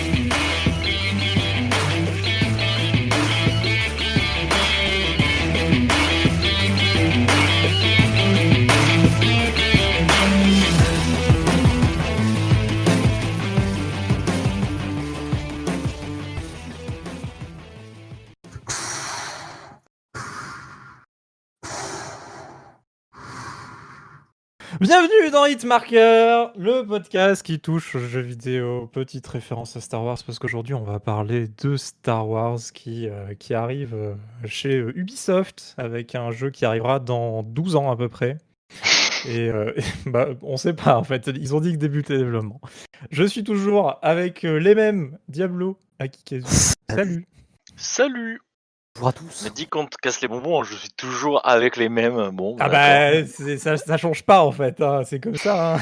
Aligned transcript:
Bye. 0.00 0.49
Bienvenue 24.80 25.30
dans 25.30 25.44
Hitmarker, 25.44 26.52
le 26.56 26.80
podcast 26.86 27.42
qui 27.42 27.60
touche 27.60 27.96
aux 27.96 27.98
jeux 27.98 28.22
vidéo. 28.22 28.86
Petite 28.86 29.26
référence 29.26 29.76
à 29.76 29.80
Star 29.82 30.02
Wars 30.02 30.16
parce 30.24 30.38
qu'aujourd'hui 30.38 30.72
on 30.72 30.84
va 30.84 30.98
parler 30.98 31.48
de 31.62 31.76
Star 31.76 32.26
Wars 32.26 32.58
qui, 32.72 33.06
euh, 33.06 33.34
qui 33.34 33.52
arrive 33.52 33.92
euh, 33.92 34.14
chez 34.46 34.78
euh, 34.78 34.96
Ubisoft 34.96 35.74
avec 35.76 36.14
un 36.14 36.30
jeu 36.30 36.48
qui 36.48 36.64
arrivera 36.64 36.98
dans 36.98 37.42
12 37.42 37.76
ans 37.76 37.90
à 37.90 37.96
peu 37.96 38.08
près. 38.08 38.38
Et, 39.28 39.50
euh, 39.50 39.74
et, 39.76 39.82
bah, 40.08 40.28
on 40.40 40.56
sait 40.56 40.72
pas 40.72 40.96
en 40.96 41.04
fait, 41.04 41.26
ils 41.26 41.54
ont 41.54 41.60
dit 41.60 41.72
que 41.72 41.78
débutait 41.78 42.14
le 42.14 42.20
développement. 42.20 42.62
Je 43.10 43.24
suis 43.24 43.44
toujours 43.44 43.98
avec 44.00 44.44
les 44.44 44.74
mêmes 44.74 45.18
Diablo, 45.28 45.78
Akikezu. 45.98 46.72
Salut. 46.88 47.28
Salut 47.76 48.40
Bonjour 48.94 49.08
à 49.08 49.12
tous. 49.12 49.44
Mais 49.44 49.50
dis 49.50 49.66
qu'on 49.66 49.86
te 49.86 49.96
casse 49.96 50.20
les 50.20 50.28
bonbons, 50.28 50.62
je 50.64 50.74
suis 50.74 50.90
toujours 50.90 51.46
avec 51.46 51.76
les 51.76 51.88
mêmes. 51.88 52.30
Bon, 52.30 52.56
Ah 52.58 52.68
bah 52.68 53.24
ça, 53.58 53.76
ça 53.76 53.96
change 53.96 54.24
pas 54.24 54.42
en 54.42 54.52
fait, 54.52 54.80
hein, 54.80 55.02
c'est 55.04 55.20
comme 55.20 55.36
ça. 55.36 55.76
hein. 55.76 55.80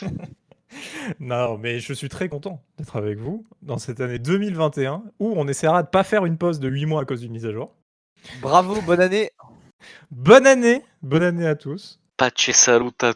non 1.20 1.56
mais 1.58 1.78
je 1.80 1.92
suis 1.92 2.08
très 2.08 2.28
content 2.28 2.62
d'être 2.78 2.96
avec 2.96 3.18
vous 3.18 3.46
dans 3.62 3.78
cette 3.78 4.00
année 4.00 4.18
2021 4.18 5.02
où 5.18 5.32
on 5.36 5.48
essaiera 5.48 5.82
de 5.82 5.88
pas 5.88 6.04
faire 6.04 6.24
une 6.26 6.36
pause 6.38 6.60
de 6.60 6.68
8 6.68 6.86
mois 6.86 7.02
à 7.02 7.04
cause 7.04 7.20
d'une 7.20 7.32
mise 7.32 7.46
à 7.46 7.52
jour. 7.52 7.74
Bravo, 8.40 8.80
bonne 8.82 9.00
année. 9.00 9.30
Bonne 10.10 10.46
année, 10.46 10.82
bonne 11.02 11.22
année 11.22 11.46
à 11.46 11.54
tous. 11.54 12.00
Pace 12.16 12.32
salut 12.52 12.90
à. 13.00 13.12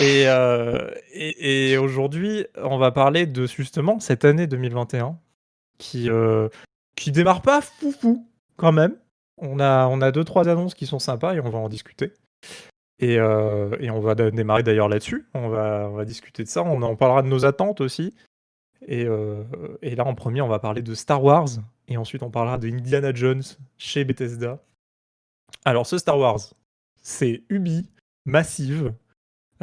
Et, 0.00 0.28
euh, 0.28 0.90
et, 1.12 1.70
et 1.72 1.78
aujourd'hui, 1.78 2.46
on 2.56 2.76
va 2.76 2.90
parler 2.90 3.26
de 3.26 3.46
justement 3.46 3.98
cette 3.98 4.26
année 4.26 4.46
2021 4.46 5.16
qui, 5.78 6.10
euh, 6.10 6.48
qui 7.00 7.12
démarre 7.12 7.40
pas 7.40 7.62
foufou 7.62 8.26
quand 8.56 8.72
même. 8.72 8.94
On 9.38 9.58
a, 9.58 9.86
on 9.86 10.02
a 10.02 10.12
deux, 10.12 10.22
trois 10.22 10.48
annonces 10.48 10.74
qui 10.74 10.86
sont 10.86 10.98
sympas 10.98 11.34
et 11.34 11.40
on 11.40 11.48
va 11.48 11.58
en 11.58 11.70
discuter. 11.70 12.12
Et, 12.98 13.18
euh, 13.18 13.74
et 13.80 13.90
on 13.90 14.00
va 14.00 14.14
démarrer 14.14 14.62
d'ailleurs 14.62 14.90
là-dessus. 14.90 15.26
On 15.32 15.48
va, 15.48 15.88
on 15.90 15.94
va 15.94 16.04
discuter 16.04 16.44
de 16.44 16.48
ça. 16.48 16.62
On 16.62 16.82
en 16.82 16.96
parlera 16.96 17.22
de 17.22 17.28
nos 17.28 17.46
attentes 17.46 17.80
aussi. 17.80 18.14
Et, 18.86 19.06
euh, 19.06 19.42
et 19.80 19.96
là, 19.96 20.04
en 20.04 20.14
premier, 20.14 20.42
on 20.42 20.48
va 20.48 20.58
parler 20.58 20.82
de 20.82 20.94
Star 20.94 21.24
Wars. 21.24 21.48
Et 21.88 21.96
ensuite, 21.96 22.22
on 22.22 22.30
parlera 22.30 22.58
de 22.58 22.68
Indiana 22.68 23.14
Jones 23.14 23.42
chez 23.78 24.04
Bethesda. 24.04 24.62
Alors, 25.64 25.86
ce 25.86 25.96
Star 25.96 26.18
Wars, 26.18 26.40
c'est 27.00 27.42
Ubi, 27.48 27.88
Massive, 28.26 28.92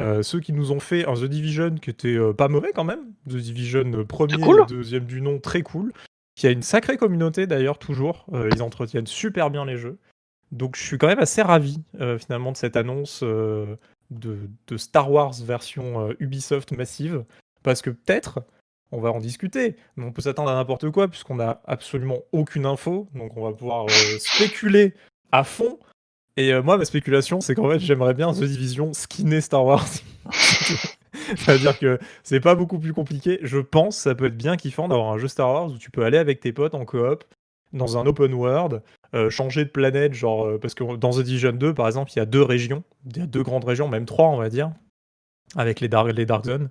euh, 0.00 0.22
ceux 0.22 0.40
qui 0.40 0.52
nous 0.52 0.70
ont 0.70 0.80
fait 0.80 1.06
un 1.06 1.14
The 1.14 1.24
Division 1.24 1.74
qui 1.76 1.90
était 1.90 2.16
euh, 2.16 2.32
pas 2.32 2.48
mauvais 2.48 2.72
quand 2.72 2.84
même. 2.84 3.12
The 3.28 3.36
Division 3.36 4.04
premier 4.04 4.38
cool. 4.38 4.62
et 4.62 4.66
deuxième 4.66 5.04
du 5.04 5.20
nom, 5.20 5.38
très 5.38 5.62
cool. 5.62 5.92
Qui 6.38 6.46
a 6.46 6.50
une 6.52 6.62
sacrée 6.62 6.96
communauté 6.96 7.48
d'ailleurs, 7.48 7.80
toujours. 7.80 8.24
Euh, 8.32 8.48
ils 8.54 8.62
entretiennent 8.62 9.08
super 9.08 9.50
bien 9.50 9.64
les 9.64 9.76
jeux. 9.76 9.98
Donc 10.52 10.76
je 10.76 10.82
suis 10.82 10.96
quand 10.96 11.08
même 11.08 11.18
assez 11.18 11.42
ravi 11.42 11.82
euh, 12.00 12.16
finalement 12.16 12.52
de 12.52 12.56
cette 12.56 12.76
annonce 12.76 13.24
euh, 13.24 13.74
de, 14.10 14.38
de 14.68 14.76
Star 14.76 15.10
Wars 15.10 15.34
version 15.42 16.14
Ubisoft 16.20 16.70
massive. 16.70 17.24
Parce 17.64 17.82
que 17.82 17.90
peut-être, 17.90 18.38
on 18.92 19.00
va 19.00 19.10
en 19.10 19.18
discuter, 19.18 19.74
mais 19.96 20.04
on 20.04 20.12
peut 20.12 20.22
s'attendre 20.22 20.50
à 20.50 20.54
n'importe 20.54 20.88
quoi 20.92 21.08
puisqu'on 21.08 21.34
n'a 21.34 21.60
absolument 21.66 22.20
aucune 22.30 22.66
info. 22.66 23.08
Donc 23.16 23.36
on 23.36 23.42
va 23.42 23.52
pouvoir 23.52 23.86
spéculer 24.20 24.94
à 25.32 25.42
fond. 25.42 25.80
Et 26.36 26.54
moi, 26.60 26.78
ma 26.78 26.84
spéculation, 26.84 27.40
c'est 27.40 27.56
qu'en 27.56 27.68
fait, 27.68 27.80
j'aimerais 27.80 28.14
bien 28.14 28.32
The 28.32 28.44
Division 28.44 28.92
skinner 28.92 29.40
Star 29.40 29.64
Wars. 29.64 29.88
C'est-à-dire 31.36 31.78
que 31.78 31.98
c'est 32.22 32.40
pas 32.40 32.54
beaucoup 32.54 32.78
plus 32.78 32.92
compliqué. 32.92 33.38
Je 33.42 33.58
pense 33.58 33.96
ça 33.96 34.14
peut 34.14 34.26
être 34.26 34.36
bien 34.36 34.56
kiffant 34.56 34.88
d'avoir 34.88 35.12
un 35.12 35.18
jeu 35.18 35.28
Star 35.28 35.52
Wars 35.52 35.70
où 35.70 35.78
tu 35.78 35.90
peux 35.90 36.04
aller 36.04 36.18
avec 36.18 36.40
tes 36.40 36.52
potes 36.52 36.74
en 36.74 36.84
coop 36.84 37.24
dans 37.72 37.98
un 37.98 38.06
open 38.06 38.32
world, 38.34 38.82
euh, 39.14 39.30
changer 39.30 39.64
de 39.64 39.70
planète, 39.70 40.14
genre 40.14 40.46
euh, 40.46 40.58
parce 40.58 40.74
que 40.74 40.96
dans 40.96 41.10
The 41.10 41.20
Division 41.20 41.52
2, 41.52 41.74
par 41.74 41.86
exemple, 41.86 42.10
il 42.14 42.18
y 42.18 42.22
a 42.22 42.26
deux 42.26 42.42
régions, 42.42 42.82
il 43.06 43.18
y 43.18 43.20
a 43.20 43.26
deux 43.26 43.42
grandes 43.42 43.64
régions, 43.64 43.88
même 43.88 44.06
trois, 44.06 44.28
on 44.28 44.36
va 44.36 44.48
dire, 44.48 44.72
avec 45.56 45.80
les 45.80 45.88
Dark, 45.88 46.10
les 46.12 46.26
dark 46.26 46.44
Zones. 46.44 46.70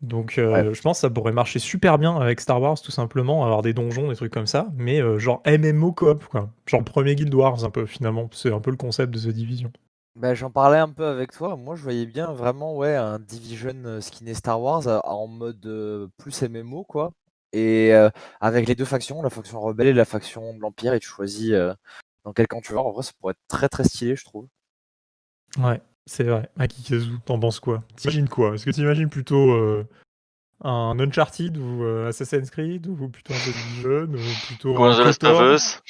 Donc, 0.00 0.36
euh, 0.38 0.74
je 0.74 0.82
pense 0.82 0.98
que 0.98 1.02
ça 1.02 1.10
pourrait 1.10 1.32
marcher 1.32 1.60
super 1.60 1.96
bien 1.96 2.16
avec 2.16 2.40
Star 2.40 2.60
Wars, 2.60 2.80
tout 2.80 2.90
simplement, 2.90 3.44
avoir 3.44 3.62
des 3.62 3.72
donjons, 3.72 4.08
des 4.08 4.16
trucs 4.16 4.32
comme 4.32 4.48
ça, 4.48 4.66
mais 4.76 5.00
genre 5.18 5.42
MMO 5.46 5.92
coop, 5.92 6.24
quoi. 6.24 6.50
Genre 6.66 6.82
premier 6.82 7.14
Guild 7.14 7.32
Wars, 7.32 7.64
un 7.64 7.70
peu, 7.70 7.86
finalement. 7.86 8.28
C'est 8.32 8.52
un 8.52 8.58
peu 8.58 8.72
le 8.72 8.76
concept 8.76 9.14
de 9.14 9.18
The 9.20 9.32
Division. 9.32 9.70
Bah, 10.14 10.34
J'en 10.34 10.50
parlais 10.50 10.78
un 10.78 10.90
peu 10.90 11.06
avec 11.06 11.32
toi. 11.32 11.56
Moi, 11.56 11.74
je 11.74 11.82
voyais 11.82 12.06
bien 12.06 12.32
vraiment 12.32 12.76
ouais, 12.76 12.94
un 12.94 13.18
Division 13.18 13.74
euh, 13.84 14.00
skinné 14.00 14.34
Star 14.34 14.60
Wars 14.60 14.86
euh, 14.86 15.00
en 15.04 15.26
mode 15.26 15.64
euh, 15.66 16.08
plus 16.18 16.42
MMO, 16.42 16.84
quoi. 16.84 17.12
Et 17.52 17.94
euh, 17.94 18.10
avec 18.40 18.68
les 18.68 18.74
deux 18.74 18.84
factions, 18.84 19.22
la 19.22 19.30
faction 19.30 19.60
rebelle 19.60 19.88
et 19.88 19.92
la 19.92 20.04
faction 20.04 20.54
de 20.54 20.60
l'Empire, 20.60 20.94
et 20.94 21.00
tu 21.00 21.08
choisis 21.08 21.50
euh, 21.52 21.74
dans 22.24 22.32
quel 22.32 22.46
camp 22.46 22.60
tu 22.60 22.72
vas. 22.72 22.80
En 22.80 22.90
vrai, 22.92 23.02
ça 23.02 23.12
pourrait 23.20 23.32
être 23.32 23.40
très 23.48 23.68
très 23.68 23.84
stylé, 23.84 24.16
je 24.16 24.24
trouve. 24.24 24.48
Ouais, 25.58 25.80
c'est 26.06 26.24
vrai. 26.24 26.48
Akikazu, 26.58 27.12
t'en 27.24 27.38
penses 27.38 27.60
quoi? 27.60 27.82
T'imagines 27.96 28.28
quoi? 28.28 28.54
Est-ce 28.54 28.64
que 28.64 28.70
t'imagines 28.70 29.10
plutôt 29.10 29.50
euh, 29.50 29.86
un 30.62 30.98
Uncharted 30.98 31.56
ou 31.58 31.84
euh, 31.84 32.08
Assassin's 32.08 32.50
Creed 32.50 32.86
ou 32.86 33.08
plutôt 33.08 33.34
un 33.34 33.36
The 33.36 33.54
Division 33.54 34.02
ou 34.14 34.46
plutôt 34.46 34.78
Ou 34.78 34.84
un 34.84 34.94
The 34.94 34.98
Last 35.04 35.24
of 35.24 35.30
KOTOR 35.32 35.54
Us? 35.54 35.82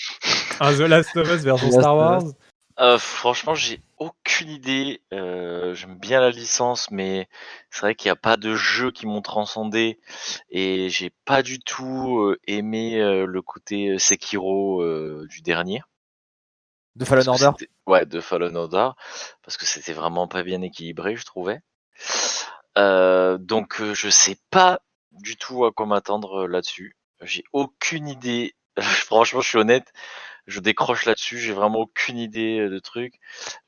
Un 0.60 0.72
The 0.74 0.80
Last 0.80 1.16
of 1.16 1.28
Us 1.28 1.42
version 1.42 1.66
Last 1.70 1.78
Star 1.78 1.94
of 1.96 2.24
Wars? 2.24 2.34
Euh, 2.80 2.98
franchement, 2.98 3.54
j'ai 3.54 3.80
aucune 4.02 4.50
idée. 4.50 5.02
Euh, 5.12 5.74
J'aime 5.74 5.98
bien 5.98 6.20
la 6.20 6.30
licence, 6.30 6.90
mais 6.90 7.28
c'est 7.70 7.80
vrai 7.80 7.94
qu'il 7.94 8.08
n'y 8.08 8.12
a 8.12 8.16
pas 8.16 8.36
de 8.36 8.54
jeu 8.54 8.90
qui 8.90 9.06
m'ont 9.06 9.22
transcendé 9.22 10.00
et 10.50 10.88
j'ai 10.90 11.10
pas 11.24 11.42
du 11.42 11.60
tout 11.60 12.18
euh, 12.20 12.40
aimé 12.46 13.00
euh, 13.00 13.26
le 13.26 13.42
côté 13.42 13.98
Sekiro 13.98 14.82
du 15.26 15.42
dernier. 15.42 15.82
De 16.96 17.04
Fallen 17.04 17.28
Order? 17.28 17.50
Ouais, 17.86 18.04
de 18.04 18.20
Fallen 18.20 18.56
Order, 18.56 18.90
parce 19.42 19.56
que 19.56 19.64
c'était 19.64 19.94
vraiment 19.94 20.28
pas 20.28 20.42
bien 20.42 20.60
équilibré, 20.60 21.16
je 21.16 21.24
trouvais. 21.24 21.60
Donc 22.76 23.82
je 23.82 24.08
sais 24.10 24.36
pas 24.50 24.80
du 25.12 25.36
tout 25.36 25.64
à 25.64 25.72
quoi 25.72 25.86
m'attendre 25.86 26.46
là-dessus. 26.46 26.96
J'ai 27.22 27.44
aucune 27.52 28.08
idée. 28.08 28.54
Franchement, 28.80 29.40
je 29.40 29.48
suis 29.48 29.58
honnête, 29.58 29.92
je 30.46 30.60
décroche 30.60 31.04
là-dessus. 31.06 31.38
J'ai 31.38 31.52
vraiment 31.52 31.80
aucune 31.80 32.18
idée 32.18 32.58
euh, 32.60 32.68
de 32.70 32.78
truc. 32.78 33.14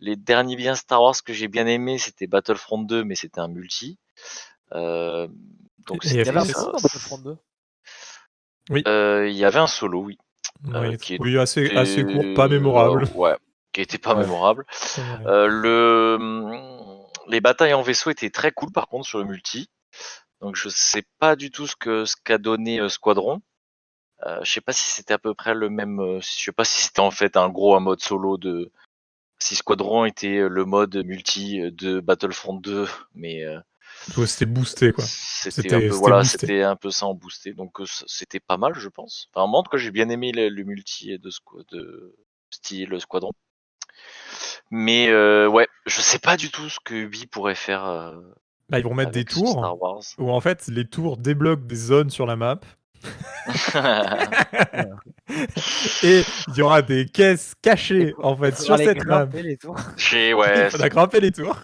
Les 0.00 0.16
derniers 0.16 0.56
biens 0.56 0.74
Star 0.74 1.02
Wars 1.02 1.14
que 1.24 1.32
j'ai 1.32 1.48
bien 1.48 1.66
aimé, 1.66 1.98
c'était 1.98 2.26
Battlefront 2.26 2.82
2, 2.82 3.04
mais 3.04 3.14
c'était 3.14 3.40
un 3.40 3.48
multi. 3.48 3.98
Euh, 4.72 5.28
donc 5.86 6.04
Et 6.04 6.08
c'était 6.08 6.22
Il 6.22 6.26
y 6.26 6.28
avait 6.30 6.40
un 6.40 6.44
solo 6.44 6.72
dans 6.72 6.80
Battlefront 6.80 7.18
2. 7.18 7.36
Euh, 8.88 9.28
Il 9.28 9.34
y 9.34 9.38
y 9.40 9.44
avait 9.44 9.58
un 9.58 9.66
solo, 9.66 10.00
oui. 10.02 10.18
Euh, 10.72 10.88
Oui, 10.88 10.96
qui 10.96 11.16
oui, 11.20 11.38
assez, 11.38 11.64
était- 11.66 11.76
assez 11.76 12.04
court, 12.04 12.24
pas 12.34 12.48
mémorable. 12.48 13.04
euh, 13.04 13.18
ouais, 13.18 13.36
qui 13.72 13.80
était 13.82 13.98
pas 13.98 14.14
Ouais. 14.14 14.22
mémorable. 14.22 14.64
Euh, 15.26 15.46
le, 15.46 16.18
les 17.28 17.40
batailles 17.40 17.74
en 17.74 17.82
vaisseau 17.82 18.10
étaient 18.10 18.30
très 18.30 18.52
cool 18.52 18.70
par 18.72 18.88
contre 18.88 19.06
sur 19.06 19.18
le 19.18 19.24
multi. 19.24 19.68
Donc 20.40 20.56
je 20.56 20.68
sais 20.68 21.04
pas 21.18 21.36
du 21.36 21.50
tout 21.50 21.66
ce 21.66 21.76
que 21.76 22.04
ce 22.04 22.16
qu'a 22.22 22.38
donné 22.38 22.80
euh, 22.80 22.88
Squadron. 22.88 23.40
Euh, 24.26 24.40
je 24.42 24.50
sais 24.50 24.60
pas 24.60 24.72
si 24.72 24.86
c'était 24.86 25.14
à 25.14 25.18
peu 25.18 25.34
près 25.34 25.54
le 25.54 25.68
même. 25.70 26.00
euh, 26.00 26.20
je 26.20 26.26
sais 26.44 26.52
pas 26.52 26.64
si 26.64 26.82
c'était 26.82 27.00
en 27.00 27.10
fait 27.10 27.36
un 27.36 27.48
gros 27.48 27.74
un 27.76 27.80
mode 27.80 28.00
solo 28.00 28.36
de. 28.38 28.70
Si 29.38 29.56
Squadron 29.56 30.04
était 30.04 30.38
euh, 30.38 30.48
le 30.48 30.64
mode 30.64 30.96
multi 31.04 31.60
de 31.72 32.00
Battlefront 32.00 32.54
2, 32.54 32.88
mais 33.14 33.44
euh, 33.44 33.58
Ouais, 34.16 34.26
C'était 34.26 34.46
boosté, 34.46 34.92
quoi. 34.92 35.04
c'était 35.04 35.74
un 35.74 35.78
peu 35.80 35.84
c'était 35.86 35.88
voilà, 35.88 36.18
boosté. 36.18 36.38
c'était 36.38 36.62
un 36.62 36.76
peu 36.76 36.90
ça 36.90 37.06
en 37.06 37.14
boosté. 37.14 37.52
Donc 37.52 37.78
c'était 38.06 38.40
pas 38.40 38.56
mal, 38.56 38.74
je 38.74 38.88
pense. 38.88 39.28
Enfin, 39.34 39.50
en 39.50 39.62
cas, 39.62 39.78
j'ai 39.78 39.90
bien 39.90 40.08
aimé 40.08 40.32
le, 40.32 40.48
le 40.48 40.64
multi 40.64 41.18
de, 41.18 41.30
style 42.50 43.00
Squadron. 43.00 43.32
Mais 44.70 45.08
euh, 45.08 45.48
ouais, 45.48 45.68
je 45.86 46.00
sais 46.00 46.18
pas 46.18 46.36
du 46.36 46.50
tout 46.50 46.68
ce 46.68 46.80
que 46.80 46.94
Ubi 46.94 47.26
pourrait 47.26 47.54
faire. 47.54 48.14
Bah, 48.68 48.78
ils 48.78 48.84
vont 48.84 48.94
mettre 48.94 49.10
des 49.12 49.24
tours 49.24 49.78
où 50.18 50.30
en 50.30 50.40
fait 50.40 50.66
les 50.68 50.86
tours 50.86 51.16
débloquent 51.16 51.66
des 51.66 51.76
zones 51.76 52.10
sur 52.10 52.26
la 52.26 52.36
map 52.36 52.60
et 56.02 56.22
il 56.48 56.54
y 56.56 56.62
aura 56.62 56.82
des 56.82 57.06
caisses 57.06 57.54
cachées 57.62 58.14
en 58.18 58.36
fait 58.36 58.56
sur 58.58 58.76
cette 58.76 59.04
map. 59.04 59.26
J'ai- 59.96 60.34
ouais, 60.34 60.70
faudra 60.70 60.88
grimper 60.88 61.20
les 61.20 61.32
tours. 61.32 61.58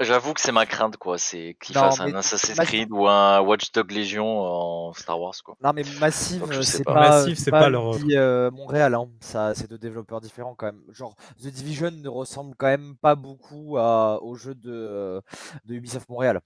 j'avoue 0.00 0.32
que 0.34 0.40
c'est 0.40 0.52
ma 0.52 0.66
crainte 0.66 0.96
quoi, 0.96 1.18
c'est 1.18 1.56
qu'il 1.62 1.74
Non, 1.76 1.82
fasse 1.82 2.00
un 2.00 2.14
Assassin's 2.14 2.58
Creed 2.58 2.88
ou 2.90 3.06
un 3.06 3.40
Watch 3.40 3.70
Dog 3.72 3.90
Legion 3.92 4.40
en 4.40 4.92
Star 4.92 5.20
Wars 5.20 5.34
quoi. 5.44 5.56
Non 5.62 5.72
mais 5.74 5.82
Massive, 6.00 6.44
c'est 6.62 6.84
pas. 6.84 6.94
pas, 6.94 7.00
Massive, 7.10 7.36
c'est 7.38 7.50
pas 7.50 7.68
leur- 7.68 7.96
euh, 8.12 8.50
Montréal, 8.50 8.94
hein. 8.94 9.08
ça, 9.20 9.54
c'est 9.54 9.68
deux 9.68 9.78
développeurs 9.78 10.20
différents 10.20 10.54
quand 10.54 10.66
même. 10.66 10.80
Genre 10.92 11.14
The 11.42 11.48
Division 11.48 11.90
ne 11.90 12.08
ressemble 12.08 12.54
quand 12.56 12.66
même 12.68 12.94
pas 13.00 13.14
beaucoup 13.14 13.76
à, 13.78 14.22
au 14.22 14.34
jeu 14.36 14.54
de, 14.54 14.70
euh, 14.72 15.20
de 15.64 15.74
Ubisoft 15.74 16.08
Montréal. 16.08 16.40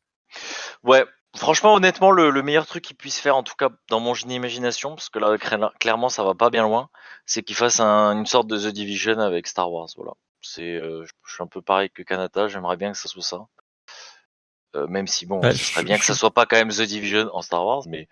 Ouais, 0.82 1.04
franchement, 1.36 1.74
honnêtement, 1.74 2.10
le, 2.10 2.30
le 2.30 2.42
meilleur 2.42 2.66
truc 2.66 2.84
qu'ils 2.84 2.96
puissent 2.96 3.20
faire, 3.20 3.36
en 3.36 3.42
tout 3.42 3.54
cas 3.56 3.68
dans 3.88 4.00
mon 4.00 4.14
génie 4.14 4.34
imagination, 4.36 4.94
parce 4.94 5.08
que 5.08 5.18
là, 5.18 5.36
cla- 5.36 5.72
clairement, 5.78 6.08
ça 6.08 6.22
va 6.24 6.34
pas 6.34 6.50
bien 6.50 6.62
loin, 6.62 6.88
c'est 7.26 7.42
qu'ils 7.42 7.56
fassent 7.56 7.80
un- 7.80 8.12
une 8.18 8.26
sorte 8.26 8.46
de 8.46 8.58
The 8.58 8.72
Division 8.72 9.18
avec 9.18 9.46
Star 9.46 9.70
Wars. 9.70 9.88
Voilà. 9.96 10.12
C'est, 10.40 10.74
euh, 10.76 11.04
je 11.24 11.32
suis 11.34 11.42
un 11.42 11.46
peu 11.46 11.62
pareil 11.62 11.90
que 11.90 12.02
Kanata. 12.02 12.48
J'aimerais 12.48 12.76
bien 12.76 12.92
que 12.92 12.98
ça 12.98 13.08
soit 13.08 13.22
ça. 13.22 13.46
Euh, 14.74 14.86
même 14.86 15.06
si 15.06 15.26
bon, 15.26 15.40
Ouais, 15.40 15.52
ce 15.54 15.64
serait 15.64 15.82
bien 15.84 15.98
que 15.98 16.04
ça 16.04 16.14
soit 16.14 16.30
pas 16.30 16.46
quand 16.46 16.56
même 16.56 16.70
The 16.70 16.82
Division 16.82 17.28
en 17.34 17.42
Star 17.42 17.64
Wars, 17.64 17.82
mais 17.88 18.08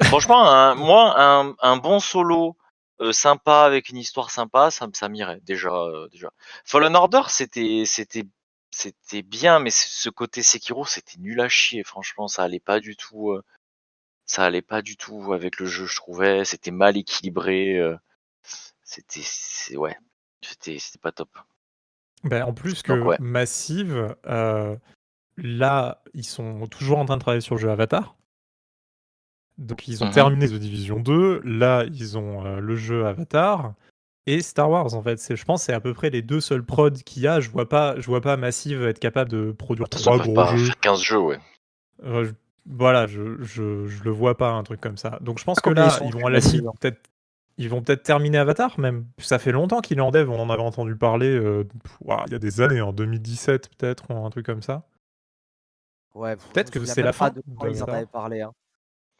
franchement, 0.02 0.44
un, 0.50 0.74
moi, 0.74 1.14
un, 1.16 1.54
un 1.60 1.76
bon 1.76 2.00
solo 2.00 2.56
euh, 3.00 3.12
sympa 3.12 3.60
avec 3.62 3.88
une 3.90 3.96
histoire 3.98 4.30
sympa, 4.30 4.72
ça, 4.72 4.88
me- 4.88 4.92
ça 4.92 5.08
m'irait 5.08 5.38
déjà. 5.42 5.70
euh, 5.72 6.08
déjà. 6.08 6.30
Fallen 6.64 6.96
Order, 6.96 7.22
c'était, 7.28 7.84
c'était, 7.86 8.24
c'était 8.74 9.22
bien, 9.22 9.58
mais 9.60 9.70
ce 9.70 10.08
côté 10.10 10.42
Sekiro, 10.42 10.84
c'était 10.84 11.18
nul 11.18 11.40
à 11.40 11.48
chier. 11.48 11.84
Franchement, 11.84 12.28
ça 12.28 12.42
allait 12.42 12.60
pas 12.60 12.80
du 12.80 12.96
tout. 12.96 13.30
euh, 13.30 13.42
ça 14.26 14.44
allait 14.44 14.62
pas 14.62 14.82
du 14.82 14.96
tout 14.96 15.32
avec 15.32 15.58
le 15.58 15.66
jeu, 15.66 15.86
je 15.86 15.96
trouvais. 15.96 16.44
C'était 16.44 16.70
mal 16.70 16.96
équilibré. 16.96 17.76
euh, 17.78 17.96
c'était, 18.82 19.76
ouais, 19.76 19.96
c'était, 20.42 20.78
c'était 20.78 20.98
pas 20.98 21.12
top. 21.12 21.30
Ben, 22.24 22.42
en 22.44 22.52
plus 22.54 22.82
que 22.82 22.92
Donc, 22.92 23.08
ouais. 23.08 23.16
Massive, 23.20 24.16
euh, 24.26 24.76
là, 25.36 26.02
ils 26.14 26.24
sont 26.24 26.66
toujours 26.66 26.98
en 26.98 27.04
train 27.04 27.16
de 27.16 27.20
travailler 27.20 27.40
sur 27.42 27.54
le 27.54 27.60
jeu 27.60 27.70
Avatar. 27.70 28.16
Donc 29.56 29.86
ils 29.86 30.02
ont 30.02 30.08
Mhm. 30.08 30.12
terminé 30.12 30.48
The 30.48 30.54
Division 30.54 30.98
2, 30.98 31.40
là 31.44 31.84
ils 31.84 32.18
ont 32.18 32.42
le 32.58 32.74
jeu 32.74 33.06
Avatar 33.06 33.74
et 34.26 34.40
Star 34.42 34.70
Wars 34.70 34.94
en 34.94 35.02
fait. 35.02 35.18
C'est, 35.18 35.36
je 35.36 35.44
pense 35.44 35.60
que 35.62 35.66
c'est 35.66 35.72
à 35.74 35.80
peu 35.80 35.92
près 35.94 36.10
les 36.10 36.22
deux 36.22 36.40
seuls 36.40 36.64
prods 36.64 36.90
qu'il 36.90 37.22
y 37.22 37.26
a. 37.28 37.40
Je 37.40 37.50
vois 37.50 37.68
pas, 37.68 37.98
je 38.00 38.06
vois 38.06 38.20
pas 38.20 38.36
Massive 38.36 38.84
être 38.86 38.98
capable 38.98 39.30
de 39.30 39.52
produire 39.52 39.86
De 39.88 39.90
trois 39.90 40.18
gros 40.18 40.34
pas 40.34 40.56
jeux. 40.56 40.64
faire 40.66 40.80
15 40.80 41.00
jeux, 41.02 41.18
ouais. 41.18 41.38
Euh, 42.04 42.24
je- 42.24 42.32
voilà, 42.66 43.06
je, 43.06 43.42
je, 43.42 43.86
je 43.86 44.02
le 44.04 44.10
vois 44.10 44.36
pas 44.36 44.50
un 44.52 44.62
truc 44.62 44.80
comme 44.80 44.96
ça. 44.96 45.18
Donc 45.20 45.38
je 45.38 45.44
pense 45.44 45.60
que 45.60 45.68
Combien 45.68 45.86
là 45.86 45.98
ils 46.02 46.12
vont 46.12 46.26
à 46.26 46.30
la 46.30 46.38
limite 46.38 46.64
peut-être 46.80 46.98
ils 47.56 47.68
vont 47.68 47.82
peut-être 47.82 48.02
terminer 48.02 48.38
Avatar 48.38 48.80
même. 48.80 49.06
Ça 49.18 49.38
fait 49.38 49.52
longtemps 49.52 49.80
qu'il 49.80 49.98
est 49.98 50.00
en 50.00 50.10
dev, 50.10 50.28
on 50.28 50.40
en 50.40 50.50
avait 50.50 50.62
entendu 50.62 50.96
parler 50.96 51.28
euh, 51.28 51.64
il 52.26 52.32
y 52.32 52.34
a 52.34 52.38
des 52.40 52.60
années, 52.60 52.80
en 52.80 52.92
2017 52.92 53.68
peut-être 53.76 54.04
ou 54.10 54.24
un 54.24 54.30
truc 54.30 54.44
comme 54.46 54.62
ça. 54.62 54.82
Ouais, 56.14 56.36
Peut-être 56.36 56.70
que 56.70 56.84
c'est 56.84 57.02
la 57.02 57.12
pas 57.12 57.28
fin 57.28 57.30
de 57.30 57.42
quoi 57.56 57.68
ils 57.70 57.82
en 57.82 57.86
avaient 57.86 58.06
parlé. 58.06 58.40
hein. 58.40 58.52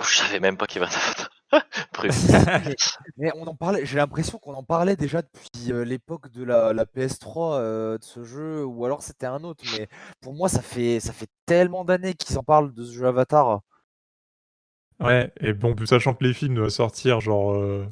Je 0.03 0.17
savais 0.17 0.41
même 0.41 0.57
pas 0.57 0.67
qu'il 0.67 0.81
y 0.81 0.85
avait 0.85 0.93
Bref. 0.93 1.29
mais, 2.03 2.09
mais 3.17 3.31
on 3.37 3.47
en 3.47 3.55
parlait, 3.55 3.87
j'ai 3.87 3.97
l'impression 3.97 4.39
qu'on 4.39 4.55
en 4.55 4.63
parlait 4.63 4.97
déjà 4.97 5.23
depuis 5.23 5.73
euh, 5.73 5.85
l'époque 5.85 6.31
de 6.31 6.45
la, 6.45 6.73
la 6.73 6.85
PS3 6.85 7.55
euh, 7.55 7.99
de 7.99 8.05
ce 8.05 8.25
jeu, 8.25 8.65
ou 8.65 8.85
alors 8.85 9.03
c'était 9.03 9.27
un 9.27 9.45
autre. 9.45 9.65
Mais 9.79 9.89
pour 10.21 10.35
moi, 10.35 10.49
ça 10.49 10.63
fait, 10.63 11.01
ça 11.01 11.13
fait 11.13 11.29
tellement 11.47 11.85
d'années 11.85 12.15
qu'ils 12.15 12.39
en 12.39 12.43
parlent 12.43 12.73
de 12.73 12.85
ce 12.85 12.93
jeu 12.93 13.07
Avatar. 13.07 13.61
Ouais, 15.01 15.33
et 15.41 15.53
bon, 15.53 15.75
sachant 15.87 16.15
que 16.15 16.25
les 16.25 16.35
films 16.35 16.55
doivent 16.55 16.69
sortir 16.69 17.21
genre 17.21 17.55
euh, 17.55 17.87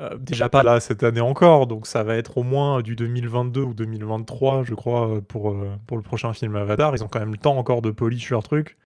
euh, 0.00 0.16
déjà 0.16 0.48
pas 0.48 0.62
là 0.62 0.80
cette 0.80 1.02
année 1.02 1.20
encore, 1.20 1.66
donc 1.66 1.86
ça 1.86 2.02
va 2.02 2.16
être 2.16 2.38
au 2.38 2.42
moins 2.42 2.80
du 2.80 2.96
2022 2.96 3.60
ou 3.62 3.74
2023, 3.74 4.62
je 4.64 4.74
crois, 4.74 5.20
pour, 5.22 5.50
euh, 5.50 5.76
pour 5.86 5.96
le 5.96 6.02
prochain 6.02 6.32
film 6.32 6.56
Avatar. 6.56 6.94
Ils 6.96 7.04
ont 7.04 7.08
quand 7.08 7.20
même 7.20 7.32
le 7.32 7.38
temps 7.38 7.56
encore 7.58 7.82
de 7.82 7.90
polish 7.90 8.30
leur 8.30 8.42
truc. 8.42 8.78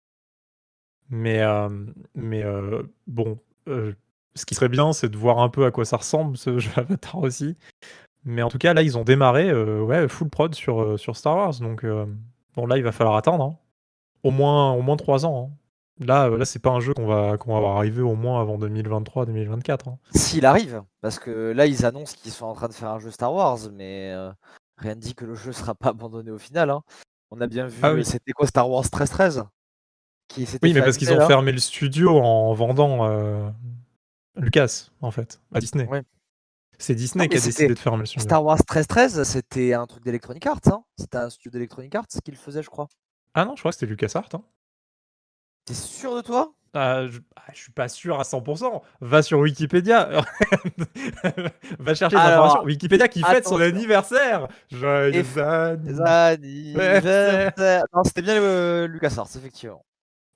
Mais, 1.10 1.40
euh, 1.42 1.68
mais 2.14 2.42
euh, 2.42 2.82
bon, 3.06 3.38
euh, 3.68 3.92
ce 4.34 4.44
qui 4.46 4.54
serait 4.54 4.68
bien, 4.68 4.92
c'est 4.92 5.08
de 5.08 5.16
voir 5.16 5.38
un 5.38 5.48
peu 5.48 5.64
à 5.64 5.70
quoi 5.70 5.84
ça 5.84 5.96
ressemble 5.98 6.36
ce 6.36 6.58
jeu 6.58 6.70
Avatar 6.76 7.16
aussi. 7.18 7.56
Mais 8.24 8.42
en 8.42 8.48
tout 8.48 8.58
cas, 8.58 8.72
là, 8.74 8.82
ils 8.82 8.96
ont 8.98 9.04
démarré 9.04 9.50
euh, 9.50 9.82
ouais, 9.82 10.08
full 10.08 10.30
prod 10.30 10.54
sur, 10.54 10.80
euh, 10.82 10.96
sur 10.96 11.16
Star 11.16 11.36
Wars. 11.36 11.54
Donc, 11.60 11.84
euh, 11.84 12.06
bon, 12.56 12.66
là, 12.66 12.76
il 12.78 12.82
va 12.82 12.92
falloir 12.92 13.16
attendre. 13.16 13.44
hein. 13.44 13.56
Au 14.22 14.30
moins, 14.30 14.72
au 14.72 14.80
moins 14.82 14.96
3 14.96 15.26
ans. 15.26 15.50
hein. 15.52 15.56
Là, 16.04 16.28
là 16.28 16.44
c'est 16.44 16.58
pas 16.58 16.70
un 16.70 16.80
jeu 16.80 16.92
qu'on 16.94 17.06
va, 17.06 17.36
qu'on 17.38 17.60
va 17.60 17.76
arriver 17.76 18.02
au 18.02 18.16
moins 18.16 18.40
avant 18.40 18.58
2023-2024. 18.58 19.88
hein. 19.88 19.98
S'il 20.14 20.44
arrive, 20.46 20.82
parce 21.02 21.18
que 21.20 21.52
là, 21.52 21.66
ils 21.66 21.84
annoncent 21.86 22.16
qu'ils 22.20 22.32
sont 22.32 22.46
en 22.46 22.54
train 22.54 22.66
de 22.68 22.72
faire 22.72 22.88
un 22.90 22.98
jeu 22.98 23.10
Star 23.12 23.32
Wars, 23.32 23.58
mais 23.72 24.10
euh, 24.12 24.32
rien 24.78 24.94
ne 24.96 25.00
dit 25.00 25.14
que 25.14 25.24
le 25.24 25.34
jeu 25.36 25.52
sera 25.52 25.74
pas 25.74 25.90
abandonné 25.90 26.30
au 26.32 26.38
final. 26.38 26.70
hein. 26.70 26.80
On 27.30 27.40
a 27.40 27.46
bien 27.46 27.66
vu, 27.66 27.80
Ah 27.82 27.92
oui. 27.94 28.04
c'était 28.04 28.32
quoi 28.32 28.46
Star 28.46 28.68
Wars 28.68 28.82
1313 28.84 29.44
qui 30.28 30.46
Oui, 30.62 30.72
mais 30.72 30.80
parce 30.80 30.96
qu'ils 30.96 31.12
ont 31.12 31.26
fermé 31.26 31.52
le 31.52 31.58
studio 31.58 32.18
en 32.18 32.52
vendant 32.54 33.08
euh, 33.08 33.48
Lucas, 34.36 34.90
en 35.00 35.10
fait, 35.10 35.40
à 35.52 35.60
Disney. 35.60 35.86
Ouais. 35.86 36.02
C'est 36.78 36.94
Disney 36.94 37.24
Non, 37.24 37.28
qui 37.28 37.36
a 37.36 37.40
décidé 37.40 37.68
de 37.68 37.78
fermer 37.78 38.00
le 38.00 38.06
studio. 38.06 38.24
Star 38.24 38.44
Wars 38.44 38.56
1313, 38.56 39.22
c'était 39.22 39.74
un 39.74 39.86
truc 39.86 40.04
d'Electronic 40.04 40.44
Arts. 40.46 40.60
Hein 40.66 40.82
c'était 40.98 41.18
un 41.18 41.30
studio 41.30 41.50
d'Electronic 41.52 41.94
Arts 41.94 42.06
qui 42.24 42.30
le 42.30 42.36
faisait, 42.36 42.62
je 42.62 42.70
crois. 42.70 42.88
Ah 43.34 43.44
non, 43.44 43.54
je 43.56 43.60
crois 43.60 43.70
que 43.70 43.76
c'était 43.76 43.86
LucasArts. 43.86 44.28
Hein. 44.34 44.42
T'es 45.64 45.74
sûr 45.74 46.16
de 46.16 46.20
toi? 46.20 46.52
Ah, 46.76 47.06
je, 47.06 47.20
ah, 47.36 47.42
je 47.52 47.58
suis 47.58 47.72
pas 47.72 47.88
sûr 47.88 48.18
à 48.18 48.24
100%. 48.24 48.82
Va 49.00 49.22
sur 49.22 49.38
Wikipédia. 49.38 50.08
Va 51.78 51.94
chercher 51.94 52.16
des 52.16 52.22
informations. 52.22 52.64
Wikipédia 52.64 53.06
qui 53.06 53.22
fête 53.22 53.46
son 53.46 53.60
anniversaire. 53.60 54.48
Joyeux 54.72 55.24
anniversaire. 55.38 56.06
Anniversaire. 56.06 57.84
Non, 57.94 58.02
c'était 58.02 58.22
bien 58.22 58.40
le 58.40 58.86
LucasArts, 58.88 59.28
effectivement. 59.36 59.84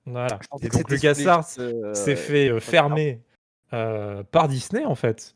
Voilà. 0.05 0.39
Et 0.61 0.69
donc 0.69 0.89
LucasArts 0.89 1.45
euh, 1.59 1.93
s'est 1.93 2.15
fait 2.15 2.49
euh, 2.49 2.59
fermer 2.59 3.21
euh, 3.73 4.23
par 4.23 4.47
Disney 4.47 4.85
en 4.85 4.95
fait. 4.95 5.35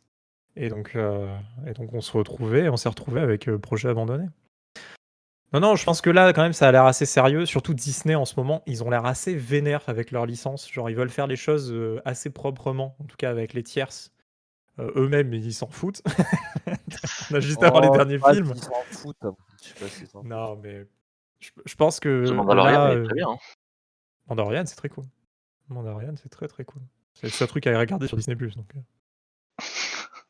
Et 0.56 0.70
donc, 0.70 0.96
euh, 0.96 1.36
et 1.68 1.74
donc 1.74 1.94
on 1.94 2.02
se 2.02 2.16
retrouvait, 2.16 2.70
on 2.70 2.78
s'est 2.78 2.90
retrouvé 2.90 3.22
avec 3.22 3.50
projet 3.58 3.90
abandonné. 3.90 4.26
Non, 5.52 5.60
non, 5.60 5.76
je 5.76 5.84
pense 5.86 6.02
que 6.02 6.10
là, 6.10 6.34
quand 6.34 6.42
même, 6.42 6.54
ça 6.54 6.68
a 6.68 6.72
l'air 6.72 6.86
assez 6.86 7.06
sérieux. 7.06 7.46
Surtout 7.46 7.76
Disney 7.76 8.16
en 8.16 8.26
ce 8.26 8.34
moment, 8.38 8.64
ils 8.66 8.84
ont 8.84 8.90
l'air 8.90 9.06
assez 9.06 9.36
vénères 9.36 9.84
avec 9.88 10.10
leur 10.10 10.26
licence. 10.26 10.72
Genre, 10.72 10.90
ils 10.90 10.96
veulent 10.96 11.10
faire 11.12 11.28
les 11.28 11.36
choses 11.36 11.76
assez 12.06 12.32
proprement, 12.32 12.96
en 13.00 13.04
tout 13.04 13.18
cas 13.18 13.30
avec 13.30 13.54
les 13.54 13.62
tierces. 13.62 14.12
Euh, 14.80 14.92
Eux-mêmes, 14.96 15.32
ils 15.34 15.54
s'en 15.54 15.68
foutent. 15.68 16.02
On 17.32 17.36
a 17.36 17.40
juste 17.40 17.62
à 17.62 17.70
voir 17.70 17.82
les 17.82 17.90
Oh, 17.92 17.96
derniers 17.96 18.18
pas 18.18 18.34
films. 18.34 18.54
s'ils 18.56 18.64
s'en 18.64 18.74
foutent. 18.90 19.18
Je 19.62 19.68
sais 19.68 19.74
pas 19.80 19.88
s'en 20.08 20.22
foutent. 20.22 20.30
Non, 20.30 20.56
mais 20.56 20.88
je, 21.40 21.52
je 21.66 21.76
pense 21.76 22.00
que. 22.00 22.32
Mandalorian 22.32 22.88
là, 22.88 23.04
très 23.04 23.14
bien. 23.14 23.28
Hein. 24.24 24.30
Mandalorian, 24.30 24.64
c'est 24.66 24.76
très 24.76 24.90
cool. 24.90 25.06
Mandalorian, 25.70 26.14
c'est 26.22 26.30
très 26.30 26.48
très 26.48 26.64
cool. 26.66 26.82
C'est 27.14 27.28
le 27.28 27.32
seul 27.32 27.48
truc 27.48 27.68
à 27.68 27.78
regarder 27.78 28.08
sur 28.08 28.18
Disney+. 28.18 28.36
Donc, 28.36 28.70
euh. 28.76 28.80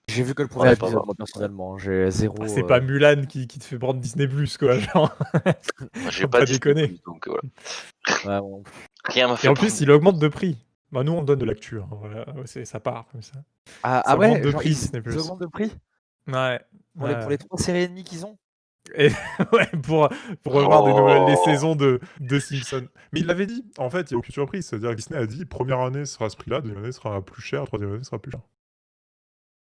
J'ai 0.10 0.22
vu 0.24 0.36
que 0.36 0.42
le 0.44 0.48
Ouais, 0.48 0.54
premier 0.54 0.69
pas 0.72 0.74
épisode, 0.74 0.92
voir. 0.94 1.06
moi, 1.06 1.16
personnellement. 1.16 1.78
J'ai 1.78 2.12
zéro. 2.12 2.36
Ah, 2.42 2.48
c'est 2.48 2.63
euh, 2.63 2.68
pas 2.68 2.80
Mulan 2.81 3.25
qui, 3.25 3.48
qui 3.48 3.57
te 3.57 3.63
fait 3.63 3.80
prendre 3.80 4.00
Disney+, 4.00 4.28
quoi. 4.60 4.78
Genre. 4.80 5.16
J'ai 6.10 6.28
pas, 6.28 6.44
donc 6.45 6.68
euh, 6.68 7.31
voilà. 8.25 8.36
ouais, 8.36 8.42
bon. 8.42 8.63
Rien 9.06 9.28
m'a 9.28 9.38
fait 9.38 9.48
Et 9.48 9.50
en 9.50 9.54
prendre. 9.54 9.68
plus, 9.69 9.81
il 9.81 9.90
augmente 9.92 10.19
de 10.19 10.28
prix. 10.28 10.57
Bah, 10.92 11.04
nous, 11.04 11.13
on 11.13 11.24
donne 11.24 11.40
de 11.40 11.45
l'actu. 11.45 11.80
hein, 11.80 11.88
voilà. 11.90 12.30
Ouais, 12.36 12.45
c'est- 12.45 12.66
ça 12.66 12.80
part 12.80 13.07
comme 13.12 13.22
ça. 13.24 13.35
Ah, 13.81 14.04
Ça 14.06 14.12
ah 14.12 14.18
ouais, 14.18 14.28
augmente 14.28 14.44
de 14.44 14.52
genre, 14.52 14.59
prix, 14.62 14.69
ils, 14.69 14.76
Disney+. 14.76 15.02
ils 15.06 15.18
augmentent 15.18 15.42
de 15.42 15.47
prix? 15.47 15.71
Ouais. 16.28 16.62
pour, 16.97 17.07
les, 17.07 17.14
ouais. 17.16 17.19
pour 17.21 17.30
les 17.31 17.38
trois 17.38 17.57
séries 17.57 17.81
et 17.83 17.88
demie 17.88 18.04
qu'ils 18.04 18.26
ont? 18.26 18.38
ouais, 19.54 19.68
pour, 19.81 20.09
pour 20.44 20.54
revoir 20.54 20.83
des 20.83 20.94
nouvelles 20.94 21.25
les 21.25 21.35
Oh. 21.37 21.44
saisons 21.45 21.75
de, 21.75 21.99
de 22.19 22.40
Simpsons. 22.40 22.87
Mais 23.11 23.21
il 23.21 23.25
l'avait 23.28 23.45
dit, 23.45 23.66
en 23.78 23.90
fait, 23.90 24.11
il 24.11 24.13
n'y 24.13 24.16
a 24.16 24.19
aucune 24.19 24.33
surprise. 24.33 24.66
C'est-à-dire 24.68 24.92
que 24.92 24.95
Disney 24.95 25.19
a 25.19 25.25
dit 25.25 25.45
première 25.45 25.80
année 25.80 26.06
sera 26.06 26.30
ce 26.30 26.35
prix-là, 26.35 26.61
deuxième 26.61 26.80
année 26.83 26.92
sera 26.92 27.21
plus 27.21 27.42
cher, 27.42 27.66
troisième 27.66 27.94
année 27.94 28.04
sera 28.04 28.19
plus 28.19 28.31
cher. 28.31 28.42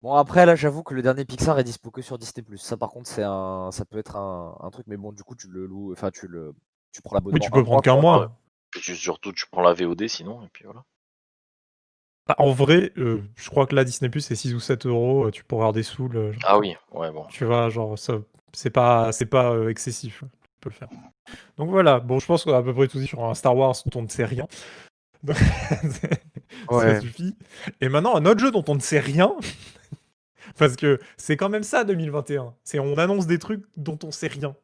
Bon, 0.03 0.15
après, 0.15 0.47
là, 0.47 0.55
j'avoue 0.55 0.85
que 0.85 0.95
le 0.95 1.03
dernier 1.03 1.25
Pixar 1.25 1.59
est 1.59 1.65
dispo 1.65 1.91
que 1.91 2.03
sur 2.03 2.19
Disney. 2.19 2.47
Ça, 2.57 2.77
par 2.77 2.91
contre, 2.91 3.09
c'est 3.11 3.25
un... 3.25 3.71
ça 3.73 3.85
peut 3.85 3.99
être 3.99 4.15
un... 4.17 4.57
un 4.61 4.71
truc, 4.71 4.87
mais 4.87 4.97
bon, 4.97 5.11
du 5.13 5.25
coup, 5.25 5.35
tu 5.35 5.49
le 5.49 5.67
loues. 5.67 5.93
Enfin, 5.93 6.11
tu 6.13 6.29
le. 6.29 6.55
Tu 6.93 7.03
prends 7.03 7.17
l'abonnement. 7.17 7.35
Oui, 7.35 7.41
tu 7.41 7.51
peux 7.51 7.65
prendre 7.65 7.83
qu'un 7.83 8.01
mois. 8.01 8.21
ouais. 8.21 8.27
Puis 8.71 8.81
tu- 8.81 8.95
surtout, 8.97 9.33
tu 9.33 9.47
prends 9.51 9.63
la 9.63 9.73
VOD 9.75 10.07
sinon, 10.07 10.43
et 10.45 10.49
puis 10.53 10.65
voilà. 10.65 10.85
Bah, 12.29 12.37
en 12.39 12.53
vrai, 12.53 12.93
euh, 12.99 13.23
je 13.37 13.51
crois 13.51 13.67
que 13.67 13.75
là, 13.75 13.85
Disney+, 13.85 14.11
c'est 14.21 14.37
6 14.37 14.55
ou 14.55 14.61
7 14.61 14.87
euros. 14.87 15.27
euh, 15.27 15.31
Tu 15.33 15.43
peux 15.43 15.57
avoir 15.57 15.73
des 15.73 15.83
sous. 15.83 16.09
le- 16.09 16.31
genre, 16.33 16.43
Ah 16.47 16.59
oui, 16.59 16.77
ouais, 16.93 17.11
bon. 17.11 17.25
Tu 17.31 17.45
vois, 17.45 17.69
genre, 17.71 17.99
ça, 17.99 18.19
c'est 18.59 18.71
pas, 18.71 19.13
c'est 19.13 19.27
pas 19.27 19.53
euh, 19.53 19.69
excessif. 19.69 20.25
Tu 20.25 20.51
peux 20.61 20.71
le 20.71 20.75
faire. 20.75 20.89
Donc 21.57 21.71
voilà, 21.71 22.01
bon, 22.01 22.19
je 22.19 22.27
pense 22.27 22.43
qu'on 22.43 22.53
a 22.53 22.59
à 22.59 22.63
peu 22.63 22.75
près 22.75 22.89
tout 22.89 22.99
dit 22.99 23.07
sur 23.07 23.25
un 23.25 23.35
Star 23.35 23.57
Wars 23.57 23.77
dont 23.87 24.01
on 24.01 24.03
ne 24.03 24.09
sait 24.09 24.25
rien. 24.25 24.49
Donc, 25.23 25.37
ça 26.81 27.01
suffit. 27.01 27.37
Et 27.81 27.89
maintenant, 27.89 28.17
un 28.17 28.27
autre 28.27 28.41
jeu 28.41 28.51
dont 28.51 28.65
on 28.67 28.75
ne 28.75 28.81
sait 28.81 28.99
rien. 28.99 29.33
Parce 30.59 30.75
que 30.75 30.99
c'est 31.17 31.37
quand 31.37 31.49
même 31.49 31.63
ça 31.63 31.85
2021. 31.85 32.53
C'est 32.65 32.81
on 32.81 32.99
annonce 32.99 33.29
des 33.29 33.39
trucs 33.39 33.65
dont 33.77 33.99
on 34.03 34.11
sait 34.11 34.27
rien. 34.27 34.57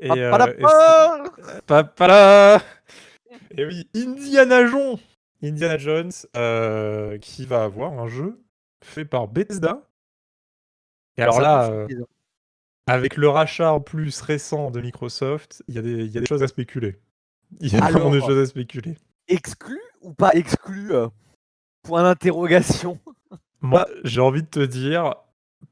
Et, 0.00 0.08
Pa- 0.08 0.14
euh, 0.16 0.46
pa- 1.66 2.06
la 2.06 2.62
et 3.50 3.66
oui, 3.66 3.86
Indiana 3.94 4.64
Jones. 4.66 4.96
Indiana 5.42 5.76
Jones 5.76 6.12
euh, 6.36 7.18
qui 7.18 7.44
va 7.44 7.64
avoir 7.64 7.92
un 7.98 8.08
jeu 8.08 8.40
fait 8.82 9.04
par 9.04 9.28
Bethesda. 9.28 9.82
Et 11.18 11.22
alors 11.22 11.40
là, 11.42 11.70
euh. 11.70 11.86
Avec 12.86 13.16
le 13.16 13.28
rachat 13.28 13.72
en 13.72 13.80
plus 13.80 14.20
récent 14.20 14.70
de 14.70 14.80
Microsoft, 14.80 15.62
il 15.68 15.74
y, 15.74 15.78
a 15.78 15.82
des- 15.82 16.04
il 16.04 16.10
y 16.10 16.18
a 16.18 16.20
des 16.20 16.26
choses 16.26 16.42
à 16.42 16.48
spéculer. 16.48 16.98
Il 17.60 17.72
y 17.72 17.76
a 17.76 17.80
vraiment 17.80 18.10
des 18.10 18.16
Alors- 18.18 18.28
choses 18.28 18.38
à 18.38 18.46
spéculer. 18.46 18.96
Exclu 19.28 19.78
ou 20.02 20.12
pas 20.12 20.30
exclu 20.34 20.92
euh, 20.92 21.08
Point 21.82 22.02
d'interrogation? 22.02 22.98
Moi, 23.60 23.86
j'ai 24.04 24.20
envie 24.20 24.42
de 24.42 24.48
te 24.48 24.60
dire, 24.64 25.14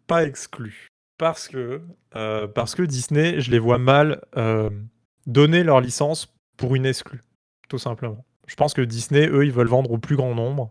pas 0.07 0.25
exclu. 0.25 0.89
Parce 1.19 1.49
que, 1.49 1.81
euh, 2.15 2.47
parce 2.47 2.75
que 2.75 2.83
Disney, 2.83 3.41
je 3.41 3.51
les 3.51 3.59
vois 3.59 3.79
mal 3.79 4.23
euh, 4.37 4.71
donner 5.27 5.65
leur 5.65 5.81
licence 5.81 6.33
pour 6.57 6.77
une 6.77 6.87
exclue. 6.87 7.23
Tout 7.69 7.79
simplement. 7.79 8.25
Je 8.47 8.55
pense 8.55 8.73
que 8.73 8.81
Disney, 8.83 9.27
eux, 9.29 9.45
ils 9.45 9.53
veulent 9.53 9.67
vendre 9.69 9.91
au 9.91 9.99
plus 9.99 10.17
grand 10.17 10.35
nombre. 10.35 10.71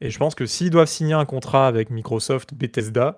Et 0.00 0.10
je 0.10 0.18
pense 0.18 0.34
que 0.34 0.44
s'ils 0.46 0.70
doivent 0.70 0.88
signer 0.88 1.14
un 1.14 1.24
contrat 1.24 1.66
avec 1.66 1.90
Microsoft, 1.90 2.52
Bethesda, 2.54 3.16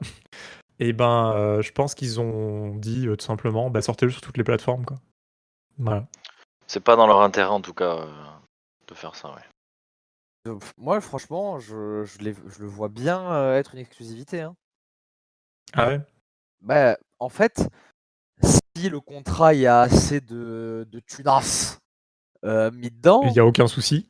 et 0.80 0.88
eh 0.88 0.92
ben, 0.92 1.32
euh, 1.34 1.62
je 1.62 1.72
pense 1.72 1.94
qu'ils 1.94 2.20
ont 2.20 2.74
dit 2.76 3.06
tout 3.06 3.24
simplement, 3.24 3.70
bah, 3.70 3.82
sortez-le 3.82 4.12
sur 4.12 4.20
toutes 4.20 4.36
les 4.36 4.44
plateformes, 4.44 4.84
quoi. 4.84 4.98
Voilà. 5.78 6.06
C'est 6.66 6.80
pas 6.80 6.96
dans 6.96 7.06
leur 7.06 7.20
intérêt, 7.20 7.50
en 7.50 7.60
tout 7.60 7.74
cas, 7.74 8.06
de 8.86 8.94
faire 8.94 9.14
ça, 9.14 9.34
ouais. 9.34 10.52
moi, 10.76 11.00
franchement, 11.00 11.58
je, 11.58 12.04
je, 12.04 12.18
le 12.60 12.66
vois 12.66 12.88
bien 12.88 13.54
être 13.54 13.74
une 13.74 13.80
exclusivité. 13.80 14.42
Hein. 14.42 14.54
Ah 15.72 15.88
ouais? 15.88 16.00
Bah, 16.60 16.96
En 17.18 17.28
fait, 17.28 17.68
si 18.42 18.88
le 18.88 19.00
contrat, 19.00 19.54
il 19.54 19.60
y 19.60 19.66
a 19.66 19.80
assez 19.80 20.20
de, 20.20 20.86
de 20.90 21.00
tunas 21.00 21.78
euh, 22.44 22.70
mis 22.70 22.90
dedans. 22.90 23.22
Il 23.24 23.32
n'y 23.32 23.38
a 23.38 23.46
aucun 23.46 23.66
souci. 23.66 24.08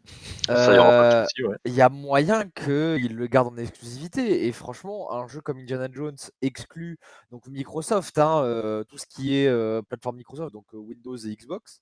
Euh, 0.50 1.24
il 1.64 1.72
y 1.72 1.80
a 1.80 1.88
moyen 1.88 2.48
qu'il 2.48 3.16
le 3.16 3.26
garde 3.26 3.48
en 3.48 3.56
exclusivité. 3.56 4.46
Et 4.46 4.52
franchement, 4.52 5.12
un 5.12 5.26
jeu 5.26 5.40
comme 5.40 5.58
Indiana 5.58 5.88
Jones 5.90 6.16
exclut 6.42 6.98
donc 7.30 7.46
Microsoft, 7.46 8.18
hein, 8.18 8.42
euh, 8.42 8.84
tout 8.84 8.98
ce 8.98 9.06
qui 9.06 9.36
est 9.36 9.82
plateforme 9.88 10.16
Microsoft, 10.16 10.52
donc 10.52 10.66
Windows 10.72 11.16
et 11.16 11.34
Xbox. 11.34 11.80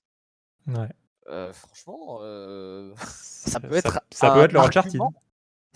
Ouais. 0.67 0.89
franchement, 1.53 2.19
ça 2.97 3.59
peut 3.59 3.75
être. 3.75 4.01
Ça, 4.11 4.31
peut 4.31 4.41
être 4.41 4.53
leur 4.53 4.65
Uncharted 4.65 5.01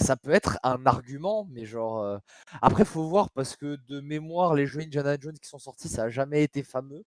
ça 0.01 0.16
peut 0.18 0.32
être 0.32 0.58
un 0.63 0.86
argument, 0.86 1.48
mais 1.50 1.66
genre. 1.66 2.01
Euh, 2.01 2.18
après, 2.62 2.86
faut 2.86 3.08
voir 3.08 3.30
parce 3.32 3.56
que 3.56 3.78
de 3.88 4.01
mémoire, 4.01 4.56
les 4.56 4.66
jeux 4.66 4.82
Indiana 4.82 5.18
Jones 5.20 5.38
qui 5.40 5.48
sont 5.48 5.60
sortis, 5.60 5.90
ça 5.90 6.04
a 6.04 6.10
jamais 6.10 6.44
été 6.44 6.63
fameux. 6.63 7.04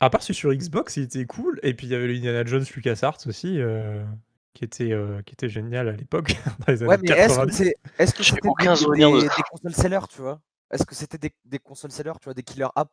À 0.00 0.10
part 0.10 0.22
celui 0.22 0.34
sur 0.34 0.52
Xbox, 0.52 0.96
il 0.96 1.04
était 1.04 1.24
cool. 1.24 1.58
Et 1.62 1.74
puis 1.74 1.86
il 1.86 1.90
y 1.90 1.94
avait 1.94 2.06
le 2.06 2.14
Indiana 2.14 2.44
Jones 2.44 2.64
LucasArts 2.74 3.18
aussi, 3.26 3.60
euh, 3.60 4.04
qui, 4.54 4.64
était, 4.64 4.92
euh, 4.92 5.22
qui 5.22 5.34
était 5.34 5.48
génial 5.48 5.88
à 5.88 5.92
l'époque, 5.92 6.36
dans 6.66 6.72
les 6.72 6.82
ouais, 6.82 6.98
mais 7.02 7.10
est-ce 7.98 8.14
que 8.14 8.22
c'était 8.22 8.40
des, 8.50 8.64
des, 8.70 9.42
consoles 9.50 9.74
sellers, 9.74 10.06
tu 10.10 10.20
vois? 10.20 10.40
Est-ce 10.70 10.84
que 10.84 10.94
c'était 10.94 11.18
des, 11.18 11.32
des 11.44 11.58
consoles 11.58 11.92
sellers, 11.92 12.18
tu 12.20 12.24
vois, 12.24 12.34
des 12.34 12.42
killer 12.42 12.68
apps? 12.74 12.92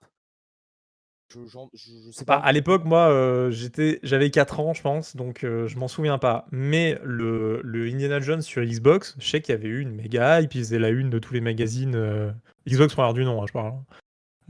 Je, 1.74 2.12
sais 2.12 2.26
pas. 2.26 2.36
à 2.36 2.52
l'époque, 2.52 2.86
moi, 2.86 3.10
euh, 3.10 3.50
j'étais, 3.50 4.00
j'avais 4.04 4.30
4 4.30 4.60
ans, 4.60 4.74
je 4.74 4.82
pense, 4.82 5.16
donc 5.16 5.44
euh, 5.44 5.68
je 5.68 5.78
m'en 5.78 5.88
souviens 5.88 6.18
pas. 6.18 6.46
Mais 6.52 7.00
le, 7.04 7.62
le, 7.64 7.88
Indiana 7.88 8.20
Jones 8.20 8.42
sur 8.42 8.64
Xbox, 8.64 9.16
je 9.20 9.28
sais 9.28 9.42
qu'il 9.42 9.54
y 9.56 9.58
avait 9.58 9.68
eu 9.68 9.80
une 9.80 9.92
méga 9.92 10.42
hype, 10.42 10.54
il 10.54 10.60
faisait 10.60 10.80
la 10.80 10.90
une 10.90 11.10
de 11.10 11.20
tous 11.20 11.34
les 11.34 11.42
magazines. 11.42 11.96
Euh, 11.96 12.32
Xbox 12.68 12.94
première 12.94 13.14
du 13.14 13.26
nom, 13.26 13.42
hein, 13.42 13.46
je 13.48 13.54
parle. 13.54 13.74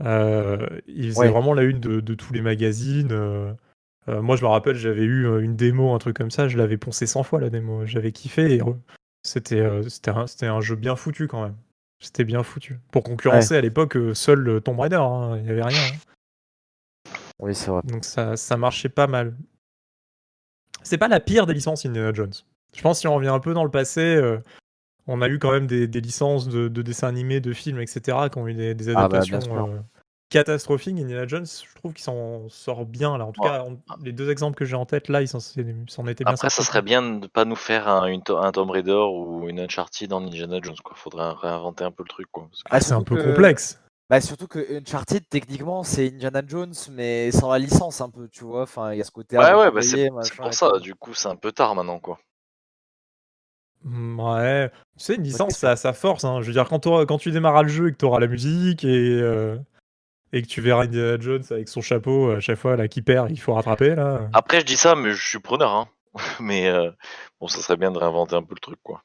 Hein. 0.00 0.58
il 0.86 1.12
faisait 1.12 1.28
vraiment 1.28 1.54
la 1.54 1.62
une 1.62 1.80
de, 1.80 2.00
de 2.00 2.14
tous 2.14 2.32
les 2.32 2.42
magazines. 2.42 3.14
moi, 4.06 4.36
je 4.36 4.42
me 4.42 4.48
rappelle, 4.48 4.76
j'avais 4.76 5.04
eu 5.04 5.42
une 5.42 5.56
démo, 5.56 5.94
un 5.94 5.98
truc 5.98 6.16
comme 6.16 6.30
ça, 6.30 6.48
je 6.48 6.58
l'avais 6.58 6.76
poncé 6.76 7.06
100 7.06 7.22
fois 7.22 7.40
la 7.40 7.50
démo. 7.50 7.86
J'avais 7.86 8.12
kiffé 8.12 8.54
et 8.54 8.60
c'était, 9.22 9.60
un, 9.60 10.60
jeu 10.60 10.76
bien 10.76 10.96
foutu 10.96 11.28
quand 11.28 11.42
même. 11.42 11.56
C'était 12.00 12.24
bien 12.24 12.42
foutu. 12.42 12.78
Pour 12.92 13.02
concurrencer 13.02 13.56
à 13.56 13.60
l'époque, 13.60 13.96
seul 14.14 14.60
Tomb 14.62 14.78
Raider, 14.78 14.96
hein, 14.96 15.36
il 15.38 15.44
n'y 15.44 15.50
avait 15.50 15.64
rien. 15.64 15.92
Oui, 17.38 17.54
c'est 17.54 17.70
vrai. 17.70 17.82
Donc 17.84 18.04
ça, 18.04 18.36
ça 18.36 18.56
marchait 18.56 18.88
pas 18.88 19.06
mal. 19.06 19.34
C'est 20.82 20.98
pas 20.98 21.08
la 21.08 21.20
pire 21.20 21.46
des 21.46 21.54
licences 21.54 21.86
Indiana 21.86 22.12
Jones. 22.12 22.32
Je 22.74 22.82
pense 22.82 23.00
si 23.00 23.08
on 23.08 23.14
revient 23.14 23.28
un 23.28 23.40
peu 23.40 23.54
dans 23.54 23.64
le 23.64 23.70
passé, 23.70 24.00
euh, 24.00 24.38
on 25.06 25.20
a 25.22 25.28
eu 25.28 25.38
quand 25.38 25.52
même 25.52 25.66
des, 25.66 25.86
licences 25.86 26.48
de, 26.48 26.68
dessins 26.68 27.08
animés, 27.08 27.40
de 27.40 27.52
films, 27.52 27.80
etc., 27.80 28.18
qui 28.32 28.38
ont 28.38 28.48
eu 28.48 28.54
des, 28.54 28.88
ah 28.90 28.94
bah, 28.94 29.18
adaptations 29.18 29.68
euh, 29.68 29.78
catastrophiques. 30.30 30.98
Indiana 30.98 31.26
Jones, 31.26 31.46
je 31.46 31.74
trouve 31.76 31.92
qu'il 31.92 32.04
s'en 32.04 32.48
sort 32.48 32.86
bien 32.86 33.18
là. 33.18 33.26
En 33.26 33.32
tout 33.32 33.42
cas, 33.42 33.64
les 34.02 34.12
deux 34.12 34.30
exemples 34.30 34.56
que 34.56 34.64
j'ai 34.64 34.76
en 34.76 34.86
tête 34.86 35.08
là, 35.08 35.22
ils 35.22 35.28
s'en 35.28 35.38
étaient 35.38 36.24
bien. 36.24 36.34
Après, 36.34 36.50
ça 36.50 36.62
serait 36.62 36.82
bien 36.82 37.02
de 37.02 37.26
pas 37.26 37.44
nous 37.44 37.56
faire 37.56 37.88
un, 37.88 38.06
une, 38.06 38.22
un 38.28 38.52
Tomb 38.52 38.70
Raider 38.70 38.92
ou 38.92 39.48
une 39.48 39.60
Uncharted 39.60 40.08
dans 40.08 40.22
Indiana 40.22 40.58
Jones. 40.62 40.74
Il 40.78 40.96
faudrait 40.96 41.32
réinventer 41.32 41.84
un 41.84 41.90
peu 41.90 42.02
le 42.02 42.08
truc. 42.08 42.28
Quoi, 42.32 42.48
Ah, 42.70 42.80
c'est 42.80 42.94
un 42.94 43.02
peu 43.02 43.22
complexe. 43.22 43.80
Bah, 44.10 44.20
surtout 44.20 44.46
que 44.46 44.78
Uncharted, 44.78 45.26
techniquement, 45.30 45.82
c'est 45.82 46.08
Indiana 46.08 46.42
Jones, 46.46 46.74
mais 46.90 47.30
sans 47.30 47.50
la 47.50 47.58
licence 47.58 48.02
un 48.02 48.10
peu, 48.10 48.28
tu 48.28 48.44
vois. 48.44 48.62
Enfin, 48.62 48.92
il 48.92 48.98
y 48.98 49.00
a 49.00 49.04
ce 49.04 49.10
côté. 49.10 49.38
Ouais, 49.38 49.54
ouais, 49.54 49.70
bah 49.70 49.80
c'est 49.80 50.10
pour 50.36 50.52
ça. 50.52 50.78
Du 50.78 50.94
coup, 50.94 51.14
c'est 51.14 51.28
un 51.28 51.36
peu 51.36 51.52
tard 51.52 51.74
maintenant, 51.74 52.00
quoi. 52.00 52.18
Mmh, 53.84 54.20
ouais, 54.20 54.70
tu 54.70 55.04
sais, 55.04 55.14
une 55.16 55.22
licence, 55.22 55.56
ça 55.56 55.72
a 55.72 55.76
sa 55.76 55.92
force. 55.92 56.24
Hein. 56.24 56.40
Je 56.40 56.46
veux 56.46 56.52
dire, 56.52 56.68
quand, 56.68 56.86
quand 57.06 57.18
tu 57.18 57.30
démarras 57.30 57.62
le 57.62 57.68
jeu 57.68 57.88
et 57.88 57.92
que 57.92 57.98
tu 57.98 58.04
auras 58.04 58.18
la 58.18 58.26
musique 58.26 58.84
et, 58.84 59.20
euh, 59.20 59.58
et 60.32 60.42
que 60.42 60.46
tu 60.46 60.60
verras 60.60 60.84
Indiana 60.84 61.18
Jones 61.20 61.44
avec 61.50 61.68
son 61.68 61.82
chapeau 61.82 62.30
à 62.30 62.40
chaque 62.40 62.58
fois 62.58 62.76
là 62.76 62.88
qui 62.88 63.02
perd, 63.02 63.30
il 63.30 63.38
faut 63.38 63.52
rattraper 63.52 63.94
là. 63.94 64.28
Après, 64.32 64.60
je 64.60 64.66
dis 64.66 64.76
ça, 64.76 64.94
mais 64.94 65.12
je 65.12 65.28
suis 65.28 65.38
preneur. 65.38 65.70
Hein. 65.70 65.88
mais 66.40 66.68
euh, 66.68 66.90
bon, 67.40 67.48
ça 67.48 67.60
serait 67.60 67.76
bien 67.76 67.90
de 67.90 67.98
réinventer 67.98 68.36
un 68.36 68.42
peu 68.42 68.54
le 68.54 68.60
truc, 68.60 68.78
quoi. 68.82 69.02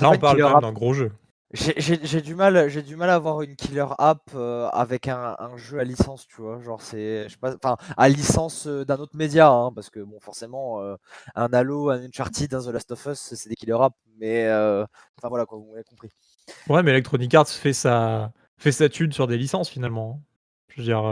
là, 0.00 0.10
on 0.10 0.18
parle 0.18 0.40
quand 0.40 0.50
même 0.52 0.60
d'un 0.60 0.72
gros 0.72 0.94
jeu. 0.94 1.12
J'ai 1.54 2.22
du 2.22 2.34
mal, 2.34 2.70
j'ai 2.70 2.80
du 2.80 2.96
mal 2.96 3.10
à 3.10 3.14
avoir 3.14 3.42
une 3.42 3.56
killer 3.56 3.84
app 3.98 4.22
euh, 4.34 4.68
avec 4.68 5.06
un, 5.06 5.36
jeu 5.56 5.78
à 5.78 5.84
licence, 5.84 6.26
tu 6.26 6.40
vois. 6.40 6.58
Genre 6.62 6.80
c'est, 6.80 7.24
je 7.24 7.32
sais 7.32 7.38
pas, 7.38 7.54
enfin 7.54 7.76
à 7.98 8.08
licence 8.08 8.66
euh, 8.66 8.86
d'un 8.86 8.96
autre 8.96 9.16
média, 9.16 9.50
hein, 9.50 9.70
parce 9.74 9.90
que 9.90 10.00
bon 10.00 10.18
forcément 10.18 10.80
euh, 10.80 10.96
un 11.34 11.52
Halo, 11.52 11.90
un 11.90 12.02
Uncharted, 12.02 12.54
un 12.54 12.62
The 12.62 12.68
Last 12.68 12.92
of 12.92 13.04
Us, 13.04 13.34
c'est 13.34 13.50
des 13.50 13.54
killer 13.54 13.76
apps, 13.78 13.96
mais 14.18 14.46
enfin 14.50 15.28
voilà 15.28 15.44
quoi, 15.44 15.58
vous 15.58 15.74
avez 15.74 15.84
compris. 15.84 16.08
Ouais, 16.70 16.82
mais 16.82 16.90
Electronic 16.92 17.34
Arts 17.34 17.48
fait 17.48 17.74
sa 17.74 18.32
fait 18.56 18.72
sa 18.72 18.88
thune 18.88 19.12
sur 19.12 19.26
des 19.26 19.36
licences 19.36 19.68
finalement. 19.68 20.20
Hein. 20.20 20.24
Je 20.68 20.80
veux 20.80 20.84
dire, 20.84 21.02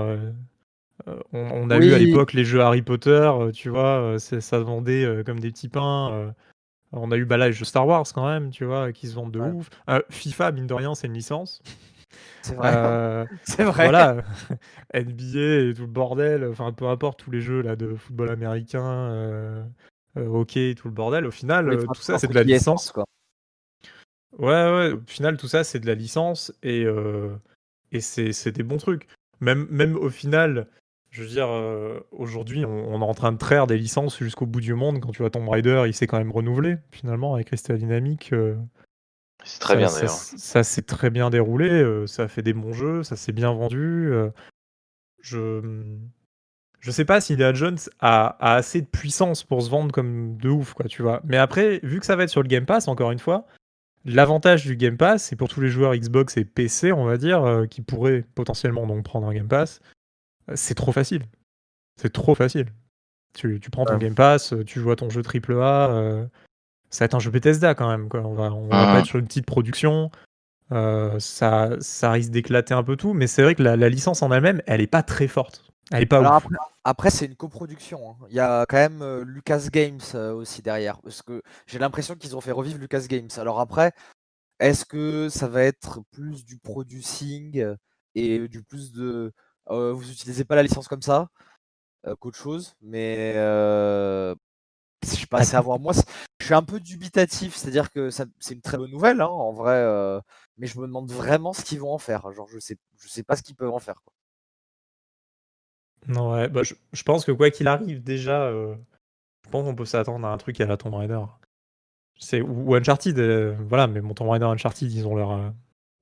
on, 1.35 1.69
a 1.69 1.79
vu 1.79 1.93
à 1.93 1.99
l'époque 1.99 2.33
les 2.33 2.45
jeux 2.45 2.63
Harry 2.63 2.81
Potter, 2.81 3.31
tu 3.53 3.69
vois, 3.69 4.17
ça 4.19 4.59
vendait 4.61 5.23
comme 5.27 5.39
des 5.39 5.51
petits 5.51 5.69
pains. 5.69 6.33
On 6.93 7.13
a 7.13 7.17
eu 7.17 7.25
bah 7.25 7.37
là, 7.37 7.47
les 7.47 7.53
jeux 7.53 7.65
Star 7.65 7.87
Wars 7.87 8.05
quand 8.13 8.27
même, 8.27 8.51
tu 8.51 8.65
vois, 8.65 8.93
qui 8.93 9.07
se 9.07 9.15
vendent 9.15 9.33
de 9.33 9.41
ouf. 9.41 9.71
Euh, 9.89 10.03
FIFA, 10.11 10.53
mine 10.53 10.67
de 10.67 10.75
rien, 10.75 10.95
c'est 10.95 11.07
une 11.07 11.15
licence. 11.15 11.63
C'est 12.43 12.55
vrai. 12.55 12.73
Euh, 12.75 13.25
c'est 13.45 13.63
vrai. 13.63 13.85
Voilà, 13.85 14.25
NBA 14.95 15.69
et 15.69 15.75
tout 15.75 15.83
le 15.83 15.87
bordel, 15.87 16.45
enfin 16.51 16.73
peu 16.73 16.87
importe 16.87 17.21
tous 17.21 17.31
les 17.31 17.43
jeux 17.43 17.61
là 17.61 17.77
de 17.77 17.95
football 17.95 18.31
américain, 18.31 18.83
euh, 18.83 19.63
hockey, 20.17 20.75
tout 20.75 20.89
le 20.89 20.95
bordel. 20.95 21.27
Au 21.27 21.31
final, 21.31 21.85
tout 21.87 21.95
ça 22.01 22.19
c'est 22.19 22.27
de 22.27 22.35
la 22.35 22.43
licence. 22.43 22.91
Quoi. 22.91 23.05
Ouais, 24.39 24.49
ouais. 24.49 24.93
Au 24.93 25.01
final, 25.07 25.37
tout 25.37 25.49
ça 25.49 25.63
c'est 25.63 25.79
de 25.81 25.87
la 25.87 25.95
licence 25.95 26.53
et 26.63 26.87
et 27.93 28.01
c'est 28.01 28.53
des 28.53 28.63
bons 28.65 28.79
trucs. 28.79 29.07
Même 29.41 29.69
même 29.71 29.95
au 29.97 30.09
final, 30.09 30.67
je 31.11 31.23
veux 31.23 31.29
dire, 31.29 31.49
euh, 31.49 32.01
aujourd'hui, 32.13 32.65
on, 32.65 33.01
est 33.01 33.05
en 33.05 33.15
train 33.15 33.33
de 33.33 33.39
traire 33.39 33.67
des 33.67 33.77
licences 33.77 34.19
jusqu'au 34.19 34.47
bout 34.47 34.61
du 34.61 34.75
monde. 34.75 35.01
Quand 35.01 35.11
tu 35.11 35.23
vois 35.23 35.31
Tomb 35.31 35.49
Raider, 35.49 35.85
il 35.87 35.95
s'est 35.95 36.07
quand 36.07 36.19
même 36.19 36.31
renouvelé, 36.31 36.77
finalement, 36.93 37.35
avec 37.35 37.49
Crystal 37.49 37.77
Dynamics. 37.77 38.33
Euh, 38.33 38.57
c'est 39.43 39.59
très 39.59 39.77
bien, 39.77 39.89
d'ailleurs. 39.89 40.11
Ça, 40.11 40.63
s'est 40.63 40.83
très 40.83 41.11
bien 41.11 41.31
déroulé, 41.31 41.69
euh, 41.69 42.07
ça 42.07 42.25
a 42.25 42.29
fait 42.29 42.43
des 42.43 42.53
bons 42.53 42.73
jeux, 42.73 43.03
ça 43.03 43.17
s'est 43.17 43.33
bien 43.33 43.53
vendu. 43.53 44.13
je... 45.21 45.61
Je 46.83 46.91
sais 46.91 47.05
pas 47.05 47.21
si 47.21 47.35
Indiana 47.35 47.53
Jones 47.53 47.79
a, 47.99 48.55
assez 48.55 48.81
de 48.81 48.87
puissance 48.87 49.45
pour 49.45 49.61
se 49.61 49.69
vendre 49.69 49.93
comme 49.93 50.39
de 50.39 50.49
ouf, 50.49 50.73
quoi, 50.73 50.87
tu 50.87 51.03
vois. 51.03 51.21
Mais 51.25 51.37
après, 51.37 51.79
vu 51.83 52.01
que 52.01 52.07
ça 52.07 52.17
va 52.17 52.23
être 52.23 52.31
sur 52.31 52.43
le 52.43 52.49
Game 52.49 52.65
Pass, 52.65 52.89
encore 52.89 53.11
une 53.11 53.19
fois, 53.19 53.45
l'avantage 54.07 54.65
du 54.65 54.77
Game 54.77 54.97
Pass, 54.97 55.25
c'est 55.25 55.37
pour 55.37 55.51
tous 55.51 55.61
les 55.61 55.69
joueurs 55.69 55.95
Xbox 55.95 56.39
et 56.39 56.47
PC, 56.47 56.91
on 56.93 57.05
va 57.05 57.19
dire, 57.19 57.67
qui 57.69 57.83
pourraient 57.83 58.25
potentiellement 58.35 58.87
donc 58.87 59.05
prendre 59.05 59.27
un 59.27 59.35
Game 59.35 59.47
Pass, 59.47 59.83
c'est 60.55 60.75
trop 60.75 60.93
facile. 60.93 61.25
C'est 62.01 62.13
trop 62.13 62.35
facile. 62.35 62.67
Tu, 63.35 63.61
prends 63.71 63.85
ton 63.85 63.99
Game 63.99 64.15
Pass, 64.15 64.55
tu 64.67 64.81
joues 64.81 64.91
à 64.91 64.97
ton 64.97 65.09
jeu 65.11 65.23
AAA. 65.23 65.91
Euh, 65.91 66.27
ça 66.91 67.05
va 67.05 67.07
être 67.07 67.15
un 67.15 67.21
jeu 67.21 67.31
Bethesda 67.31 67.75
quand 67.75 67.89
même. 67.89 68.09
Quoi. 68.09 68.21
On 68.21 68.35
va, 68.35 68.53
on 68.53 68.67
va 68.67 68.87
pas 68.87 68.99
être 69.01 69.07
sur 69.07 69.19
une 69.19 69.27
petite 69.27 69.47
production. 69.47 70.11
Euh, 70.73 71.19
ça, 71.21 71.71
ça 71.81 72.11
risque 72.11 72.31
d'éclater 72.31 72.75
un 72.75 72.83
peu 72.83 72.97
tout. 72.97 73.13
Mais 73.13 73.27
c'est 73.27 73.43
vrai 73.43 73.55
que 73.55 73.63
la, 73.63 73.89
licence 73.89 74.23
en 74.23 74.33
elle-même, 74.33 74.63
elle 74.67 74.81
est 74.81 74.89
pas 74.89 75.03
très 75.03 75.29
forte. 75.29 75.65
Elle 75.93 76.03
est 76.03 76.07
pas 76.07 76.41
Après, 76.85 77.11
c'est 77.11 77.27
une 77.27 77.37
coproduction. 77.37 78.11
Hein. 78.11 78.27
Il 78.31 78.35
y 78.35 78.41
a 78.41 78.67
quand 78.67 78.77
même 78.77 79.03
euh, 79.03 79.25
Lucas 79.25 79.69
Games 79.73 80.01
aussi 80.15 80.63
derrière. 80.63 81.01
Parce 81.01 81.23
que 81.23 81.43
j'ai 81.67 81.79
l'impression 81.79 82.17
qu'ils 82.17 82.37
ont 82.37 82.41
fait 82.41 82.53
revivre 82.53 82.79
Lucas 82.79 83.07
Games. 83.09 83.29
Alors 83.37 83.61
après, 83.61 83.93
est-ce 84.59 84.85
que 84.85 85.29
ça 85.29 85.47
va 85.47 85.63
être 85.63 86.01
plus 86.11 86.45
du 86.45 86.59
producing 86.59 87.65
et 88.17 88.49
du 88.49 88.63
plus 88.63 88.93
de 88.93 89.33
vous 89.71 90.11
utilisez 90.11 90.45
pas 90.45 90.57
la 90.57 90.63
licence 90.63 90.89
comme 90.89 91.03
ça 91.03 91.29
qu'autre 92.19 92.39
chose, 92.39 92.75
mais 92.81 93.35
je 93.35 94.37
sais 95.03 95.27
pas, 95.27 95.45
c'est 95.45 95.57
à 95.57 95.61
voir. 95.61 95.79
Moi, 95.79 95.93
je 96.41 96.45
suis 96.45 96.55
un 96.55 96.63
peu 96.63 96.81
dubitatif, 96.81 97.57
c'est-à-dire 97.57 97.91
que 97.91 98.11
c'est 98.11 98.55
une 98.55 98.61
très 98.61 98.77
bonne 98.77 98.91
nouvelle, 98.91 99.21
hein, 99.21 99.27
en 99.27 99.53
vrai, 99.53 100.21
mais 100.59 100.67
je 100.67 100.79
me 100.79 100.87
demande 100.87 101.11
vraiment 101.11 101.53
ce 101.53 101.65
qu'ils 101.65 101.81
vont 101.81 101.93
en 101.93 101.99
faire. 101.99 102.31
Genre, 102.33 102.49
je 102.49 102.59
sais, 102.59 102.77
je 102.99 103.09
sais 103.09 103.23
pas 103.23 103.37
ce 103.37 103.43
qu'ils 103.43 103.57
peuvent 103.57 103.73
en 103.73 103.79
faire. 103.79 104.03
Quoi. 104.05 104.13
Non, 106.09 106.33
ouais, 106.33 106.49
bah, 106.49 106.63
je, 106.63 107.03
pense 107.03 107.25
que 107.25 107.33
quoi 107.33 107.51
qu'il 107.51 107.69
arrive, 107.69 108.03
déjà, 108.03 108.51
je 108.51 109.51
pense 109.51 109.65
qu'on 109.65 109.75
peut 109.75 109.85
s'attendre 109.85 110.27
à 110.27 110.33
un 110.33 110.39
truc 110.39 110.61
à 110.61 110.67
la 110.67 110.77
Tomb 110.77 110.95
Raider. 110.95 111.21
C'est, 112.19 112.43
ou, 112.43 112.75
Uncharted, 112.75 113.19
voilà, 113.69 113.87
mais 113.87 114.01
mon 114.01 114.15
Tomb 114.15 114.29
Raider 114.29 114.47
Uncharted, 114.47 114.93
ils 114.93 115.07
ont 115.07 115.17
leur. 115.17 115.53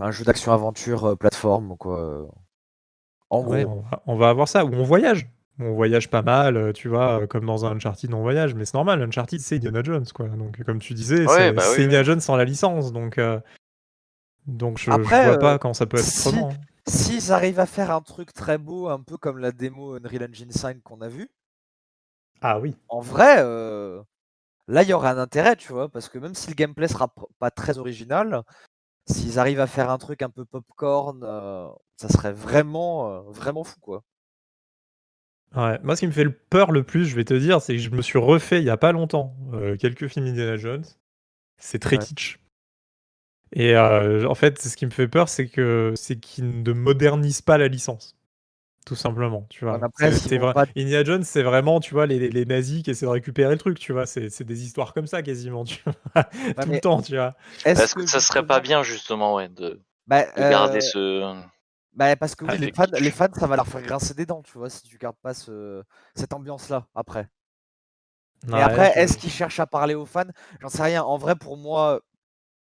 Un 0.01 0.13
jeu 0.13 0.25
d'action-aventure 0.25 1.19
plateforme, 1.19 1.77
quoi. 1.77 2.29
En 3.30 3.44
on, 4.06 4.16
va, 4.16 4.28
avoir 4.30 4.49
ça, 4.49 4.64
où 4.64 4.73
on 4.73 4.85
voyage. 4.85 5.28
on 5.58 5.73
voyage 5.75 6.08
pas 6.08 6.23
mal, 6.23 6.56
euh, 6.56 6.73
tu 6.73 6.88
vois, 6.88 7.20
euh, 7.23 7.26
comme 7.26 7.44
dans 7.44 7.66
un 7.66 7.73
Uncharted, 7.73 8.12
on 8.14 8.23
voyage, 8.23 8.54
mais 8.54 8.64
c'est 8.64 8.75
normal, 8.75 9.02
Uncharted, 9.02 9.40
c'est 9.40 9.56
Indiana 9.56 9.82
Jones, 9.82 10.06
quoi. 10.14 10.28
Donc, 10.28 10.62
comme 10.64 10.78
tu 10.78 10.94
disais, 10.94 11.26
Ouais, 11.26 11.37
c'est 11.37 11.52
bah 11.52 11.62
oui. 11.76 11.85
Indiana 11.85 12.04
Jones 12.04 12.20
sans 12.20 12.37
la 12.37 12.44
licence, 12.44 12.92
donc, 12.92 13.18
euh, 13.18 13.40
donc 14.47 14.78
je, 14.78 14.85
je 14.85 14.90
Après, 14.92 15.25
vois 15.25 15.35
euh, 15.35 15.38
pas 15.38 15.58
quand 15.58 15.75
ça 15.75 15.87
peut 15.87 15.99
être 15.99 16.04
si- 16.04 16.28
autrement. 16.28 16.54
S'ils 16.87 17.32
arrivent 17.32 17.61
à 17.61 17.66
faire 17.66 17.90
un 17.90 18.00
truc 18.00 18.32
très 18.32 18.56
beau, 18.56 18.88
un 18.88 19.00
peu 19.00 19.18
comme 19.18 19.38
la 19.38 19.52
démo 19.52 19.94
Unreal 19.97 20.30
Engine 20.30 20.52
5 20.52 20.82
qu'on 20.82 21.02
a 21.02 21.08
vu, 21.08 21.28
Ah 22.40 22.58
oui. 22.58 22.75
en 22.88 23.00
vrai, 23.00 23.37
euh, 23.40 24.00
là, 24.68 24.85
il 24.85 24.88
y 24.88 24.92
aurait 24.94 25.11
un 25.11 25.18
intérêt, 25.18 25.56
tu 25.56 25.73
vois, 25.73 25.90
parce 25.90 26.08
que 26.08 26.18
même 26.18 26.35
si 26.35 26.49
le 26.49 26.54
gameplay 26.54 26.88
sera 26.88 27.12
pas 27.38 27.50
très 27.50 27.76
original, 27.76 28.42
s'ils 29.09 29.38
arrivent 29.38 29.61
à 29.61 29.67
faire 29.67 29.91
un 29.91 29.99
truc 29.99 30.23
un 30.23 30.31
peu 30.31 30.45
popcorn, 30.45 31.23
euh, 31.25 31.69
ça 31.97 32.09
serait 32.09 32.33
vraiment, 32.33 33.11
euh, 33.12 33.21
vraiment 33.31 33.65
fou, 33.65 33.81
quoi. 33.81 34.05
Ouais. 35.57 35.79
Moi, 35.83 35.97
ce 35.97 36.00
qui 36.00 36.07
me 36.07 36.12
fait 36.12 36.25
le 36.25 36.33
peur 36.33 36.73
le 36.73 36.85
plus, 36.85 37.07
je 37.07 37.17
vais 37.17 37.25
te 37.25 37.35
dire, 37.35 37.61
c'est 37.62 37.75
que 37.75 37.81
je 37.83 37.91
me 37.91 38.03
suis 38.03 38.19
refait 38.19 38.59
il 38.61 38.65
y 38.65 38.71
a 38.71 38.77
pas 38.77 38.93
longtemps 38.93 39.35
euh, 39.55 39.77
quelques 39.77 40.09
films 40.09 40.27
Indiana 40.27 40.57
Jones. 40.57 40.85
C'est 41.59 41.81
très 41.81 41.99
Ouais. 41.99 41.99
kitsch. 41.99 42.38
Et 43.53 43.77
euh, 43.77 44.27
en 44.29 44.35
fait, 44.35 44.61
ce 44.61 44.77
qui 44.77 44.87
me 44.87 44.91
fait 44.91 45.09
peur, 45.09 45.29
c'est 45.29 45.49
que 45.49 45.95
c'est 45.97 46.19
qu'ils 46.21 46.62
ne 46.62 46.73
modernisent 46.73 47.43
pas 47.43 47.59
la 47.59 47.69
licence. 47.69 48.18
Tout 48.88 48.95
simplement, 48.95 49.47
tu 49.50 49.66
vois. 49.66 49.75
Ouais, 49.75 49.78
mais 49.78 49.87
après, 49.87 50.11
C'est- 50.11 50.18
s'ils 50.18 50.30
c'est 50.30 50.38
vont 50.38 50.47
vrai- 50.47 50.54
pas- 50.54 50.66
Indiana 50.75 51.04
Jones, 51.04 51.23
c'est 51.25 51.42
vraiment, 51.42 51.78
tu 51.78 51.92
vois, 51.92 52.07
les, 52.07 52.18
les- 52.18 52.30
les 52.30 52.47
nazis 52.47 52.83
qui 52.83 52.90
essaient 52.90 53.04
de 53.04 53.11
récupérer 53.11 53.52
le 53.52 53.59
truc, 53.59 53.78
tu 53.78 53.92
vois. 53.92 54.07
C'est 54.07 54.30
c'est 54.30 54.45
des 54.45 54.64
histoires 54.64 54.95
comme 54.95 55.07
ça, 55.07 55.23
quasiment, 55.23 55.64
tu 55.64 55.83
vois. 55.85 55.95
Tout 56.62 56.71
mais 56.71 56.76
le 56.76 56.80
temps, 56.80 57.02
tu 57.02 57.16
vois. 57.16 57.35
Est-ce 57.64 57.95
que 57.95 58.07
ça 58.07 58.21
serait 58.21 58.47
pas 58.47 58.61
bien 58.61 58.83
justement 58.83 59.35
ouais, 59.35 59.49
de, 59.49 59.80
bah, 60.07 60.25
de 60.37 60.42
garder 60.42 60.78
euh, 60.78 60.80
ce. 60.80 61.35
bah, 61.95 62.16
parce 62.16 62.35
que 62.35 62.45
oui, 62.45 62.50
Ah, 62.52 62.57
les, 62.59 62.66
le 62.68 62.73
fans, 62.75 62.87
les 63.00 63.11
fans, 63.11 63.33
ça 63.35 63.47
va 63.47 63.57
leur 63.57 63.66
faire 63.66 63.83
grincer 63.83 64.14
des 64.14 64.26
dents, 64.26 64.42
tu 64.42 64.57
vois, 64.59 64.71
si 64.71 64.83
tu 64.83 64.99
gardes 64.99 65.16
pas 65.23 65.35
ce, 65.35 65.83
cette 66.14 66.33
ambiance-là 66.33 66.87
après. 66.95 67.28
Et 68.52 68.52
Ouais, 68.52 68.62
après, 68.62 68.92
je- 68.95 69.00
est-ce 69.00 69.16
qu'ils 69.18 69.30
cherchent 69.30 69.61
à 69.61 69.66
parler 69.66 69.95
aux 69.95 70.07
fans? 70.07 70.25
J'en 70.61 70.68
sais 70.68 70.83
rien. 70.83 71.02
En 71.02 71.18
vrai, 71.18 71.37
pour 71.37 71.57
moi, 71.57 72.00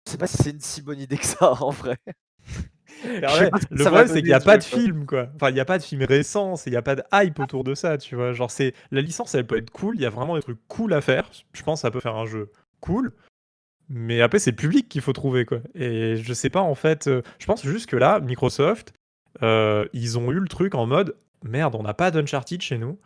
je 0.07 0.13
sais 0.13 0.19
pas 0.19 0.27
si 0.29 0.39
c'est 0.39 0.51
une 0.51 0.61
si 0.61 0.83
bonne 0.83 1.01
idée 1.01 1.19
que 1.19 1.27
ça, 1.27 1.53
en 1.63 1.71
vrai. 1.71 1.99
Que 3.03 3.75
le 3.75 3.85
problème, 3.85 4.09
c'est 4.09 4.21
qu'il 4.21 4.27
n'y 4.27 4.33
a 4.33 4.41
pas 4.41 4.59
de 4.59 4.65
film, 4.65 5.07
quoi. 5.07 5.29
Enfin, 5.35 5.51
il 5.51 5.55
n'y 5.55 5.61
a 5.61 5.65
pas 5.65 5.79
de 5.79 5.83
film 5.83 6.03
récent, 6.03 6.55
il 6.67 6.71
n'y 6.71 6.77
a 6.77 6.83
pas 6.83 6.97
de 6.97 7.03
hype 7.13 7.39
autour 7.39 7.65
de 7.65 7.75
ça, 7.75 7.99
tu 7.99 8.15
vois. 8.15 8.33
Genre, 8.33 8.51
c'est 8.51 8.75
la 8.91 9.01
licence, 9.01 9.35
elle 9.35 9.47
peut 9.47 9.57
être 9.57 9.71
cool, 9.71 9.97
il 9.97 10.03
y 10.03 10.07
a 10.07 10.11
vraiment 10.11 10.37
des 10.37 10.43
trucs 10.43 10.61
cool 10.69 10.93
à 10.93 11.01
faire. 11.01 11.31
Je 11.53 11.63
pense 11.63 11.81
que 11.81 11.83
ça 11.83 11.91
peut 11.91 12.01
faire 12.01 12.17
un 12.17 12.27
jeu 12.27 12.51
cool. 12.81 13.13
Mais 13.89 14.23
après, 14.23 14.39
c'est 14.39 14.53
le 14.53 14.57
public 14.57 14.89
qu'il 14.89 15.03
faut 15.03 15.13
trouver, 15.13 15.45
quoi. 15.45 15.59
Et 15.75 16.17
je 16.17 16.33
sais 16.33 16.51
pas, 16.51 16.61
en 16.61 16.75
fait, 16.75 17.09
euh, 17.09 17.23
je 17.39 17.47
pense 17.47 17.63
juste 17.63 17.87
que 17.91 17.97
là, 17.97 18.21
Microsoft, 18.21 18.95
euh, 19.43 19.87
ils 19.93 20.19
ont 20.19 20.31
eu 20.31 20.39
le 20.39 20.49
truc 20.49 20.75
en 20.75 20.87
mode 20.87 21.17
merde, 21.45 21.75
on 21.75 21.83
n'a 21.83 21.95
pas 21.95 22.11
d'Uncharted 22.11 22.61
chez 22.63 22.79
nous. 22.79 22.99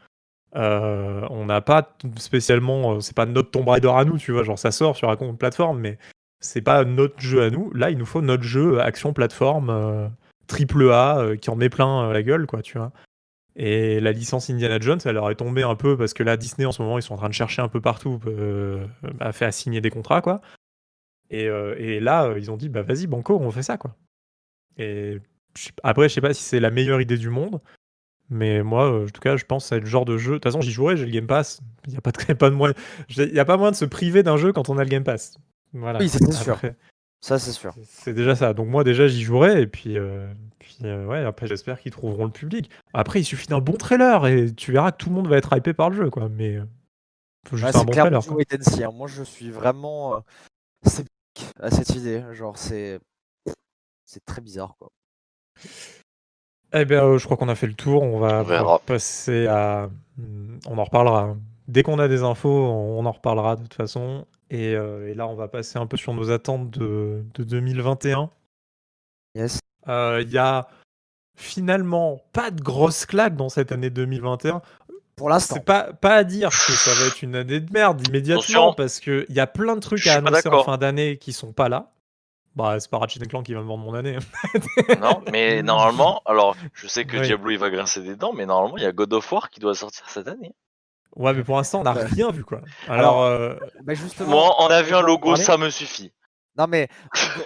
Euh, 0.54 1.26
on 1.30 1.46
n'a 1.46 1.60
pas 1.60 1.96
spécialement, 2.18 3.00
c'est 3.00 3.16
pas 3.16 3.26
notre 3.26 3.50
Tomb 3.50 3.68
Raider 3.68 3.90
à 3.94 4.04
nous, 4.04 4.18
tu 4.18 4.32
vois. 4.32 4.42
Genre, 4.42 4.58
ça 4.58 4.70
sort 4.70 4.96
sur 4.96 5.08
la 5.08 5.16
plateforme, 5.16 5.80
mais 5.80 5.98
c'est 6.40 6.62
pas 6.62 6.84
notre 6.84 7.20
jeu 7.20 7.42
à 7.42 7.50
nous. 7.50 7.72
Là, 7.72 7.90
il 7.90 7.98
nous 7.98 8.06
faut 8.06 8.22
notre 8.22 8.42
jeu 8.42 8.80
action 8.80 9.12
plateforme 9.12 9.70
euh, 9.70 10.08
triple 10.46 10.90
A 10.90 11.18
euh, 11.18 11.36
qui 11.36 11.50
en 11.50 11.56
met 11.56 11.68
plein 11.68 12.08
euh, 12.08 12.12
la 12.12 12.22
gueule, 12.22 12.46
quoi, 12.46 12.62
tu 12.62 12.78
vois. 12.78 12.92
Et 13.56 14.00
la 14.00 14.12
licence 14.12 14.50
Indiana 14.50 14.78
Jones, 14.78 15.00
elle 15.04 15.14
leur 15.14 15.30
est 15.30 15.36
tombée 15.36 15.62
un 15.62 15.76
peu 15.76 15.96
parce 15.96 16.12
que 16.12 16.22
là, 16.22 16.36
Disney 16.36 16.66
en 16.66 16.72
ce 16.72 16.82
moment, 16.82 16.98
ils 16.98 17.02
sont 17.02 17.14
en 17.14 17.18
train 17.18 17.28
de 17.28 17.34
chercher 17.34 17.62
un 17.62 17.68
peu 17.68 17.80
partout, 17.80 18.20
euh, 18.26 18.86
à 19.18 19.32
faire 19.32 19.52
signer 19.52 19.80
des 19.80 19.90
contrats, 19.90 20.20
quoi. 20.20 20.42
Et, 21.30 21.46
euh, 21.46 22.00
là, 22.00 22.26
euh, 22.26 22.38
ils 22.38 22.50
ont 22.50 22.56
dit, 22.56 22.68
bah 22.68 22.82
vas-y, 22.82 23.06
Banco, 23.06 23.38
on 23.40 23.50
fait 23.50 23.62
ça, 23.62 23.78
quoi. 23.78 23.96
Et 24.78 25.18
après, 25.82 26.08
je 26.08 26.14
sais 26.14 26.20
pas 26.20 26.34
si 26.34 26.42
c'est 26.42 26.60
la 26.60 26.70
meilleure 26.70 27.00
idée 27.00 27.16
du 27.16 27.30
monde, 27.30 27.60
mais 28.28 28.62
moi, 28.62 28.92
euh, 28.92 29.04
en 29.06 29.08
tout 29.08 29.20
cas, 29.20 29.36
je 29.36 29.44
pense 29.44 29.66
c'est 29.66 29.80
le 29.80 29.86
genre 29.86 30.04
de 30.04 30.18
jeu. 30.18 30.32
De 30.32 30.36
toute 30.36 30.44
façon, 30.44 30.60
j'y 30.60 30.72
jouerai, 30.72 30.96
j'ai 30.96 31.06
le 31.06 31.12
Game 31.12 31.26
Pass. 31.26 31.60
Il 31.86 31.92
n'y 31.92 31.96
a 31.96 32.00
pas 32.00 32.12
de, 32.12 32.34
pas 32.34 32.50
moyen 32.50 33.70
de 33.70 33.76
se 33.76 33.84
priver 33.84 34.22
d'un 34.22 34.36
jeu 34.36 34.52
quand 34.52 34.68
on 34.68 34.78
a 34.78 34.84
le 34.84 34.90
Game 34.90 35.04
Pass. 35.04 35.38
Voilà. 35.72 35.98
Oui, 36.00 36.08
c'est 36.08 36.32
sûr. 36.32 36.58
Ça, 37.20 37.38
c'est 37.38 37.52
sûr. 37.52 37.74
c'est- 37.84 38.12
déjà 38.12 38.36
ça. 38.36 38.52
Donc 38.52 38.68
moi 38.68 38.84
déjà 38.84 39.08
j'y 39.08 39.22
jouerai 39.22 39.62
et 39.62 39.66
puis, 39.66 39.98
euh, 39.98 40.32
puis 40.58 40.76
euh, 40.84 41.06
ouais 41.06 41.24
après 41.24 41.46
j'espère 41.46 41.80
qu'ils 41.80 41.90
trouveront 41.90 42.26
le 42.26 42.30
public. 42.30 42.70
Après 42.94 43.20
il 43.20 43.24
suffit 43.24 43.46
d'un 43.48 43.58
bon 43.60 43.72
trailer 43.72 44.26
et 44.26 44.54
tu 44.54 44.70
verras 44.70 44.92
que 44.92 44.98
tout 44.98 45.08
le 45.08 45.16
monde 45.16 45.26
va 45.26 45.36
être 45.38 45.56
hypé 45.56 45.72
par 45.72 45.90
le 45.90 45.96
jeu 45.96 46.10
quoi. 46.10 46.28
Mais 46.28 46.56
euh, 46.56 46.64
faut 47.48 47.56
juste 47.56 47.74
Ouais, 47.74 47.80
un 47.80 47.84
bon 47.84 47.92
trailer. 47.92 48.24
quoi. 48.24 48.36
hein. 48.84 48.90
Moi, 48.92 49.08
je 49.08 49.22
suis 49.22 49.50
vraiment 49.50 50.16
euh, 50.16 50.20
sceptique 50.84 51.52
à 51.58 51.70
cette 51.70 51.90
idée. 51.90 52.22
Genre, 52.32 52.56
c'est 52.58 53.00
c'est 54.04 54.24
très 54.24 54.40
bizarre, 54.42 54.76
quoi. 54.78 54.88
Eh 56.72 56.84
bien 56.84 57.02
euh, 57.04 57.18
je 57.18 57.24
crois 57.24 57.36
qu'on 57.36 57.48
a 57.48 57.54
fait 57.54 57.66
le 57.66 57.74
tour. 57.74 58.02
On 58.02 58.18
va 58.20 58.44
On 58.64 58.78
passer 58.78 59.46
à. 59.46 59.88
hmm, 60.18 60.58
On 60.66 60.78
en 60.78 60.84
reparlera. 60.84 61.34
Dès 61.66 61.82
qu'on 61.82 61.98
a 61.98 62.06
des 62.08 62.22
infos, 62.22 62.48
on 62.68 63.04
en 63.04 63.10
reparlera 63.12 63.56
de 63.56 63.62
toute 63.62 63.74
façon. 63.74 64.26
Et, 64.50 64.74
euh, 64.74 65.08
et 65.08 65.14
là 65.14 65.26
on 65.26 65.34
va 65.34 65.48
passer 65.48 65.78
un 65.78 65.86
peu 65.86 65.96
sur 65.96 66.14
nos 66.14 66.30
attentes 66.30 66.70
de, 66.70 67.24
de 67.34 67.44
2021. 67.44 68.30
Yes. 69.34 69.58
Euh, 69.88 70.20
Il 70.22 70.30
y 70.32 70.38
a 70.38 70.68
finalement 71.36 72.22
pas 72.32 72.50
de 72.50 72.60
grosse 72.62 73.06
claque 73.06 73.36
dans 73.36 73.48
cette 73.48 73.72
année 73.72 73.90
2021. 73.90 74.62
Pour 75.16 75.30
l'instant. 75.30 75.54
C'est 75.56 75.64
pas, 75.64 75.92
pas 75.94 76.14
à 76.16 76.24
dire 76.24 76.50
que 76.50 76.72
ça 76.72 76.92
va 76.94 77.06
être 77.06 77.22
une 77.22 77.34
année 77.36 77.60
de 77.60 77.72
merde 77.72 78.06
immédiatement 78.06 78.42
Attention. 78.42 78.74
parce 78.74 79.00
qu'il 79.00 79.26
y 79.30 79.40
a 79.40 79.46
plein 79.46 79.74
de 79.74 79.80
trucs 79.80 80.06
à 80.06 80.16
annoncer 80.16 80.48
en 80.48 80.62
fin 80.62 80.76
d'année 80.76 81.16
qui 81.16 81.32
sont 81.32 81.52
pas 81.52 81.68
là. 81.68 81.92
Bah, 82.54 82.78
c'est 82.80 82.90
pas 82.90 82.98
Ratchet 82.98 83.20
Clank 83.20 83.44
qui 83.44 83.52
va 83.52 83.60
me 83.60 83.66
vendre 83.66 83.84
mon 83.84 83.94
année. 83.94 84.16
Non, 85.00 85.22
mais 85.30 85.62
normalement, 85.62 86.22
alors 86.24 86.56
je 86.72 86.86
sais 86.86 87.04
que 87.04 87.18
Oui. 87.18 87.26
Diablo 87.26 87.50
il 87.50 87.58
va 87.58 87.68
grincer 87.70 88.00
des 88.02 88.16
dents, 88.16 88.32
mais 88.34 88.46
normalement 88.46 88.78
il 88.78 88.82
y 88.82 88.86
a 88.86 88.92
God 88.92 89.12
of 89.12 89.30
War 89.30 89.50
qui 89.50 89.60
doit 89.60 89.74
sortir 89.74 90.08
cette 90.08 90.28
année. 90.28 90.54
Ouais, 91.16 91.32
mais 91.32 91.42
pour 91.42 91.56
l'instant, 91.56 91.80
on 91.80 91.84
n'a 91.84 91.92
rien 91.92 92.30
vu 92.30 92.44
quoi. 92.44 92.60
Alors, 92.88 93.22
Alors, 93.22 93.22
euh, 93.24 93.54
Bah, 93.84 93.94
justement, 93.94 94.28
Moi, 94.28 94.54
on 94.58 94.66
a 94.66 94.82
vu 94.82 94.94
un 94.94 95.00
logo, 95.00 95.34
ça 95.36 95.56
me 95.56 95.70
suffit. 95.70 96.12
Non 96.58 96.66
mais 96.68 96.88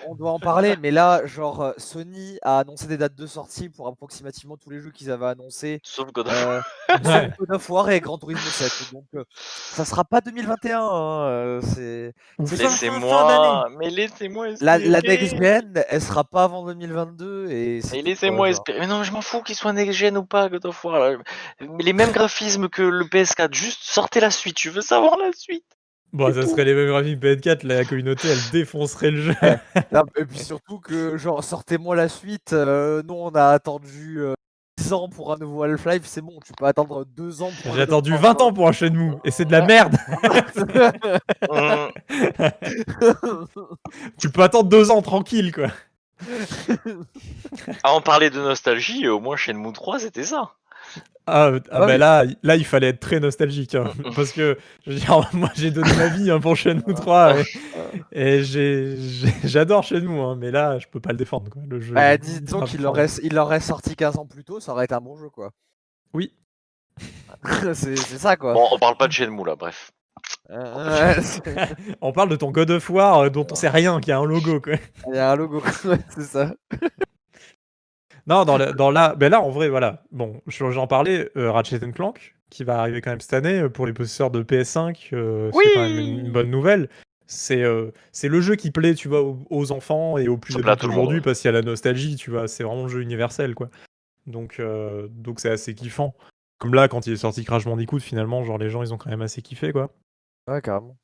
on 0.07 0.15
doit, 0.15 0.31
en 0.31 0.39
parler, 0.39 0.77
mais 0.81 0.91
là, 0.91 1.27
genre, 1.27 1.63
euh, 1.63 1.73
Sony 1.79 2.39
a 2.43 2.61
annoncé 2.61 2.87
des 2.87 2.97
dates 2.97 3.15
de 3.17 3.27
sortie 3.27 3.69
pour 3.69 3.89
approximativement 3.89 4.57
tous 4.57 4.71
les 4.71 4.81
jeux 4.81 4.91
qu'ils 4.91 5.11
avaient 5.11 5.27
annoncés. 5.27 5.81
Sauf 5.83 6.13
God 6.13 6.29
of 6.29 6.47
War. 6.47 6.63
Euh, 6.91 6.95
sauf 7.05 7.37
God 7.39 7.51
of 7.53 7.71
War 7.71 7.91
et 7.91 8.01
Gran 8.01 8.19
Turismo 8.19 8.41
7. 8.51 8.93
Donc, 8.93 9.05
euh, 9.15 9.25
ça 9.35 9.85
sera 9.85 10.05
pas 10.05 10.21
2021. 10.21 10.81
hein, 10.81 11.23
euh, 11.29 11.61
c'est 11.63 12.15
Laissez-moi, 12.39 13.69
mais 13.79 13.91
laissez-moi 13.91 14.47
La, 14.61 14.77
espérer. 14.79 14.89
la 14.89 15.01
next 15.01 15.37
gen, 15.37 15.85
elle 15.89 16.03
sera 16.03 16.25
pas 16.25 16.45
avant 16.45 16.65
2022 16.67 17.51
et 17.51 17.81
laissez-moi 18.03 18.51
espérer. 18.51 18.81
Mais 18.81 18.87
non, 18.87 19.03
je 19.03 19.13
m'en 19.13 19.23
fous 19.23 19.43
qu'il 19.43 19.55
soit 19.57 19.73
next 19.73 19.93
gen 19.93 20.17
ou 20.17 20.25
pas, 20.25 20.49
God 20.49 20.67
of 20.67 20.85
War. 20.85 20.99
là. 20.99 21.17
Les 21.79 21.93
mêmes 21.93 22.13
graphismes 22.13 22.69
que 22.69 22.83
le 22.83 23.05
PS4, 23.05 23.53
juste 23.55 23.81
sortez 23.83 24.21
la 24.21 24.31
suite. 24.31 24.59
Je 24.61 24.71
veux 24.71 24.81
savoir 24.83 25.17
la 25.19 25.33
suite? 25.33 25.65
Bon, 26.13 26.33
ça 26.35 26.43
tout. 26.43 26.47
serait 26.47 26.65
les 26.65 26.75
mêmes 26.75 26.89
graphiques 26.89 27.21
PS4, 27.23 27.67
la 27.67 27.85
communauté 27.85 28.29
elle 28.29 28.51
défoncerait 28.53 29.11
le 29.11 29.23
jeu. 29.23 29.35
Non, 29.93 30.03
et 30.17 30.25
puis 30.25 30.39
surtout 30.39 30.79
que, 30.81 31.17
genre, 31.17 31.43
sortez-moi 31.45 31.97
la 31.97 32.09
suite. 32.09 32.53
euh, 32.53 33.03
nous, 33.07 33.15
on 33.15 33.31
a 33.31 33.49
attendu 33.51 34.19
euh, 34.21 34.35
10 34.79 34.93
ans 34.93 35.09
pour 35.09 35.33
un 35.33 35.37
nouveau 35.37 35.63
Half-Life. 35.65 36.03
C'est 36.05 36.23
bon, 36.23 36.39
tu 36.45 36.53
peux 36.53 36.65
attendre 36.67 37.05
2 37.05 37.43
ans 37.43 37.51
pour 37.63 37.73
un 37.73 37.77
J'ai 37.77 37.83
attendu 37.83 38.11
God 38.13 38.19
of 38.19 38.25
20 38.25 38.41
ans 38.41 38.53
pour 38.53 38.69
un 38.69 38.73
Shenmue 38.73 39.15
et 39.25 39.31
c'est 39.31 39.45
de 39.45 39.53
la 39.53 39.63
merde. 39.63 39.97
Tu 44.19 44.31
peux 44.31 44.43
attendre 44.43 44.69
2 44.69 44.91
ans 44.91 45.03
tranquille 45.03 45.53
quoi. 45.53 45.69
Ah, 47.83 47.95
on 47.95 48.03
parlait 48.03 48.31
de 48.31 48.41
nostalgie, 48.41 49.09
au 49.09 49.21
moins 49.21 49.37
Shenmue 49.37 49.73
3, 49.73 50.01
c'était 50.01 50.25
ça. 50.25 50.51
Ah, 51.27 51.53
ah 51.55 51.59
Ah 51.71 51.87
bah 51.87 51.97
là, 51.99 52.25
là, 52.43 52.57
il 52.57 52.65
fallait 52.65 52.89
être 52.89 52.99
très 53.01 53.21
nostalgique. 53.21 53.75
hein, 53.77 53.85
parce 54.17 54.33
que, 54.33 54.59
je 54.85 54.91
veux 54.91 54.99
dire, 54.99 55.29
moi, 55.33 55.51
j'ai 55.55 55.71
donné 55.71 55.93
ma 55.97 56.09
vie 56.09 56.31
hein, 56.31 56.41
pour 56.41 56.57
Shenmue 56.57 56.95
3. 56.95 57.37
Et, 58.13 58.43
j'adore 59.45 59.85
Shenmue, 59.85 60.19
hein, 60.21 60.37
mais 60.37 60.51
là, 60.51 60.79
je 60.79 60.87
peux 60.89 60.99
pas 61.01 61.13
le 61.13 61.19
défendre. 61.19 61.49
Quoi, 61.51 61.63
le 61.69 61.81
jeu. 61.81 61.95
Bah, 61.95 62.15
il- 62.15 62.21
disons 62.43 62.65
il- 62.65 62.71
qu'il 62.71 62.87
aurait, 62.87 63.07
il 63.23 63.39
aurait 63.39 63.61
sorti 63.61 63.95
15 63.95 64.17
ans 64.19 64.27
plus 64.27 64.45
tôt, 64.45 64.59
ça 64.61 64.73
aurait 64.73 64.87
été 64.87 64.95
un 64.95 65.01
bon 65.01 65.17
jeu, 65.17 65.29
quoi. 65.31 65.51
Oui. 66.15 66.33
c'est 67.75 67.97
ça, 67.97 68.37
quoi. 68.37 68.55
Bon, 68.55 68.67
on 68.73 68.79
parle 68.79 68.97
pas 68.97 69.07
de 69.07 69.13
Shenmue 69.13 69.45
là, 69.47 69.55
bref. 69.57 69.93
Euh, 70.51 71.15
ouais, 71.17 71.69
On 72.01 72.13
parle 72.13 72.29
de 72.29 72.37
ton 72.37 72.51
God 72.51 72.71
of 72.73 72.91
War 72.91 73.19
euh, 73.21 73.31
dont 73.31 73.47
on 73.51 73.55
sait 73.55 73.69
rien, 73.69 74.01
qui 74.01 74.11
a 74.11 74.19
un 74.19 74.25
logo. 74.27 74.61
Quoi. 74.61 74.75
Il 75.07 75.15
y 75.15 75.19
a 75.19 75.31
un 75.31 75.37
logo, 75.37 75.63
ouais, 75.85 75.99
c'est 76.11 76.25
ça. 76.25 76.53
Non, 78.27 78.45
dans, 78.45 78.59
la, 78.59 78.73
dans 78.73 78.91
la, 78.91 79.15
ben 79.15 79.31
là, 79.31 79.41
en 79.41 79.51
vrai, 79.51 79.69
voilà. 79.69 80.03
Bon, 80.13 80.41
je- 80.47 80.71
j'en 80.71 80.87
parlais, 80.87 81.31
euh, 81.37 81.51
Ratchet 81.51 81.81
Clank, 81.93 82.35
qui 82.51 82.65
va 82.65 82.81
arriver 82.81 83.01
quand 83.01 83.11
même 83.11 83.21
cette 83.21 83.35
année 83.35 83.61
euh, 83.61 83.69
pour 83.69 83.87
les 83.87 83.93
possesseurs 83.93 84.31
de 84.31 84.43
PS5. 84.43 85.11
euh, 85.13 85.51
Oui 85.55 85.65
c'est 85.67 85.75
quand 85.75 85.81
même 85.89 85.99
une, 85.99 86.19
une 86.27 86.33
bonne 86.33 86.51
nouvelle. 86.51 86.89
C'est 87.27 87.63
euh, 87.63 87.93
c'est 88.11 88.29
le 88.29 88.41
jeu 88.41 88.57
qui 88.57 88.71
plaît, 88.73 88.95
tu 88.95 89.07
vois, 89.09 89.23
aux, 89.23 89.39
aux 89.51 89.71
enfants 89.73 90.19
et 90.19 90.27
aux 90.29 90.37
plus 90.37 90.55
adultes 90.57 90.85
aujourd'hui 90.85 91.19
ouais. 91.19 91.23
parce 91.23 91.41
qu'il 91.41 91.49
y 91.49 91.55
a 91.55 91.59
la 91.59 91.63
nostalgie, 91.63 92.17
tu 92.17 92.31
vois. 92.31 92.49
C'est 92.49 92.65
vraiment 92.65 92.83
le 92.85 92.89
jeu 92.89 93.03
universel, 93.03 93.55
quoi. 93.55 93.71
Donc, 94.27 94.57
euh, 94.59 95.07
donc 95.11 95.39
c'est 95.41 95.51
assez 95.51 95.75
kiffant. 95.75 96.15
Comme 96.59 96.75
là, 96.75 96.89
quand 96.89 97.07
il 97.07 97.13
est 97.13 97.17
sorti 97.17 97.45
Crash 97.45 97.65
Bandicoot, 97.65 98.01
finalement, 98.01 98.43
genre 98.45 98.59
les 98.59 98.69
gens, 98.69 98.83
ils 98.83 98.93
ont 98.93 98.99
quand 98.99 99.11
même 99.11 99.23
assez 99.23 99.43
kiffé, 99.43 99.73
quoi. 99.73 99.91
Ouais, 100.49 100.61
carrément. 100.61 100.97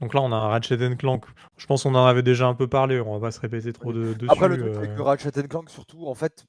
Donc 0.00 0.12
là, 0.12 0.20
on 0.20 0.32
a 0.32 0.36
un 0.36 0.48
Ratchet 0.48 0.96
Clank. 0.96 1.24
Je 1.56 1.66
pense 1.66 1.84
qu'on 1.84 1.94
en 1.94 2.04
avait 2.04 2.22
déjà 2.22 2.46
un 2.46 2.54
peu 2.54 2.68
parlé. 2.68 3.00
On 3.00 3.18
va 3.18 3.26
pas 3.26 3.30
se 3.30 3.40
répéter 3.40 3.72
trop 3.72 3.92
de, 3.92 4.12
dessus. 4.14 4.30
Après, 4.30 4.48
le 4.48 4.58
truc 4.58 4.74
euh. 4.74 4.78
avec 4.78 4.96
le 4.96 5.02
Ratchet 5.02 5.30
Clank, 5.48 5.70
surtout, 5.70 6.06
en 6.06 6.14
fait, 6.14 6.44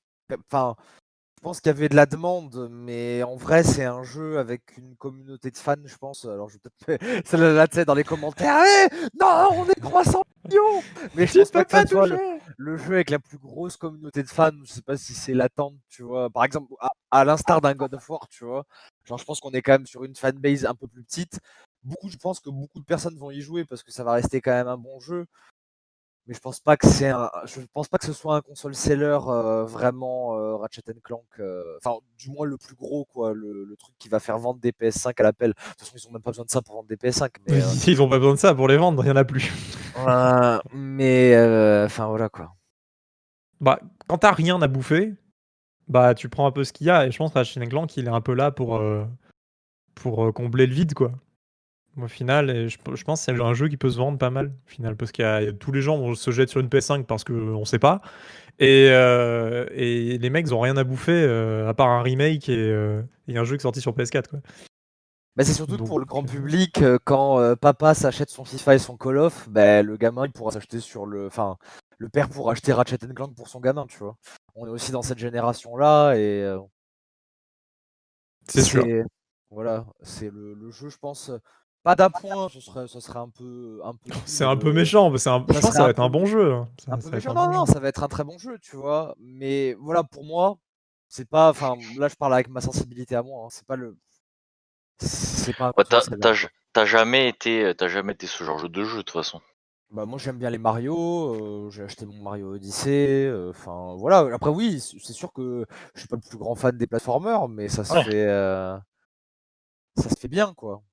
enfin, 0.51 0.75
Je 1.37 1.43
pense 1.43 1.61
qu'il 1.61 1.71
y 1.71 1.75
avait 1.75 1.87
de 1.87 1.95
la 1.95 2.05
demande, 2.05 2.67
mais 2.69 3.23
en 3.23 3.35
vrai, 3.35 3.63
c'est 3.63 3.85
un 3.85 4.03
jeu 4.03 4.39
avec 4.39 4.77
une 4.77 4.95
communauté 4.95 5.51
de 5.51 5.57
fans, 5.57 5.75
je 5.85 5.95
pense. 5.95 6.25
Alors, 6.25 6.49
je 6.49 6.55
vais 6.55 6.59
peut-être 6.59 7.27
faire 7.27 7.39
la 7.53 7.67
tête 7.67 7.87
dans 7.87 7.93
les 7.93 8.03
commentaires. 8.03 8.57
Eh 8.65 9.07
non, 9.19 9.49
on 9.53 9.65
est 9.69 9.79
300 9.79 10.23
millions 10.43 10.83
Mais 11.15 11.25
je 11.27 11.39
pense 11.39 11.51
pas 11.51 11.63
que 11.63 11.71
ça 11.71 11.83
le 12.57 12.75
jeu 12.75 12.95
avec 12.95 13.11
la 13.11 13.19
plus 13.19 13.37
grosse 13.37 13.77
communauté 13.77 14.23
de 14.23 14.27
fans. 14.29 14.51
Je 14.65 14.73
sais 14.73 14.81
pas 14.81 14.97
si 14.97 15.13
c'est 15.13 15.33
l'attente, 15.33 15.75
tu 15.89 16.03
vois. 16.03 16.29
Par 16.29 16.43
exemple, 16.43 16.73
à, 16.79 16.89
à 17.11 17.23
l'instar 17.23 17.61
d'un 17.61 17.75
God 17.75 17.93
of 17.93 18.09
War, 18.09 18.27
tu 18.29 18.45
vois. 18.45 18.65
Genre, 19.05 19.17
je 19.17 19.23
pense 19.23 19.39
qu'on 19.39 19.51
est 19.51 19.61
quand 19.61 19.73
même 19.73 19.85
sur 19.85 20.03
une 20.03 20.15
fanbase 20.15 20.65
un 20.65 20.75
peu 20.75 20.87
plus 20.87 21.03
petite. 21.03 21.39
Beaucoup, 21.87 22.09
je 22.09 22.17
pense 22.17 22.39
que 22.39 22.49
beaucoup 22.49 22.79
de 22.79 22.85
personnes 22.85 23.17
vont 23.17 23.31
y 23.31 23.41
jouer 23.41 23.65
parce 23.65 23.81
que 23.81 23.91
ça 23.91 24.03
va 24.03 24.13
rester 24.13 24.41
quand 24.41 24.51
même 24.51 24.67
un 24.67 24.77
bon 24.77 24.99
jeu 24.99 25.25
mais 26.27 26.33
je 26.33 26.39
pense 26.39 26.59
pas 26.59 26.75
que 26.75 26.87
c'est 26.87 27.07
un, 27.07 27.29
je 27.45 27.61
pense 27.73 27.87
pas 27.87 27.97
que 27.97 28.05
ce 28.05 28.11
soit 28.11 28.35
un 28.35 28.41
console 28.41 28.75
seller 28.75 29.17
euh, 29.27 29.63
vraiment 29.63 30.37
euh, 30.37 30.57
Ratchet 30.57 30.81
Clank, 31.01 31.23
euh, 31.39 31.63
enfin 31.77 31.97
du 32.17 32.29
moins 32.29 32.45
le 32.45 32.57
plus 32.57 32.75
gros 32.75 33.05
quoi, 33.05 33.33
le, 33.33 33.63
le, 33.63 33.75
truc 33.77 33.95
qui 33.97 34.09
va 34.09 34.19
faire 34.19 34.37
vendre 34.37 34.59
des 34.59 34.71
PS5 34.71 35.13
à 35.17 35.23
l'appel. 35.23 35.51
De 35.51 35.53
toute 35.53 35.79
façon 35.79 35.93
ils 35.95 36.07
ont 36.07 36.11
même 36.11 36.21
pas 36.21 36.31
besoin 36.31 36.43
de 36.43 36.49
ça 36.49 36.61
pour 36.61 36.75
vendre 36.75 36.89
des 36.89 36.97
PS5. 36.97 37.29
Mais, 37.47 37.59
ils 37.87 38.01
ont 38.01 38.09
pas 38.09 38.17
besoin 38.17 38.33
de 38.33 38.39
ça 38.39 38.53
pour 38.53 38.67
les 38.67 38.75
vendre, 38.75 39.03
il 39.05 39.07
y 39.07 39.11
en 39.11 39.15
a 39.15 39.23
plus. 39.23 39.51
mais 40.73 41.33
enfin 41.85 42.07
voilà 42.07 42.27
quoi. 42.27 42.53
Bah 43.61 43.79
quand 44.07 44.17
t'as 44.17 44.33
rien 44.33 44.61
à 44.61 44.67
bouffer, 44.67 45.13
bah 45.87 46.13
tu 46.13 46.27
prends 46.27 46.45
un 46.45 46.51
peu 46.51 46.65
ce 46.65 46.73
qu'il 46.73 46.87
y 46.87 46.89
a 46.89 47.07
et 47.07 47.11
je 47.11 47.17
pense 47.17 47.31
que 47.31 47.37
Ratchet 47.37 47.65
Clank 47.67 47.95
il 47.95 48.07
est 48.07 48.11
un 48.11 48.21
peu 48.21 48.33
là 48.33 48.51
pour 48.51 48.83
pour 49.95 50.33
combler 50.33 50.67
le 50.67 50.73
vide 50.73 50.93
quoi 50.93 51.13
au 52.01 52.07
final. 52.07 52.49
Et 52.49 52.69
je, 52.69 52.77
je 52.93 53.03
pense 53.03 53.25
que 53.25 53.33
c'est 53.33 53.41
un 53.41 53.53
jeu 53.53 53.67
qui 53.67 53.77
peut 53.77 53.89
se 53.89 53.97
vendre 53.97 54.17
pas 54.17 54.29
mal, 54.29 54.47
au 54.47 54.69
final, 54.69 54.95
parce 54.95 55.11
que 55.11 55.51
tous 55.51 55.71
les 55.71 55.81
gens 55.81 55.97
vont 55.97 56.15
se 56.15 56.31
jeter 56.31 56.49
sur 56.49 56.59
une 56.59 56.67
PS5 56.67 57.03
parce 57.03 57.23
qu'on 57.23 57.65
sait 57.65 57.79
pas. 57.79 58.01
Et, 58.59 58.87
euh, 58.89 59.67
et, 59.71 60.17
les 60.17 60.29
mecs 60.29 60.47
ils 60.47 60.55
ont 60.55 60.59
rien 60.59 60.77
à 60.77 60.83
bouffer 60.83 61.11
euh, 61.11 61.69
à 61.69 61.73
part 61.75 61.89
un 61.89 62.01
remake 62.01 62.49
et, 62.49 62.57
euh, 62.57 63.03
et, 63.27 63.37
un 63.37 63.43
jeu 63.43 63.55
qui 63.55 63.61
est 63.61 63.63
sorti 63.63 63.81
sur 63.81 63.95
PS4. 63.95 64.27
Quoi. 64.27 64.39
Bah 65.35 65.43
c'est 65.43 65.53
surtout 65.53 65.77
pour 65.77 65.99
le 65.99 66.05
grand 66.05 66.23
public, 66.23 66.83
quand 67.05 67.55
papa 67.57 67.93
s'achète 67.93 68.31
son 68.31 68.43
FIFA 68.43 68.73
et 68.73 68.79
son 68.79 68.97
Call 68.97 69.19
of, 69.19 69.47
bah, 69.49 69.83
le 69.83 69.95
gamin 69.95 70.25
il 70.25 70.31
pourra 70.31 70.51
s'acheter 70.51 70.79
sur 70.79 71.05
le. 71.05 71.27
Enfin, 71.27 71.57
le 71.99 72.09
père 72.09 72.27
pourra 72.29 72.53
acheter 72.53 72.73
Ratchet 72.73 72.97
Clank 72.97 73.35
pour 73.35 73.47
son 73.47 73.59
gamin, 73.59 73.85
tu 73.85 73.99
vois. 73.99 74.15
On 74.55 74.65
est 74.65 74.71
aussi 74.71 74.91
dans 74.91 75.03
cette 75.03 75.19
génération-là 75.19 76.15
et. 76.15 76.57
c'est 78.47 78.63
sûr. 78.63 78.83
Voilà, 79.49 79.85
c'est 80.01 80.29
le, 80.29 80.55
le, 80.55 80.71
jeu, 80.71 80.89
je 80.89 80.97
pense, 80.97 81.31
pas 81.87 81.95
d'appoint, 81.95 82.49
ce 82.49 82.59
serait, 82.59 82.85
ce 82.85 82.99
serait 82.99 83.19
un 83.19 83.29
peu. 83.29 83.79
Un 83.81 83.93
peu 83.93 84.11
c'est 84.25 84.43
un 84.43 84.57
peu 84.57 84.73
méchant, 84.73 85.09
mais 85.09 85.25
un... 85.25 85.45
je 85.47 85.53
pense 85.53 85.69
que 85.69 85.71
ça 85.71 85.83
va 85.83 85.91
être 85.91 86.01
un 86.01 86.09
bon 86.09 86.25
jeu. 86.25 86.51
Hein. 86.51 86.67
Ça, 86.83 86.91
un 86.91 86.97
peu 86.97 87.09
méchant. 87.11 87.33
Non, 87.33 87.49
non, 87.49 87.65
ça 87.65 87.79
va 87.79 87.87
être 87.87 88.03
un 88.03 88.09
très 88.09 88.25
bon 88.25 88.37
jeu, 88.37 88.59
tu 88.59 88.75
vois. 88.75 89.15
Mais 89.19 89.73
voilà, 89.79 90.03
pour 90.03 90.25
moi, 90.25 90.57
c'est 91.07 91.29
pas. 91.29 91.49
Enfin, 91.49 91.77
là, 91.97 92.09
je 92.09 92.15
parle 92.15 92.33
avec 92.33 92.49
ma 92.49 92.59
sensibilité 92.59 93.15
à 93.15 93.23
moi. 93.23 93.45
Hein. 93.45 93.47
C'est 93.51 93.65
pas 93.65 93.77
le. 93.77 93.95
C'est 94.99 95.55
pas. 95.55 95.71
Ouais, 95.77 95.85
T'as 96.73 96.85
jamais 96.85 97.29
été, 97.29 97.73
t'as 97.77 97.87
jamais 97.87 98.11
été 98.11 98.27
ce 98.27 98.43
genre 98.43 98.69
de 98.69 98.83
jeu 98.83 98.97
de 98.97 99.01
toute 99.03 99.11
façon. 99.11 99.39
Bah 99.89 100.05
moi 100.05 100.19
j'aime 100.19 100.37
bien 100.37 100.49
les 100.49 100.57
Mario, 100.57 101.67
euh, 101.67 101.69
j'ai 101.71 101.83
acheté 101.83 102.05
mon 102.05 102.21
Mario 102.21 102.53
Odyssey, 102.55 103.25
euh, 103.25 103.51
enfin 103.51 103.95
voilà. 103.97 104.27
Après 104.35 104.49
oui, 104.49 104.81
c'est 104.81 105.13
sûr 105.13 105.31
que 105.31 105.65
je 105.95 106.01
suis 106.01 106.09
pas 106.09 106.17
le 106.17 106.29
plus 106.29 106.37
grand 106.37 106.55
fan 106.55 106.77
des 106.77 106.85
plateformers, 106.85 107.47
mais 107.47 107.69
ça 107.69 107.85
se 107.85 107.93
fait, 107.93 108.27
euh, 108.27 108.77
ça 109.95 110.09
se 110.09 110.15
fait 110.19 110.27
bien 110.27 110.53
quoi. 110.53 110.83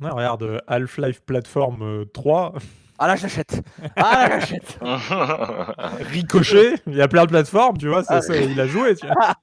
Ouais, 0.00 0.10
regarde, 0.10 0.42
euh, 0.42 0.58
Half-Life 0.66 1.22
Platform 1.22 2.04
3. 2.12 2.54
Euh, 2.54 2.58
ah 2.98 3.06
là 3.08 3.16
j'achète 3.16 3.62
Ah 3.96 4.28
là 4.28 4.40
j'achète 4.40 4.78
Ricochet, 6.10 6.74
il 6.86 6.94
y 6.94 7.02
a 7.02 7.08
plein 7.08 7.24
de 7.24 7.30
plateformes, 7.30 7.78
tu 7.78 7.88
vois, 7.88 8.02
ça, 8.02 8.20
ah, 8.28 8.36
il 8.36 8.60
a 8.60 8.66
joué. 8.66 8.96
Tu 8.96 9.06
vois. 9.06 9.34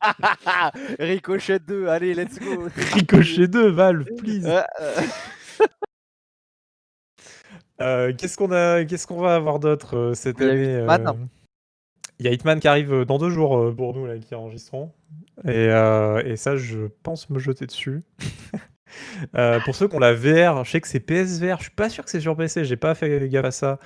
Ricochet 0.99 1.59
2, 1.59 1.87
allez, 1.87 2.13
let's 2.13 2.37
go 2.39 2.67
Ricochet 2.93 3.47
2, 3.47 3.69
Valve, 3.69 4.05
please 4.17 4.45
euh, 7.81 8.13
Qu'est-ce 8.17 8.37
qu'on 8.37 8.51
a, 8.51 8.83
qu'est-ce 8.83 9.07
qu'on 9.07 9.21
va 9.21 9.35
avoir 9.35 9.59
d'autre 9.59 10.11
cette 10.15 10.41
année 10.41 10.85
Il 12.19 12.25
y 12.25 12.29
a 12.29 12.31
Hitman 12.31 12.59
qui 12.59 12.67
arrive 12.67 13.05
dans 13.05 13.17
deux 13.17 13.29
jours 13.29 13.73
pour 13.75 13.95
nous 13.95 14.05
là, 14.05 14.17
qui 14.17 14.35
enregistrons. 14.35 14.91
Et, 15.47 15.67
et 16.25 16.35
ça, 16.35 16.57
je 16.57 16.87
pense 17.03 17.29
me 17.29 17.39
jeter 17.39 17.65
dessus. 17.65 18.03
Euh, 19.35 19.59
pour 19.61 19.75
ceux 19.75 19.87
qui 19.87 19.95
ont 19.95 19.99
la 19.99 20.13
VR, 20.13 20.63
je 20.65 20.71
sais 20.71 20.81
que 20.81 20.87
c'est 20.87 20.99
PSVR, 20.99 21.57
je 21.57 21.63
suis 21.63 21.71
pas 21.71 21.89
sûr 21.89 22.03
que 22.03 22.09
c'est 22.09 22.19
sur 22.19 22.35
PC, 22.35 22.65
j'ai 22.65 22.75
pas 22.75 22.95
fait 22.95 23.29
gaffe 23.29 23.45
à 23.45 23.51
ça. 23.51 23.79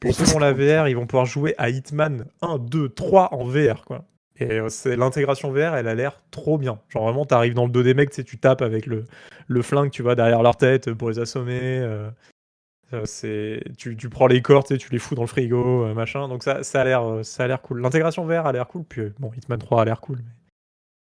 Pour 0.00 0.14
ceux 0.14 0.24
qui 0.24 0.34
ont 0.34 0.40
la 0.40 0.52
VR, 0.52 0.88
ils 0.88 0.96
vont 0.96 1.06
pouvoir 1.06 1.26
jouer 1.26 1.54
à 1.58 1.68
Hitman 1.68 2.24
1, 2.42 2.58
2, 2.58 2.88
3 2.88 3.34
en 3.34 3.44
VR, 3.44 3.84
quoi. 3.84 4.04
Et 4.38 4.58
euh, 4.58 4.68
c'est 4.70 4.96
l'intégration 4.96 5.52
VR, 5.52 5.76
elle 5.76 5.86
a 5.86 5.94
l'air 5.94 6.22
trop 6.30 6.56
bien. 6.56 6.80
Genre 6.88 7.04
vraiment, 7.04 7.26
t'arrives 7.26 7.54
dans 7.54 7.66
le 7.66 7.70
dos 7.70 7.82
des 7.82 7.94
mecs, 7.94 8.10
tu 8.10 8.38
tapes 8.38 8.62
avec 8.62 8.86
le, 8.86 9.04
flingue, 9.62 9.90
tu 9.90 10.02
vois, 10.02 10.14
derrière 10.14 10.42
leur 10.42 10.56
tête 10.56 10.92
pour 10.94 11.10
les 11.10 11.18
assommer. 11.18 11.60
Euh, 11.62 12.10
c'est, 13.04 13.62
tu, 13.76 13.94
prends 14.08 14.26
les 14.26 14.42
cordes, 14.42 14.76
tu 14.78 14.90
les 14.90 14.98
fous 14.98 15.14
dans 15.14 15.22
le 15.22 15.28
frigo, 15.28 15.94
machin. 15.94 16.26
Donc 16.26 16.42
ça, 16.42 16.62
ça 16.62 16.80
a 16.80 16.84
l'air, 16.84 17.20
ça 17.22 17.44
a 17.44 17.46
l'air 17.46 17.60
cool. 17.60 17.82
L'intégration 17.82 18.24
VR 18.24 18.46
a 18.46 18.52
l'air 18.52 18.66
cool. 18.66 18.84
Puis 18.84 19.02
bon, 19.18 19.30
Hitman 19.36 19.58
3 19.58 19.82
a 19.82 19.84
l'air 19.84 20.00
cool. 20.00 20.18
Mais... 20.18 20.39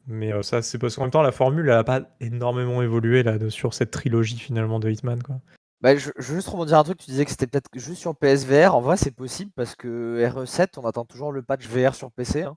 Mais 0.07 0.33
euh, 0.33 0.43
ça, 0.43 0.63
c'est 0.63 0.79
parce 0.79 0.97
qu'en 0.97 1.03
même 1.03 1.11
temps, 1.11 1.23
la 1.23 1.33
formule, 1.33 1.69
elle 1.69 1.77
a 1.77 1.85
pas 1.85 2.03
énormément 2.21 2.83
évolué 2.83 3.23
là, 3.23 3.39
sur 3.49 3.75
cette 3.75 3.91
trilogie 3.91 4.39
finalement 4.39 4.81
de 4.81 4.91
Hitman. 4.91 5.23
Quoi. 5.23 5.37
Bah, 5.81 5.97
je, 5.97 6.11
je, 6.19 6.29
veux 6.29 6.35
juste 6.37 6.49
rebondir 6.49 6.79
un 6.79 6.85
truc, 6.85 6.99
tu 6.99 7.11
disais 7.11 7.25
que 7.25 7.31
c'était 7.31 7.47
peut-être 7.47 7.69
juste 7.75 8.01
sur 8.01 8.15
PSVR. 8.17 8.75
En 8.75 8.81
vrai, 8.81 8.97
c'est 8.97 9.15
possible 9.15 9.51
parce 9.55 9.75
que 9.75 10.23
RE7, 10.27 10.79
on 10.79 10.87
attend 10.87 11.05
toujours 11.05 11.33
le 11.33 11.43
patch 11.43 11.67
VR 11.67 11.95
sur 11.95 12.11
PC. 12.11 12.43
Hein. 12.43 12.57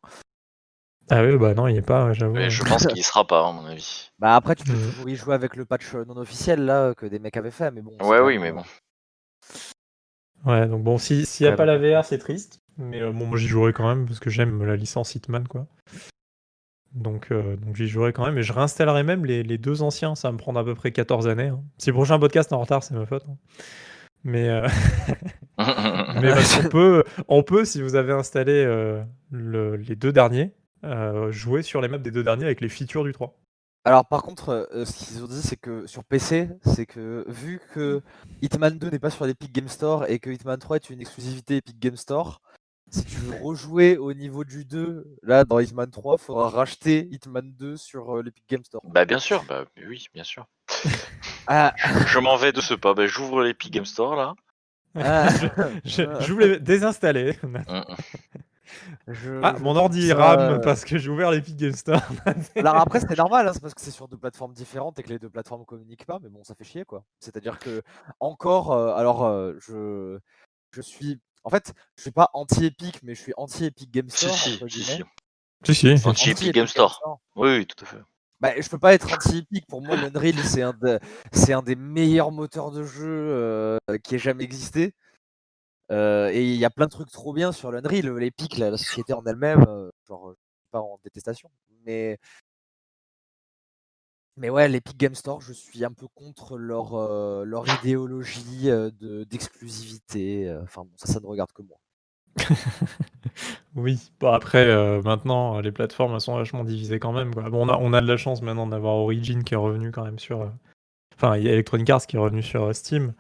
Ah 1.10 1.24
oui, 1.24 1.38
bah 1.38 1.54
non, 1.54 1.68
il 1.68 1.76
est 1.76 1.82
pas, 1.82 2.14
j'avoue. 2.14 2.34
Mais 2.34 2.50
je 2.50 2.64
pense 2.64 2.88
qu'il 2.88 2.98
y 2.98 3.04
sera 3.04 3.28
pas, 3.28 3.48
à 3.48 3.52
mon 3.52 3.66
avis. 3.66 4.10
Bah 4.20 4.36
après, 4.36 4.56
tu 4.56 4.64
peux 4.64 4.74
mmh. 4.74 4.90
toujours 4.90 5.10
y 5.10 5.16
jouer 5.16 5.36
avec 5.36 5.56
le 5.56 5.66
patch 5.66 5.94
non 5.94 6.16
officiel 6.18 6.64
là 6.64 6.94
que 6.96 7.06
des 7.06 7.20
mecs 7.20 7.36
avaient 7.36 7.52
fait, 7.52 7.72
mais 7.72 7.82
bon. 7.82 7.98
Ouais, 8.02 8.20
oui, 8.22 8.38
mais 8.38 8.52
bon. 8.52 8.64
Ouais, 10.46 10.68
donc 10.68 10.84
bon, 10.84 10.98
s'il 10.98 11.26
n'y 11.42 11.48
a 11.48 11.54
pas 11.54 11.66
la 11.66 11.78
VR, 11.78 12.06
c'est 12.06 12.18
triste. 12.18 12.60
Mais 12.78 13.02
euh, 13.02 13.12
bon, 13.12 13.28
moi 13.28 13.38
j'y 13.38 13.48
jouerai 13.48 13.72
quand 13.72 13.88
même 13.88 14.06
parce 14.06 14.20
que 14.20 14.30
j'aime 14.30 14.64
la 14.64 14.76
licence 14.76 15.16
Hitman, 15.16 15.48
quoi. 15.48 15.68
Donc, 16.94 17.32
euh, 17.32 17.56
donc 17.56 17.76
j'y 17.76 17.88
jouerai 17.88 18.14
quand 18.14 18.26
même 18.26 18.38
et 18.38 18.44
je 18.44 18.54
réinstallerai 18.54 19.04
même 19.04 19.26
les, 19.26 19.44
les, 19.44 19.58
deux 19.58 19.82
anciens. 19.82 20.16
Ça 20.16 20.28
va 20.28 20.34
me 20.34 20.38
prendre 20.38 20.60
à 20.60 20.64
peu 20.64 20.76
près 20.76 20.92
14 20.92 21.28
années. 21.28 21.48
Hein. 21.48 21.64
Si 21.78 21.90
le 21.90 21.96
prochain 21.96 22.20
podcast 22.20 22.52
est 22.52 22.56
en 22.56 22.62
retard, 22.62 22.84
c'est 22.84 22.94
ma 22.94 23.06
faute. 23.06 23.26
Hein. 23.28 23.38
Mais, 24.24 24.48
euh... 24.50 24.68
Mais 25.58 26.34
on, 26.64 26.70
peut, 26.70 27.04
on 27.28 27.44
peut, 27.44 27.66
si 27.66 27.82
vous 27.82 27.96
avez 27.96 28.14
installé 28.14 28.54
euh, 28.54 29.04
le, 29.32 29.76
les 29.76 29.96
deux 29.96 30.12
derniers, 30.12 30.52
jouer 31.30 31.62
sur 31.62 31.82
les 31.82 31.88
maps 31.88 31.98
des 31.98 32.12
deux 32.12 32.24
derniers 32.24 32.46
avec 32.46 32.62
les 32.62 32.70
features 32.70 33.04
du 33.04 33.14
3. 33.14 33.38
Alors 33.86 34.06
par 34.06 34.22
contre, 34.22 34.70
ce 34.72 34.94
qu'ils 34.94 35.24
ont 35.24 35.28
dit, 35.28 35.42
c'est 35.42 35.56
que 35.56 35.86
sur 35.88 36.04
PC, 36.04 36.50
c'est 36.66 36.86
que 36.86 37.26
vu 37.28 37.60
que 37.74 38.02
Hitman 38.42 38.78
2 38.78 38.90
n'est 38.90 39.00
pas 39.00 39.10
sur 39.10 39.26
l'Epic 39.26 39.52
Game 39.54 39.68
Store 39.68 40.06
et 40.10 40.20
que 40.20 40.30
Hitman 40.30 40.58
3 40.58 40.78
est 40.78 40.90
une 40.90 41.02
exclusivité 41.02 41.58
Epic 41.58 41.80
Game 41.80 41.98
Store, 41.98 42.42
si 42.94 43.04
tu 43.06 43.16
veux 43.16 43.36
rejouer 43.42 43.98
au 43.98 44.14
niveau 44.14 44.44
du 44.44 44.66
2, 44.66 45.18
là 45.24 45.46
dans 45.46 45.60
Hitman 45.60 45.90
3, 45.90 46.18
il 46.20 46.24
faudra 46.24 46.50
racheter 46.50 47.08
Hitman 47.12 47.52
2 47.58 47.76
sur 47.76 48.18
euh, 48.18 48.22
l'Epic 48.22 48.44
Game 48.48 48.64
Store. 48.64 48.82
Bah 48.86 49.06
bien 49.06 49.20
sûr, 49.20 49.44
bah 49.50 49.66
oui, 49.88 50.06
bien 50.14 50.24
sûr. 50.24 50.46
Ah. 51.46 51.74
Je, 52.08 52.20
m'en 52.20 52.38
vais 52.38 52.54
de 52.54 52.62
ce 52.62 52.74
pas, 52.74 52.94
bah, 52.94 53.06
j'ouvre 53.06 53.44
l'Epic 53.44 53.74
Game 53.74 53.84
Store 53.84 54.16
là. 54.16 54.34
Ah. 54.96 55.28
je, 55.84 56.32
voulais 56.32 56.58
désinstaller. 56.58 57.38
Ah, 59.42 59.56
mon 59.60 59.76
ordi 59.76 60.14
rame 60.14 60.62
parce 60.62 60.86
que 60.86 60.98
j'ai 60.98 61.10
ouvert 61.10 61.32
l'Epic 61.32 61.58
Game 61.58 61.74
Store. 61.74 62.02
Alors 62.56 62.78
après, 62.78 63.02
c'est 63.02 63.18
normal, 63.18 63.46
hein, 63.48 63.52
c'est 63.54 63.62
parce 63.62 63.74
que 63.74 63.82
c'est 63.82 63.92
sur 63.92 64.08
deux 64.08 64.16
plateformes 64.16 64.54
différentes 64.54 65.00
et 65.00 65.04
que 65.04 65.10
les 65.10 65.20
deux 65.20 65.30
plateformes 65.30 65.66
communiquent 65.66 66.06
pas, 66.06 66.20
mais 66.22 66.30
bon, 66.30 66.46
ça 66.46 66.56
fait 66.56 66.64
chier 66.64 66.86
quoi. 66.86 67.04
C'est-à-dire 67.20 67.60
que, 67.60 67.82
encore, 68.22 68.72
euh, 68.72 68.94
alors 68.96 69.26
euh, 69.26 69.56
je, 69.60 70.18
je 70.72 70.82
suis 70.82 71.20
en 71.44 71.50
fait, 71.50 71.74
je 71.98 72.04
suis 72.04 72.12
pas 72.12 72.30
anti-Epic, 72.34 73.02
mais 73.04 73.16
je 73.16 73.22
suis 73.22 73.34
anti-Epic 73.38 73.92
Game 73.92 74.10
Store. 74.10 74.36
Si, 74.36 74.60
si, 74.70 74.84
si. 74.84 75.04
Anti-Epic 76.06 76.54
Game 76.54 76.68
Store. 76.68 77.20
Oui, 77.36 77.58
oui, 77.58 77.66
tout 77.66 77.84
à 77.84 77.88
fait. 77.88 78.02
Bah, 78.40 78.52
je 78.60 78.68
peux 78.68 78.80
pas 78.80 78.94
être 78.94 79.14
anti-Epic. 79.14 79.66
Pour 79.68 79.82
moi, 79.82 79.96
l'Unreal, 79.96 80.36
c'est 80.44 80.62
un, 80.62 80.78
un, 81.50 81.62
des 81.62 81.76
meilleurs 81.76 82.32
moteurs 82.32 82.72
de 82.72 82.84
jeu 82.84 83.08
euh, 83.08 83.78
qui 84.04 84.16
ait 84.16 84.20
jamais 84.20 84.44
existé. 84.44 84.94
Euh, 85.92 86.30
et 86.30 86.44
il 86.44 86.56
y 86.56 86.66
a 86.66 86.70
plein 86.70 86.86
de 86.86 86.92
trucs 86.92 87.12
trop 87.12 87.34
bien 87.34 87.52
sur 87.52 87.72
l'Unreal. 87.72 88.10
L'Epic, 88.18 88.58
la, 88.58 88.70
la, 88.70 88.78
société 88.78 89.14
en 89.14 89.24
elle-même, 89.26 89.64
euh, 89.68 89.90
genre, 90.08 90.32
je 90.32 90.36
suis 90.36 90.70
pas 90.72 90.80
en 90.80 91.00
détestation. 91.04 91.50
Mais 91.86 92.18
mais 94.36 94.50
ouais, 94.50 94.68
l'Epic 94.68 94.98
Game 94.98 95.14
Store, 95.14 95.42
je 95.42 95.54
suis 95.54 95.86
un 95.86 95.92
peu 95.92 96.08
contre 96.16 96.58
leur, 96.58 96.96
euh, 96.96 97.44
leur 97.46 97.66
idéologie 97.80 98.70
euh, 98.70 98.90
de, 99.00 99.24
d'exclusivité. 99.26 100.50
Euh, 100.50 100.64
enfin, 100.64 100.82
bon, 100.82 100.92
ça, 100.96 101.14
ça 101.14 101.20
ne 101.20 101.26
regarde 101.26 101.52
que 101.52 101.62
moi. 101.62 101.78
oui, 103.76 104.12
bon, 104.20 104.32
après, 104.32 104.66
maintenant, 105.04 105.60
les 105.60 105.72
plateformes 105.72 106.16
elles 106.16 106.22
sont 106.22 106.36
vachement 106.36 106.64
divisées 106.64 107.00
quand 107.00 107.12
même. 107.12 107.34
Quoi. 107.34 107.50
Bon, 107.52 107.68
on 107.68 107.70
a, 107.70 107.78
on 107.78 107.94
a 107.94 108.02
de 108.02 108.08
la 108.08 108.18
chance 108.18 108.42
maintenant 108.42 108.66
d'avoir 108.66 108.96
Origin 108.96 109.44
qui 109.44 109.54
est 109.54 109.58
revenu 109.58 109.92
quand 109.92 110.04
même 110.04 110.18
sur. 110.18 110.52
Enfin, 111.16 111.38
il 111.38 111.44
y 111.44 111.50
a 111.50 111.54
Electronic 111.54 111.88
Arts 111.92 112.08
qui 112.08 112.16
est 112.16 112.20
revenu 112.20 112.42
sur 112.42 112.74
Steam. 112.76 113.14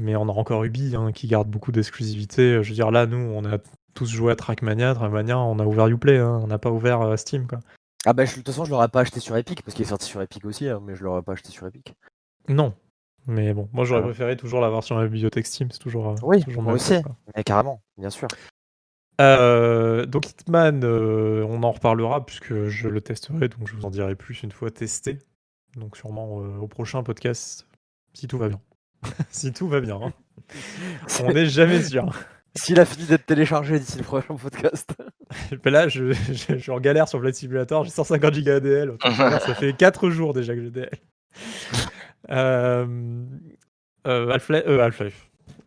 Mais 0.00 0.16
on 0.16 0.28
a 0.28 0.32
encore 0.32 0.64
Ubi 0.64 0.96
hein, 0.96 1.12
qui 1.12 1.28
garde 1.28 1.48
beaucoup 1.48 1.70
d'exclusivité. 1.70 2.64
Je 2.64 2.68
veux 2.68 2.74
dire, 2.74 2.90
là, 2.90 3.06
nous, 3.06 3.16
on 3.16 3.44
a 3.44 3.58
tous 3.94 4.06
joué 4.06 4.32
à 4.32 4.36
Trackmania. 4.36 4.92
Trackmania, 4.92 5.38
on 5.38 5.60
a 5.60 5.64
ouvert 5.64 5.86
Uplay, 5.86 6.18
hein, 6.18 6.40
on 6.42 6.48
n'a 6.48 6.58
pas 6.58 6.72
ouvert 6.72 7.16
Steam. 7.16 7.46
Quoi. 7.46 7.60
Ah 8.06 8.12
bah, 8.12 8.24
je- 8.24 8.30
de 8.32 8.36
toute 8.36 8.46
façon, 8.46 8.64
je 8.64 8.70
l'aurais 8.70 8.88
pas 8.88 9.00
acheté 9.00 9.20
sur 9.20 9.36
Epic, 9.36 9.62
parce 9.62 9.74
qu'il 9.74 9.84
est 9.84 9.88
sorti 9.88 10.06
sur 10.06 10.22
Epic 10.22 10.44
aussi, 10.44 10.68
hein, 10.68 10.80
mais 10.84 10.94
je 10.94 11.02
l'aurais 11.04 11.22
pas 11.22 11.32
acheté 11.32 11.50
sur 11.50 11.66
Epic. 11.66 11.94
Non. 12.48 12.74
Mais 13.26 13.52
bon, 13.52 13.68
moi 13.72 13.84
j'aurais 13.84 14.00
Ah. 14.00 14.04
préféré 14.04 14.36
toujours 14.36 14.60
la 14.60 14.70
version 14.70 14.96
à 14.96 15.02
la 15.02 15.08
bibliothèque 15.08 15.46
Steam, 15.46 15.70
c'est 15.70 15.78
toujours, 15.80 16.08
euh, 16.10 16.14
Oui, 16.22 16.42
toujours 16.44 16.62
moi 16.62 16.72
aussi. 16.72 16.94
Mais 17.36 17.44
carrément, 17.44 17.82
bien 17.98 18.08
sûr. 18.08 18.28
Euh, 19.20 20.06
donc 20.06 20.30
Hitman, 20.30 20.82
euh, 20.84 21.44
on 21.48 21.62
en 21.64 21.72
reparlera 21.72 22.24
puisque 22.24 22.66
je 22.68 22.88
le 22.88 23.00
testerai, 23.00 23.48
donc 23.48 23.66
je 23.68 23.74
vous 23.74 23.84
en 23.84 23.90
dirai 23.90 24.14
plus 24.14 24.42
une 24.44 24.52
fois 24.52 24.70
testé. 24.70 25.18
Donc 25.76 25.96
sûrement 25.96 26.40
euh, 26.40 26.56
au 26.58 26.68
prochain 26.68 27.02
podcast, 27.02 27.66
si 28.14 28.28
tout 28.28 28.38
va 28.38 28.48
bien. 28.48 28.60
si 29.30 29.52
tout 29.52 29.68
va 29.68 29.80
bien. 29.80 30.00
hein. 30.00 30.12
On 31.24 31.32
n'est 31.32 31.46
jamais 31.46 31.82
sûr. 31.82 32.08
S'il 32.58 32.78
a 32.80 32.84
fini 32.84 33.06
d'être 33.06 33.26
téléchargé 33.26 33.78
d'ici 33.78 33.98
le 33.98 34.04
prochain 34.04 34.34
podcast. 34.36 34.90
Mais 35.64 35.70
là, 35.70 35.88
je, 35.88 36.12
je, 36.12 36.32
je 36.32 36.56
suis 36.56 36.70
en 36.70 36.80
galère 36.80 37.08
sur 37.08 37.20
Flight 37.20 37.34
Simulator, 37.34 37.84
j'ai 37.84 37.90
150 37.90 38.38
Go 38.40 38.50
ADL. 38.50 38.96
ça 39.02 39.54
fait 39.54 39.72
4 39.74 40.10
jours 40.10 40.34
déjà 40.34 40.54
que 40.54 40.62
j'ai 40.62 40.70
DL. 40.70 40.90
Euh, 42.30 43.24
euh, 44.06 44.30
Half-Life, 44.30 44.64
euh. 44.66 45.10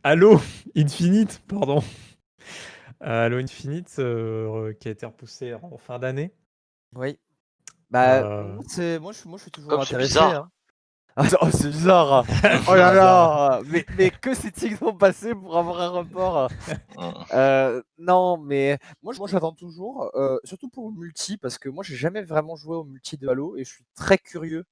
Halo 0.04 0.40
Infinite, 0.76 1.42
pardon. 1.48 1.82
Euh, 3.04 3.26
Halo 3.26 3.38
Infinite, 3.38 3.96
euh, 3.98 4.74
qui 4.80 4.88
a 4.88 4.92
été 4.92 5.06
repoussé 5.08 5.54
en 5.56 5.78
fin 5.78 5.98
d'année. 5.98 6.32
Oui. 6.96 7.18
Bah, 7.90 8.22
Euh. 8.24 8.58
c'est 8.68 9.00
moi, 9.00 9.12
je, 9.12 9.28
moi, 9.28 9.38
je 9.38 9.44
suis 9.44 9.52
toujours 9.52 9.70
Comme 9.72 9.80
c'est 9.86 9.96
intéressé. 9.96 10.10
bizarre. 10.20 10.36
hein. 10.44 10.52
Oh, 11.42 11.48
c'est 11.52 11.70
bizarre. 11.70 12.26
oh 12.68 12.76
là 12.76 12.94
là. 12.94 13.62
Mais, 13.68 13.86
mais 13.98 14.10
que 14.12 14.34
s'est-il 14.34 14.78
donc 14.78 15.00
passé 15.00 15.34
pour 15.36 15.58
avoir 15.58 15.82
un 15.82 15.90
report 15.90 16.50
Mm. 16.98 17.12
Euh, 17.34 17.82
Non, 17.98 18.38
mais 18.38 18.80
moi, 19.02 19.14
j'attends 19.28 19.54
toujours, 19.54 20.12
euh, 20.16 20.38
surtout 20.44 20.70
pour 20.70 20.90
le 20.90 20.96
multi, 20.96 21.38
parce 21.38 21.58
que 21.58 21.70
moi, 21.70 21.84
j'ai 21.84 21.96
jamais 21.96 22.22
vraiment 22.24 22.56
joué 22.56 22.76
au 22.76 22.84
multi 22.84 23.18
de 23.18 23.28
Halo 23.28 23.56
et 23.58 23.64
je 23.64 23.70
suis 23.72 23.86
très 23.96 24.18
curieux 24.18 24.66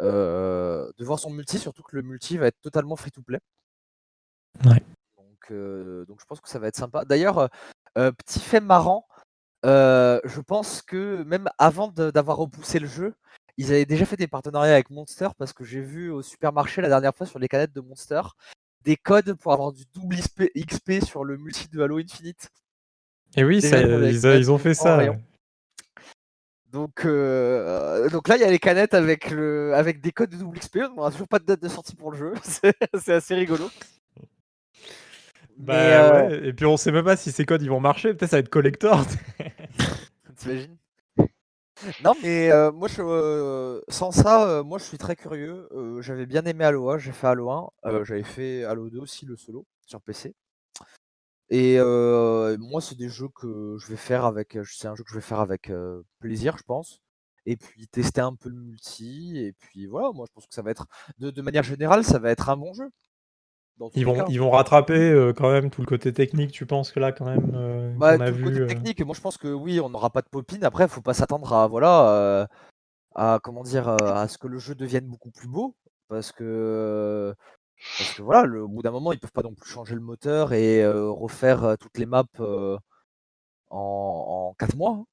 euh, 0.00 0.90
de 0.96 1.04
voir 1.04 1.18
son 1.18 1.30
multi, 1.30 1.58
surtout 1.58 1.82
que 1.82 1.96
le 1.96 2.02
multi 2.02 2.36
va 2.38 2.46
être 2.46 2.60
totalement 2.60 2.96
free-to-play. 2.96 3.40
Ouais. 4.64 4.82
Donc, 5.16 5.50
euh, 5.50 6.04
donc 6.06 6.20
je 6.20 6.26
pense 6.26 6.40
que 6.40 6.48
ça 6.48 6.58
va 6.58 6.68
être 6.68 6.76
sympa. 6.76 7.04
D'ailleurs, 7.04 7.48
petit 7.94 8.40
fait 8.40 8.60
marrant, 8.60 9.06
euh, 9.64 10.20
je 10.24 10.40
pense 10.40 10.82
que 10.82 11.22
même 11.24 11.48
avant 11.58 11.88
d'avoir 11.88 12.36
repoussé 12.38 12.78
le 12.78 12.86
jeu, 12.86 13.14
ils 13.58 13.66
avaient 13.72 13.84
déjà 13.84 14.06
fait 14.06 14.16
des 14.16 14.28
partenariats 14.28 14.72
avec 14.72 14.88
Monster 14.88 15.28
parce 15.36 15.52
que 15.52 15.64
j'ai 15.64 15.80
vu 15.82 16.10
au 16.10 16.22
supermarché 16.22 16.80
la 16.80 16.88
dernière 16.88 17.14
fois 17.14 17.26
sur 17.26 17.38
les 17.38 17.48
canettes 17.48 17.74
de 17.74 17.80
Monster 17.82 18.22
des 18.84 18.96
codes 18.96 19.34
pour 19.34 19.52
avoir 19.52 19.72
du 19.72 19.82
double 19.92 20.16
XP, 20.16 21.04
sur 21.04 21.24
le 21.24 21.36
multi 21.36 21.68
de 21.68 21.82
Halo 21.82 21.98
Infinite. 21.98 22.48
Et 23.36 23.44
oui, 23.44 23.60
ça- 23.60 23.80
ils, 23.80 24.26
a- 24.26 24.36
ils 24.36 24.50
ont 24.50 24.56
fait 24.58 24.72
ça. 24.72 24.96
rayon. 24.96 25.20
Donc, 26.70 27.04
euh, 27.04 28.08
donc 28.10 28.28
là, 28.28 28.36
il 28.36 28.40
y 28.40 28.44
a 28.44 28.50
les 28.50 28.58
canettes 28.58 28.94
avec, 28.94 29.30
le, 29.30 29.74
avec 29.74 30.00
des 30.00 30.12
codes 30.12 30.30
de 30.30 30.36
double 30.36 30.58
XP. 30.58 30.78
On 30.96 31.04
n'a 31.04 31.10
toujours 31.10 31.28
pas 31.28 31.38
de 31.38 31.44
date 31.44 31.60
de 31.62 31.68
sortie 31.68 31.96
pour 31.96 32.12
le 32.12 32.18
jeu. 32.18 32.34
C'est 33.00 33.12
assez 33.12 33.34
rigolo. 33.34 33.70
Bah, 35.56 35.74
euh, 35.74 36.28
ouais, 36.28 36.48
Et 36.48 36.52
puis 36.52 36.66
on 36.66 36.76
sait 36.76 36.92
même 36.92 37.04
pas 37.04 37.16
si 37.16 37.32
ces 37.32 37.44
codes 37.44 37.62
ils 37.62 37.70
vont 37.70 37.80
marcher. 37.80 38.14
Peut-être 38.14 38.30
ça 38.30 38.36
va 38.36 38.40
être 38.40 38.48
collector. 38.48 39.04
T'imagines? 40.36 40.76
Non, 42.00 42.14
mais 42.22 42.50
euh, 42.50 42.72
moi, 42.72 42.88
je, 42.88 43.02
euh, 43.02 43.80
sans 43.88 44.10
ça, 44.10 44.48
euh, 44.48 44.64
moi, 44.64 44.78
je 44.78 44.84
suis 44.84 44.98
très 44.98 45.16
curieux. 45.16 45.68
J'avais 46.00 46.26
bien 46.26 46.44
aimé 46.44 46.64
Halo 46.64 46.90
1, 46.90 46.98
j'ai 46.98 47.12
fait 47.12 47.26
Halo 47.28 47.50
1, 47.50 47.68
euh, 47.86 48.04
j'avais 48.04 48.22
fait 48.24 48.64
Halo 48.64 48.90
2 48.90 48.98
aussi, 49.00 49.26
le 49.26 49.36
solo, 49.36 49.66
sur 49.86 50.00
PC. 50.02 50.34
Et 51.50 51.78
moi, 52.58 52.80
c'est 52.80 52.96
des 52.96 53.08
jeux 53.08 53.28
que 53.34 53.76
je 53.78 53.86
vais 53.88 53.96
faire 53.96 54.24
avec, 54.24 54.58
c'est 54.64 54.88
un 54.88 54.94
jeu 54.94 55.04
que 55.04 55.10
je 55.10 55.14
vais 55.16 55.20
faire 55.20 55.40
avec 55.40 55.70
plaisir, 56.20 56.56
je 56.58 56.62
pense. 56.64 57.00
Et 57.46 57.56
puis 57.56 57.88
tester 57.88 58.20
un 58.20 58.34
peu 58.34 58.50
le 58.50 58.56
multi. 58.56 59.38
Et 59.38 59.52
puis 59.54 59.86
voilà, 59.86 60.10
moi, 60.12 60.26
je 60.28 60.32
pense 60.32 60.46
que 60.46 60.54
ça 60.54 60.62
va 60.62 60.70
être, 60.70 60.86
de, 61.18 61.30
de 61.30 61.42
manière 61.42 61.62
générale, 61.62 62.04
ça 62.04 62.18
va 62.18 62.30
être 62.30 62.48
un 62.50 62.56
bon 62.56 62.74
jeu. 62.74 62.90
Ils 63.94 64.04
vont, 64.06 64.14
cas. 64.14 64.24
ils 64.28 64.40
vont 64.40 64.50
rattraper 64.50 64.94
euh, 65.10 65.32
quand 65.32 65.50
même 65.50 65.70
tout 65.70 65.80
le 65.80 65.86
côté 65.86 66.12
technique. 66.12 66.50
Tu 66.52 66.66
penses 66.66 66.90
que 66.92 67.00
là, 67.00 67.12
quand 67.12 67.24
même, 67.26 67.52
euh, 67.54 67.94
Bah, 67.96 68.16
qu'on 68.16 68.24
a 68.24 68.30
tout 68.30 68.36
le 68.36 68.38
vu. 68.38 68.44
côté 68.44 68.60
euh, 68.60 68.66
technique, 68.66 69.00
moi 69.04 69.14
je 69.14 69.20
pense 69.20 69.36
que 69.36 69.48
oui, 69.48 69.80
on 69.80 69.88
n'aura 69.90 70.10
pas 70.10 70.22
de 70.22 70.28
popine. 70.28 70.64
Après, 70.64 70.84
il 70.84 70.90
faut 70.90 71.00
pas 71.02 71.14
s'attendre 71.14 71.52
à 71.52 71.66
voilà 71.68 72.10
euh, 72.10 72.46
à 73.14 73.38
comment 73.42 73.62
dire 73.62 73.88
à 73.88 74.26
ce 74.28 74.38
que 74.38 74.46
le 74.48 74.58
jeu 74.58 74.74
devienne 74.74 75.06
beaucoup 75.06 75.30
plus 75.30 75.48
beau, 75.48 75.74
parce 76.08 76.32
que 76.32 77.34
parce 77.98 78.14
que 78.14 78.22
voilà, 78.22 78.44
le, 78.44 78.62
au 78.64 78.68
bout 78.68 78.82
d'un 78.82 78.90
moment, 78.90 79.12
ils 79.12 79.20
peuvent 79.20 79.32
pas 79.32 79.42
non 79.42 79.54
plus 79.54 79.70
changer 79.70 79.94
le 79.94 80.00
moteur 80.00 80.52
et 80.52 80.86
refaire 80.86 81.76
toutes 81.78 81.98
les 81.98 82.06
maps 82.06 82.24
en, 83.70 83.78
en 84.50 84.54
4 84.58 84.76
mois. 84.76 84.92
hein. 85.00 85.04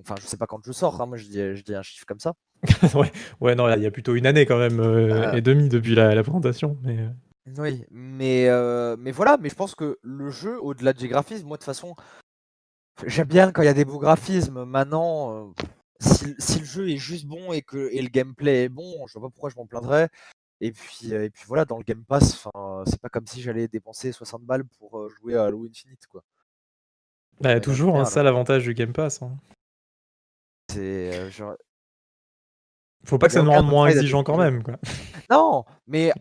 Enfin, 0.00 0.14
je 0.20 0.26
sais 0.26 0.36
pas 0.36 0.46
quand 0.46 0.60
je 0.64 0.72
sors. 0.72 1.00
hein, 1.00 1.06
moi, 1.06 1.16
je 1.16 1.24
dis, 1.26 1.54
je 1.54 1.62
dis 1.62 1.74
un 1.74 1.82
chiffre 1.82 2.06
comme 2.06 2.18
ça. 2.20 2.32
ouais, 2.94 3.12
ouais, 3.40 3.54
non, 3.54 3.68
il 3.74 3.82
y 3.82 3.86
a 3.86 3.90
plutôt 3.90 4.14
une 4.14 4.26
année 4.26 4.46
quand 4.46 4.58
même 4.58 4.80
Euh. 4.80 5.32
et 5.32 5.40
demie 5.42 5.68
depuis 5.68 5.94
la, 5.94 6.14
la 6.14 6.22
présentation. 6.22 6.78
Mais 6.82 6.96
Oui, 7.58 7.84
mais, 7.90 8.48
euh, 8.48 8.96
mais 8.98 9.10
voilà, 9.10 9.36
mais 9.36 9.48
je 9.48 9.54
pense 9.54 9.74
que 9.74 9.98
le 10.02 10.30
jeu, 10.30 10.60
au-delà 10.62 10.92
des 10.92 11.08
graphismes, 11.08 11.46
moi 11.48 11.56
de 11.56 11.60
toute 11.62 11.66
façon, 11.66 11.96
j'aime 13.06 13.26
bien 13.28 13.50
quand 13.50 13.62
il 13.62 13.66
y 13.66 13.68
a 13.68 13.74
des 13.74 13.84
beaux 13.84 13.98
graphismes. 13.98 14.64
Maintenant, 14.64 15.50
euh, 15.50 15.52
si, 16.00 16.34
si 16.38 16.60
le 16.60 16.64
jeu 16.64 16.88
est 16.90 16.98
juste 16.98 17.26
bon 17.26 17.52
et 17.52 17.62
que 17.62 17.88
et 17.92 18.00
le 18.00 18.08
gameplay 18.08 18.64
est 18.64 18.68
bon, 18.68 19.06
je 19.08 19.14
vois 19.18 19.28
pas 19.28 19.32
pourquoi 19.32 19.50
je 19.50 19.56
m'en 19.56 19.66
plaindrais. 19.66 20.08
Et 20.60 20.70
puis, 20.70 21.12
euh, 21.12 21.24
et 21.24 21.30
puis 21.30 21.42
voilà, 21.48 21.64
dans 21.64 21.78
le 21.78 21.82
Game 21.82 22.04
Pass, 22.04 22.46
c'est 22.86 23.00
pas 23.00 23.08
comme 23.08 23.26
si 23.26 23.42
j'allais 23.42 23.66
dépenser 23.66 24.12
60 24.12 24.42
balles 24.44 24.64
pour 24.78 25.08
jouer 25.10 25.34
à 25.36 25.44
Halo 25.46 25.66
Infinite, 25.68 26.06
quoi. 26.06 26.22
bah, 27.40 27.58
toujours, 27.58 27.98
hein, 27.98 28.04
ça 28.04 28.22
l'avantage 28.22 28.62
du 28.62 28.72
Game 28.74 28.92
Pass. 28.92 29.20
hein. 29.22 29.36
C'est 30.70 31.18
euh, 31.18 31.30
genre- 31.30 31.56
Faut 33.04 33.18
pas 33.18 33.26
que 33.26 33.32
ça 33.32 33.42
nous 33.42 33.50
rende 33.50 33.66
moins 33.66 33.88
exigeant 33.88 34.22
quand 34.22 34.38
même. 34.38 34.62
Quoi. 34.62 34.76
Non, 35.28 35.64
mais 35.88 36.12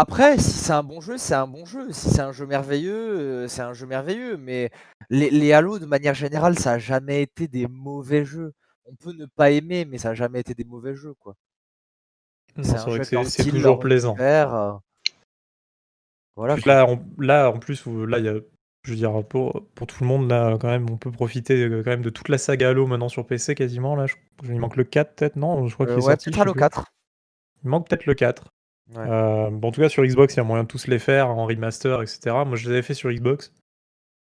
après, 0.00 0.38
si 0.38 0.50
c'est 0.52 0.72
un 0.72 0.82
bon 0.82 1.00
jeu, 1.00 1.18
c'est 1.18 1.34
un 1.34 1.46
bon 1.46 1.64
jeu. 1.64 1.92
Si 1.92 2.10
c'est 2.10 2.20
un 2.20 2.32
jeu 2.32 2.46
merveilleux, 2.46 3.18
euh, 3.44 3.48
c'est 3.48 3.62
un 3.62 3.72
jeu 3.72 3.86
merveilleux. 3.86 4.36
Mais 4.36 4.70
les, 5.10 5.30
les 5.30 5.52
Halo, 5.52 5.78
de 5.78 5.86
manière 5.86 6.14
générale, 6.14 6.58
ça 6.58 6.72
a 6.72 6.78
jamais 6.78 7.22
été 7.22 7.48
des 7.48 7.66
mauvais 7.66 8.24
jeux. 8.24 8.52
On 8.84 8.94
peut 8.96 9.12
ne 9.12 9.26
pas 9.26 9.50
aimer, 9.50 9.84
mais 9.84 9.98
ça 9.98 10.10
a 10.10 10.14
jamais 10.14 10.40
été 10.40 10.54
des 10.54 10.64
mauvais 10.64 10.94
jeux, 10.94 11.14
quoi. 11.14 11.34
C'est 12.62 13.48
toujours 13.48 13.78
plaisant. 13.78 14.14
univers, 14.14 14.54
euh, 14.54 14.72
Voilà. 16.36 16.56
Là, 16.66 16.86
on- 16.88 17.04
là, 17.18 17.50
en 17.50 17.58
plus, 17.58 17.84
là, 17.86 18.18
il 18.18 18.24
y 18.24 18.28
a, 18.28 18.34
je 18.84 18.90
veux 18.90 18.96
dire, 18.96 19.24
pour, 19.28 19.62
pour 19.74 19.86
tout 19.86 20.02
le 20.02 20.08
monde, 20.08 20.28
là, 20.28 20.56
quand 20.60 20.68
même, 20.68 20.88
on 20.90 20.96
peut 20.96 21.10
profiter 21.12 21.62
euh, 21.64 21.82
quand 21.82 21.90
même 21.90 22.02
de 22.02 22.10
toute 22.10 22.28
la 22.28 22.38
saga 22.38 22.70
Halo 22.70 22.86
maintenant 22.86 23.08
sur 23.08 23.26
PC 23.26 23.54
quasiment. 23.54 23.94
Là, 23.96 24.06
je- 24.06 24.14
il 24.44 24.58
manque 24.58 24.76
le 24.76 24.84
4, 24.84 25.14
peut-être, 25.14 25.36
non? 25.36 25.66
Je 25.68 25.74
crois 25.74 25.86
qu'il 25.86 25.92
Euh, 25.94 25.96
ouais, 25.96 26.02
sorti. 26.02 26.24
peut-être 26.30 26.34
je 26.34 26.36
sais 26.38 26.42
Halo 26.42 26.52
plus. 26.52 26.58
4. 26.60 26.84
Il 27.64 27.70
manque 27.70 27.88
peut-être 27.88 28.06
le 28.06 28.14
4. 28.14 28.44
Ouais. 28.94 29.04
Euh, 29.08 29.50
bon, 29.50 29.68
en 29.68 29.72
tout 29.72 29.80
cas, 29.80 29.88
sur 29.88 30.04
Xbox, 30.04 30.34
il 30.34 30.38
y 30.38 30.40
a 30.40 30.44
moyen 30.44 30.64
de 30.64 30.68
tous 30.68 30.86
les 30.86 30.98
faire 30.98 31.28
en 31.28 31.46
remaster, 31.46 32.02
etc. 32.02 32.20
Moi, 32.46 32.56
je 32.56 32.66
les 32.68 32.72
avais 32.74 32.82
fait 32.82 32.94
sur 32.94 33.10
Xbox. 33.10 33.52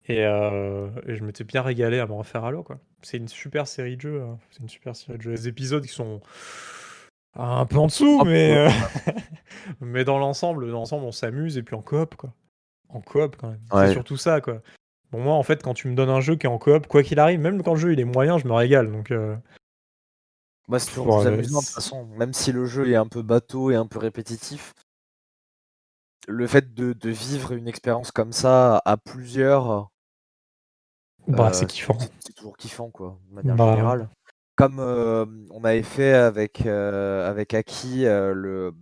Et, 0.09 0.23
euh, 0.25 0.87
et 1.05 1.15
je 1.15 1.23
m'étais 1.23 1.43
bien 1.43 1.61
régalé 1.61 1.99
à 1.99 2.07
me 2.07 2.13
refaire 2.13 2.45
Halo, 2.45 2.63
quoi. 2.63 2.79
C'est 3.01 3.17
une 3.17 3.27
super 3.27 3.67
série 3.67 3.97
de 3.97 4.01
jeux. 4.01 4.21
hein. 4.21 4.37
C'est 4.51 4.61
une 4.61 4.69
super 4.69 4.95
série 4.95 5.17
de 5.17 5.21
jeux. 5.23 5.31
Les 5.31 5.47
épisodes 5.47 5.83
qui 5.83 5.93
sont 5.93 6.21
un 7.35 7.65
peu 7.65 7.77
en 7.77 7.87
dessous, 7.87 8.23
mais, 8.25 8.55
euh, 8.57 8.69
mais 9.81 10.03
dans 10.05 10.17
l'ensemble, 10.17 10.65
dans 10.67 10.79
l'ensemble, 10.79 11.05
on 11.05 11.11
s'amuse 11.11 11.57
et 11.57 11.63
puis 11.63 11.75
en 11.75 11.81
coop, 11.81 12.15
quoi. 12.15 12.33
En 12.89 13.01
coop, 13.01 13.35
quand 13.35 13.49
même. 13.49 13.59
Ouais. 13.71 13.87
C'est 13.87 13.93
surtout 13.93 14.17
ça, 14.17 14.39
quoi. 14.41 14.61
Bon, 15.11 15.19
moi, 15.19 15.33
en 15.35 15.43
fait, 15.43 15.61
quand 15.61 15.73
tu 15.73 15.87
me 15.89 15.95
donnes 15.95 16.09
un 16.09 16.21
jeu 16.21 16.35
qui 16.35 16.47
est 16.47 16.49
en 16.49 16.57
coop, 16.57 16.87
quoi 16.87 17.03
qu'il 17.03 17.19
arrive, 17.19 17.39
même 17.41 17.61
quand 17.61 17.73
le 17.73 17.79
jeu 17.79 17.93
il 17.93 17.99
est 17.99 18.05
moyen, 18.05 18.37
je 18.37 18.47
me 18.47 18.53
régale. 18.53 18.91
Donc, 18.91 19.11
euh, 19.11 19.35
Bah, 20.67 20.79
c'est 20.79 20.91
toujours 20.91 21.19
plus 21.19 21.27
euh, 21.29 21.33
amusant 21.33 21.59
de 21.59 21.65
toute 21.65 21.73
façon. 21.75 22.05
Même 22.17 22.33
si 22.33 22.51
le 22.51 22.65
jeu 22.65 22.89
est 22.89 22.95
un 22.95 23.07
peu 23.07 23.21
bateau 23.21 23.71
et 23.71 23.75
un 23.75 23.85
peu 23.87 23.99
répétitif, 23.99 24.73
le 26.27 26.45
fait 26.47 26.73
de, 26.73 26.93
de 26.93 27.09
vivre 27.09 27.53
une 27.53 27.67
expérience 27.67 28.11
comme 28.11 28.33
ça 28.33 28.81
à 28.85 28.97
plusieurs, 28.97 29.89
bah, 31.27 31.49
Euh, 31.49 31.53
c'est 31.53 31.65
kiffant. 31.67 31.97
c'est- 31.99 32.33
toujours 32.33 32.57
kiffant, 32.57 32.89
quoi, 32.91 33.17
de 33.29 33.35
manière 33.35 33.55
Bah, 33.55 33.71
générale. 33.75 34.09
Comme 34.55 34.79
euh, 34.79 35.25
on 35.51 35.63
avait 35.63 35.83
fait 35.83 36.13
avec, 36.13 36.65
euh, 36.65 37.29
avec 37.29 37.53
Aki 37.53 38.05
euh, 38.05 38.33
le. 38.33 38.73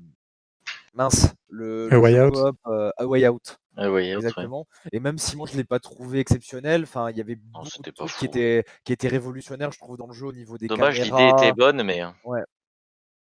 Mince, 0.93 1.33
le. 1.49 1.87
A 1.91 1.95
le 1.95 1.99
Way 1.99 2.21
Out. 2.21 2.37
euh, 2.67 2.91
A 2.97 3.05
Way 3.05 3.27
Out, 3.27 3.57
Ah 3.77 3.83
oui, 3.83 3.87
autre, 3.87 3.97
ouais. 3.97 4.13
exactement. 4.15 4.67
Et 4.91 4.99
même 4.99 5.17
si 5.17 5.35
moi 5.35 5.47
je 5.51 5.57
l'ai 5.57 5.63
pas 5.63 5.79
trouvé 5.79 6.19
exceptionnel, 6.19 6.83
enfin, 6.83 7.09
il 7.11 7.17
y 7.17 7.21
avait 7.21 7.35
beaucoup 7.35 7.65
de 7.83 7.91
pas 7.91 7.91
trucs 7.91 8.09
fou, 8.09 8.19
qui 8.19 8.25
hein. 8.25 8.29
étaient, 8.29 8.65
qui 8.83 8.93
étaient 8.93 9.07
révolutionnaires, 9.07 9.71
je 9.71 9.79
trouve, 9.79 9.97
dans 9.97 10.07
le 10.07 10.13
jeu 10.13 10.27
au 10.27 10.33
niveau 10.33 10.57
des 10.57 10.67
Dommage, 10.67 10.99
l'idée 10.99 11.09
caméras. 11.09 11.37
était 11.37 11.53
bonne, 11.53 11.83
mais 11.83 11.99
hein. 12.01 12.15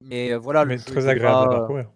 Mais 0.00 0.32
euh, 0.32 0.38
voilà, 0.38 0.64
le 0.64 0.76
jeu 0.76 0.84
très 0.84 1.00
était 1.00 1.08
agréable 1.10 1.52
à 1.54 1.58
parcourir. 1.58 1.90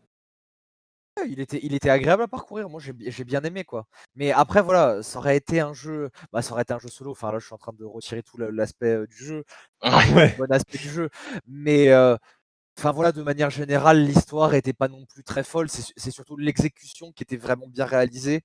Ouais, 1.20 1.28
il 1.28 1.40
était, 1.40 1.60
il 1.62 1.74
était 1.74 1.90
agréable 1.90 2.22
à 2.22 2.28
parcourir. 2.28 2.68
Moi, 2.70 2.80
j'ai 2.80 2.94
j'ai 2.98 3.24
bien 3.24 3.42
aimé 3.42 3.64
quoi. 3.64 3.86
Mais 4.14 4.32
après, 4.32 4.62
voilà, 4.62 5.02
ça 5.02 5.18
aurait 5.18 5.36
été 5.36 5.60
un 5.60 5.74
jeu. 5.74 6.10
Bah, 6.32 6.40
ça 6.40 6.52
aurait 6.52 6.62
été 6.62 6.72
un 6.72 6.78
jeu 6.78 6.88
solo. 6.88 7.10
Enfin, 7.10 7.30
là, 7.30 7.38
je 7.38 7.44
suis 7.44 7.54
en 7.54 7.58
train 7.58 7.74
de 7.78 7.84
retirer 7.84 8.22
tout 8.22 8.38
la- 8.38 8.50
l'aspect 8.50 8.94
euh, 8.94 9.06
du 9.06 9.16
jeu, 9.16 9.44
Ouais. 9.84 10.32
le 10.32 10.38
bon 10.38 10.50
aspect 10.50 10.78
du 10.78 10.88
jeu. 10.88 11.10
Mais 11.46 11.90
euh, 11.90 12.16
enfin 12.78 12.92
voilà, 12.92 13.12
de 13.12 13.22
manière 13.22 13.50
générale, 13.50 14.04
l'histoire 14.04 14.54
était 14.54 14.72
pas 14.72 14.88
non 14.88 15.04
plus 15.06 15.24
très 15.24 15.44
folle. 15.44 15.68
C'est 15.68 16.10
surtout 16.10 16.36
l'exécution 16.36 17.12
qui 17.12 17.22
était 17.22 17.36
vraiment 17.36 17.66
bien 17.68 17.84
réalisée, 17.84 18.42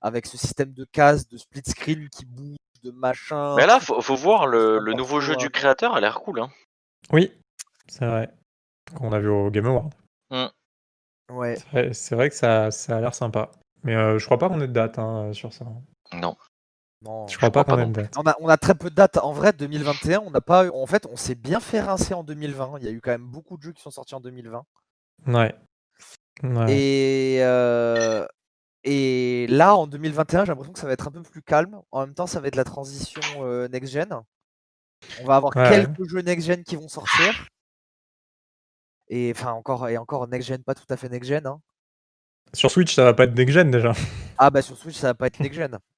avec 0.00 0.26
ce 0.26 0.36
système 0.36 0.72
de 0.72 0.84
cases, 0.84 1.28
de 1.28 1.36
split 1.36 1.62
screen 1.66 2.08
qui 2.08 2.24
bouge 2.24 2.56
de 2.82 2.90
machin. 2.90 3.56
Mais 3.56 3.66
là, 3.66 3.80
faut, 3.80 4.00
faut 4.00 4.14
voir 4.16 4.46
le, 4.46 4.78
nouveau 4.94 5.20
jeu 5.20 5.34
quoi. 5.34 5.42
du 5.42 5.50
créateur, 5.50 5.94
a 5.94 6.00
l'air 6.00 6.20
cool. 6.20 6.40
Hein. 6.40 6.50
Oui, 7.12 7.32
c'est 7.88 8.06
vrai. 8.06 8.30
Qu'on 8.94 9.12
a 9.12 9.18
vu 9.18 9.28
au 9.28 9.50
Game 9.50 9.66
Award. 9.66 9.92
Ouais. 11.30 11.56
C'est 11.56 11.68
vrai- 11.70 11.92
C'est 11.92 12.14
vrai 12.14 12.28
que 12.30 12.34
ça, 12.34 12.70
ça 12.70 12.96
a 12.96 13.00
l'air 13.00 13.14
sympa. 13.14 13.50
Mais 13.84 13.94
euh, 13.94 14.18
je 14.18 14.24
crois 14.24 14.38
pas 14.38 14.48
qu'on 14.48 14.60
ait 14.60 14.66
de 14.68 14.72
date 14.72 14.98
hein, 14.98 15.32
sur 15.32 15.52
ça. 15.52 15.66
Non. 16.12 16.36
Non. 17.02 17.26
Je 17.28 17.36
crois 17.36 17.50
pas 17.52 17.62
crois. 17.64 17.76
On 18.16 18.26
a, 18.26 18.34
on 18.40 18.48
a 18.48 18.56
très 18.56 18.74
peu 18.74 18.90
de 18.90 18.94
dates. 18.94 19.18
En 19.18 19.32
vrai, 19.32 19.52
2021, 19.52 20.20
on 20.20 20.30
n'a 20.30 20.40
pas. 20.40 20.66
eu- 20.66 20.70
En 20.70 20.86
fait, 20.86 21.06
on 21.06 21.16
s'est 21.16 21.36
bien 21.36 21.60
fait 21.60 21.80
rincer 21.80 22.12
en 22.14 22.24
2020. 22.24 22.74
Il 22.80 22.84
y 22.84 22.88
a 22.88 22.90
eu 22.90 23.00
quand 23.00 23.12
même 23.12 23.26
beaucoup 23.26 23.56
de 23.56 23.62
jeux 23.62 23.72
qui 23.72 23.82
sont 23.82 23.90
sortis 23.92 24.14
en 24.16 24.20
2020. 24.20 24.64
Ouais. 25.28 25.54
Ouais. 26.42 26.72
Et, 26.72 27.38
euh, 27.42 28.26
et 28.84 29.46
là, 29.48 29.76
en 29.76 29.86
2021, 29.86 30.44
j'ai 30.44 30.48
l'impression 30.48 30.72
que 30.72 30.78
ça 30.80 30.86
va 30.86 30.92
être 30.92 31.06
un 31.08 31.12
peu 31.12 31.22
plus 31.22 31.42
calme. 31.42 31.80
En 31.92 32.00
même 32.00 32.14
temps, 32.14 32.26
ça 32.26 32.40
va 32.40 32.48
être 32.48 32.56
la 32.56 32.64
transition 32.64 33.20
euh, 33.44 33.68
next-gen. 33.68 34.08
On 35.20 35.24
va 35.24 35.36
avoir 35.36 35.54
Ouais. 35.56 35.68
quelques 35.70 36.08
jeux 36.08 36.20
next-gen 36.22 36.64
qui 36.64 36.74
vont 36.76 36.88
sortir. 36.88 37.46
Et 39.08 39.32
enfin, 39.34 39.52
encore, 39.52 39.88
et 39.88 39.96
encore 39.98 40.26
next-gen, 40.28 40.62
pas 40.64 40.74
tout 40.74 40.84
à 40.90 40.96
fait 40.96 41.08
next-gen. 41.08 41.46
hein. 41.46 41.60
Sur 42.54 42.70
Switch, 42.70 42.94
ça 42.94 43.04
va 43.04 43.14
pas 43.14 43.24
être 43.24 43.34
next-gen 43.36 43.70
déjà. 43.70 43.92
Ah 44.38 44.50
bah 44.50 44.62
sur 44.62 44.76
Switch, 44.76 44.96
ça 44.96 45.08
va 45.08 45.14
pas 45.14 45.26
être 45.28 45.38
next-gen. 45.40 45.78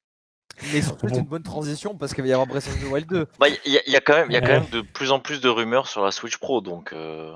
Mais 0.73 0.83
sur 0.83 0.99
Switch, 0.99 1.11
Bon. 1.11 1.15
c'est 1.15 1.21
une 1.21 1.27
bonne 1.27 1.43
transition 1.43 1.95
parce 1.97 2.15
qu'il 2.15 2.23
va 2.23 2.29
y 2.29 2.33
avoir 2.33 2.47
Breath 2.47 2.67
of 2.67 2.79
the 2.81 2.91
Wild 2.91 3.07
2. 3.09 3.27
Bah, 3.39 3.47
il 3.67 3.73
y, 3.73 3.79
a- 3.79 3.83
il 3.87 3.93
y 3.93 3.97
a 3.97 4.01
quand 4.01 4.15
même, 4.15 4.27
il 4.31 4.35
y 4.35 4.37
a 4.37 4.41
quand 4.41 4.49
Ouais. 4.49 4.61
même 4.61 4.69
de 4.71 4.81
plus 4.83 5.11
en 5.13 5.21
plus 5.21 5.41
de 5.41 5.49
rumeurs 5.49 5.87
sur 5.89 6.05
la 6.05 6.11
Switch 6.13 6.37
Pro, 6.39 6.61
donc. 6.61 6.93
euh, 6.93 7.33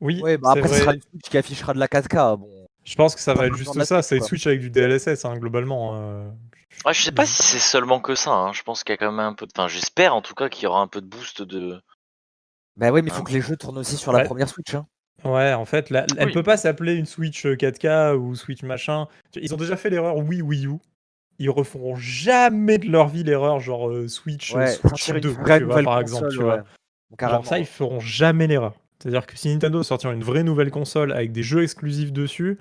Oui, 0.00 0.20
Ouais, 0.22 0.36
bah 0.36 0.50
après, 0.50 0.68
ce 0.68 0.74
sera 0.80 0.94
une 0.94 1.00
Switch 1.00 1.22
qui 1.30 1.38
affichera 1.38 1.72
de 1.72 1.78
la 1.78 1.88
4K. 1.88 2.36
Bon. 2.36 2.66
Je 2.84 2.94
pense 2.94 3.14
que 3.14 3.20
ça 3.20 3.34
va 3.34 3.46
être 3.46 3.54
juste 3.56 3.72
ça. 3.84 4.02
Switch, 4.02 4.08
C'est 4.08 4.16
une. 4.18 4.22
Switch 4.24 4.46
avec 4.46 4.60
du 4.60 4.70
DLSS, 4.70 5.24
hein, 5.24 5.36
globalement. 5.38 5.92
euh. 5.96 6.28
Ouais, 6.84 6.92
je 6.92 7.02
sais 7.02 7.12
pas 7.12 7.24
si 7.24 7.42
c'est 7.42 7.58
seulement 7.58 8.00
que 8.00 8.14
ça. 8.14 8.30
Hein. 8.30 8.52
Je 8.52 8.62
pense 8.62 8.84
qu'il 8.84 8.92
y 8.92 8.94
a 8.94 8.98
quand 8.98 9.10
même 9.10 9.18
un 9.26 9.32
peu 9.32 9.46
de. 9.46 9.52
Enfin, 9.56 9.66
j'espère 9.68 10.14
en 10.14 10.20
tout 10.20 10.34
cas 10.34 10.48
qu'il 10.50 10.64
y 10.64 10.66
aura 10.66 10.80
un 10.80 10.86
peu 10.86 11.00
de 11.00 11.06
boost 11.06 11.40
de. 11.42 11.80
Bah 12.76 12.90
oui, 12.90 13.00
mais 13.00 13.08
il 13.08 13.12
faut 13.14 13.22
Ah. 13.22 13.26
que 13.28 13.32
les 13.32 13.40
jeux 13.40 13.56
tournent 13.56 13.78
aussi 13.78 13.96
sur 13.96 14.12
la 14.12 14.24
première 14.24 14.48
Switch. 14.50 14.74
hein. 14.74 14.86
Ouais, 15.24 15.54
en 15.54 15.64
fait, 15.64 15.88
la- 15.88 16.04
elle 16.18 16.26
Oui. 16.26 16.32
peut 16.34 16.42
pas 16.42 16.58
s'appeler 16.58 16.92
une 16.94 17.06
Switch 17.06 17.46
euh, 17.46 17.56
4K 17.56 18.14
ou 18.14 18.34
Switch 18.34 18.62
machin. 18.62 19.06
Ils 19.34 19.54
ont 19.54 19.56
déjà 19.56 19.76
fait 19.78 19.88
l'erreur 19.88 20.18
Wii 20.18 20.42
Wii 20.42 20.66
U. 20.66 20.74
Ils 21.38 21.50
referont 21.50 21.96
jamais 21.96 22.78
de 22.78 22.88
leur 22.88 23.08
vie 23.08 23.22
l'erreur 23.22 23.60
genre 23.60 23.88
euh, 23.88 24.08
Switch, 24.08 24.54
euh, 24.54 24.58
Ouais, 24.58 24.66
Switch 24.68 24.90
sortir 24.90 25.16
une 25.16 25.20
2, 25.20 25.28
vraie 25.28 25.58
tu 25.58 25.64
vois, 25.64 25.82
par 25.82 26.00
console, 26.02 26.02
exemple. 26.02 26.28
Tu 26.30 26.42
vois. 26.42 26.64
Genre 27.20 27.46
ça, 27.46 27.58
ils 27.58 27.66
feront 27.66 28.00
jamais 28.00 28.46
l'erreur. 28.46 28.74
C'est-à-dire 28.98 29.26
que 29.26 29.36
si 29.36 29.48
Nintendo 29.48 29.82
sortir 29.82 30.10
une 30.12 30.24
vraie 30.24 30.42
nouvelle 30.42 30.70
console 30.70 31.12
avec 31.12 31.32
des 31.32 31.42
jeux 31.42 31.62
exclusifs 31.62 32.12
dessus, 32.12 32.58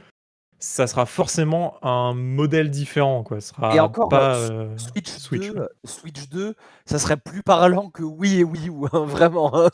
ça 0.66 0.88
sera 0.88 1.06
forcément 1.06 1.78
un 1.86 2.14
modèle 2.16 2.72
différent, 2.72 3.24
quoi. 3.24 3.40
Ce 3.40 3.50
sera 3.50 3.76
Et 3.76 3.80
encore, 3.80 4.10
pas 4.10 4.36
euh, 4.38 4.50
euh, 4.74 4.78
Switch, 4.78 5.10
Switch. 5.10 5.52
2, 5.52 5.68
Switch 5.84 6.30
2, 6.30 6.56
ça 6.86 6.98
serait 6.98 7.18
plus 7.18 7.44
parlant 7.44 7.90
que 7.90 8.02
Wii 8.02 8.40
et 8.40 8.44
Wii 8.44 8.70
U, 8.70 8.86
hein, 8.92 9.06
vraiment. 9.06 9.52
hein. 9.56 9.70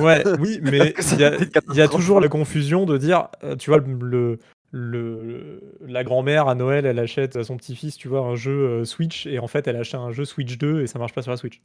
Ouais, 0.00 0.22
oui, 0.38 0.60
mais 0.62 0.94
il 1.12 1.18
y, 1.20 1.24
a- 1.24 1.84
y 1.84 1.88
toujours 1.88 2.20
la 2.20 2.28
confusion 2.28 2.86
de 2.86 2.96
dire, 2.96 3.28
euh, 3.42 3.56
tu 3.56 3.70
vois, 3.70 3.80
le, 3.80 4.38
le, 4.70 5.76
la 5.80 6.04
grand-mère 6.04 6.46
à 6.46 6.54
Noël, 6.54 6.86
elle 6.86 7.00
achète 7.00 7.34
à 7.34 7.42
son 7.42 7.56
petit-fils, 7.56 7.96
tu 7.96 8.06
vois, 8.06 8.20
un 8.20 8.36
jeu 8.36 8.84
Switch, 8.84 9.26
et 9.26 9.40
en 9.40 9.48
fait, 9.48 9.66
elle 9.66 9.76
achète 9.76 10.00
un 10.00 10.12
jeu 10.12 10.24
Switch 10.24 10.58
2 10.58 10.82
et 10.82 10.86
ça 10.86 10.98
marche 11.00 11.12
pas 11.12 11.22
sur 11.22 11.32
la 11.32 11.36
Switch. 11.36 11.60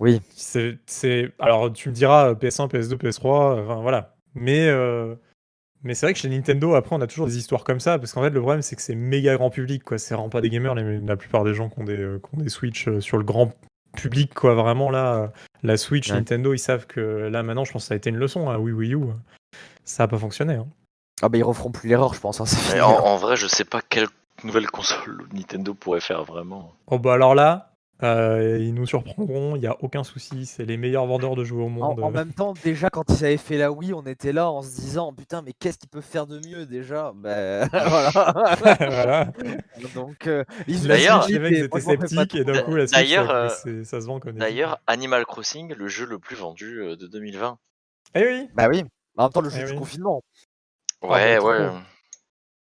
Oui. 0.00 0.20
C'est. 0.34 0.78
Alors, 1.38 1.72
tu 1.72 1.88
me 1.88 1.94
diras 1.94 2.30
euh, 2.30 2.34
PS1, 2.34 2.68
PS2, 2.68 2.96
PS3, 2.96 3.62
enfin 3.62 3.80
voilà. 3.80 4.16
Mais, 4.34 4.66
euh, 4.68 5.14
mais 5.84 5.94
c'est 5.94 6.06
vrai 6.06 6.12
que 6.14 6.18
chez 6.18 6.28
Nintendo, 6.28 6.74
après, 6.74 6.96
on 6.96 7.00
a 7.00 7.06
toujours 7.06 7.26
des 7.26 7.36
histoires 7.38 7.62
comme 7.64 7.78
ça, 7.80 7.98
parce 7.98 8.12
qu'en 8.12 8.22
fait, 8.22 8.30
le 8.30 8.40
problème, 8.40 8.62
c'est 8.62 8.74
que 8.76 8.82
c'est 8.82 8.94
méga 8.94 9.36
grand 9.36 9.50
public, 9.50 9.84
quoi. 9.84 9.98
C'est 9.98 10.14
vraiment 10.14 10.28
pas 10.30 10.40
des 10.40 10.50
gamers, 10.50 10.74
les- 10.74 10.98
la 10.98 11.16
plupart 11.16 11.44
des 11.44 11.54
gens 11.54 11.68
qui 11.68 11.80
ont 11.80 11.84
des, 11.84 11.98
euh, 11.98 12.18
qui 12.18 12.36
ont 12.36 12.42
des 12.42 12.48
Switch 12.48 12.88
euh, 12.88 13.00
sur 13.00 13.16
le 13.18 13.24
grand 13.24 13.52
public, 13.96 14.34
quoi. 14.34 14.54
Vraiment, 14.54 14.90
là, 14.90 15.14
euh, 15.14 15.26
la 15.62 15.76
Switch, 15.76 16.10
Ouais. 16.10 16.16
Nintendo, 16.16 16.52
ils 16.54 16.58
savent 16.58 16.86
que 16.86 17.00
là, 17.00 17.42
maintenant, 17.42 17.64
je 17.64 17.72
pense 17.72 17.82
que 17.84 17.88
ça 17.88 17.94
a 17.94 17.96
été 17.96 18.10
une 18.10 18.16
leçon, 18.16 18.50
hein, 18.50 18.56
Wii 18.58 18.72
Wii 18.74 18.94
U. 18.94 19.02
euh, 19.04 19.06
Ça 19.84 20.04
a 20.04 20.08
pas 20.08 20.18
fonctionné. 20.18 20.54
hein. 20.54 20.66
Ah 21.22 21.28
bah 21.28 21.38
ils 21.38 21.44
referont 21.44 21.70
plus 21.70 21.88
l'erreur, 21.88 22.12
je 22.14 22.20
pense. 22.20 22.40
hein, 22.40 22.80
en, 22.80 22.88
en 22.90 23.16
vrai, 23.18 23.36
je 23.36 23.46
sais 23.46 23.64
pas 23.64 23.80
quelle 23.88 24.08
nouvelle 24.42 24.66
console 24.66 25.24
Nintendo 25.32 25.72
pourrait 25.74 26.00
faire 26.00 26.24
vraiment. 26.24 26.72
Oh, 26.88 26.98
bah 26.98 27.12
alors 27.14 27.34
là, 27.34 27.73
euh, 28.02 28.58
ils 28.60 28.74
nous 28.74 28.86
surprendront, 28.86 29.54
il 29.56 29.62
y 29.62 29.66
a 29.66 29.76
aucun 29.82 30.02
souci, 30.04 30.46
c'est 30.46 30.64
les 30.64 30.76
meilleurs 30.76 31.06
vendeurs 31.06 31.36
de 31.36 31.44
jeux 31.44 31.54
au 31.56 31.68
monde. 31.68 32.00
en 32.00 32.10
même 32.10 32.32
temps, 32.32 32.52
déjà 32.64 32.90
quand 32.90 33.04
ils 33.08 33.24
avaient 33.24 33.36
fait 33.36 33.56
la 33.56 33.70
Wii, 33.70 33.94
on 33.94 34.02
était 34.02 34.32
là 34.32 34.50
en 34.50 34.62
se 34.62 34.74
disant 34.74 35.12
putain, 35.12 35.42
mais 35.42 35.52
qu'est-ce 35.52 35.78
qu'ils 35.78 35.88
peuvent 35.88 36.02
faire 36.02 36.26
de 36.26 36.40
mieux 36.46 36.66
déjà? 36.66 37.12
Ben 37.14 37.68
voilà. 37.72 38.54
voilà. 38.80 39.32
Donc 39.94 40.26
euh, 40.26 40.44
D'ailleurs- 40.66 41.26
les 41.28 41.38
mecs 41.38 41.52
étaient 41.54 41.80
sceptiques, 41.80 42.34
et 42.34 42.44
d'un 42.44 42.62
coup, 42.62 42.74
la 42.74 42.86
Switch, 42.86 43.14
ça, 43.14 43.20
euh, 43.32 43.48
se 43.84 44.04
vend 44.06 44.18
comme 44.20 44.32
D'ailleurs, 44.38 44.78
Animal 44.86 45.24
Crossing, 45.24 45.72
le 45.74 45.86
jeu 45.88 46.04
le 46.06 46.18
plus 46.18 46.36
vendu 46.36 46.80
euh, 46.80 46.96
de 46.96 47.06
2020. 47.06 47.58
Eh 48.16 48.24
oui, 48.26 48.48
Bah 48.54 48.68
oui. 48.68 48.84
En 49.16 49.24
même 49.24 49.32
temps, 49.32 49.40
le 49.40 49.50
jeu 49.50 49.60
Eh 49.62 49.64
du 49.66 49.72
oui. 49.72 49.78
confinement. 49.78 50.22
Ouais, 51.02 51.36
trop. 51.36 51.48
ouais. 51.50 51.68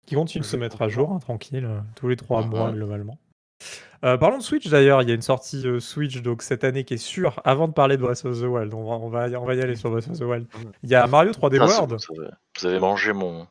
qui 0.05 0.15
continue 0.15 0.41
de 0.41 0.45
se 0.45 0.57
mettre 0.57 0.81
à 0.81 0.89
jour, 0.89 1.11
hein, 1.11 1.19
tranquille, 1.19 1.67
tous 1.95 2.07
les 2.07 2.15
trois 2.17 2.43
Mhm. 2.43 2.49
mois 2.49 2.71
globalement. 2.71 3.17
Euh, 4.05 4.17
parlons 4.17 4.37
de 4.37 4.43
Switch 4.43 4.67
d'ailleurs, 4.67 5.01
il 5.01 5.07
y 5.07 5.11
a 5.11 5.15
une 5.15 5.21
sortie 5.21 5.65
euh, 5.65 5.79
Switch 5.79 6.21
donc 6.21 6.41
cette 6.41 6.63
année 6.65 6.83
qui 6.83 6.95
est 6.95 6.97
sûre. 6.97 7.39
Avant 7.45 7.67
de 7.69 7.73
parler 7.73 7.95
de 7.95 8.01
Breath 8.01 8.25
of 8.25 8.37
the 8.39 8.43
Wild, 8.43 8.73
on 8.73 8.83
va, 8.83 8.95
on 8.95 9.09
va, 9.09 9.29
y- 9.29 9.35
on 9.37 9.45
va 9.45 9.55
y 9.55 9.61
aller 9.61 9.75
sur 9.77 9.89
Breath 9.91 10.09
of 10.09 10.17
the 10.19 10.23
Wild. 10.23 10.45
Mhm. 10.57 10.71
Il 10.83 10.89
y 10.89 10.95
a 10.95 11.07
Mario 11.07 11.31
3D 11.31 11.51
Putain, 11.53 11.67
c'est- 11.67 11.73
World. 11.79 11.93
vous, 12.09 12.21
avez, 12.21 12.31
vous 12.59 12.65
avez 12.67 12.79
mangé 12.79 13.13
mon, 13.13 13.47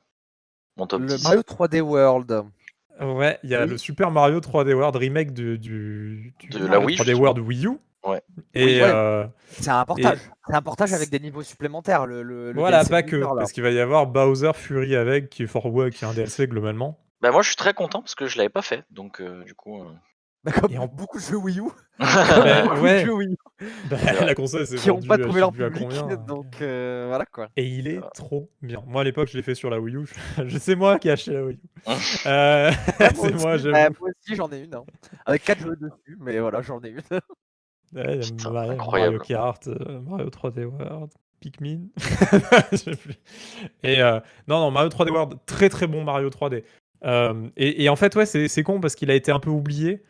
mon 0.77 0.87
top 0.87 1.01
Le 1.01 1.07
10. 1.07 1.25
Mario 1.25 1.41
3D 1.43 1.81
World. 1.81 2.43
Ouais, 3.01 3.39
il 3.43 3.49
y 3.51 3.55
a 3.55 3.63
Oui. 3.65 3.71
le 3.71 3.79
Super 3.79 4.11
Mario 4.11 4.41
3D 4.41 4.75
World 4.75 4.95
remake 4.97 5.33
de, 5.33 5.57
du, 5.57 6.35
du 6.39 6.49
De 6.51 6.67
la 6.67 6.79
Wii, 6.81 6.97
3D 6.97 7.05
justement. 7.07 7.21
World 7.21 7.39
Wii 7.39 7.67
U. 7.67 7.71
Ouais. 8.05 8.21
Et 8.53 8.65
Oui, 8.65 8.73
ouais. 8.75 8.83
euh, 8.83 9.25
C'est 9.53 9.71
un 9.71 9.85
portage. 9.87 10.19
C'est 10.47 10.55
un 10.55 10.61
portage 10.63 10.93
avec 10.93 11.09
des 11.09 11.21
niveaux 11.21 11.43
supplémentaires. 11.43 12.05
Le, 12.05 12.23
le- 12.23 12.53
le 12.53 12.59
voilà, 12.61 12.79
DLC 12.85 12.91
pas 12.91 13.03
que, 13.05 13.17
là. 13.17 13.31
parce 13.39 13.53
qu'il 13.53 13.63
va 13.63 13.71
y 13.71 13.81
avoir 13.81 14.07
Bowser 14.07 14.51
Fury 14.55 14.97
avec, 14.97 15.31
qui 15.31 15.45
est 15.45 15.47
fort 15.47 15.67
ouais, 15.73 15.91
qui 15.91 16.05
est 16.05 16.09
un 16.09 16.13
DLC 16.13 16.47
globalement. 16.47 16.99
Bah, 17.23 17.31
moi, 17.31 17.43
je 17.43 17.47
suis 17.49 17.57
très 17.57 17.73
content 17.75 18.01
parce 18.03 18.15
que 18.15 18.27
je 18.27 18.37
l'avais 18.37 18.49
pas 18.51 18.63
fait. 18.63 18.85
Donc, 18.91 19.21
euh, 19.21 19.45
du 19.45 19.55
coup. 19.55 19.81
euh, 19.81 19.87
Bah, 20.45 20.51
comme 20.53 20.73
Et 20.73 20.79
en- 20.79 20.89
beaucoup 20.89 21.19
de 21.19 21.23
jeux 21.23 21.37
Wii 21.37 21.61
U. 21.61 21.63
Bah, 22.01 22.63
beaucoup 22.65 22.81
ouais. 22.83 23.01
de 23.03 23.07
jeux 23.07 23.15
Wii 23.15 23.33
U 23.61 23.67
Bah, 23.89 23.97
la 24.27 24.35
console 24.35 24.67
c'est 24.67 24.75
qui 24.77 24.89
n'ont 24.89 25.01
pas 25.01 25.17
trouvé 25.17 25.39
leur 25.39 25.53
public. 25.53 25.87
combien. 25.89 26.17
Donc 26.17 26.61
euh, 26.61 27.05
voilà 27.07 27.25
quoi. 27.27 27.49
Et 27.57 27.65
il 27.65 27.87
est 27.87 28.01
trop 28.13 28.51
bien. 28.61 28.83
Moi 28.85 29.03
à 29.03 29.05
l'époque 29.05 29.29
je 29.31 29.37
l'ai 29.37 29.43
fait 29.45 29.55
sur 29.55 29.71
la 29.71 29.79
Wii 29.79 29.95
U. 29.95 30.05
Je 30.47 30.59
sais 30.59 30.75
moi 30.75 30.99
qui 30.99 31.07
ai 31.07 31.13
acheté 31.13 31.33
la 31.33 31.45
Wii 31.45 31.55
U. 31.57 31.61
Euh, 32.27 32.73
c'est 32.99 33.35
moi, 33.41 33.55
aussi, 33.55 33.63
j'avoue. 33.65 33.71
bah, 33.73 33.89
moi 34.01 34.09
aussi 34.11 34.35
j'en 34.35 34.51
ai 34.51 34.59
une. 34.65 34.75
hein. 34.75 34.83
Avec 35.27 35.45
4 35.45 35.61
jeux 35.61 35.77
dessus, 35.77 36.17
mais 36.19 36.41
voilà, 36.41 36.61
j'en 36.61 36.81
ai 36.83 36.89
une. 36.89 37.03
Ouais, 37.95 38.17
il 38.17 38.17
y 38.17 38.19
a 38.19 38.21
Putain, 38.21 38.51
Mario, 38.51 38.73
incroyable. 38.73 39.17
Mario 39.19 39.25
Kart, 39.37 39.69
euh, 39.69 40.01
Mario 40.01 40.29
3D 40.31 40.65
World, 40.65 41.13
Pikmin. 41.41 41.83
Je 42.73 42.77
sais 42.77 42.97
plus. 42.97 43.15
et 43.85 44.03
euh, 44.03 44.19
non, 44.49 44.59
non, 44.61 44.71
Mario 44.73 44.89
3D 44.89 45.11
World, 45.11 45.39
très 45.47 45.69
très 45.69 45.87
bon 45.87 46.03
Mario 46.03 46.31
3D. 46.31 46.65
Euh, 47.05 47.49
et, 47.57 47.89
en 47.89 47.97
fait, 47.97 48.15
ouais, 48.17 48.27
c'est 48.27 48.63
con 48.63 48.81
parce 48.81 48.95
qu'il 48.95 49.11
a 49.11 49.15
été 49.15 49.33
un 49.33 49.41
peu 49.41 49.51
oublié 49.51 50.03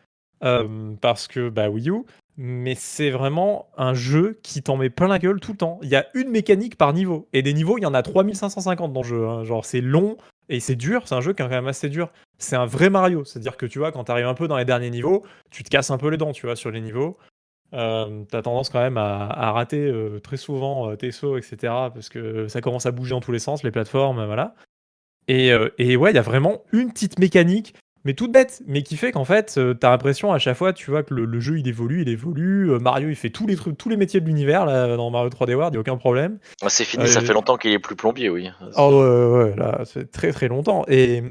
euh, 0.43 0.93
parce 1.01 1.27
que 1.27 1.49
bah, 1.49 1.69
Wii 1.69 1.89
U, 1.89 2.03
mais 2.37 2.75
c'est 2.75 3.09
vraiment 3.09 3.67
un 3.77 3.93
jeu 3.93 4.39
qui 4.43 4.61
t'en 4.61 4.77
met 4.77 4.89
plein 4.89 5.07
la 5.07 5.19
gueule 5.19 5.39
tout 5.39 5.51
le 5.51 5.57
temps. 5.57 5.79
Il 5.83 5.89
y 5.89 5.95
a 5.95 6.05
une 6.13 6.29
mécanique 6.29 6.77
par 6.77 6.93
niveau. 6.93 7.27
Et 7.33 7.41
des 7.41 7.53
niveaux, 7.53 7.77
il 7.77 7.83
y 7.83 7.85
en 7.85 7.93
a 7.93 8.01
3550 8.01 8.93
dans 8.93 9.01
le 9.01 9.07
jeu. 9.07 9.27
hein. 9.27 9.43
Genre, 9.43 9.65
c'est 9.65 9.81
long 9.81 10.17
et 10.49 10.59
c'est 10.59 10.75
dur. 10.75 11.07
C'est 11.07 11.15
un 11.15 11.21
jeu 11.21 11.33
qui 11.33 11.41
est 11.41 11.45
quand 11.45 11.51
même 11.51 11.67
assez 11.67 11.89
dur. 11.89 12.11
C'est 12.37 12.55
un 12.55 12.65
vrai 12.65 12.89
Mario. 12.89 13.23
C'est-à-dire 13.23 13.57
que 13.57 13.65
tu 13.65 13.79
vois, 13.79 13.91
quand 13.91 14.05
tu 14.05 14.11
arrives 14.11 14.27
un 14.27 14.33
peu 14.33 14.47
dans 14.47 14.57
les 14.57 14.65
derniers 14.65 14.89
niveaux, 14.89 15.23
tu 15.51 15.63
te 15.63 15.69
casses 15.69 15.91
un 15.91 15.97
peu 15.97 16.09
les 16.09 16.17
dents, 16.17 16.31
tu 16.31 16.45
vois, 16.45 16.55
sur 16.55 16.71
les 16.71 16.81
niveaux. 16.81 17.17
Euh, 17.73 18.23
t'as 18.29 18.43
tendance 18.43 18.69
quand 18.69 18.81
même 18.81 18.97
à, 18.97 19.51
rater 19.51 19.79
euh, 19.79 20.19
très 20.19 20.37
souvent 20.37 20.95
tes 20.95 21.11
sauts, 21.11 21.37
etc. 21.37 21.55
Parce 21.93 22.09
que 22.09 22.47
ça 22.47 22.61
commence 22.61 22.85
à 22.85 22.91
bouger 22.91 23.11
dans 23.11 23.21
tous 23.21 23.31
les 23.31 23.39
sens, 23.39 23.63
les 23.63 23.71
plateformes, 23.71 24.25
voilà. 24.25 24.55
Et, 25.27 25.51
euh, 25.51 25.69
et 25.77 25.95
ouais, 25.95 26.11
il 26.11 26.15
y 26.15 26.19
a 26.19 26.23
vraiment 26.23 26.63
une 26.71 26.91
petite 26.91 27.19
mécanique, 27.19 27.73
mais 28.05 28.13
toute 28.13 28.31
bête, 28.31 28.61
mais 28.67 28.83
qui 28.83 28.97
fait 28.97 29.11
qu'en 29.11 29.23
fait, 29.23 29.55
euh, 29.57 29.73
t'as 29.73 29.89
l'impression 29.89 30.33
à 30.33 30.39
chaque 30.39 30.57
fois, 30.57 30.73
tu 30.73 30.91
vois, 30.91 31.03
que 31.03 31.13
le, 31.13 31.25
le 31.25 31.39
jeu 31.39 31.57
il 31.59 31.67
évolue, 31.67 32.01
il 32.01 32.09
évolue. 32.09 32.71
Euh, 32.71 32.79
Mario 32.79 33.09
il 33.09 33.15
fait 33.15 33.29
tous 33.29 33.47
les 33.47 33.55
trucs, 33.55 33.77
tous 33.77 33.89
les 33.89 33.97
métiers 33.97 34.19
de 34.19 34.25
l'univers 34.25 34.65
là, 34.65 34.97
dans 34.97 35.09
Mario 35.09 35.29
3D 35.29 35.53
World, 35.55 35.73
il 35.73 35.75
y 35.75 35.77
a 35.77 35.81
aucun 35.81 35.97
problème. 35.97 36.39
Ah, 36.61 36.69
c'est 36.69 36.83
fini, 36.83 37.07
ça 37.07 37.21
fait 37.21 37.33
longtemps 37.33 37.57
qu'il 37.57 37.71
est 37.71 37.79
plus 37.79 37.95
plombier, 37.95 38.29
oui. 38.29 38.49
Oh 38.77 38.89
ouais, 38.91 39.43
ouais, 39.43 39.55
là, 39.55 39.81
c'est 39.85 40.11
très 40.11 40.33
très 40.33 40.49
longtemps. 40.49 40.83
Et, 40.89 41.23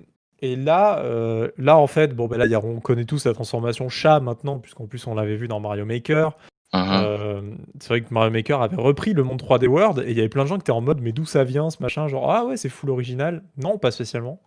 et 0.43 0.57
là, 0.57 0.99
euh, 0.99 1.49
là, 1.57 1.76
en 1.76 1.86
fait, 1.86 2.16
bon, 2.16 2.26
ben 2.26 2.36
là, 2.36 2.61
on 2.64 2.80
connaît 2.80 3.05
tous 3.05 3.26
la 3.26 3.32
transformation 3.32 3.88
chat 3.88 4.18
maintenant, 4.18 4.59
puisqu'en 4.59 4.86
plus 4.86 5.07
on 5.07 5.14
l'avait 5.14 5.36
vu 5.36 5.47
dans 5.47 5.61
Mario 5.61 5.84
Maker. 5.84 6.36
Mhm. 6.75 6.83
Euh, 7.05 7.41
c'est 7.81 7.89
vrai 7.89 8.01
que 8.01 8.12
Mario 8.14 8.31
Maker 8.31 8.62
avait 8.62 8.77
repris 8.77 9.12
le 9.12 9.23
monde 9.25 9.41
3D 9.43 9.66
World, 9.66 10.05
et 10.07 10.11
il 10.11 10.16
y 10.16 10.20
avait 10.20 10.29
plein 10.31 10.45
de 10.45 10.49
gens 10.49 10.57
qui 10.57 10.62
étaient 10.62 10.73
en 10.73 10.81
mode, 10.81 11.01
mais 11.03 11.12
d'où 11.12 11.27
ça 11.27 11.45
vient 11.45 11.68
ce 11.70 11.83
machin 11.83 12.09
Genre, 12.09 12.31
ah 12.31 12.47
ouais, 12.47 12.57
c'est 12.57 12.68
full 12.70 12.89
original. 12.91 13.43
Non, 13.59 13.77
pas 13.79 13.91
spécialement. 13.91 14.41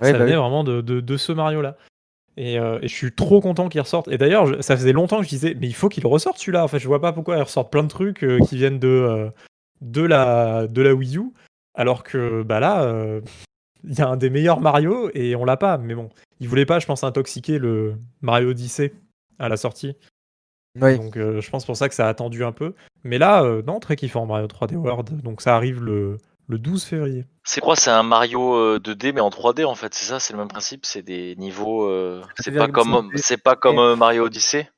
Ouais, 0.00 0.08
ça 0.08 0.12
bah 0.18 0.18
venait 0.24 0.32
oui. 0.36 0.40
vraiment 0.40 0.62
de, 0.64 0.80
de, 0.80 1.00
de 1.00 1.16
ce 1.16 1.32
Mario-là. 1.32 1.76
Et, 2.36 2.58
euh, 2.58 2.78
et 2.82 2.88
je 2.88 2.94
suis 2.94 3.12
trop 3.14 3.40
content 3.40 3.68
qu'il 3.68 3.80
ressorte. 3.80 4.08
Et 4.08 4.18
d'ailleurs, 4.18 4.46
je- 4.46 4.60
ça 4.62 4.76
faisait 4.76 4.92
longtemps 4.92 5.18
que 5.18 5.24
je 5.24 5.28
disais, 5.28 5.54
mais 5.60 5.66
il 5.68 5.74
faut 5.74 5.88
qu'il 5.88 6.06
ressorte 6.06 6.38
celui-là. 6.38 6.64
En 6.64 6.68
fait, 6.68 6.78
je 6.78 6.88
vois 6.88 7.00
pas 7.00 7.12
pourquoi 7.12 7.36
il 7.36 7.42
ressorte 7.42 7.70
plein 7.70 7.82
de 7.82 7.88
trucs 7.88 8.24
euh, 8.24 8.38
qui 8.40 8.56
viennent 8.56 8.78
de, 8.78 8.88
euh, 8.88 9.30
de, 9.82 10.02
la, 10.02 10.66
de 10.66 10.80
la 10.82 10.94
Wii 10.94 11.18
U, 11.18 11.32
alors 11.74 12.02
que 12.02 12.42
bah 12.42 12.58
là, 12.60 12.84
euh, 12.84 13.20
il 13.84 13.98
y 13.98 14.00
a 14.02 14.08
un 14.08 14.16
des 14.16 14.30
meilleurs 14.30 14.60
Mario 14.60 15.10
et 15.14 15.36
on 15.36 15.44
l'a 15.44 15.56
pas. 15.58 15.76
Mais 15.78 15.94
bon, 15.94 16.08
il 16.40 16.48
voulait 16.48 16.66
pas, 16.66 16.78
je 16.78 16.86
pense, 16.86 17.04
intoxiquer 17.04 17.58
le 17.58 17.96
Mario 18.22 18.50
Odyssey 18.50 18.92
à 19.38 19.48
la 19.50 19.56
sortie. 19.58 19.94
Oui. 20.80 20.96
Donc 20.96 21.16
euh, 21.16 21.40
je 21.40 21.50
pense 21.50 21.64
pour 21.66 21.76
ça 21.76 21.88
que 21.88 21.94
ça 21.94 22.06
a 22.06 22.08
attendu 22.08 22.44
un 22.44 22.52
peu. 22.52 22.74
Mais 23.04 23.18
là, 23.18 23.42
euh, 23.42 23.62
non, 23.62 23.80
très 23.80 23.96
kiffant 23.96 24.26
Mario 24.26 24.46
3D 24.46 24.76
World. 24.76 25.20
Donc 25.22 25.42
ça 25.42 25.54
arrive 25.56 25.82
le, 25.82 26.18
le 26.48 26.58
12 26.58 26.84
février. 26.84 27.26
C'est 27.44 27.60
quoi? 27.60 27.76
C'est 27.76 27.90
un 27.90 28.02
Mario 28.02 28.54
euh, 28.54 28.78
2D 28.78 29.12
mais 29.12 29.20
en 29.20 29.30
3D 29.30 29.64
en 29.64 29.74
fait, 29.74 29.92
c'est 29.94 30.06
ça? 30.06 30.20
C'est 30.20 30.32
le 30.32 30.38
même 30.38 30.48
principe? 30.48 30.86
C'est 30.86 31.02
des 31.02 31.36
niveaux. 31.36 31.84
euh, 31.88 32.22
C'est 32.38 32.52
pas 32.52 32.68
3,5D. 32.68 32.72
comme, 32.72 33.10
c'est 33.16 33.36
pas 33.42 33.56
comme 33.56 33.78
euh, 33.78 33.96
Mario 33.96 34.24
Odyssey? 34.24 34.68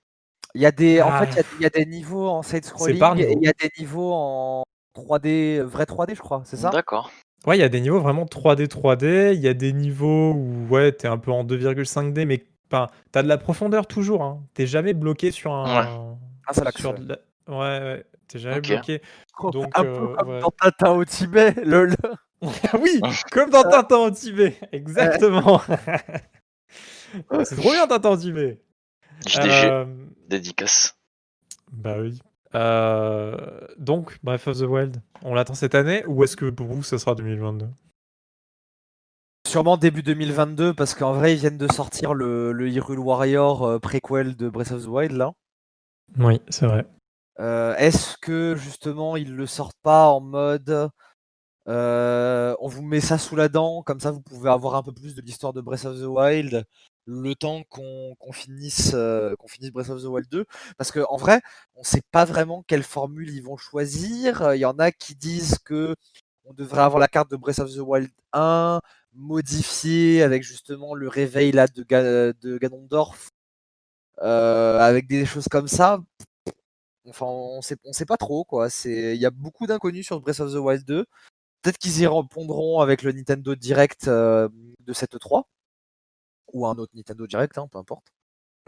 Il 0.55 0.63
y 0.63 0.67
a 0.67 0.73
des, 0.73 1.03
en 1.03 1.09
Ah. 1.11 1.27
fait, 1.27 1.45
il 1.57 1.61
y 1.61 1.63
y, 1.63 1.67
a 1.67 1.71
des 1.71 1.85
niveaux 1.85 2.29
en 2.29 2.43
side 2.43 2.65
scrolling 2.65 2.99
par 2.99 3.13
et 3.15 3.27
niveau. 3.27 3.41
il 3.41 3.45
y 3.45 3.49
a 3.49 3.53
des 3.53 3.71
niveaux 3.79 4.13
en 4.15 4.63
3D, 4.97 5.61
vrai 5.63 5.85
3D, 5.85 6.15
je 6.15 6.21
crois, 6.21 6.43
c'est 6.45 6.57
ça? 6.57 6.71
D'accord. 6.71 7.11
Ouais, 7.47 7.59
il 7.59 7.61
y 7.61 7.65
a 7.65 7.69
des 7.69 7.81
niveaux 7.81 8.01
vraiment 8.01 8.25
3D, 8.25 8.69
3D. 8.69 9.33
Il 9.35 9.41
y 9.41 9.49
a 9.49 9.55
des 9.55 9.73
niveaux 9.73 10.33
où 10.33 10.67
ouais, 10.71 10.93
t'es 10.93 11.09
un 11.09 11.19
peu 11.19 11.31
en 11.33 11.45
2,5D, 11.45 12.25
mais 12.25 12.45
enfin, 12.71 12.89
t'as 13.13 13.23
de 13.23 13.29
la 13.29 13.39
profondeur 13.39 13.87
toujours. 13.87 14.23
Hein. 14.23 14.43
T'es 14.55 14.67
jamais 14.67 14.95
bloqué 14.95 15.31
sur 15.31 15.53
un. 15.53 15.65
Ah, 16.47 16.53
sur 16.77 16.91
ouais. 16.93 16.99
de 16.99 17.09
la- 17.09 17.19
Ouais, 17.49 17.57
ouais. 17.85 18.07
T'es 18.29 18.39
jamais 18.39 18.61
bloqué. 18.61 19.03
Donc, 19.53 19.67
un 19.79 19.85
euh, 19.85 19.99
peu 19.99 20.17
comme 20.17 20.29
ouais. 20.29 20.41
dans 20.41 20.51
Tintin 20.51 20.91
au 20.93 21.05
Tibet, 21.05 21.55
lol. 21.65 21.95
Ah 22.43 22.77
oui, 22.79 23.01
comme 23.33 23.49
dans 23.49 23.63
Tintin 23.63 23.97
au 23.97 24.11
Tibet. 24.11 24.57
Exactement. 24.73 25.63
C'est 27.45 27.57
trop 27.57 27.71
bien 27.71 27.87
Tintin 27.87 28.11
au 28.11 28.17
Tibet. 28.17 28.61
JDG, 29.27 29.49
Euh, 29.67 29.85
dédicace. 30.29 30.99
Bah 31.73 31.95
oui. 31.99 32.19
Euh, 32.55 33.37
donc, 33.79 34.19
Breath 34.23 34.47
of 34.47 34.59
the 34.59 34.63
Wild, 34.63 35.01
on 35.23 35.35
l'attend 35.35 35.55
cette 35.55 35.75
année 35.75 36.05
ou 36.07 36.23
est-ce 36.23 36.37
que 36.37 36.51
pour 36.51 36.67
vous 36.67 36.83
ça 36.83 36.99
sera 36.99 37.15
2022 37.15 37.67
Sûrement 39.55 39.77
début 39.77 40.03
2022, 40.03 40.75
parce 40.75 40.97
qu'en 40.97 41.13
vrai, 41.13 41.35
ils 41.35 41.39
viennent 41.39 41.59
de 41.59 41.73
sortir 41.73 42.13
le, 42.13 42.51
le 42.51 42.69
Hyrule 42.69 42.99
Warrior 42.99 43.63
euh, 43.63 43.79
préquel 43.79 44.35
de 44.35 44.49
Breath 44.49 44.73
of 44.73 44.83
the 44.83 44.89
Wild, 44.89 45.13
là. 45.13 45.31
Oui, 46.19 46.41
c'est 46.49 46.67
vrai. 46.67 46.85
Euh, 47.39 47.73
Est-ce 47.77 48.17
que, 48.17 48.57
justement, 48.57 49.15
ils 49.15 49.33
le 49.33 49.47
sortent 49.47 49.79
pas 49.85 50.09
en 50.09 50.21
mode... 50.21 50.91
euh, 51.69 52.57
on 52.59 52.67
vous 52.67 52.83
met 52.83 53.01
ça 53.01 53.17
sous 53.17 53.37
la 53.37 53.49
dent, 53.49 53.85
comme 53.85 54.01
ça 54.01 54.11
vous 54.11 54.23
pouvez 54.23 54.51
avoir 54.51 54.75
un 54.75 54.83
peu 54.83 54.91
plus 54.91 55.15
de 55.15 55.21
l'histoire 55.21 55.53
de 55.53 55.61
Breath 55.61 55.85
of 55.85 56.01
the 56.01 56.07
Wild 56.07 56.65
le 57.07 57.35
temps 57.37 57.63
qu'on 57.69 58.17
finisse, 58.33 58.91
euh, 58.95 59.37
qu'on 59.37 59.47
finisse 59.47 59.71
Breath 59.71 59.91
of 59.91 60.03
the 60.03 60.07
Wild 60.07 60.29
2. 60.31 60.47
Parce 60.79 60.91
qu'en 60.91 61.17
vrai, 61.17 61.41
on 61.77 61.85
sait 61.85 62.03
pas 62.11 62.25
vraiment 62.25 62.65
quelle 62.67 62.83
formule 62.83 63.31
ils 63.31 63.45
vont 63.45 63.57
choisir. 63.57 64.53
Il 64.53 64.59
y 64.59 64.65
en 64.65 64.81
a 64.81 64.91
qui 64.91 65.15
disent 65.15 65.61
que 65.61 65.95
on 66.45 66.55
devrait 66.55 66.83
avoir 66.83 66.99
la 66.99 67.07
carte 67.07 67.31
de 67.31 67.37
Breath 67.37 67.61
of 67.61 67.73
the 67.73 67.79
Wild 67.79 68.11
1 68.33 68.81
modifiée 69.15 70.23
avec 70.23 70.43
justement 70.43 70.95
le 70.95 71.09
réveil 71.09 71.53
là 71.53 71.67
de, 71.69 71.85
de 72.41 72.59
Ganondorf, 72.59 73.31
euh, 74.23 74.79
avec 74.81 75.07
des 75.09 75.27
choses 75.27 75.49
comme 75.51 75.69
ça. 75.69 76.01
Enfin, 77.09 77.27
on 77.27 77.61
sait, 77.63 77.77
on 77.85 77.93
sait 77.93 78.07
pas 78.07 78.17
trop 78.17 78.45
quoi. 78.45 78.71
C'est, 78.71 79.15
il 79.15 79.21
y 79.21 79.27
a 79.27 79.31
beaucoup 79.31 79.67
d'inconnus 79.67 80.07
sur 80.07 80.21
Breath 80.21 80.41
of 80.41 80.53
the 80.53 80.57
Wild 80.57 80.85
2. 80.87 81.05
Peut-être 81.63 81.79
qu'ils 81.79 82.01
y 82.01 82.07
répondront 82.07 82.81
avec 82.81 83.03
le 83.03 83.13
Nintendo 83.13 83.55
Direct 83.55 84.09
euh, 84.09 84.49
de 84.81 84.93
cette 84.93 85.19
3 85.19 85.49
ou 86.53 86.67
un 86.67 86.77
autre 86.77 86.93
Nintendo 86.95 87.27
Direct, 87.27 87.59
hein, 87.59 87.69
peu 87.71 87.79
importe. 87.79 88.07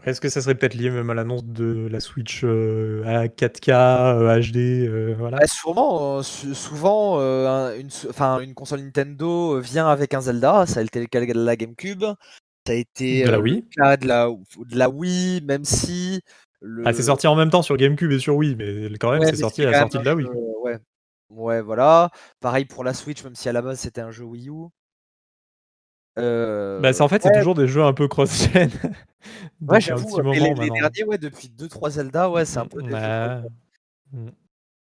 Est-ce 0.05 0.21
que 0.21 0.29
ça 0.29 0.41
serait 0.41 0.55
peut-être 0.55 0.75
lié 0.75 0.89
même 0.89 1.09
à 1.09 1.13
l'annonce 1.13 1.43
de 1.43 1.87
la 1.89 1.99
Switch 1.99 2.43
euh, 2.43 3.03
à 3.05 3.27
4K, 3.27 3.69
euh, 3.69 4.39
HD, 4.39 4.87
euh, 4.87 5.15
voilà? 5.17 5.37
Bah, 5.37 5.47
sûrement, 5.47 6.19
euh, 6.19 6.23
souvent, 6.23 7.19
euh, 7.19 7.47
un- 7.47 7.75
une, 7.79 7.89
une 8.43 8.53
console 8.53 8.81
Nintendo 8.81 9.55
euh, 9.57 9.59
vient 9.59 9.87
avec 9.87 10.13
un 10.13 10.21
Zelda. 10.21 10.65
Ça 10.65 10.79
a 10.79 10.83
été 10.83 10.99
le 10.99 11.07
cas 11.07 11.19
de 11.25 11.33
la 11.33 11.55
GameCube. 11.55 12.03
Ça 12.65 12.73
a 12.73 12.75
été 12.75 13.25
De 13.25 13.31
la 13.31 13.37
euh, 13.37 13.41
Wii. 13.41 13.55
le 13.55 13.61
cas 13.83 13.97
de 13.97 14.07
la, 14.07 14.29
de 14.29 14.77
la 14.77 14.89
Wii, 14.89 15.41
même 15.41 15.65
si. 15.65 16.21
Le... 16.61 16.85
Ah, 16.85 16.93
c'est 16.93 17.03
sorti 17.03 17.27
en 17.27 17.35
même 17.35 17.49
temps 17.49 17.61
sur 17.61 17.75
GameCube 17.77 18.11
et 18.11 18.19
sur 18.19 18.35
Wii, 18.35 18.55
mais 18.55 18.89
quand 18.99 19.11
même, 19.11 19.21
Ouais, 19.21 19.27
c'est 19.27 19.35
sorti 19.37 19.63
à 19.63 19.71
la 19.71 19.73
sortie 19.79 19.99
de 19.99 20.05
la 20.05 20.15
Wii. 20.15 20.27
euh, 20.27 20.59
ouais. 20.63 20.77
ouais, 21.29 21.61
voilà. 21.61 22.09
Pareil 22.39 22.65
pour 22.65 22.83
la 22.83 22.93
Switch, 22.93 23.23
même 23.23 23.35
si 23.35 23.49
à 23.49 23.53
la 23.53 23.61
base 23.61 23.79
c'était 23.79 24.01
un 24.01 24.11
jeu 24.11 24.23
Wii 24.23 24.49
U. 24.49 24.67
Euh, 26.17 26.79
Bah, 26.79 26.93
c'est 26.93 27.01
en 27.01 27.07
fait, 27.07 27.21
c'est 27.23 27.29
ouais, 27.29 27.37
toujours 27.39 27.55
des 27.55 27.67
jeux 27.67 27.83
un 27.83 27.93
peu 27.93 28.07
cross-gen. 28.07 28.69
ouais, 29.61 29.81
j'avoue, 29.81 30.19
les, 30.21 30.39
les 30.39 30.69
derniers, 30.69 31.03
ouais, 31.05 31.17
depuis 31.17 31.49
2-3 31.49 31.91
Zelda, 31.91 32.29
ouais, 32.29 32.45
c'est 32.45 32.57
un 32.59 32.65
peu 32.67 32.81
des 32.81 32.89
jeux 32.89 32.95
Ouais. 32.95 33.39
comme- 33.43 33.49
Mm. 34.13 34.29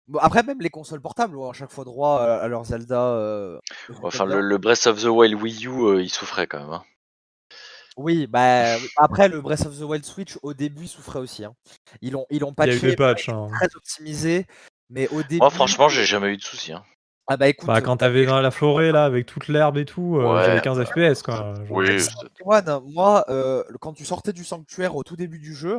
Bon, 0.06 0.18
après, 0.20 0.42
même 0.44 0.60
les 0.60 0.70
consoles 0.70 1.00
portables 1.02 1.36
ont 1.36 1.50
à 1.50 1.52
chaque 1.52 1.70
fois 1.72 1.84
droit 1.84 2.20
à, 2.22 2.46
leur 2.48 2.64
Zelda. 2.64 3.02
euh, 3.14 3.58
Enfin, 4.02 4.24
le, 4.26 4.40
le 4.40 4.56
Breath 4.58 4.86
of 4.86 5.02
the 5.02 5.06
Wild 5.06 5.34
Wii 5.42 5.66
U, 5.66 5.70
euh, 5.82 6.02
il 6.02 6.08
souffrait 6.08 6.46
quand 6.46 6.60
même. 6.60 6.70
hein. 6.72 6.84
Oui, 7.96 8.28
bah 8.28 8.76
après 8.96 9.28
le 9.28 9.40
Breath 9.40 9.66
of 9.66 9.76
the 9.76 9.82
Wild 9.82 10.04
Switch 10.04 10.38
au 10.42 10.54
début 10.54 10.82
il 10.84 10.88
souffrait 10.88 11.18
aussi. 11.18 11.44
hein. 11.44 11.52
Ils 12.00 12.12
l'ont 12.12 12.26
ils 12.30 12.38
l'ont 12.38 12.54
Il 12.56 12.66
y 12.66 12.70
a 12.70 12.72
eu 12.72 12.76
patché, 12.76 12.86
des 12.90 12.96
patchs. 12.96 13.28
hein. 13.28 13.48
très 13.52 13.66
optimisé, 13.74 14.46
mais 14.88 15.08
au 15.08 15.22
début. 15.24 15.38
Moi, 15.38 15.50
franchement, 15.50 15.88
j'ai 15.88 16.04
jamais 16.04 16.32
eu 16.32 16.36
de 16.36 16.42
soucis. 16.42 16.72
hein. 16.72 16.84
Ah 17.30 17.36
bah 17.36 17.48
écoute, 17.48 17.66
Bah, 17.66 17.80
quand 17.82 17.98
t'avais 17.98 18.24
dans 18.24 18.40
la 18.40 18.50
forêt 18.50 18.90
là 18.90 19.04
avec 19.04 19.26
toute 19.26 19.48
l'herbe 19.48 19.76
et 19.76 19.84
tout, 19.84 20.16
euh, 20.16 20.42
j'avais 20.44 20.60
15 20.62 20.82
FPS 20.84 21.22
quoi. 21.22 21.52
Oui, 21.70 21.86
moi, 22.86 23.24
euh, 23.28 23.62
quand 23.80 23.92
tu 23.92 24.04
sortais 24.04 24.32
du 24.32 24.44
sanctuaire 24.44 24.96
au 24.96 25.02
tout 25.04 25.14
début 25.16 25.38
du 25.38 25.54
jeu, 25.54 25.76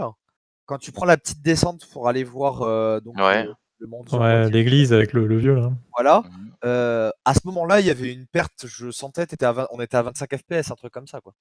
quand 0.67 0.77
tu 0.77 0.91
prends 0.91 1.05
la 1.05 1.17
petite 1.17 1.41
descente 1.41 1.87
pour 1.91 2.07
aller 2.07 2.23
voir 2.23 2.61
euh, 2.61 2.99
donc 2.99 3.17
Ouais. 3.17 3.45
le, 3.45 3.53
le 3.79 3.87
monde 3.87 4.07
Ouais, 4.13 4.49
l'église 4.51 4.93
avec 4.93 5.13
le, 5.13 5.25
le 5.25 5.37
vieux 5.37 5.55
là. 5.55 5.71
voilà. 5.95 6.23
Euh, 6.65 7.09
à 7.25 7.33
ce 7.33 7.39
moment-là, 7.45 7.79
il 7.79 7.87
y 7.87 7.89
avait 7.89 8.13
une 8.13 8.27
perte. 8.27 8.65
Je 8.67 8.91
sentais, 8.91 9.25
t'étais 9.25 9.45
à 9.45 9.51
20 9.53 9.67
on 9.71 9.81
était 9.81 9.97
à 9.97 10.03
25 10.03 10.29
FPS, 10.37 10.69
un 10.71 10.75
truc 10.75 10.93
comme 10.93 11.07
ça 11.07 11.19
quoi. 11.21 11.33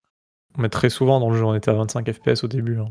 Mais 0.57 0.71
très 0.71 0.89
souvent 0.89 1.21
dans 1.21 1.29
le 1.29 1.37
jeu, 1.37 1.45
on 1.45 1.55
était 1.55 1.71
à 1.71 1.75
25 1.75 2.11
FPS 2.13 2.45
au 2.45 2.49
début. 2.49 2.79
hein. 2.81 2.87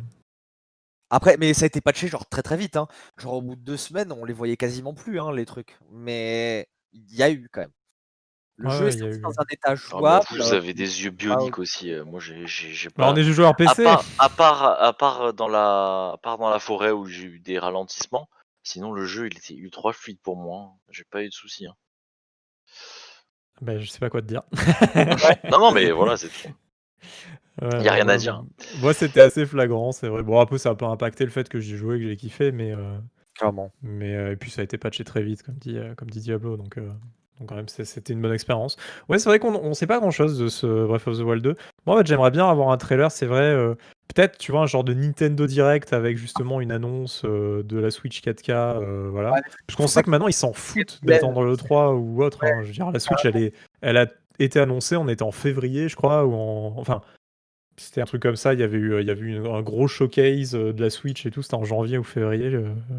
Après, 1.09 1.37
mais 1.37 1.53
ça 1.55 1.63
a 1.63 1.67
été 1.67 1.79
patché 1.81 2.07
genre 2.09 2.27
très 2.27 2.43
très 2.43 2.57
vite. 2.57 2.75
Hein. 2.77 2.87
Genre 3.17 3.33
au 3.35 3.41
bout 3.41 3.55
de 3.55 3.61
deux 3.61 3.77
semaines, 3.77 4.11
on 4.11 4.25
les 4.25 4.33
voyait 4.33 4.57
quasiment 4.57 4.93
plus 4.93 5.19
hein, 5.19 5.31
les 5.31 5.45
trucs. 5.45 5.79
Mais 5.91 6.67
il 6.93 7.15
y 7.15 7.23
a 7.23 7.31
eu 7.31 7.47
quand 7.51 7.61
même. 7.61 7.71
Le 8.57 8.69
Ouais, 8.69 8.69
jeu 8.69 8.87
est 8.87 8.91
il 8.93 8.99
sorti 8.99 9.19
eu. 9.19 9.23
dans 9.23 9.39
un 9.41 9.45
état 9.51 9.75
Ah, 9.95 10.01
bah, 10.03 10.19
jouable. 10.19 10.27
vous 10.31 10.53
avez 10.53 10.73
des 10.73 11.03
yeux 11.03 11.11
bioniques 11.11 11.59
aussi. 11.59 11.91
euh, 11.93 12.05
Moi, 12.05 12.19
j'ai 12.21 12.47
j'ai- 12.47 12.73
j'ai 12.73 12.89
Bah, 12.97 13.05
pas. 13.05 13.09
on 13.09 13.15
est 13.15 13.23
joueur 13.23 13.55
à 13.65 13.75
PC. 13.75 13.83
part, 13.83 14.05
à 14.19 14.29
part, 14.29 14.63
à 14.83 14.93
part 14.93 15.33
dans 15.33 15.47
la, 15.49 16.11
à 16.13 16.17
part 16.23 16.37
dans 16.39 16.49
la 16.49 16.59
forêt 16.59 16.91
où 16.91 17.05
j'ai 17.07 17.23
eu 17.25 17.39
des 17.39 17.59
ralentissements. 17.59 18.29
Sinon, 18.63 18.91
le 18.93 19.05
jeu, 19.05 19.27
il 19.27 19.37
était 19.37 19.55
ultra 19.55 19.93
fluide 19.93 20.19
pour 20.21 20.37
moi. 20.37 20.71
hein. 20.73 20.79
J'ai 20.89 21.05
pas 21.05 21.23
eu 21.23 21.29
de 21.29 21.33
soucis. 21.33 21.67
hein. 21.67 21.75
Bah, 23.61 23.77
je 23.79 23.85
sais 23.89 23.99
pas 23.99 24.09
quoi 24.09 24.21
te 24.21 24.27
dire. 24.27 24.43
Non, 25.49 25.59
non, 25.59 25.71
mais 25.71 25.91
voilà, 25.91 26.17
c'est 26.17 26.29
tout. 26.29 26.53
Ouais, 27.61 27.69
Y 27.79 27.87
a 27.87 27.93
rien 27.93 28.07
à 28.09 28.17
dire. 28.17 28.43
Moi, 28.73 28.93
c'était 28.93 29.21
assez 29.21 29.45
flagrant, 29.45 29.91
c'est 29.91 30.07
vrai. 30.09 30.23
Bon, 30.23 30.39
après, 30.39 30.57
ça 30.57 30.71
a 30.71 30.75
pas 30.75 30.87
impacté 30.87 31.25
le 31.25 31.31
fait 31.31 31.49
que 31.49 31.59
j'y 31.59 31.75
joué, 31.77 31.99
que 31.99 32.05
j'ai 32.07 32.17
kiffé, 32.17 32.51
mais, 32.51 32.71
euh, 32.73 32.99
Clairement. 33.37 33.71
mais 33.83 34.15
euh, 34.15 34.31
et 34.31 34.35
puis 34.35 34.49
ça 34.49 34.61
a 34.61 34.63
été 34.63 34.77
patché 34.77 35.03
très 35.03 35.21
vite, 35.21 35.43
comme 35.43 35.55
dit, 35.55 35.77
euh, 35.77 35.93
comme 35.95 36.09
dit 36.09 36.21
Diablo, 36.21 36.57
donc, 36.57 36.77
euh, 36.77 36.87
donc 37.39 37.49
quand 37.49 37.55
même, 37.55 37.67
c'était 37.67 38.13
une 38.13 38.21
bonne 38.21 38.33
expérience. 38.33 38.77
Ouais, 39.09 39.19
c'est 39.19 39.29
vrai 39.29 39.37
qu'on 39.37 39.53
on 39.53 39.73
sait 39.75 39.85
pas 39.85 39.99
grand 39.99 40.09
chose 40.09 40.39
de 40.39 40.47
ce 40.47 40.85
Breath 40.87 41.07
of 41.07 41.17
the 41.19 41.21
Wild 41.21 41.43
2. 41.43 41.55
Moi, 41.85 41.95
en 41.95 41.99
fait, 41.99 42.07
j'aimerais 42.07 42.31
bien 42.31 42.49
avoir 42.49 42.71
un 42.71 42.77
trailer, 42.77 43.11
c'est 43.11 43.27
vrai. 43.27 43.55
Peut-être, 44.07 44.39
tu 44.39 44.51
vois, 44.51 44.61
un 44.61 44.65
genre 44.65 44.83
de 44.83 44.93
Nintendo 44.95 45.45
Direct 45.45 45.93
avec 45.93 46.17
justement 46.17 46.61
une 46.61 46.71
annonce 46.71 47.23
de 47.25 47.77
la 47.77 47.91
Switch 47.91 48.21
4K, 48.23 48.51
euh, 48.81 49.09
voilà. 49.11 49.33
Parce 49.67 49.75
qu'on 49.77 49.85
sait 49.87 50.01
que 50.01 50.09
maintenant, 50.09 50.27
ils 50.29 50.33
s'en 50.33 50.53
foutent 50.53 50.99
d'attendre 51.03 51.43
le 51.43 51.55
3 51.55 51.93
ou 51.93 52.23
autre. 52.23 52.43
hein. 52.43 52.61
Je 52.63 52.67
veux 52.67 52.73
dire, 52.73 52.89
la 52.91 52.99
Switch, 52.99 53.23
elle, 53.25 53.37
est, 53.37 53.53
elle 53.81 53.97
a 53.97 54.07
été 54.39 54.59
annoncée, 54.59 54.95
on 54.95 55.07
était 55.07 55.21
en 55.23 55.31
février, 55.31 55.89
je 55.89 55.95
crois, 55.95 56.25
ou 56.25 56.33
en. 56.33 56.73
Enfin, 56.77 57.01
c'était 57.77 58.01
un 58.01 58.05
truc 58.05 58.21
comme 58.21 58.35
ça. 58.35 58.53
Il 58.53 58.59
y 58.59 58.63
avait 58.63 58.77
eu, 58.77 58.99
il 59.01 59.07
y 59.07 59.11
avait 59.11 59.21
eu 59.21 59.47
un 59.47 59.61
gros 59.61 59.87
showcase 59.87 60.55
euh, 60.55 60.73
de 60.73 60.81
la 60.83 60.89
Switch 60.89 61.25
et 61.25 61.31
tout. 61.31 61.41
C'était 61.41 61.55
en 61.55 61.63
janvier 61.65 61.97
ou 61.97 62.03
février, 62.03 62.51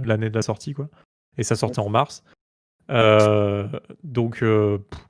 l'année 0.05 0.31
de 0.31 0.35
la 0.35 0.43
sortie, 0.43 0.75
quoi. 0.75 0.89
Et 1.37 1.43
ça 1.43 1.57
sortait 1.57 1.81
en 1.81 1.89
mars. 1.89 2.23
Euh, 2.91 3.69
donc, 4.03 4.43
euh, 4.43 4.79
pff, 4.79 5.01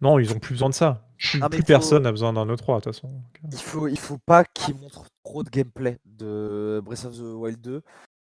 non, 0.00 0.18
ils 0.18 0.32
ont 0.32 0.38
plus 0.38 0.54
besoin 0.54 0.68
de 0.70 0.74
ça. 0.74 1.06
Plus, 1.18 1.40
Ah, 1.42 1.48
faut- 1.50 1.62
personne 1.62 2.02
n'a 2.04 2.10
besoin 2.10 2.32
d'un 2.32 2.46
E3, 2.46 2.76
de 2.78 2.84
toute 2.84 2.94
façon. 2.94 3.10
Il 3.50 3.58
faut, 3.58 3.88
il 3.88 3.98
faut 3.98 4.18
pas 4.26 4.44
qu'ils 4.44 4.74
montrent 4.76 5.04
trop 5.24 5.42
de 5.42 5.50
gameplay 5.50 5.98
de 6.04 6.80
Breath 6.84 7.04
of 7.06 7.16
the 7.16 7.20
Wild 7.22 7.60
2. 7.60 7.82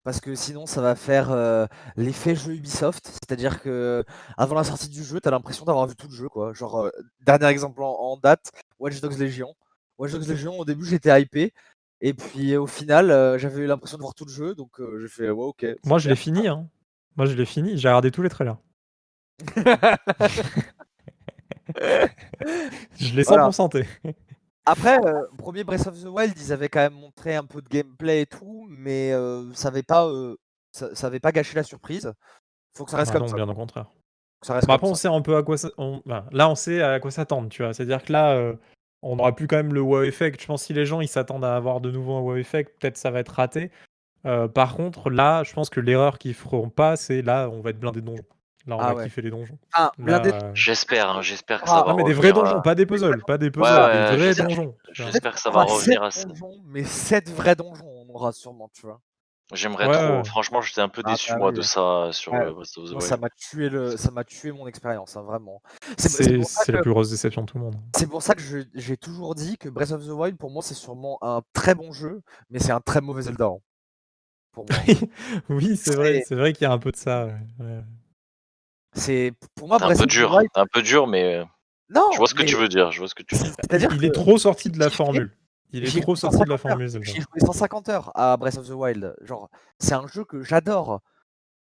Parce 0.04 0.20
que 0.20 0.34
sinon, 0.34 0.66
ça 0.66 0.82
va 0.82 0.96
faire 0.96 1.32
euh, 1.32 1.68
l'effet 1.96 2.36
jeu 2.36 2.56
Ubisoft. 2.56 3.06
C'est-à-dire 3.08 3.62
que 3.62 4.04
avant 4.36 4.56
la 4.56 4.64
sortie 4.64 4.90
du 4.90 5.04
jeu, 5.04 5.20
t'as 5.22 5.30
l'impression 5.30 5.64
d'avoir 5.64 5.86
vu 5.86 5.96
tout 5.96 6.08
le 6.08 6.16
jeu. 6.16 6.28
Quoi. 6.28 6.54
Genre, 6.54 6.90
dernier 7.24 7.46
exemple 7.48 7.84
en, 7.84 7.92
en 7.92 8.18
date, 8.18 8.52
Watch 8.80 9.00
Dogs 9.00 9.20
Legion. 9.20 9.54
Watch 10.02 10.12
Dogs 10.12 10.28
Legion, 10.28 10.60
au 10.60 10.66
début, 10.66 10.86
j'étais 10.86 11.22
hypé. 11.22 11.54
Et 12.02 12.14
puis 12.14 12.58
au 12.58 12.66
final, 12.66 13.12
euh, 13.12 13.38
j'avais 13.38 13.62
eu 13.62 13.68
l'impression 13.68 13.98
de 13.98 14.02
voir 14.02 14.16
tout 14.16 14.26
le 14.26 14.32
jeu. 14.32 14.56
Donc 14.56 14.80
euh, 14.80 15.00
j'ai 15.02 15.08
fait, 15.08 15.30
ouais, 15.30 15.46
ok. 15.46 15.66
Moi, 15.86 16.00
je 16.00 16.10
l'ai 16.10 16.16
fini. 16.16 16.48
Hein. 16.48 16.68
Moi, 17.16 17.28
je 17.28 17.36
l'ai 17.36 17.46
fini. 17.46 17.78
J'ai 17.78 17.88
regardé 17.88 18.10
tous 18.12 18.24
les 18.24 18.30
trailers. 18.30 18.58
Je 23.00 23.16
l'ai 23.16 23.24
Voilà. 23.24 23.48
100% 23.50 23.56
tenté. 23.58 23.86
Après, 24.66 24.98
euh, 25.06 25.24
premier 25.38 25.64
Breath 25.64 25.88
of 25.88 26.00
the 26.02 26.06
Wild, 26.08 26.34
ils 26.38 26.52
avaient 26.54 26.70
quand 26.70 26.80
même 26.82 26.94
montré 26.94 27.36
un 27.36 27.46
peu 27.46 27.62
de 27.62 27.68
gameplay 27.70 28.22
et 28.22 28.26
tout, 28.26 28.66
mais 28.70 29.12
ça 29.54 29.70
n'avait 29.70 29.84
pas, 29.84 30.10
ça, 30.72 30.94
ça 30.96 31.08
avait 31.08 31.20
pas 31.20 31.32
gâché 31.32 31.56
la 31.56 31.64
surprise. 31.64 32.12
Faut 32.76 32.86
que 32.86 32.92
ça 32.92 32.98
reste 32.98 33.12
Ah 33.12 33.14
comme 33.14 33.24
non, 33.24 33.28
ça. 33.30 33.36
bien 33.36 33.48
au 33.50 33.54
contraire. 33.54 33.88
Ça 34.44 34.54
reste 34.56 34.68
Bah, 34.68 34.74
après, 34.76 34.88
on 34.88 34.96
sait 34.96 35.08
un 35.08 35.22
peu 35.22 35.36
à 35.36 35.44
quoi 35.44 35.58
ça... 35.58 35.70
on- 35.78 36.02
enfin, 36.06 36.26
là, 36.32 36.50
on 36.50 36.56
sait 36.56 36.82
à 36.82 37.00
quoi 37.00 37.12
s'attendre, 37.12 37.50
tu 37.50 37.64
vois. 37.64 37.74
C'est-à-dire 37.74 38.04
que 38.04 38.12
là, 38.12 38.54
on 39.02 39.16
n'aura 39.16 39.36
plus 39.36 39.48
quand 39.48 39.56
même 39.58 39.74
le 39.74 39.82
wow 39.82 40.04
effect. 40.04 40.42
Je 40.42 40.48
pense 40.48 40.62
que 40.62 40.68
si 40.68 40.74
les 40.74 40.86
gens 40.86 41.02
ils 41.02 41.08
s'attendent 41.08 41.46
à 41.46 41.56
avoir 41.56 41.82
de 41.82 41.92
nouveau 41.92 42.16
un 42.16 42.22
wow 42.22 42.36
effect, 42.38 42.80
peut-être 42.80 42.98
ça 42.98 43.12
va 43.12 43.20
être 43.20 43.30
raté. 43.34 43.72
Euh, 44.26 44.48
par 44.48 44.76
contre, 44.76 45.10
là, 45.10 45.44
je 45.44 45.54
pense 45.54 45.70
que 45.72 45.80
l'erreur 45.80 46.20
qu'ils 46.20 46.36
feront 46.36 46.70
pas, 46.70 46.96
c'est 46.96 47.22
là, 47.24 47.50
on 47.52 47.62
va 47.62 47.72
être 47.72 47.80
blindé 47.80 48.02
de 48.02 48.06
donjons. 48.06 48.24
Là, 48.68 48.76
on 48.76 48.80
Ah 48.80 48.88
va 48.90 48.96
ouais. 49.00 49.04
kiffer 49.06 49.24
les 49.24 49.32
donjons. 49.32 49.58
Ah, 49.74 49.92
blindé. 49.98 50.30
euh, 50.32 50.52
J'espère, 50.54 51.10
hein, 51.10 51.22
j'espère 51.24 51.62
que 51.64 51.66
Ah, 51.68 51.78
ça 51.80 51.84
va 51.84 51.90
non, 51.92 51.98
mais 51.98 52.04
des 52.04 52.14
vrais 52.14 52.30
à- 52.30 52.34
donjons, 52.34 52.62
pas 52.62 52.76
des 52.76 52.86
puzzles, 52.86 53.24
pas 53.26 53.40
des 53.40 53.50
puzzles, 53.50 53.66
ouais, 53.66 53.94
des 54.12 54.18
vrais 54.18 54.18
j'espère- 54.20 54.48
donjons. 54.50 54.76
J'espère 54.92 55.34
que 55.34 55.40
ça 55.40 55.50
va 55.50 55.62
Enfin, 55.62 55.74
revenir 55.74 56.00
sept 56.00 56.04
à 56.04 56.12
ça. 56.12 56.28
donjons, 56.28 56.62
mais 56.68 56.84
7 56.84 57.30
vrais 57.32 57.56
donjons, 57.56 58.06
on 58.08 58.14
aura 58.14 58.32
sûrement, 58.32 58.70
tu 58.72 58.82
vois. 58.86 59.02
J'aimerais 59.54 59.88
Ouais, 59.88 59.94
trop. 59.94 60.18
ouais. 60.18 60.24
Franchement, 60.26 60.62
j'étais 60.62 60.82
un 60.82 60.88
peu 60.90 61.02
Ah, 61.06 61.12
déçu 61.12 61.32
bah 61.34 61.38
moi 61.38 61.50
oui, 61.50 61.56
de 61.56 61.62
ça 61.62 62.10
sur 62.12 62.34
Ouais. 62.34 62.46
euh, 62.46 62.52
Breath 62.54 62.78
of 62.78 62.86
the 62.86 62.94
Wild. 62.94 63.02
ça 63.02 63.18
m'a 63.18 63.30
tué 63.30 63.70
le, 63.70 63.98
ça 63.98 64.10
m'a 64.12 64.24
tué 64.24 64.52
mon 64.52 64.66
expérience, 64.68 65.18
hein, 65.18 65.24
vraiment. 65.24 65.62
C'est 65.98 66.72
la 66.72 66.82
plus 66.82 66.92
grosse 66.92 67.10
déception 67.10 67.42
de 67.42 67.48
tout 67.48 67.58
le 67.58 67.66
monde. 67.66 67.76
c'est 67.96 68.08
pour 68.08 68.22
ça 68.24 68.34
que 68.34 68.42
je- 68.42 68.64
j'ai 68.74 68.96
toujours 68.98 69.36
dit 69.36 69.58
que 69.58 69.68
Breath 69.70 69.92
of 69.92 70.06
the 70.06 70.10
Wild, 70.12 70.38
pour 70.38 70.52
moi, 70.52 70.62
c'est 70.64 70.74
sûrement 70.74 71.18
un 71.22 71.42
très 71.54 71.76
bon 71.76 71.92
jeu, 71.92 72.22
mais 72.50 72.60
c'est 72.60 72.72
un 72.72 72.80
très 72.82 73.02
mauvais 73.02 73.24
Zelda. 73.24 73.46
hein, 73.46 73.58
Pour 74.54 74.66
moi. 74.70 74.78
oui, 75.50 75.76
c'est 75.78 75.96
vrai, 75.96 76.24
C'est- 76.26 76.36
vrai 76.36 76.54
qu'il 76.54 76.64
y 76.64 76.68
a 76.68 76.72
un 76.74 76.78
peu 76.80 76.92
de 76.92 76.98
ça. 76.98 77.28
C'est 78.94 79.32
pour 79.56 79.68
moi 79.68 79.78
C'est 79.80 79.84
un 79.84 79.88
Breath 79.88 79.98
peu 80.00 80.04
of 80.04 80.10
the 80.10 80.12
dur, 80.12 80.32
Wild. 80.36 80.50
un 80.56 80.66
peu 80.66 80.82
dur, 80.82 81.08
mais 81.08 81.36
euh, 81.40 81.46
Non, 81.90 82.10
je 82.14 82.18
vois 82.18 82.28
ce 82.28 82.34
que 82.34 82.42
mais 82.42 82.46
tu 82.46 82.56
veux 82.56 82.68
dire. 82.68 82.92
Je 82.92 83.00
vois 83.00 83.08
ce 83.08 83.16
que 83.16 83.24
tu 83.24 83.36
veux 83.36 83.44
dire. 83.44 83.54
C'est-à-dire 83.62 83.90
Il 83.94 84.00
que 84.02 84.06
est 84.06 84.12
trop 84.12 84.38
sorti 84.38 84.70
de 84.70 84.80
la 84.80 84.90
formule. 84.90 85.32
Il 85.74 85.86
est 85.86 86.02
trop 86.02 86.16
sorti 86.16 86.38
de 86.44 86.50
la 86.50 86.58
150 86.58 86.66
heures. 86.66 86.72
formule, 86.72 86.88
Zelda. 86.88 87.12
J'ai 87.12 87.22
joué 87.22 87.40
150 87.40 87.90
heures 87.90 88.12
à 88.16 88.38
Breath 88.38 88.58
of 88.58 88.68
the 88.68 88.72
Wild. 88.72 89.16
Genre, 89.22 89.50
c'est 89.80 89.94
un 89.94 90.08
jeu 90.08 90.26
que 90.26 90.44
j'adore, 90.44 91.02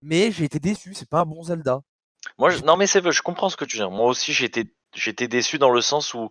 mais 0.03 0.31
j'ai 0.33 0.45
été 0.45 0.59
déçu. 0.59 0.95
C'est 0.95 1.09
pas 1.09 1.21
un 1.21 1.27
bon 1.27 1.43
Zelda. 1.43 1.81
Moi, 2.39 2.51
je- 2.51 2.63
non, 2.63 2.77
mais 2.77 2.87
c'est 2.87 3.01
vrai, 3.01 3.13
je 3.13 3.23
comprends 3.23 3.49
ce 3.51 3.57
que 3.57 3.65
tu 3.65 3.77
dis. 3.79 3.83
Moi 3.83 4.07
aussi, 4.07 4.33
j'étais, 4.33 4.65
j'étais 4.95 5.29
déçu 5.29 5.59
dans 5.59 5.71
le 5.71 5.81
sens 5.81 6.15
où 6.15 6.31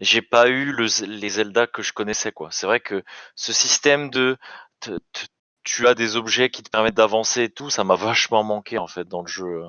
j'ai 0.00 0.22
pas 0.22 0.48
eu 0.48 0.72
le, 0.72 0.86
les 1.06 1.28
Zelda 1.28 1.66
que 1.66 1.82
je 1.82 1.92
connaissais, 1.92 2.32
quoi. 2.32 2.48
C'est 2.52 2.66
vrai 2.66 2.80
que 2.80 3.02
ce 3.34 3.52
système 3.52 4.10
de, 4.10 4.36
te- 4.80 4.98
te- 5.12 5.26
tu 5.64 5.86
as 5.88 5.94
des 5.94 6.16
objets 6.16 6.50
qui 6.50 6.62
te 6.62 6.70
permettent 6.70 6.94
d'avancer 6.94 7.44
et 7.44 7.50
tout, 7.50 7.68
ça 7.70 7.84
m'a 7.84 7.96
vachement 7.96 8.42
manqué 8.44 8.78
en 8.78 8.86
fait 8.86 9.06
dans 9.06 9.22
le 9.22 9.26
jeu. 9.28 9.62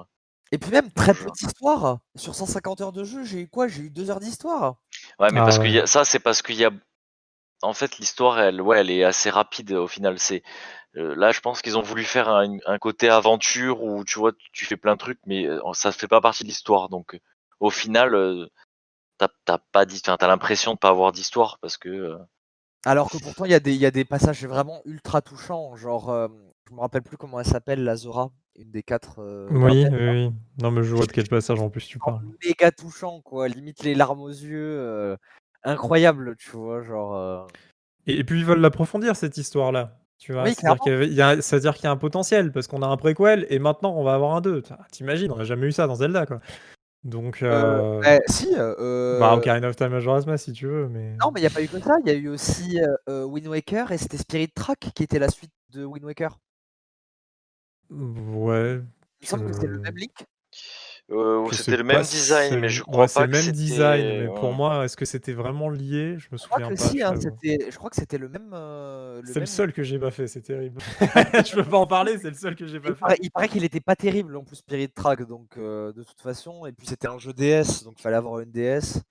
Et 0.52 0.58
puis 0.58 0.72
même 0.72 0.92
très 0.92 1.14
peu 1.14 1.30
d'histoire. 1.32 2.00
Sur 2.16 2.34
150 2.36 2.82
heures 2.82 2.92
de 2.94 3.04
jeu, 3.04 3.24
j'ai 3.24 3.42
eu 3.42 3.48
quoi? 3.48 3.68
J'ai 3.68 3.84
eu 3.84 3.90
2 3.90 4.10
heures 4.10 4.20
d'histoire. 4.20 4.76
Ouais, 5.20 5.30
mais 5.32 5.40
Ah 5.40 5.44
parce 5.44 5.58
que 5.60 5.64
ouais. 5.64 5.72
y 5.72 5.80
a- 5.80 5.86
ça, 5.88 6.06
c'est 6.06 6.20
parce 6.20 6.42
qu'il 6.42 6.56
y 6.56 6.66
a, 6.66 6.72
en 7.62 7.74
fait, 7.74 7.98
l'histoire, 7.98 8.40
elle, 8.40 8.62
ouais, 8.62 8.80
elle 8.80 8.92
est 8.92 9.04
assez 9.04 9.30
rapide 9.30 9.72
au 9.74 9.88
final. 9.88 10.20
C'est 10.20 10.44
euh, 10.98 11.16
là, 11.16 11.32
je 11.32 11.42
pense 11.42 11.62
qu'ils 11.62 11.78
ont 11.78 11.82
voulu 11.84 12.04
faire 12.04 12.30
un, 12.30 12.58
un 12.66 12.78
côté 12.80 13.10
aventure 13.10 13.84
où 13.84 14.04
tu 14.06 14.20
vois, 14.20 14.34
tu 14.54 14.66
fais 14.66 14.78
plein 14.78 14.94
de 14.94 15.00
trucs, 15.00 15.20
mais 15.26 15.48
euh, 15.48 15.60
ça 15.74 15.92
fait 15.92 16.08
pas 16.08 16.22
partie 16.22 16.44
de 16.44 16.50
l'histoire. 16.50 16.90
Donc, 16.90 17.16
euh, 17.16 17.20
au 17.60 17.70
final, 17.70 18.16
euh, 18.16 18.48
t'as 19.18 19.30
t'as 19.46 19.60
pas 19.72 19.86
dit, 19.86 20.02
enfin, 20.06 20.18
t'as 20.18 20.28
l'impression 20.28 20.74
de 20.74 20.80
pas 20.80 20.90
avoir 20.90 21.12
d'histoire 21.12 21.60
parce 21.62 21.78
que 21.78 21.90
euh, 21.90 22.18
Alors 22.86 23.10
que 23.10 23.18
pourtant, 23.18 23.46
il 23.46 23.52
y, 23.52 23.56
a 23.56 23.60
des- 23.60 23.74
il 23.74 23.82
y 23.82 23.86
a 23.86 23.92
des 23.92 24.06
passages 24.06 24.46
vraiment 24.46 24.82
ultra 24.86 25.22
touchants. 25.22 25.76
Genre, 25.76 26.10
euh, 26.10 26.28
je 26.70 26.74
me 26.76 26.80
rappelle 26.80 27.02
plus 27.04 27.18
comment 27.18 27.40
elle 27.40 27.46
s'appelle, 27.46 27.84
la 27.84 27.96
Zora, 27.96 28.32
une 28.56 28.72
des 28.72 28.84
quatre. 28.84 29.20
euh, 29.20 29.50
Oui, 29.52 29.86
oui, 29.92 30.08
oui. 30.08 30.32
Non, 30.60 30.72
mais 30.72 30.84
je 30.84 30.96
vois 30.96 31.06
de 31.06 31.12
quel 31.12 31.28
passage 31.28 31.60
en 31.60 31.70
plus 31.70 31.86
tu 31.88 32.00
parles. 32.00 32.22
Méga 32.44 32.72
touchant, 32.72 33.22
quoi. 33.22 33.48
Limite 33.48 33.84
les 33.84 33.96
larmes 33.96 34.22
aux 34.22 34.30
yeux. 34.30 35.18
Incroyable, 35.64 36.36
tu 36.38 36.50
vois. 36.52 36.82
Genre. 36.84 37.16
euh, 37.16 37.46
Et, 38.08 38.20
et 38.20 38.24
puis 38.24 38.40
ils 38.40 38.46
veulent 38.46 38.62
l'approfondir 38.62 39.16
cette 39.16 39.38
histoire-là. 39.38 39.98
Tu 40.18 40.34
vois, 40.34 40.44
Oui, 40.44 40.54
c'est-à-dire 40.54 40.82
qu'il 40.82 41.14
y 41.14 41.22
a- 41.22 41.38
qu'il 41.38 41.84
y 41.84 41.88
a 41.88 41.92
un 41.92 41.96
potentiel 41.98 42.52
parce 42.52 42.68
qu'on 42.68 42.82
a 42.82 42.88
un 42.88 42.98
préquel 42.98 43.46
et 43.50 43.58
maintenant 43.58 43.94
on 43.96 44.04
va 44.04 44.14
avoir 44.16 44.36
un 44.36 44.42
2. 44.42 44.62
T'imagines, 44.92 45.32
on 45.32 45.38
n'a 45.38 45.46
jamais 45.46 45.68
eu 45.68 45.72
ça 45.72 45.88
dans 45.88 45.96
Zelda 45.96 46.26
quoi. 46.26 46.42
Donc, 47.06 47.42
euh, 47.44 48.02
euh, 48.04 48.18
eh, 48.18 48.32
si. 48.32 48.50
euh, 48.58 49.18
bah, 49.22 49.34
Ocarina 49.34 49.70
of 49.70 49.78
Time 49.78 49.88
Majora's 49.92 50.26
Mask 50.28 50.44
si 50.44 50.52
tu 50.52 50.68
veux, 50.68 50.90
mais. 50.90 51.16
Non, 51.22 51.32
mais 51.32 51.40
il 51.40 51.44
n'y 51.44 51.48
a 51.48 51.50
pas 51.52 51.64
eu 51.64 51.70
que 51.70 51.80
ça. 51.80 51.96
Il 52.04 52.12
y 52.12 52.14
a 52.14 52.18
eu 52.18 52.28
aussi 52.28 52.78
Wind 53.08 53.48
Waker 53.48 53.94
et 53.94 53.98
c'était 53.98 54.18
Spirit 54.18 54.50
Track 54.54 54.92
qui 54.94 55.04
était 55.04 55.20
la 55.20 55.30
suite 55.30 55.52
de 55.70 55.86
Wind 55.86 56.04
Waker. 56.04 56.38
Ouais. 57.90 58.82
Il 59.22 59.24
me 59.24 59.26
semble 59.26 59.46
que 59.46 59.54
c'est 59.54 59.68
le 59.68 59.80
même 59.80 59.96
Link. 59.96 60.26
Euh, 61.12 61.48
c'était 61.52 61.78
le 61.78 61.84
même 61.84 62.02
design, 62.02 62.50
c'est- 62.52 62.58
mais 62.60 62.70
je 62.70 62.82
ouais, 62.84 62.92
crois 62.92 63.08
c'est 63.08 63.20
pas 63.22 63.26
le 63.26 63.32
que 63.32 63.38
même 63.38 63.52
design, 63.52 64.06
mais 64.20 64.26
pour 64.28 64.50
ouais. 64.50 64.56
moi, 64.56 64.86
est-ce 64.86 64.96
que 64.96 65.06
c'était 65.06 65.34
vraiment 65.34 65.70
lié? 65.70 66.16
Je 66.20 66.28
me 66.32 66.38
Je 66.38 66.46
crois 66.46 66.58
souviens 66.60 66.70
que 66.70 66.76
pas. 66.76 66.88
si, 66.90 67.02
hein, 67.02 67.14
je 67.70 67.78
crois 67.78 67.90
que 67.90 67.96
c'était 67.96 68.18
le 68.18 68.30
même. 68.30 68.52
euh, 68.54 69.22
C'est 69.26 69.40
le 69.40 69.46
seul 69.46 69.74
que 69.74 69.82
j'ai 69.84 69.98
pas 70.00 70.12
fait, 70.12 70.28
c'est 70.28 70.42
terrible. 70.42 70.80
je 71.00 71.56
peux 71.56 71.64
pas 71.64 71.78
en 71.78 71.88
parler, 71.88 72.18
c'est 72.20 72.30
le 72.30 72.36
seul 72.36 72.56
que 72.56 72.68
j'ai 72.68 72.80
pas 72.80 72.94
paraît, 72.94 73.16
fait. 73.16 73.22
il 73.24 73.32
paraît 73.32 73.48
qu'il 73.50 73.64
était 73.64 73.80
pas 73.80 73.96
terrible 73.96 74.36
en 74.38 74.44
plus 74.44 74.58
Spirit 74.58 74.90
Track, 74.90 75.24
donc 75.28 75.48
euh, 75.58 75.92
de 75.94 76.04
toute 76.04 76.22
façon. 76.22 76.66
Et 76.66 76.72
puis 76.72 76.86
c'était 76.88 77.08
un 77.08 77.18
jeu 77.18 77.34
DS, 77.34 77.84
donc 77.84 77.96
il 77.98 78.02
fallait 78.02 78.16
avoir 78.18 78.40
une 78.40 78.52
DS. 78.52 79.02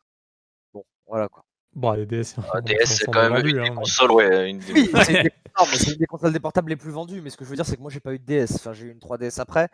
Bon, 0.72 0.84
voilà 1.06 1.28
quoi. 1.28 1.44
Bon, 1.74 1.92
les 1.92 2.06
DS, 2.06 2.34
Ah, 2.52 2.60
DS, 2.60 2.76
c'est 2.86 3.04
quand 3.06 3.28
même 3.30 3.46
une 3.46 3.52
des 3.52 3.58
hein, 3.60 3.74
mais- 3.76 4.14
ouais, 4.14 4.50
une 4.50 4.60
Oui, 4.72 4.90
c'est 5.04 5.12
une, 5.14 5.22
des... 5.22 5.32
non, 5.58 5.66
mais 5.70 5.76
c'est 5.76 5.90
une 5.92 5.98
des 5.98 6.06
consoles 6.06 6.32
des 6.32 6.40
portables 6.40 6.70
les 6.70 6.76
plus 6.76 6.90
vendues. 6.90 7.20
Mais 7.20 7.30
ce 7.30 7.36
que 7.36 7.44
je 7.44 7.50
veux 7.50 7.56
dire, 7.56 7.66
c'est 7.66 7.76
que 7.76 7.82
moi 7.82 7.90
j'ai 7.90 8.00
pas 8.00 8.12
eu 8.14 8.18
de 8.18 8.24
DS. 8.24 8.54
Enfin, 8.56 8.72
j'ai 8.72 8.86
eu 8.86 8.90
une 8.90 8.98
3DS 8.98 9.38
après, 9.40 9.68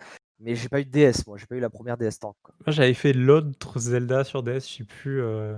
mais 0.44 0.54
j'ai 0.54 0.68
pas 0.68 0.80
eu 0.80 0.84
de 0.84 0.90
DS. 0.90 1.26
Moi, 1.26 1.38
j'ai 1.38 1.46
pas 1.46 1.56
eu 1.56 1.60
la 1.60 1.70
première 1.70 1.96
DS 1.96 2.18
tank. 2.20 2.36
quoi. 2.42 2.54
Moi, 2.66 2.72
j'avais 2.72 2.94
fait 2.94 3.12
l'autre 3.12 3.78
Zelda 3.78 4.24
sur 4.24 4.42
DS, 4.42 4.60
je 4.68 4.74
sais 4.78 4.84
plus. 4.84 5.20
euh, 5.22 5.56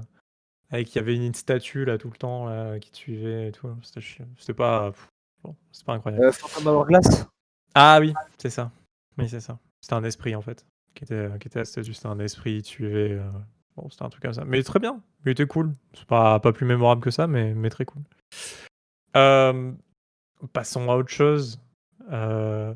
Avec, 0.71 0.95
il 0.95 0.97
y 0.97 1.01
avait 1.01 1.15
une 1.17 1.35
statue 1.35 1.85
là 1.85 1.99
tout 1.99 2.11
le 2.11 2.17
temps 2.17 2.47
là, 2.47 2.79
qui 2.79 2.91
te 2.91 2.97
suivait 2.97 3.49
et 3.49 3.53
tout. 3.53 3.69
C'était 3.83 4.55
pas. 4.55 4.91
pff, 4.93 5.09
Bon, 5.45 5.55
c'était 5.71 5.85
pas 5.85 5.93
incroyable. 5.95 6.25
Euh, 6.25 6.33
Phantom 6.33 6.67
Hourglass. 6.75 7.27
Ah 7.75 7.99
oui, 8.01 8.15
c'est 8.39 8.51
ça. 8.51 8.73
Oui, 9.19 9.29
c'est 9.29 9.41
ça. 9.41 9.59
C'était 9.81 9.95
un 9.95 10.05
esprit 10.05 10.35
en 10.35 10.41
fait. 10.43 10.65
Qui 10.95 11.05
était, 11.05 11.29
qui 11.39 11.49
était 11.49 11.59
la 11.59 11.65
statue, 11.67 11.93
c'était 11.93 12.07
un 12.09 12.19
esprit, 12.21 12.55
il 12.55 12.63
te 12.63 12.69
suivait. 12.69 13.13
euh, 13.13 13.31
Bon, 13.77 13.91
c'était 13.91 14.05
un 14.05 14.09
truc 14.09 14.23
comme 14.23 14.33
ça. 14.33 14.45
Mais 14.47 14.63
très 14.63 14.79
bien. 14.79 15.03
Il 15.27 15.31
était 15.33 15.47
cool. 15.47 15.73
C'est 15.93 16.07
pas, 16.07 16.41
pas 16.41 16.53
plus 16.55 16.65
mémorable 16.65 17.03
que 17.03 17.11
ça, 17.11 17.27
mais, 17.27 17.53
mais 17.55 17.69
très 17.69 17.85
cool. 17.85 18.01
Euh, 19.17 19.73
passons 20.55 20.91
à 20.91 20.97
autre 20.97 21.11
chose. 21.11 21.61
Euh, 22.11 22.75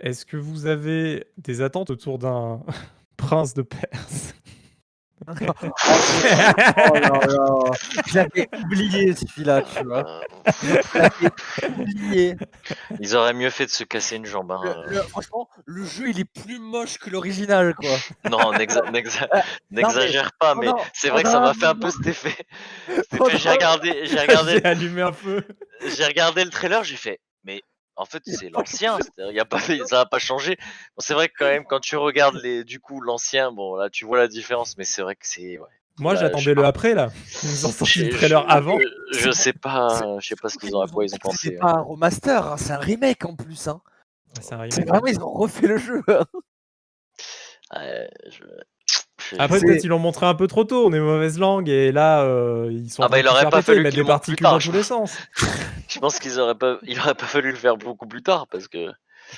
Est-ce 0.00 0.26
que 0.26 0.36
vous 0.36 0.66
avez 0.66 1.26
des 1.38 1.62
attentes 1.62 1.90
autour 1.90 2.18
d'un 2.18 2.60
prince 3.16 3.54
de 3.54 3.62
Perse 3.62 4.34
Oh 6.92 7.70
j'avais 8.06 8.48
oublié 8.64 9.14
celui-là, 9.14 9.62
tu 9.62 9.82
vois. 9.84 10.20
J'avais 10.94 11.30
oublié. 11.78 12.36
ils 13.00 13.16
auraient 13.16 13.32
mieux 13.32 13.50
fait 13.50 13.64
de 13.66 13.70
se 13.70 13.82
casser 13.82 14.16
une 14.16 14.26
jambe. 14.26 14.52
hein. 14.52 14.60
Le- 14.86 14.94
le- 14.96 15.02
franchement, 15.02 15.48
le 15.64 15.84
jeu 15.84 16.10
il 16.10 16.20
est 16.20 16.24
plus 16.24 16.58
moche 16.58 16.98
que 16.98 17.10
l'original, 17.10 17.74
quoi. 17.74 17.88
Non, 18.30 18.52
n'exa- 18.52 18.82
n'exagère 19.70 20.30
pas, 20.38 20.54
mais 20.54 20.66
non, 20.66 20.76
c'est 20.92 21.08
vrai 21.08 21.22
que 21.22 21.28
ça 21.30 21.40
non, 21.40 21.46
m'a 21.46 21.54
fait 21.54 21.66
un 21.66 21.74
peu 21.74 21.90
cet 21.90 22.06
effet. 22.06 22.36
Oh 23.18 23.26
effet, 23.28 23.38
J'ai 23.38 23.50
regardé, 23.50 24.06
j'ai 24.06 24.20
regardé, 24.20 24.52
J'ai 24.58 24.64
allumé 24.64 25.02
un 25.02 25.12
feu. 25.12 25.44
j'ai 25.96 26.04
regardé 26.04 26.44
le 26.44 26.50
trailer, 26.50 26.84
j'ai 26.84 26.96
fait, 26.96 27.20
en 27.96 28.04
fait 28.04 28.22
c'est 28.26 28.50
l'ancien, 28.50 28.98
c'est-à-dire, 29.00 29.32
y 29.32 29.40
a 29.40 29.44
pas, 29.44 29.58
ça 29.60 29.74
n'a 29.96 30.06
pas 30.06 30.18
changé. 30.18 30.56
Bon, 30.58 31.00
c'est 31.00 31.14
vrai 31.14 31.28
que 31.28 31.34
quand 31.38 31.46
même 31.46 31.64
quand 31.64 31.80
tu 31.80 31.96
regardes 31.96 32.36
les, 32.42 32.64
du 32.64 32.78
coup 32.80 33.00
l'ancien, 33.00 33.52
bon 33.52 33.76
là 33.76 33.90
tu 33.90 34.04
vois 34.04 34.18
la 34.18 34.28
différence, 34.28 34.76
mais 34.78 34.84
c'est 34.84 35.02
vrai 35.02 35.14
que 35.16 35.26
c'est. 35.26 35.58
Ouais. 35.58 35.66
Moi, 35.98 36.14
j'attendais 36.14 36.52
le 36.54 36.60
pas. 36.60 36.68
après 36.68 36.92
là. 36.94 37.08
Ils 37.42 37.66
ont 37.66 37.70
sorti 37.72 38.00
le 38.00 38.10
Je- 38.10 38.16
trailer 38.18 38.42
je- 38.46 38.54
avant. 38.54 38.78
Je, 39.12 39.18
je 39.18 39.30
sais 39.30 39.54
pas, 39.54 40.18
je 40.20 40.28
sais 40.28 40.36
pas 40.36 40.50
ce 40.50 40.58
qu'ils 40.58 40.76
ont, 40.76 40.82
à 40.82 40.86
quoi 40.88 41.04
ils 41.04 41.08
ont 41.08 41.12
C'est 41.12 41.18
pensé. 41.20 41.52
pas 41.52 41.70
un 41.70 41.80
remaster, 41.80 42.46
hein, 42.52 42.56
c'est 42.58 42.72
un 42.72 42.78
remake 42.78 43.24
en 43.24 43.34
plus. 43.34 43.66
Hein. 43.68 43.80
C'est 44.38 44.52
un 44.52 44.68
C'est 44.68 44.80
remake. 44.82 44.88
vraiment, 44.88 45.06
ils 45.06 45.20
ont 45.22 45.32
refait 45.32 45.66
le 45.66 45.78
jeu. 45.78 46.02
Ouais, 47.74 48.10
je- 48.26 48.30
je- 48.30 48.44
Après, 49.38 49.60
peut-être 49.60 49.84
ils 49.84 49.88
l'ont 49.88 49.98
montré 49.98 50.26
un 50.26 50.34
peu 50.34 50.46
trop 50.46 50.64
tôt. 50.64 50.86
On 50.86 50.92
est 50.92 51.00
mauvaise 51.00 51.38
langue 51.38 51.68
et 51.68 51.92
là, 51.92 52.22
euh, 52.22 52.68
ils 52.70 52.90
sont. 52.90 53.02
Ah 53.02 53.06
en 53.06 53.08
bah, 53.08 53.20
train 53.22 53.22
il 53.22 53.28
aurait 53.28 53.50
pas 53.50 53.62
fallu 53.62 53.82
qu'ils 53.84 53.90
des 53.92 53.96
le 53.98 54.02
montrent 54.04 54.20
plus 54.20 54.36
particules 54.36 54.42
tard, 54.44 54.52
dans 54.52 54.58
je 54.60 54.70
tous 54.70 54.76
les 54.76 54.82
sens. 54.82 55.18
je 55.88 55.98
pense 55.98 56.18
qu'ils 56.18 56.38
auraient 56.40 56.54
pas, 56.54 56.78
il 56.82 56.98
aurait 57.00 57.14
pas 57.14 57.26
fallu 57.26 57.50
le 57.50 57.56
faire 57.56 57.76
beaucoup 57.76 58.06
plus 58.06 58.22
tard 58.22 58.46
parce 58.50 58.68
que. 58.68 58.90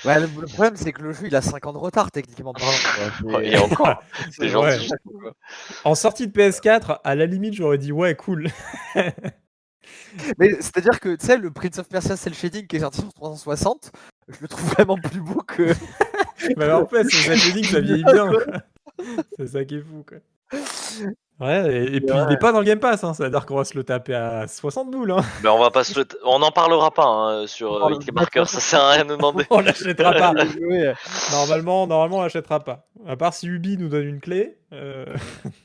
Ouais, 0.05 0.19
le, 0.19 0.27
le 0.39 0.45
problème, 0.47 0.75
c'est 0.75 0.93
que 0.93 1.01
le 1.01 1.13
jeu 1.13 1.25
il 1.25 1.35
a 1.35 1.41
5 1.41 1.65
ans 1.65 1.73
de 1.73 1.79
retard, 1.79 2.11
techniquement 2.11 2.53
parlant. 2.53 3.39
Et 3.41 3.57
encore, 3.57 4.03
c'est- 4.25 4.43
c'est 4.43 4.49
gentil. 4.49 4.89
Ouais. 5.05 5.31
En 5.83 5.95
sortie 5.95 6.27
de 6.27 6.31
PS4, 6.31 6.99
à 7.03 7.15
la 7.15 7.25
limite, 7.25 7.55
j'aurais 7.55 7.79
dit 7.79 7.91
ouais, 7.91 8.13
cool. 8.15 8.49
Mais 10.37 10.53
c'est-à-dire 10.59 10.99
que, 10.99 11.15
tu 11.15 11.25
sais, 11.25 11.37
le 11.37 11.51
Prince 11.51 11.79
of 11.79 11.87
Persia 11.87 12.15
Cell 12.15 12.33
Shading 12.33 12.67
qui 12.67 12.75
est 12.77 12.79
sorti 12.81 13.01
sur 13.01 13.13
360, 13.13 13.91
je 14.27 14.37
le 14.41 14.47
trouve 14.47 14.65
vraiment 14.71 14.95
plus 14.97 15.21
beau 15.21 15.41
que. 15.41 15.73
Mais 16.57 16.71
en 16.71 16.85
fait, 16.85 17.07
qui 17.07 17.61
que 17.61 17.67
ça 17.67 17.79
vieillit 17.79 18.03
bien. 18.03 18.31
C'est 19.37 19.47
ça 19.47 19.63
qui 19.65 19.75
est 19.75 19.81
fou, 19.81 20.05
quoi. 20.07 20.17
Ouais, 21.39 21.73
et, 21.73 21.95
et 21.95 22.01
puis 22.01 22.13
il 22.17 22.25
n'est 22.27 22.35
pas 22.37 22.51
dans 22.51 22.59
le 22.59 22.65
Game 22.65 22.79
Pass, 22.81 23.01
hein, 23.05 23.13
ça 23.13 23.23
veut 23.23 23.29
dire 23.29 23.45
qu'on 23.45 23.55
va 23.55 23.63
se 23.63 23.77
le 23.77 23.85
taper 23.85 24.13
à 24.13 24.45
60 24.45 24.91
boules. 24.91 25.11
Hein. 25.11 25.21
Mais 25.41 25.47
on 25.47 25.57
va 25.57 25.71
pas 25.71 25.85
se 25.85 25.97
le- 25.97 26.05
on 26.25 26.39
n'en 26.39 26.51
parlera 26.51 26.91
pas 26.91 27.05
hein, 27.05 27.47
sur 27.47 27.75
euh, 27.75 27.89
le 27.91 27.95
Hit 27.95 28.11
Marker, 28.11 28.43
ça 28.45 28.59
sert 28.59 28.81
à 28.81 28.91
rien 28.91 29.05
de 29.05 29.11
demander. 29.15 29.45
On 29.49 29.61
l'achètera 29.61 30.11
pas. 30.15 30.33
Normalement, 31.31 31.87
normalement, 31.87 32.17
on 32.17 32.21
l'achètera 32.23 32.59
pas. 32.59 32.87
À 33.07 33.15
part 33.15 33.33
si 33.33 33.47
Ubi 33.47 33.77
nous 33.77 33.87
donne 33.87 34.03
une 34.05 34.19
clé. 34.19 34.57
euh, 34.73 35.05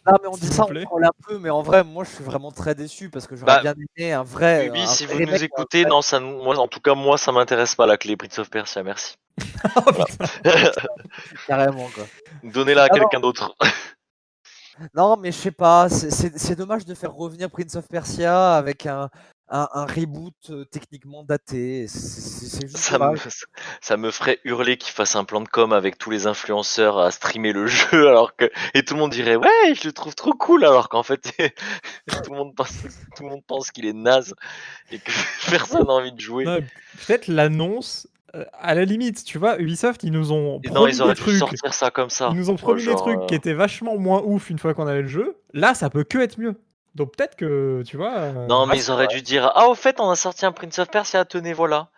Non, 0.07 0.12
mais 0.22 0.28
on 0.28 0.37
dit 0.37 0.47
ça, 0.47 0.64
on 0.93 1.03
un 1.03 1.09
peu, 1.26 1.39
mais 1.41 1.51
en 1.51 1.62
vrai, 1.62 1.82
moi 1.82 2.05
je 2.05 2.11
suis 2.11 2.22
vraiment 2.24 2.53
très 2.53 2.76
déçu 2.76 3.11
parce 3.11 3.26
que 3.26 3.35
j'aurais 3.35 3.57
Bah, 3.57 3.61
bien 3.62 3.74
aimé 3.99 4.12
un 4.12 4.22
vrai. 4.22 4.66
Ubi, 4.68 4.80
un 4.80 4.87
si 4.87 5.07
vrai 5.07 5.24
vous 5.24 5.32
nous 5.32 5.43
écoutez, 5.43 5.85
non, 5.87 6.03
ça, 6.03 6.20
nous- 6.20 6.41
moi, 6.41 6.57
en 6.57 6.68
tout 6.68 6.80
cas, 6.80 6.95
moi, 6.95 7.18
ça 7.18 7.32
m'intéresse 7.32 7.74
pas 7.74 7.87
la 7.87 7.97
clé 7.97 8.16
Prince 8.16 8.39
of 8.39 8.49
Persia, 8.49 8.85
merci. 8.85 9.16
oh. 9.76 10.05
Carrément, 11.47 11.89
quoi. 11.95 12.05
Donnez-la 12.43 12.85
à 12.85 12.89
non. 12.89 12.95
quelqu'un 12.95 13.20
d'autre. 13.20 13.55
Non, 14.93 15.16
mais 15.16 15.30
je 15.30 15.37
sais 15.37 15.51
pas, 15.53 15.89
c'est- 15.89 16.57
dommage 16.57 16.85
de 16.85 16.95
faire 16.95 17.12
revenir 17.14 17.49
Prince 17.49 17.76
of 17.76 17.87
Persia 17.87 18.57
avec 18.57 18.87
un, 18.87 19.09
un, 19.49 19.68
un 19.72 19.87
reboot 19.87 20.35
euh, 20.51 20.64
techniquement 20.64 21.22
daté. 21.22 21.82
Juste 21.82 22.76
Ça 22.76 22.99
me, 22.99 23.16
ça 23.80 23.97
me 23.97 24.11
ferait 24.11 24.41
hurler 24.43 24.76
qu'ils 24.76 24.93
fassent 24.93 25.14
un 25.14 25.22
plan 25.24 25.41
de 25.43 25.49
com 25.49 25.72
avec 25.72 25.97
tous 25.97 26.11
les 26.11 26.26
influenceurs 26.26 26.99
à 26.99 27.12
streamer 27.12 27.53
le 27.53 27.68
jeu 27.68 28.09
alors 28.09 28.35
que 28.35 28.51
et 28.74 28.85
tout 28.85 28.95
le 28.95 29.01
monde 29.01 29.12
dirait 29.12 29.37
ouais 29.37 29.74
je 29.74 29.87
le 29.87 29.93
trouve 29.93 30.16
trop 30.16 30.32
cool 30.32 30.64
alors 30.64 30.89
qu'en 30.89 31.05
fait 31.05 31.20
tout 32.24 32.32
le 32.32 32.37
monde 32.37 32.55
pense 32.57 32.72
tout 33.16 33.22
le 33.22 33.28
monde 33.28 33.45
pense 33.47 33.70
qu'il 33.70 33.87
est 33.87 33.93
naze 33.93 34.35
et 34.91 34.99
que 34.99 35.12
personne 35.51 35.87
n'a 35.87 35.93
envie 35.93 36.12
de 36.12 36.20
jouer. 36.20 36.45
Peut-être 37.07 37.28
l'annonce, 37.28 38.09
à 38.53 38.74
la 38.74 38.85
limite, 38.85 39.24
tu 39.24 39.39
vois, 39.39 39.59
Ubisoft, 39.61 40.03
ils 40.03 40.12
nous 40.12 40.32
ont 40.32 40.61
promis 40.61 40.74
non 40.74 40.87
ils 40.87 41.03
auraient 41.03 41.14
des 41.14 41.18
dû 41.18 41.22
trucs. 41.22 41.39
sortir 41.39 41.72
ça 41.74 41.91
comme 41.91 42.11
ça. 42.11 42.30
Ils 42.32 42.37
nous 42.37 42.51
ont 42.51 42.57
promis 42.57 42.82
vois, 42.82 42.95
des 42.95 43.01
trucs 43.01 43.18
euh, 43.20 43.26
qui 43.26 43.35
étaient 43.35 43.55
vachement 43.55 43.97
moins 43.97 44.22
ouf 44.24 44.51
une 44.51 44.59
fois 44.59 44.74
qu'on 44.74 44.87
avait 44.87 45.03
le 45.03 45.09
jeu. 45.09 45.37
Là, 45.53 45.74
ça 45.74 45.91
peut 45.91 46.05
que 46.05 46.18
être 46.18 46.39
mieux. 46.39 46.55
Donc 46.95 47.16
peut-être 47.16 47.37
que, 47.37 47.82
tu 47.87 47.97
vois. 47.97 48.14
euh, 48.16 48.47
Non, 48.47 48.66
mais 48.66 48.74
Ouais, 48.74 48.78
ils 48.80 48.91
auraient 48.91 49.07
vrai. 49.07 49.14
dû 49.16 49.22
dire 49.22 49.51
Ah, 49.55 49.68
au 49.68 49.74
fait, 49.74 50.01
on 50.01 50.11
a 50.11 50.16
sorti 50.16 50.47
un 50.47 50.53
Prince 50.53 50.78
of 50.78 50.89
Persia, 50.89 51.24
tenez, 51.24 51.53
voilà. 51.53 51.89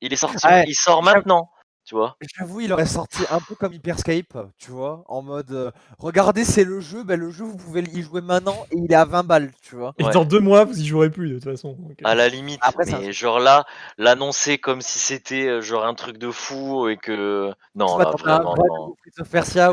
Il 0.00 0.12
est 0.12 0.16
sorti, 0.16 0.44
Ouais, 0.46 0.64
il 0.66 0.74
sort 0.74 1.02
maintenant, 1.02 1.50
tu 1.92 1.96
vois? 1.96 2.16
J'avoue, 2.38 2.60
il 2.60 2.72
aurait 2.72 2.86
sorti 2.86 3.20
un 3.30 3.38
peu 3.38 3.54
comme 3.54 3.74
Hyperscape, 3.74 4.38
tu 4.56 4.70
vois, 4.70 5.04
en 5.08 5.20
mode 5.20 5.52
euh, 5.52 5.70
regardez, 5.98 6.42
c'est 6.46 6.64
le 6.64 6.80
jeu, 6.80 7.04
ben, 7.04 7.20
le 7.20 7.30
jeu 7.30 7.44
vous 7.44 7.56
pouvez 7.58 7.82
y 7.82 8.00
jouer 8.00 8.22
maintenant 8.22 8.64
et 8.70 8.76
il 8.78 8.90
est 8.90 8.94
à 8.94 9.04
20 9.04 9.24
balles, 9.24 9.50
tu 9.60 9.76
vois. 9.76 9.92
Et 9.98 10.04
Ouais. 10.04 10.12
dans 10.12 10.24
deux 10.24 10.40
mois, 10.40 10.64
vous 10.64 10.80
y 10.80 10.86
jouerez 10.86 11.10
plus 11.10 11.28
de 11.28 11.34
toute 11.34 11.44
façon. 11.44 11.76
Donc, 11.78 12.00
euh, 12.00 12.06
À 12.08 12.14
la 12.14 12.30
limite, 12.30 12.60
Après, 12.62 12.86
ça- 12.86 12.98
mais 12.98 13.12
genre 13.12 13.40
là, 13.40 13.66
l'annoncer 13.98 14.56
comme 14.56 14.80
si 14.80 14.98
c'était 14.98 15.48
euh, 15.48 15.60
genre 15.60 15.84
un 15.84 15.92
truc 15.92 16.16
de 16.16 16.30
fou 16.30 16.88
et 16.88 16.96
que. 16.96 17.52
Non, 17.74 17.98
là, 17.98 18.04
vraiment, 18.18 18.54
vrai 18.54 18.68
non. 18.68 18.94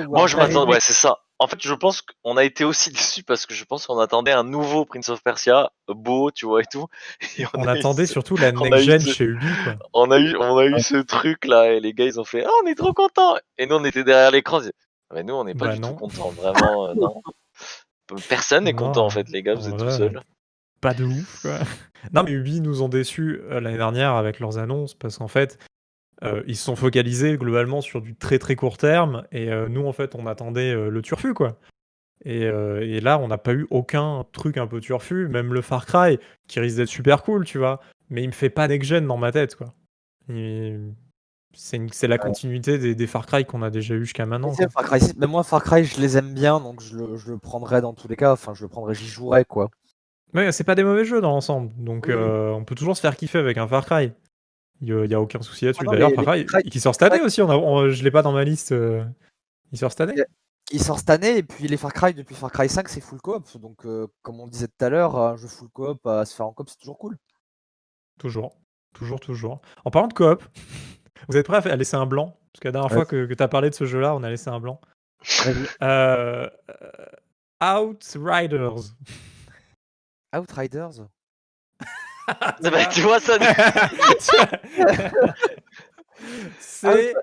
Moi, 0.09 0.27
je 0.27 0.35
m'attends, 0.35 0.67
ouais, 0.67 0.79
c'est 0.81 0.91
ça. 0.91 1.19
En 1.41 1.47
fait, 1.47 1.57
je 1.61 1.73
pense 1.73 2.01
qu'on 2.01 2.35
a 2.37 2.43
été 2.43 2.65
aussi 2.65 2.91
déçus 2.91 3.23
parce 3.23 3.45
que 3.45 3.53
je 3.53 3.63
pense 3.63 3.87
qu'on 3.87 3.97
attendait 3.99 4.31
un 4.33 4.43
nouveau 4.43 4.85
Prince 4.85 5.09
of 5.09 5.23
Persia, 5.23 5.71
beau, 5.87 6.31
tu 6.31 6.45
vois, 6.45 6.61
et 6.61 6.65
tout. 6.71 6.87
Et 7.37 7.45
on 7.53 7.65
attendait 7.67 8.05
surtout 8.05 8.35
la 8.37 8.51
next-gen 8.51 8.99
chez 9.01 9.23
Ubi, 9.25 9.45
quoi. 9.63 9.75
on 9.93 10.11
a 10.11 10.19
eu, 10.19 10.35
on 10.37 10.57
a 10.57 10.65
eu 10.65 10.79
ce 10.81 10.97
truc 10.97 11.45
là 11.45 11.71
et 11.71 11.79
les 11.79 11.93
gars 11.93 12.05
ils 12.05 12.19
ont 12.19 12.25
fait, 12.25 12.43
ah 12.45 12.49
on 12.63 12.67
est 12.67 12.75
trop 12.75 12.93
contents. 12.93 13.37
Et 13.57 13.65
nous 13.65 13.75
on 13.75 13.83
était 13.85 14.03
derrière 14.03 14.31
l'écran, 14.31 14.59
Ah, 15.09 15.15
mais 15.15 15.23
nous 15.23 15.33
on 15.33 15.43
n'est 15.45 15.55
pas 15.55 15.67
Bah 15.67 15.73
du 15.75 15.79
non. 15.79 15.89
tout 15.89 15.95
contents, 16.07 16.29
vraiment, 16.31 16.87
euh, 16.89 16.93
non. 16.95 17.21
Personne 18.27 18.63
n'est 18.65 18.73
content 18.73 19.05
en 19.05 19.09
fait, 19.09 19.29
les 19.29 19.43
gars, 19.43 19.53
vous 19.55 19.67
êtes 19.69 19.77
tout 19.77 19.89
seuls. 19.91 20.21
Pas 20.81 20.93
de 20.93 21.03
ouf, 21.03 21.41
quoi. 21.41 21.59
Non, 22.13 22.23
mais 22.23 22.31
Ubi 22.31 22.61
nous 22.61 22.81
ont 22.81 22.87
déçus 22.89 23.41
euh, 23.49 23.59
l'année 23.59 23.77
dernière 23.77 24.13
avec 24.15 24.39
leurs 24.39 24.57
annonces 24.57 24.95
parce 24.95 25.17
qu'en 25.17 25.27
fait, 25.27 25.57
euh, 26.23 26.43
ils 26.47 26.57
se 26.57 26.65
sont 26.65 26.75
focalisés 26.75 27.37
globalement 27.37 27.81
sur 27.81 28.01
du 28.01 28.15
très 28.15 28.39
très 28.39 28.55
court 28.55 28.77
terme 28.77 29.25
et 29.31 29.51
euh, 29.51 29.69
nous, 29.69 29.85
en 29.85 29.93
fait, 29.93 30.15
on 30.15 30.27
attendait 30.27 30.73
euh, 30.73 30.89
le 30.89 31.01
turfu, 31.01 31.33
quoi. 31.33 31.57
Et, 32.25 32.41
et 32.41 32.99
là, 32.99 33.17
on 33.17 33.29
n'a 33.29 33.37
pas 33.37 33.53
eu 33.53 33.65
aucun 33.69 34.25
truc 34.33 34.57
un 34.57 34.67
peu 34.67 34.81
turfu, 34.81 35.29
même 35.29 35.53
le 35.53 35.61
Far 35.61 35.85
Cry, 35.85 36.19
qui 36.49 36.59
risque 36.59 36.75
d'être 36.75 36.89
super 36.89 37.23
cool, 37.23 37.45
tu 37.45 37.59
vois. 37.59 37.79
Mais 38.09 38.23
il 38.23 38.27
me 38.27 38.33
fait 38.33 38.49
pas 38.49 38.67
next-gen 38.67 39.07
dans 39.07 39.15
ma 39.15 39.31
tête, 39.31 39.55
quoi. 39.55 39.73
C'est 41.53 42.07
la 42.09 42.17
continuité 42.17 42.77
des, 42.77 42.93
des 42.93 43.07
Far 43.07 43.25
Cry 43.25 43.45
qu'on 43.45 43.61
a 43.61 43.69
déjà 43.69 43.95
eu 43.95 44.03
jusqu'à 44.03 44.25
maintenant. 44.25 44.51
Far 44.51 44.83
Cry 44.83 44.99
6, 44.99 45.15
mais 45.15 45.27
moi, 45.27 45.45
Far 45.45 45.63
Cry, 45.63 45.85
je 45.85 46.01
les 46.01 46.17
aime 46.17 46.33
bien, 46.33 46.59
donc 46.59 46.81
je 46.81 46.97
le, 46.97 47.15
je 47.15 47.31
le 47.31 47.37
prendrais 47.37 47.79
dans 47.79 47.93
tous 47.93 48.09
les 48.09 48.17
cas. 48.17 48.33
Enfin, 48.33 48.53
je 48.53 48.63
le 48.63 48.67
prendrais, 48.67 48.95
j'y 48.95 49.07
jouerais, 49.07 49.45
quoi. 49.45 49.69
Ouais, 50.33 50.51
c'est 50.51 50.65
pas 50.65 50.75
des 50.75 50.83
mauvais 50.83 51.05
jeux 51.05 51.21
dans 51.21 51.31
l'ensemble, 51.31 51.71
donc 51.77 52.07
Oui, 52.09 52.15
on 52.15 52.65
peut 52.65 52.75
toujours 52.75 52.97
se 52.97 53.01
faire 53.01 53.15
kiffer 53.15 53.39
avec 53.39 53.57
un 53.57 53.67
Far 53.69 53.85
Cry. 53.85 54.11
Il 54.81 54.87
y, 54.87 54.93
a- 54.93 55.05
il 55.05 55.15
aucun 55.15 55.41
souci 55.41 55.65
là-dessus. 55.65 55.83
Ah 55.87 55.91
D'ailleurs, 55.91 56.11
Far 56.23 56.35
les 56.35 56.45
qui 56.69 56.79
sort 56.79 56.93
cette 56.95 57.03
année 57.11 57.21
aussi, 57.21 57.41
on 57.41 57.49
a, 57.49 57.55
on- 57.57 57.89
je 57.89 58.03
l'ai 58.03 58.11
pas 58.11 58.21
dans 58.21 58.31
ma 58.31 58.43
liste. 58.43 58.71
euh, 58.71 59.03
Il 59.71 59.77
sort 59.77 59.91
cette 59.91 60.01
année? 60.01 60.15
Il 60.71 60.81
sort 60.81 60.99
cette 60.99 61.09
année, 61.09 61.37
et 61.37 61.43
puis 61.43 61.67
les 61.67 61.77
Far 61.77 61.91
Cry, 61.93 62.13
depuis 62.13 62.35
Far 62.35 62.51
Cry 62.51 62.69
5, 62.69 62.87
c'est 62.89 63.01
full 63.01 63.19
coop. 63.21 63.45
Donc, 63.57 63.85
euh, 63.85 64.07
comme 64.21 64.39
on 64.39 64.47
disait 64.47 64.67
tout 64.67 64.85
à 64.85 64.89
l'heure, 64.89 65.17
un 65.17 65.35
jeu 65.35 65.47
full 65.47 65.69
coop 65.69 66.05
à 66.07 66.25
se 66.25 66.35
faire 66.35 66.45
en 66.45 66.53
coop, 66.53 66.69
c'est 66.69 66.77
toujours 66.77 66.97
cool. 66.97 67.17
Toujours, 68.19 68.55
toujours, 68.93 69.19
toujours. 69.19 69.61
En 69.85 69.91
parlant 69.91 70.07
de 70.07 70.13
coop, 70.13 70.43
vous 71.27 71.37
êtes 71.37 71.45
prêts 71.47 71.67
à 71.69 71.75
laisser 71.75 71.95
un 71.97 72.05
blanc? 72.05 72.37
Parce 72.53 72.61
que 72.61 72.67
la 72.67 72.71
dernière 72.71 72.91
Ouais. 72.91 72.97
fois 72.97 73.05
que, 73.05 73.25
que 73.25 73.33
tu 73.33 73.43
as 73.43 73.47
parlé 73.47 73.69
de 73.69 73.75
ce 73.75 73.85
jeu-là, 73.85 74.15
on 74.15 74.23
a 74.23 74.29
laissé 74.29 74.49
un 74.49 74.59
blanc. 74.59 74.79
Vas-y. 75.45 75.65
Euh, 75.83 76.49
euh, 77.61 77.79
Outriders. 77.81 78.93
Outriders 80.35 81.07
Eh 82.63 82.69
ben, 82.69 82.87
tu 82.89 83.01
vois 83.01 83.19
ça, 83.19 83.37
c'est 86.59 87.13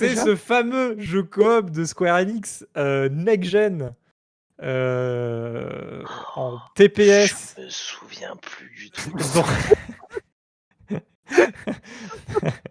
déjà 0.00 0.24
ce 0.24 0.36
fameux 0.36 0.96
jeu 0.98 1.22
coop 1.22 1.70
de 1.70 1.84
Square 1.84 2.16
Enix 2.16 2.64
euh, 2.76 3.08
next 3.08 3.50
gen 3.50 3.94
euh, 4.62 6.02
en 6.36 6.58
TPS. 6.74 7.54
je 7.56 7.62
me 7.62 7.68
souviens 7.68 8.36
plus 8.36 8.70
du 8.70 8.90
tout. 8.90 9.12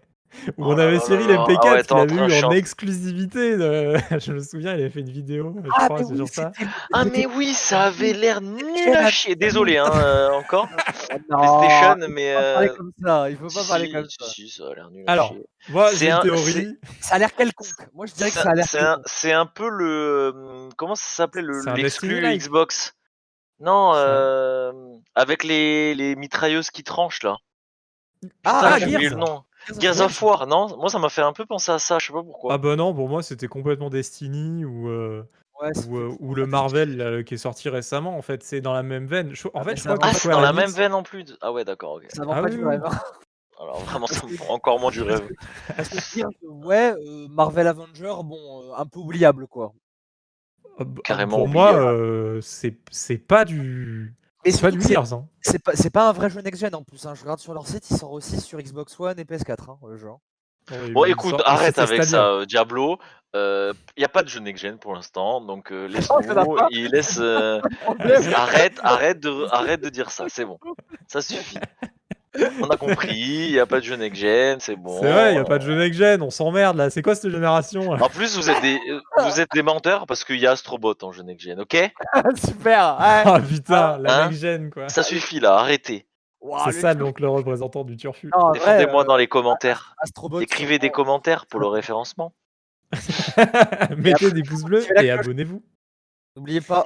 Où 0.56 0.64
Oh 0.64 0.72
on 0.72 0.78
avait 0.78 0.98
Cyril 1.00 1.26
là 1.28 1.34
là. 1.34 1.44
MP4 1.44 1.58
Ah 1.62 1.72
ouais, 1.74 1.82
qui 1.84 1.92
en 1.92 2.04
l'avait 2.26 2.56
eu 2.56 2.58
exclusivité. 2.58 3.56
de- 3.56 3.96
Je 4.20 4.32
me 4.32 4.40
souviens, 4.40 4.74
il 4.74 4.80
avait 4.80 4.90
fait 4.90 5.00
une 5.00 5.10
vidéo, 5.10 5.54
je 5.62 5.70
Ah, 5.74 5.86
crois, 5.86 5.98
mais 5.98 6.04
c'est 6.04 6.20
oui, 6.20 6.28
ça. 6.28 6.52
Ah 6.92 7.04
mais 7.04 7.26
oui, 7.26 7.52
ça 7.54 7.82
avait 7.84 8.12
l'air 8.12 8.40
nul 8.40 8.96
à 8.96 9.10
chier. 9.10 9.36
Désolé, 9.36 9.76
hein, 9.78 9.90
euh, 9.94 10.30
encore. 10.32 10.68
Non, 11.30 11.58
PlayStation, 11.60 12.06
mais 12.10 12.32
Il 12.32 12.36
faut 12.36 12.38
pas 12.38 12.54
parler 12.54 12.68
euh, 12.68 12.74
comme 12.76 12.92
ça. 13.04 13.30
Il 13.30 13.36
faut 13.36 13.42
pas 13.48 13.62
si, 13.62 13.68
parler 13.68 13.92
comme 13.92 14.04
ça. 14.08 14.26
si, 14.26 14.48
ça 14.48 14.64
a 14.70 14.74
l'air 14.74 14.90
nul 14.90 15.04
à 15.06 15.12
Alors, 15.12 15.28
chier. 15.32 15.46
Moi, 15.70 15.90
C'est 15.90 15.96
j'ai 15.96 16.06
une 16.06 16.12
un- 16.12 16.20
théorie. 16.20 16.78
Ça 17.00 17.14
a 17.14 17.18
l'air 17.18 17.34
quelconque. 17.34 17.68
Moi, 17.94 18.06
je 18.06 18.14
dirais 18.14 18.30
que 18.30 18.36
C'est 18.36 18.42
ça 18.42 18.48
a 18.48 18.52
un- 18.52 18.54
l'air 18.54 18.66
C'est 18.66 18.78
un, 18.78 18.84
quelconque. 18.86 19.04
c'est 19.06 19.32
un 19.32 19.46
peu 19.46 19.68
le 19.68 20.32
hum, 20.34 20.68
comment 20.76 20.94
ça 20.94 21.04
s'appelait 21.08 21.42
le 21.42 21.52
l'exclu 21.76 21.82
Destiny-like. 22.08 22.40
Xbox? 22.42 22.94
Non, 23.60 23.92
euh, 23.94 24.72
avec 25.14 25.42
les, 25.44 25.94
les 25.94 26.14
mitrailleuses 26.14 26.70
qui 26.70 26.84
tranchent 26.84 27.22
là. 27.24 27.36
Ah, 28.44 28.60
Putain, 28.74 28.78
j'ai 28.78 28.94
oublié 28.94 29.08
le 29.10 29.16
nom. 29.16 29.42
Gears 29.78 30.00
of 30.00 30.22
War, 30.22 30.46
non? 30.46 30.76
Moi, 30.76 30.88
ça 30.88 30.98
m'a 30.98 31.08
fait 31.08 31.22
un 31.22 31.32
peu 31.32 31.46
penser 31.46 31.72
à 31.72 31.78
ça. 31.78 31.98
Je 31.98 32.06
sais 32.06 32.12
pas 32.12 32.22
pourquoi. 32.22 32.54
Ah 32.54 32.58
bah 32.58 32.76
non, 32.76 32.94
pour 32.94 33.08
moi, 33.08 33.22
c'était 33.22 33.48
complètement 33.48 33.90
Destiny 33.90 34.64
ou, 34.64 34.88
euh, 34.88 35.22
Ouais, 35.60 35.70
ou, 35.88 35.96
euh, 35.98 36.16
ou 36.20 36.34
le 36.34 36.46
Marvel 36.46 36.96
là, 36.96 37.22
qui 37.22 37.34
est 37.34 37.38
sorti 37.38 37.68
récemment. 37.68 38.16
En 38.16 38.22
fait, 38.22 38.42
c'est 38.44 38.60
dans 38.60 38.72
la 38.72 38.82
même 38.82 39.06
veine. 39.06 39.34
Je- 39.34 39.48
En 39.48 39.60
Ah, 39.60 39.64
fait, 39.64 39.76
je 39.76 39.82
crois 39.82 39.98
ah, 40.02 40.12
c'est 40.14 40.28
dans 40.30 40.40
la 40.40 40.52
même 40.52 40.70
veine 40.70 40.94
en 40.94 41.02
plus. 41.02 41.36
Ah 41.40 41.52
ouais, 41.52 41.64
d'accord. 41.64 41.94
ok. 41.94 42.06
Ça 42.08 42.24
vend 42.24 42.32
Ah 42.32 42.42
pas 42.42 42.48
oui, 42.48 42.56
du 42.56 42.64
rêve. 42.64 42.84
hein. 42.84 42.90
Alors 43.60 43.80
vraiment, 43.84 44.06
ça 44.06 44.24
me 44.26 44.36
prend 44.36 44.54
encore 44.54 44.78
moins 44.78 44.90
du 44.92 45.02
rêve. 45.02 45.28
Que 45.76 46.46
ouais, 46.46 46.92
euh, 46.92 47.26
Marvel 47.28 47.66
Avenger, 47.66 48.14
bon, 48.24 48.38
euh, 48.62 48.74
un 48.76 48.86
peu 48.86 49.00
oubliable, 49.00 49.48
quoi. 49.48 49.72
Ah 50.78 50.84
bah, 50.84 51.02
Carrément 51.04 51.38
Pour 51.38 51.46
oublié, 51.46 51.54
moi, 51.54 51.72
euh, 51.92 52.40
c'est 52.40 53.18
pas 53.18 53.44
du. 53.44 54.14
Et 54.48 54.52
C'est 54.52 54.60
pas 54.62 54.70
du. 54.70 54.78
Hein. 54.96 55.24
c'est 55.74 55.90
pas, 55.90 56.08
un 56.08 56.12
vrai 56.12 56.30
jeu 56.30 56.40
next-gen 56.40 56.74
en 56.74 56.82
plus. 56.82 57.04
hein. 57.06 57.14
Je 57.14 57.22
regarde 57.22 57.40
sur 57.40 57.54
leur 57.54 57.66
site, 57.66 57.88
il 57.90 57.96
sort 57.96 58.12
aussi 58.12 58.40
sur 58.40 58.58
Xbox 58.60 58.98
One 58.98 59.18
et 59.18 59.24
PS4, 59.24 59.70
hein, 59.70 59.78
le 59.88 59.96
jeu. 59.96 60.08
Ouais, 60.70 60.90
Bon, 60.90 61.04
écoute, 61.04 61.30
sort- 61.30 61.42
arrête 61.48 61.78
avec 61.78 62.02
Stadia. 62.02 62.18
ça, 62.18 62.26
euh, 62.28 62.44
Diablo. 62.46 62.98
Il 63.34 63.72
n'y 63.98 64.04
a 64.04 64.08
pas 64.08 64.22
de 64.22 64.28
jeu 64.28 64.40
next-gen 64.40 64.78
pour 64.78 64.94
l'instant, 64.94 65.40
donc 65.40 65.70
euh, 65.72 65.86
Oh, 66.10 66.18
laisse-nous. 66.20 66.54
pas. 66.56 66.66
Il 66.70 66.88
laisse. 66.88 67.18
euh, 67.20 67.60
arrête, 68.34 68.78
arrête 68.82 69.20
de, 69.20 69.46
arrête 69.52 69.80
de 69.82 69.88
dire 69.88 70.10
ça. 70.10 70.24
C'est 70.28 70.44
bon, 70.44 70.58
ça 71.06 71.20
suffit. 71.22 71.58
On 72.62 72.68
a 72.68 72.76
compris. 72.76 73.16
Il 73.16 73.52
n'y 73.52 73.58
a 73.58 73.66
pas 73.66 73.80
de 73.80 73.84
jeu 73.84 73.96
next-gen, 73.96 74.60
c'est 74.60 74.76
bon. 74.76 75.00
C'est 75.00 75.10
vrai, 75.10 75.32
il 75.32 75.36
y 75.36 75.38
a 75.38 75.44
pas 75.44 75.58
de 75.58 75.64
jeu 75.64 75.76
next-gen, 75.76 76.22
on 76.22 76.30
s'emmerde 76.30 76.76
là. 76.76 76.90
C'est 76.90 77.02
quoi 77.02 77.14
cette 77.14 77.30
génération 77.30 77.90
En 77.90 78.08
plus, 78.08 78.36
vous 78.36 78.50
êtes 78.50 78.60
des, 78.62 78.78
euh, 78.90 79.00
vous 79.24 79.40
êtes 79.40 79.50
des 79.52 79.62
menteurs 79.62 80.06
parce 80.06 80.24
qu'il 80.24 80.38
y 80.38 80.46
a 80.46 80.52
Astrobot 80.52 80.94
en 81.02 81.12
jeu 81.12 81.22
next-gen, 81.22 81.60
ok? 81.60 81.76
Super. 82.36 82.96
ouais. 83.00 83.22
Ah 83.24 83.40
putain, 83.46 83.98
la 83.98 84.24
Hein 84.24 84.28
next-gen 84.28 84.70
quoi. 84.70 84.88
Ça 84.88 85.02
suffit 85.02 85.40
là, 85.40 85.56
arrêtez. 85.56 86.06
C'est 86.64 86.72
ça 86.72 86.94
donc 86.94 87.20
le 87.20 87.28
représentant 87.28 87.84
du 87.84 87.96
turfu. 87.96 88.30
Défendez-moi 88.52 89.02
euh, 89.02 89.06
dans 89.06 89.16
les 89.16 89.26
commentaires. 89.26 89.94
Astrobot, 89.98 90.40
Écrivez 90.40 90.78
des 90.78 90.90
commentaires 90.90 91.46
pour 91.46 91.60
le 91.60 91.66
référencement. 91.66 92.32
Mettez 93.96 94.30
des 94.30 94.42
pouces 94.42 94.62
bleus 94.62 94.86
la 94.94 95.02
et 95.02 95.10
abonnez-vous. 95.10 95.62
N'oubliez 96.36 96.60
pas. 96.60 96.84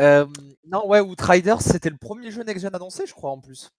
Euh, 0.00 0.26
non, 0.66 0.86
ouais, 0.86 1.00
Outriders, 1.00 1.60
c'était 1.60 1.90
le 1.90 1.96
premier 1.96 2.30
jeu 2.30 2.42
next-gen 2.42 2.74
annoncé, 2.74 3.04
je 3.06 3.12
crois, 3.12 3.30
en 3.30 3.40
plus. 3.40 3.70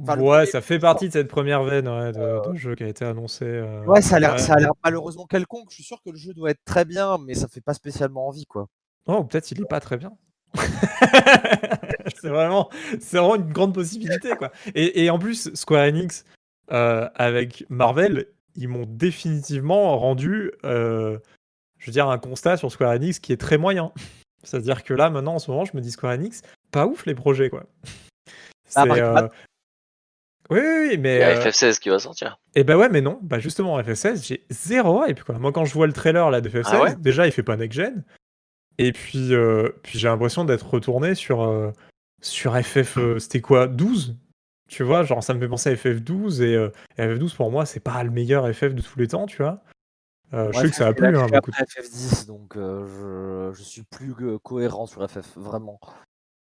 Enfin, 0.00 0.16
ouais, 0.18 0.24
premier- 0.36 0.46
ça 0.46 0.60
fait 0.60 0.78
partie 0.78 1.08
de 1.08 1.12
cette 1.12 1.28
première 1.28 1.62
veine 1.64 1.88
ouais, 1.88 2.12
de, 2.12 2.50
de 2.52 2.56
jeu 2.56 2.74
qui 2.74 2.84
a 2.84 2.88
été 2.88 3.04
annoncé. 3.04 3.44
euh, 3.44 3.82
Ouais, 3.84 4.00
ça 4.00 4.16
a 4.16 4.20
l'air 4.20 4.34
ouais. 4.36 4.66
malheureusement 4.84 5.26
quelconque. 5.26 5.66
Je 5.70 5.74
suis 5.76 5.84
sûr 5.84 6.00
que 6.04 6.10
le 6.10 6.16
jeu 6.16 6.32
doit 6.34 6.50
être 6.50 6.64
très 6.64 6.84
bien, 6.84 7.18
mais 7.18 7.34
ça 7.34 7.48
fait 7.48 7.60
pas 7.60 7.74
spécialement 7.74 8.28
envie, 8.28 8.46
quoi. 8.46 8.68
Oh, 9.06 9.24
peut-être 9.24 9.50
il 9.50 9.60
est 9.60 9.68
pas 9.68 9.80
très 9.80 9.96
bien. 9.96 10.12
c'est 12.20 12.28
vraiment, 12.28 12.68
c'est 13.00 13.18
vraiment 13.18 13.36
une 13.36 13.52
grande 13.52 13.74
possibilité 13.74 14.30
quoi. 14.36 14.50
Et, 14.74 15.04
et 15.04 15.10
en 15.10 15.18
plus, 15.18 15.52
Square 15.54 15.84
Enix 15.88 16.24
euh, 16.72 17.08
avec 17.14 17.64
Marvel, 17.68 18.26
ils 18.56 18.68
m'ont 18.68 18.86
définitivement 18.86 19.98
rendu, 19.98 20.52
euh, 20.64 21.18
je 21.78 21.86
veux 21.86 21.92
dire, 21.92 22.08
un 22.08 22.18
constat 22.18 22.56
sur 22.56 22.70
Square 22.72 22.92
Enix 22.92 23.18
qui 23.18 23.32
est 23.32 23.36
très 23.40 23.58
moyen. 23.58 23.92
C'est-à-dire 24.42 24.84
que 24.84 24.94
là, 24.94 25.10
maintenant, 25.10 25.34
en 25.34 25.38
ce 25.38 25.50
moment, 25.50 25.64
je 25.64 25.76
me 25.76 25.80
dis 25.80 25.90
Square 25.90 26.12
Enix, 26.12 26.42
pas 26.70 26.86
ouf 26.86 27.06
les 27.06 27.14
projets 27.14 27.50
quoi. 27.50 27.64
Ah, 28.74 28.84
C'est, 28.84 29.00
euh. 29.02 29.28
Oui, 30.50 30.60
oui, 30.60 30.76
oui, 30.80 30.90
Il 30.94 31.00
mais 31.00 31.18
y 31.18 31.22
a 31.22 31.28
euh, 31.30 31.44
FF16 31.44 31.78
qui 31.78 31.88
va 31.90 31.98
sortir. 31.98 32.38
et 32.54 32.64
bah 32.64 32.76
ouais, 32.76 32.88
mais 32.88 33.00
non. 33.00 33.18
Bah 33.22 33.38
justement, 33.38 33.78
FF16, 33.80 34.26
j'ai 34.26 34.44
zéro 34.50 35.04
hype 35.06 35.22
quoi. 35.24 35.38
Moi, 35.38 35.52
quand 35.52 35.64
je 35.64 35.74
vois 35.74 35.86
le 35.86 35.92
trailer 35.92 36.30
là 36.30 36.40
de 36.40 36.48
FF16, 36.48 36.62
Ah 36.72 36.82
ouais 36.82 36.96
déjà, 36.96 37.26
il 37.26 37.32
fait 37.32 37.42
pas 37.42 37.56
next 37.56 37.76
gen. 37.78 38.04
Et 38.78 38.92
puis, 38.92 39.34
euh, 39.34 39.70
puis 39.82 39.98
j'ai 39.98 40.08
l'impression 40.08 40.44
d'être 40.44 40.66
retourné 40.70 41.14
sur, 41.14 41.42
euh, 41.42 41.72
sur 42.22 42.56
FF, 42.56 42.96
euh, 42.98 43.18
c'était 43.18 43.40
quoi 43.40 43.66
12 43.66 44.16
Tu 44.68 44.82
vois, 44.84 45.02
genre 45.02 45.22
ça 45.22 45.34
me 45.34 45.40
fait 45.40 45.48
penser 45.48 45.70
à 45.70 45.74
FF12 45.74 46.40
et, 46.42 46.54
euh, 46.54 46.70
et 46.96 47.02
FF12 47.02 47.34
pour 47.34 47.50
moi 47.50 47.66
c'est 47.66 47.80
pas 47.80 48.02
le 48.04 48.10
meilleur 48.10 48.46
FF 48.54 48.74
de 48.74 48.80
tous 48.82 48.98
les 48.98 49.08
temps, 49.08 49.26
tu 49.26 49.38
vois. 49.42 49.60
Euh, 50.34 50.52
je 50.52 50.60
sais 50.60 50.68
que 50.70 50.76
ça 50.76 50.86
a 50.88 50.92
plu 50.92 51.06
hein, 51.06 51.26
beaucoup. 51.26 51.50
de- 51.50 51.56
après 51.56 51.64
FF10, 51.64 52.26
donc 52.26 52.56
euh, 52.56 53.50
je, 53.52 53.58
je 53.58 53.62
suis 53.62 53.82
plus 53.82 54.14
euh, 54.20 54.38
cohérent 54.38 54.86
sur 54.86 55.08
FF, 55.10 55.36
vraiment. 55.36 55.80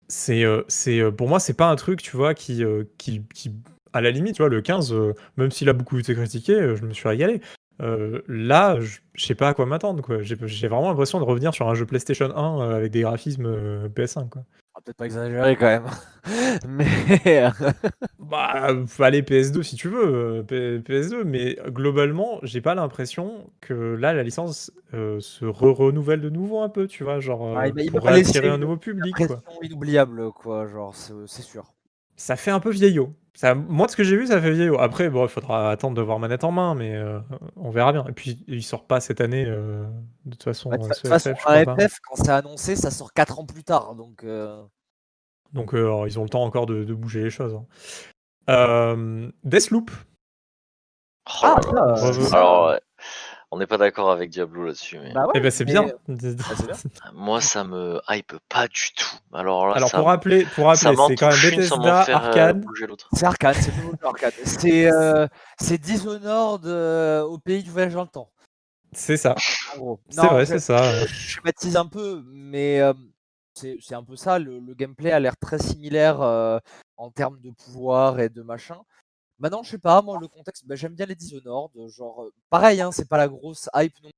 C'est, 0.08 0.43
euh, 0.43 0.64
c'est, 0.68 1.00
euh, 1.00 1.12
pour 1.12 1.28
moi 1.28 1.39
c'est 1.39 1.54
pas 1.56 1.70
un 1.70 1.76
truc, 1.76 2.02
tu 2.02 2.16
vois, 2.16 2.34
qui, 2.34 2.64
euh, 2.64 2.86
qui, 2.98 3.22
qui 3.34 3.52
à 3.96 4.02
la 4.02 4.12
limite, 4.12 4.36
tu 4.36 4.41
vois, 4.41 4.50
le 4.50 4.62
15, 4.62 4.93
euh, 4.93 5.14
même 5.38 5.52
s'il 5.52 5.70
a 5.70 5.74
beaucoup 5.74 5.98
été 5.98 6.14
critiqué, 6.14 6.54
euh, 6.54 6.76
je 6.76 6.84
me 6.84 6.91
suis 6.93 7.08
régalé. 7.08 7.41
Euh, 7.82 8.22
là, 8.28 8.78
je 8.80 9.00
sais 9.26 9.36
pas 9.36 9.50
à 9.50 9.54
quoi 9.54 9.66
m'attendre, 9.66 10.02
quoi. 10.04 10.22
J'ai 10.22 10.36
j'ai 10.46 10.68
vraiment 10.68 10.89
l'impression 10.89 11.20
de 11.20 11.24
revenir 11.26 11.54
sur 11.54 11.68
un 11.68 11.76
jeu 11.76 11.86
PlayStation 11.86 12.30
1 12.36 12.62
euh, 12.62 12.76
avec 12.76 12.91
des 12.91 13.02
graphismes 13.02 13.46
euh, 13.46 13.89
PS5, 13.89 14.30
quoi. 14.30 14.43
On 14.76 14.80
va 14.80 14.82
peut-être 14.84 14.98
pas 14.98 15.06
exagérer 15.06 15.56
quand 15.56 15.66
même. 15.66 15.86
Mais 16.68 17.50
Bah, 18.20 18.74
aller 19.00 19.22
PS2 19.22 19.64
si 19.64 19.76
tu 19.76 19.88
veux, 19.88 20.06
euh, 20.06 20.43
P- 20.43 20.80
PS2, 20.80 21.24
mais 21.24 21.58
globalement, 21.68 22.39
j'ai 22.43 22.60
pas 22.60 22.76
l'impression 22.76 23.50
que 23.62 23.74
là, 23.74 24.14
la 24.14 24.24
licence 24.24 24.72
euh, 24.93 25.20
se 25.20 25.46
re-renouvelle 25.46 26.22
de 26.22 26.30
nouveau 26.30 26.62
un 26.62 26.70
peu, 26.70 26.88
tu 26.88 27.04
vois, 27.04 27.20
genre 27.20 27.56
Ah, 27.56 27.68
euh, 27.68 27.72
pour 27.91 28.04
m'a 28.04 28.12
pas 28.12 28.18
laissé 28.18 28.32
attirer 28.32 28.50
un 28.50 28.58
nouveau 28.58 28.78
public, 28.78 29.16
quoi. 29.16 29.43
inoubliable, 29.62 30.32
quoi, 30.32 30.68
genre, 30.68 30.96
c'est 30.96 31.14
c'est 31.28 31.43
sûr. 31.43 31.74
Ça 32.16 32.36
fait 32.36 32.51
un 32.51 32.59
peu 32.59 32.70
vieillot. 32.70 33.13
Ça, 33.34 33.53
moi, 33.53 33.86
de 33.88 33.91
ce 33.91 33.97
que 33.97 34.03
j'ai 34.03 34.16
vu, 34.16 34.28
ça 34.28 34.39
fait 34.41 34.51
vieillot. 34.51 34.80
Après, 34.80 35.09
bon, 35.09 35.26
il 35.26 35.30
faudra 35.30 35.70
attendre 35.70 35.95
de 35.95 36.01
voir 36.01 36.20
manette 36.20 36.45
en 36.45 36.51
main, 36.51 36.74
mais 36.74 36.95
euh, 36.95 37.20
on 37.57 37.70
verra 37.70 37.91
bien. 37.91 38.05
Et 38.07 38.13
puis, 38.13 38.43
il 38.47 38.63
sort 38.63 38.86
pas 38.86 39.01
cette 39.01 39.20
année, 39.20 39.43
euh, 39.45 39.84
de 40.24 40.32
toute 40.32 40.43
façon, 40.43 40.70
Bah, 40.70 40.78
de 40.78 40.84
euh, 40.84 40.88
toute 40.88 40.95
ce 40.95 41.07
façon, 41.09 41.36
FF, 41.36 41.45
un 41.47 41.66
quand 41.76 42.16
c'est 42.16 42.30
annoncé, 42.30 42.76
ça 42.78 42.91
sort 42.91 43.11
4 43.11 43.39
ans 43.39 43.45
plus 43.45 43.66
tard, 43.66 43.95
donc... 43.95 44.24
euh, 44.24 44.63
Donc, 45.51 45.74
euh, 45.74 45.84
alors, 45.84 46.07
ils 46.07 46.18
ont 46.18 46.24
le 46.24 46.30
temps 46.30 46.43
encore 46.43 46.66
de, 46.66 46.86
de 46.86 46.93
bouger 46.93 47.24
les 47.24 47.30
choses. 47.30 47.53
hein. 47.55 47.66
Euh, 48.49 49.30
Deathloop. 49.43 49.91
Oh 51.28 51.32
Ah, 51.43 51.59
euh, 51.74 52.32
Alors, 52.32 52.80
on 53.52 53.58
n'est 53.60 53.68
pas 53.68 53.78
d'accord 53.78 54.12
avec 54.12 54.30
Diablo 54.30 54.66
là-dessus, 54.66 55.00
mais 55.00 55.14
bah 55.14 55.26
ouais, 55.26 55.32
Eh 55.36 55.39
ben, 55.39 55.52
c'est 55.52 55.66
mais- 55.66 55.72
bien. 55.74 55.86
moi 57.14 57.41
ça 57.41 57.64
me 57.64 58.00
hype 58.10 58.34
pas 58.50 58.68
du 58.68 58.93
tout. 58.96 59.16
Alors 59.34 59.68
là, 59.68 59.76
Alors, 59.76 59.89
ça, 59.89 59.98
pour 59.98 60.08
rappeler, 60.08 60.46
pour 60.56 60.66
rappeler 60.66 60.96
c'est 61.08 61.16
quand 61.16 61.30
même 61.30 61.52
Bethesda, 61.52 62.04
euh, 62.10 62.14
Arcane. 62.14 62.66
C'est 63.14 63.26
Arcane, 63.26 63.54
c'est 63.54 63.72
le 63.72 63.78
nouveau 63.84 63.91
jeu 63.91 64.08
Arcane. 64.08 64.32
C'est 64.43 64.91
euh, 64.91 65.28
Dishonored 65.82 66.66
euh, 66.66 67.22
au 67.24 67.38
pays 67.38 67.64
du 67.64 67.70
voyage 67.72 67.93
dans 67.93 68.02
le 68.04 68.08
temps, 68.08 68.32
C'est 68.93 69.18
ça. 69.18 69.36
C'est 69.38 69.78
vrai, 70.26 70.46
je- 70.46 70.50
c'est 70.50 70.60
ça. 70.60 71.06
je 71.06 71.14
schématise 71.14 71.76
un 71.78 71.86
peu, 71.88 72.24
mais 72.28 72.80
euh, 72.82 72.93
c'est 73.54 73.78
un 73.96 74.04
peu 74.04 74.16
ça. 74.16 74.39
Le, 74.39 74.60
le 74.60 74.74
gameplay 74.74 75.12
a 75.12 75.20
l'air 75.20 75.38
très 75.38 75.60
similaire 75.60 76.22
euh, 76.22 76.60
en 76.98 77.10
termes 77.12 77.39
de 77.41 77.52
pouvoir 77.52 78.20
et 78.20 78.30
de 78.30 78.41
machin. 78.41 78.78
Maintenant, 79.40 79.64
je 79.64 79.72
sais 79.72 79.78
pas, 79.78 80.02
moi, 80.02 80.18
le 80.20 80.28
contexte, 80.28 80.66
bah, 80.66 80.76
j'aime 80.76 80.94
bien 80.96 81.06
les 81.06 81.16
Dishonored. 81.16 81.72
Genre, 81.90 82.24
euh, 82.24 82.34
pareil, 82.50 82.80
hein, 82.82 82.92
c'est 82.92 83.08
pas 83.10 83.18
la 83.18 83.28
grosse 83.28 83.70
hype 83.76 83.94
non 84.04 84.10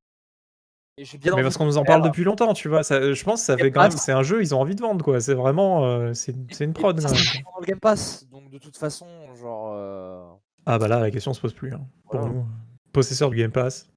Et 0.98 1.06
j'ai 1.06 1.18
bien 1.18 1.36
Mais 1.36 1.42
parce 1.44 1.58
qu'on 1.58 1.66
nous 1.66 1.78
en 1.78 1.84
parle 1.84 2.04
depuis 2.04 2.24
longtemps, 2.24 2.54
tu 2.54 2.70
vois. 2.70 2.84
Ça, 2.84 3.14
je 3.14 3.24
pense 3.24 3.42
que 3.42 3.46
ça 3.48 3.56
Game 3.56 3.66
fait 3.66 3.72
quand 3.72 3.82
même. 3.82 3.92
Pass. 3.92 4.04
C'est 4.04 4.12
un 4.12 4.24
jeu, 4.24 4.42
ils 4.42 4.54
ont 4.54 4.62
envie 4.62 4.76
de 4.76 4.82
vendre, 4.82 5.04
quoi. 5.04 5.20
C'est 5.20 5.34
vraiment. 5.34 5.86
euh, 5.86 6.14
c'est 6.14 6.34
une 6.60 6.74
prod, 6.74 7.00
ça 7.00 7.08
dans 7.10 7.60
le 7.60 7.66
Game 7.66 7.80
Pass, 7.80 8.28
donc 8.30 8.50
de 8.52 8.58
toute 8.60 8.78
façon, 8.78 9.08
genre. 9.36 9.74
euh, 9.76 10.24
Ah 10.68 10.78
bah 10.78 10.88
là, 10.88 11.00
la 11.00 11.10
question 11.12 11.34
se 11.34 11.42
pose 11.42 11.54
plus. 11.54 11.74
hein. 11.74 11.82
Pour 12.10 12.20
Voilà. 12.20 12.34
nous, 12.34 12.46
possesseur 12.94 13.30
du 13.32 13.38
Game 13.38 13.52
Pass, 13.52 13.90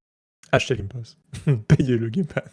achetez 0.53 0.75
le 0.75 0.83
Game 0.85 0.89
Pass. 0.89 1.18
Payez 1.68 1.99
le 1.99 2.09
Game 2.09 2.27
Pass. 2.27 2.45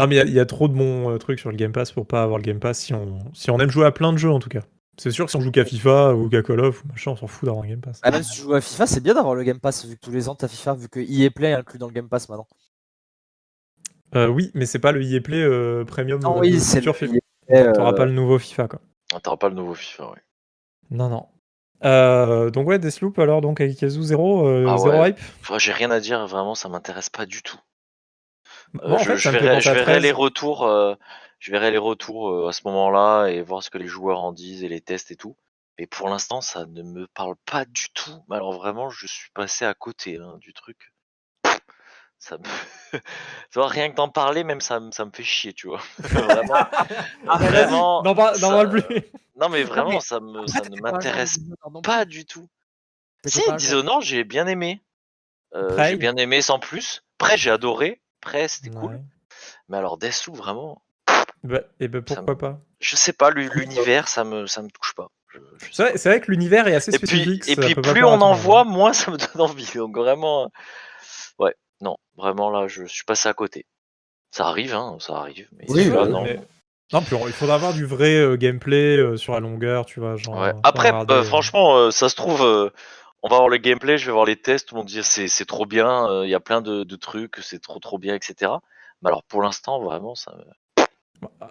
Non, 0.00 0.08
mais 0.08 0.16
il 0.16 0.18
y 0.18 0.20
a- 0.20 0.24
il 0.24 0.32
y, 0.32 0.40
a 0.40 0.46
trop 0.46 0.66
de 0.66 0.74
bons 0.74 1.10
euh, 1.12 1.18
trucs 1.18 1.38
sur 1.38 1.50
le 1.52 1.56
Game 1.56 1.70
Pass 1.70 1.92
pour 1.92 2.06
pas 2.08 2.24
avoir 2.24 2.38
le 2.38 2.42
Game 2.42 2.58
Pass 2.58 2.80
si 2.80 2.92
on, 2.92 3.20
si 3.34 3.52
on 3.52 3.58
aime 3.60 3.70
jouer 3.70 3.86
à 3.86 3.92
plein 3.92 4.12
de 4.12 4.18
jeux, 4.18 4.32
en 4.32 4.40
tout 4.40 4.48
cas. 4.48 4.62
C'est 4.98 5.10
sûr 5.10 5.24
que 5.26 5.30
si 5.30 5.36
on 5.36 5.40
joue 5.40 5.50
qu'à 5.50 5.64
FIFA 5.64 6.14
ou 6.14 6.28
qu'à 6.30 6.42
Call 6.42 6.60
of 6.60 6.82
ou 6.84 6.88
machin, 6.88 7.10
on 7.10 7.16
s'en 7.16 7.26
fout 7.26 7.44
d'avoir 7.46 7.64
un 7.64 7.68
Game 7.68 7.80
Pass. 7.80 8.00
Ah, 8.02 8.10
même 8.10 8.22
si 8.22 8.32
tu 8.36 8.42
joues 8.42 8.54
à 8.54 8.60
FIFA, 8.60 8.86
c'est 8.86 9.02
bien 9.02 9.14
d'avoir 9.14 9.34
le 9.34 9.42
Game 9.42 9.60
Pass, 9.60 9.84
vu 9.84 9.96
que 9.96 10.00
tous 10.00 10.10
les 10.10 10.28
ans 10.28 10.34
t'as 10.34 10.48
FIFA, 10.48 10.74
vu 10.74 10.88
que 10.88 11.00
EA 11.00 11.30
Play 11.30 11.50
est 11.50 11.54
inclus 11.54 11.78
dans 11.78 11.86
le 11.88 11.92
Game 11.92 12.08
Pass 12.08 12.28
maintenant. 12.28 12.46
Euh, 14.14 14.28
oui, 14.28 14.50
mais 14.54 14.66
c'est 14.66 14.78
pas 14.78 14.92
le 14.92 15.02
EA 15.02 15.20
Play 15.20 15.42
euh, 15.42 15.84
Premium. 15.84 16.20
Non, 16.22 16.36
euh, 16.36 16.40
oui, 16.40 16.60
c'est 16.60 16.80
le 16.80 16.92
FIFA. 16.92 17.14
EA 17.14 17.18
Play, 17.46 17.72
T'auras 17.74 17.90
euh, 17.92 17.96
pas 17.96 18.06
le 18.06 18.12
nouveau 18.12 18.38
FIFA, 18.38 18.68
quoi. 18.68 18.80
Ah, 19.14 19.20
T'auras 19.20 19.36
pas 19.36 19.48
le 19.48 19.54
nouveau 19.54 19.74
FIFA, 19.74 20.10
ouais. 20.12 20.22
Non, 20.90 21.08
non. 21.08 21.26
Euh, 21.84 22.48
donc 22.50 22.66
ouais, 22.66 22.78
Deathloop, 22.78 23.18
alors, 23.18 23.42
donc 23.42 23.60
avec 23.60 23.76
Kazu, 23.76 24.00
zéro, 24.02 24.46
euh, 24.48 24.64
Ah 24.68 24.78
zéro 24.78 24.98
ouais. 25.00 25.10
hype 25.10 25.18
Enfin, 25.42 25.58
j'ai 25.58 25.72
rien 25.72 25.90
à 25.90 26.00
dire, 26.00 26.26
vraiment, 26.26 26.54
ça 26.54 26.68
m'intéresse 26.70 27.10
pas 27.10 27.26
du 27.26 27.42
tout. 27.42 27.58
Euh, 28.82 28.88
Moi, 28.88 28.96
en 28.98 29.02
je, 29.02 29.10
fait, 29.10 29.16
je 29.18 29.28
verrai, 29.30 29.48
penser 29.56 29.60
je 29.60 29.70
à 29.70 29.74
verrai 29.74 29.84
13. 29.92 30.02
les 30.02 30.12
retours, 30.12 30.66
euh, 30.66 30.94
je 31.38 31.50
verrai 31.50 31.70
les 31.70 31.78
retours 31.78 32.30
euh, 32.30 32.48
à 32.48 32.52
ce 32.52 32.62
moment-là 32.64 33.26
et 33.28 33.42
voir 33.42 33.62
ce 33.62 33.70
que 33.70 33.78
les 33.78 33.86
joueurs 33.86 34.20
en 34.22 34.32
disent 34.32 34.64
et 34.64 34.68
les 34.68 34.80
tests 34.80 35.10
et 35.10 35.16
tout. 35.16 35.36
Mais 35.78 35.86
pour 35.86 36.08
l'instant, 36.08 36.40
ça 36.40 36.64
ne 36.66 36.82
me 36.82 37.06
parle 37.08 37.36
pas 37.44 37.64
du 37.66 37.88
tout. 37.90 38.22
Mais 38.28 38.36
Alors 38.36 38.52
vraiment, 38.52 38.88
je 38.90 39.06
suis 39.06 39.30
passé 39.32 39.64
à 39.64 39.74
côté 39.74 40.16
hein, 40.16 40.36
du 40.38 40.52
truc. 40.54 40.92
Ça 42.18 42.38
me... 42.38 42.44
rien 43.68 43.90
que 43.90 43.96
d'en 43.96 44.08
parler, 44.08 44.42
même 44.42 44.60
ça, 44.62 44.80
me- 44.80 44.90
ça 44.90 45.04
me 45.04 45.10
fait 45.12 45.22
chier, 45.22 45.52
tu 45.52 45.66
vois. 45.68 45.82
vraiment, 45.98 46.54
Ah, 47.28 47.38
vraiment, 47.38 48.02
n'en 48.02 48.14
ça- 48.34 48.66
plus. 48.66 48.82
non 49.36 49.48
mais 49.50 49.62
Non, 49.64 49.68
vraiment, 49.68 49.90
mais 49.90 50.00
ça 50.00 50.18
me, 50.20 50.46
ça 50.46 50.64
ne 50.64 50.80
pas 50.80 50.92
m'intéresse 50.92 51.38
non 51.70 51.82
pas 51.82 52.04
du 52.06 52.24
tout. 52.24 52.48
Si, 53.26 53.42
Dishonored, 53.58 54.02
j'ai 54.02 54.24
bien 54.24 54.46
aimé. 54.46 54.82
Euh, 55.54 55.82
j'ai 55.84 55.96
bien 55.96 56.16
aimé 56.16 56.40
sans 56.42 56.58
plus. 56.58 57.02
Prêt, 57.18 57.36
j'ai 57.36 57.50
adoré. 57.50 58.00
Prêt, 58.20 58.48
c'était 58.48 58.70
cool. 58.70 59.00
Mais 59.68 59.76
alors 59.76 59.98
Deathloop, 59.98 60.36
vraiment, 60.36 60.82
Bah, 61.46 61.60
et 61.80 61.88
ben 61.88 62.02
Ça 62.06 62.16
pourquoi 62.16 62.36
pas 62.38 62.60
je 62.78 62.94
sais 62.94 63.14
pas, 63.14 63.30
l'u- 63.30 63.48
l'univers, 63.54 64.06
ça 64.06 64.22
me, 64.22 64.46
ça 64.46 64.60
me 64.62 64.68
touche 64.68 64.94
pas. 64.94 65.08
Je- 65.32 65.38
je 65.66 65.72
sais 65.72 65.96
C'est 65.96 66.08
vrai, 66.10 66.20
que 66.20 66.30
l'univers 66.30 66.68
est 66.68 66.74
assez 66.74 66.94
Et 66.94 66.98
puis, 66.98 67.06
spécifique. 67.06 67.48
et 67.48 67.56
puis 67.56 67.74
peut 67.74 67.80
pas 67.82 67.92
plus 67.92 68.04
on 68.04 68.20
en 68.20 68.34
voit, 68.34 68.64
moins 68.64 68.92
ça 68.92 69.10
me 69.10 69.16
donne 69.16 69.40
envie. 69.50 69.70
Donc 69.74 69.96
vraiment, 69.96 70.44
euh, 70.44 70.46
ouais, 71.38 71.54
non, 71.80 71.96
vraiment 72.16 72.50
là, 72.50 72.68
je 72.68 72.84
suis 72.84 73.04
passé 73.04 73.28
à 73.28 73.34
côté. 73.34 73.64
Ça 74.30 74.46
arrive, 74.48 74.74
hein, 74.74 74.98
ça 75.00 75.16
arrive. 75.16 75.48
Mais 75.52 75.64
Oui, 75.68 75.88
non. 75.88 76.24
Mais- 76.24 76.40
Non, 76.92 77.02
puis 77.02 77.14
on- 77.14 77.26
il 77.26 77.32
faudra 77.32 77.56
avoir 77.56 77.72
du 77.72 77.84
vrai 77.86 78.14
euh, 78.16 78.36
gameplay 78.36 78.96
euh, 78.98 79.16
sur 79.16 79.32
la 79.32 79.40
longueur, 79.40 79.86
tu 79.86 79.98
vois. 79.98 80.16
Genre, 80.16 80.36
Ouais. 80.38 80.52
Après, 80.62 80.92
euh, 81.10 81.22
franchement, 81.24 81.76
euh, 81.78 81.90
ça 81.90 82.08
se 82.08 82.14
trouve, 82.14 82.42
euh, 82.42 82.70
on 83.22 83.28
va 83.28 83.36
voir 83.38 83.48
le 83.48 83.56
gameplay, 83.56 83.98
je 83.98 84.06
vais 84.06 84.12
voir 84.12 84.24
les 84.26 84.36
tests, 84.36 84.68
tout 84.68 84.74
le 84.76 84.80
monde 84.80 84.88
dit 84.88 85.02
c'est 85.02 85.26
c'est 85.28 85.46
trop 85.46 85.66
bien, 85.66 86.08
euh, 86.08 86.24
il 86.26 86.30
y 86.30 86.34
a 86.34 86.40
plein 86.40 86.60
de, 86.60 86.84
de 86.84 86.96
trucs, 86.96 87.38
c'est 87.42 87.60
trop 87.60 87.80
trop 87.80 87.98
bien, 87.98 88.14
etc. 88.14 88.52
Mais 89.02 89.08
alors 89.08 89.24
pour 89.24 89.42
l'instant, 89.42 89.80
vraiment, 89.82 90.14
ça. 90.14 90.32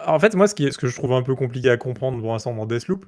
En 0.06 0.18
fait, 0.18 0.34
moi, 0.34 0.48
ce, 0.48 0.54
que 0.54 0.86
je 0.86 0.94
trouve 0.94 1.12
un 1.12 1.22
peu 1.22 1.34
compliqué 1.34 1.70
à 1.70 1.76
comprendre 1.76 2.20
pour 2.20 2.32
l'instant 2.32 2.54
dans 2.54 2.66
Deathloop, 2.66 3.06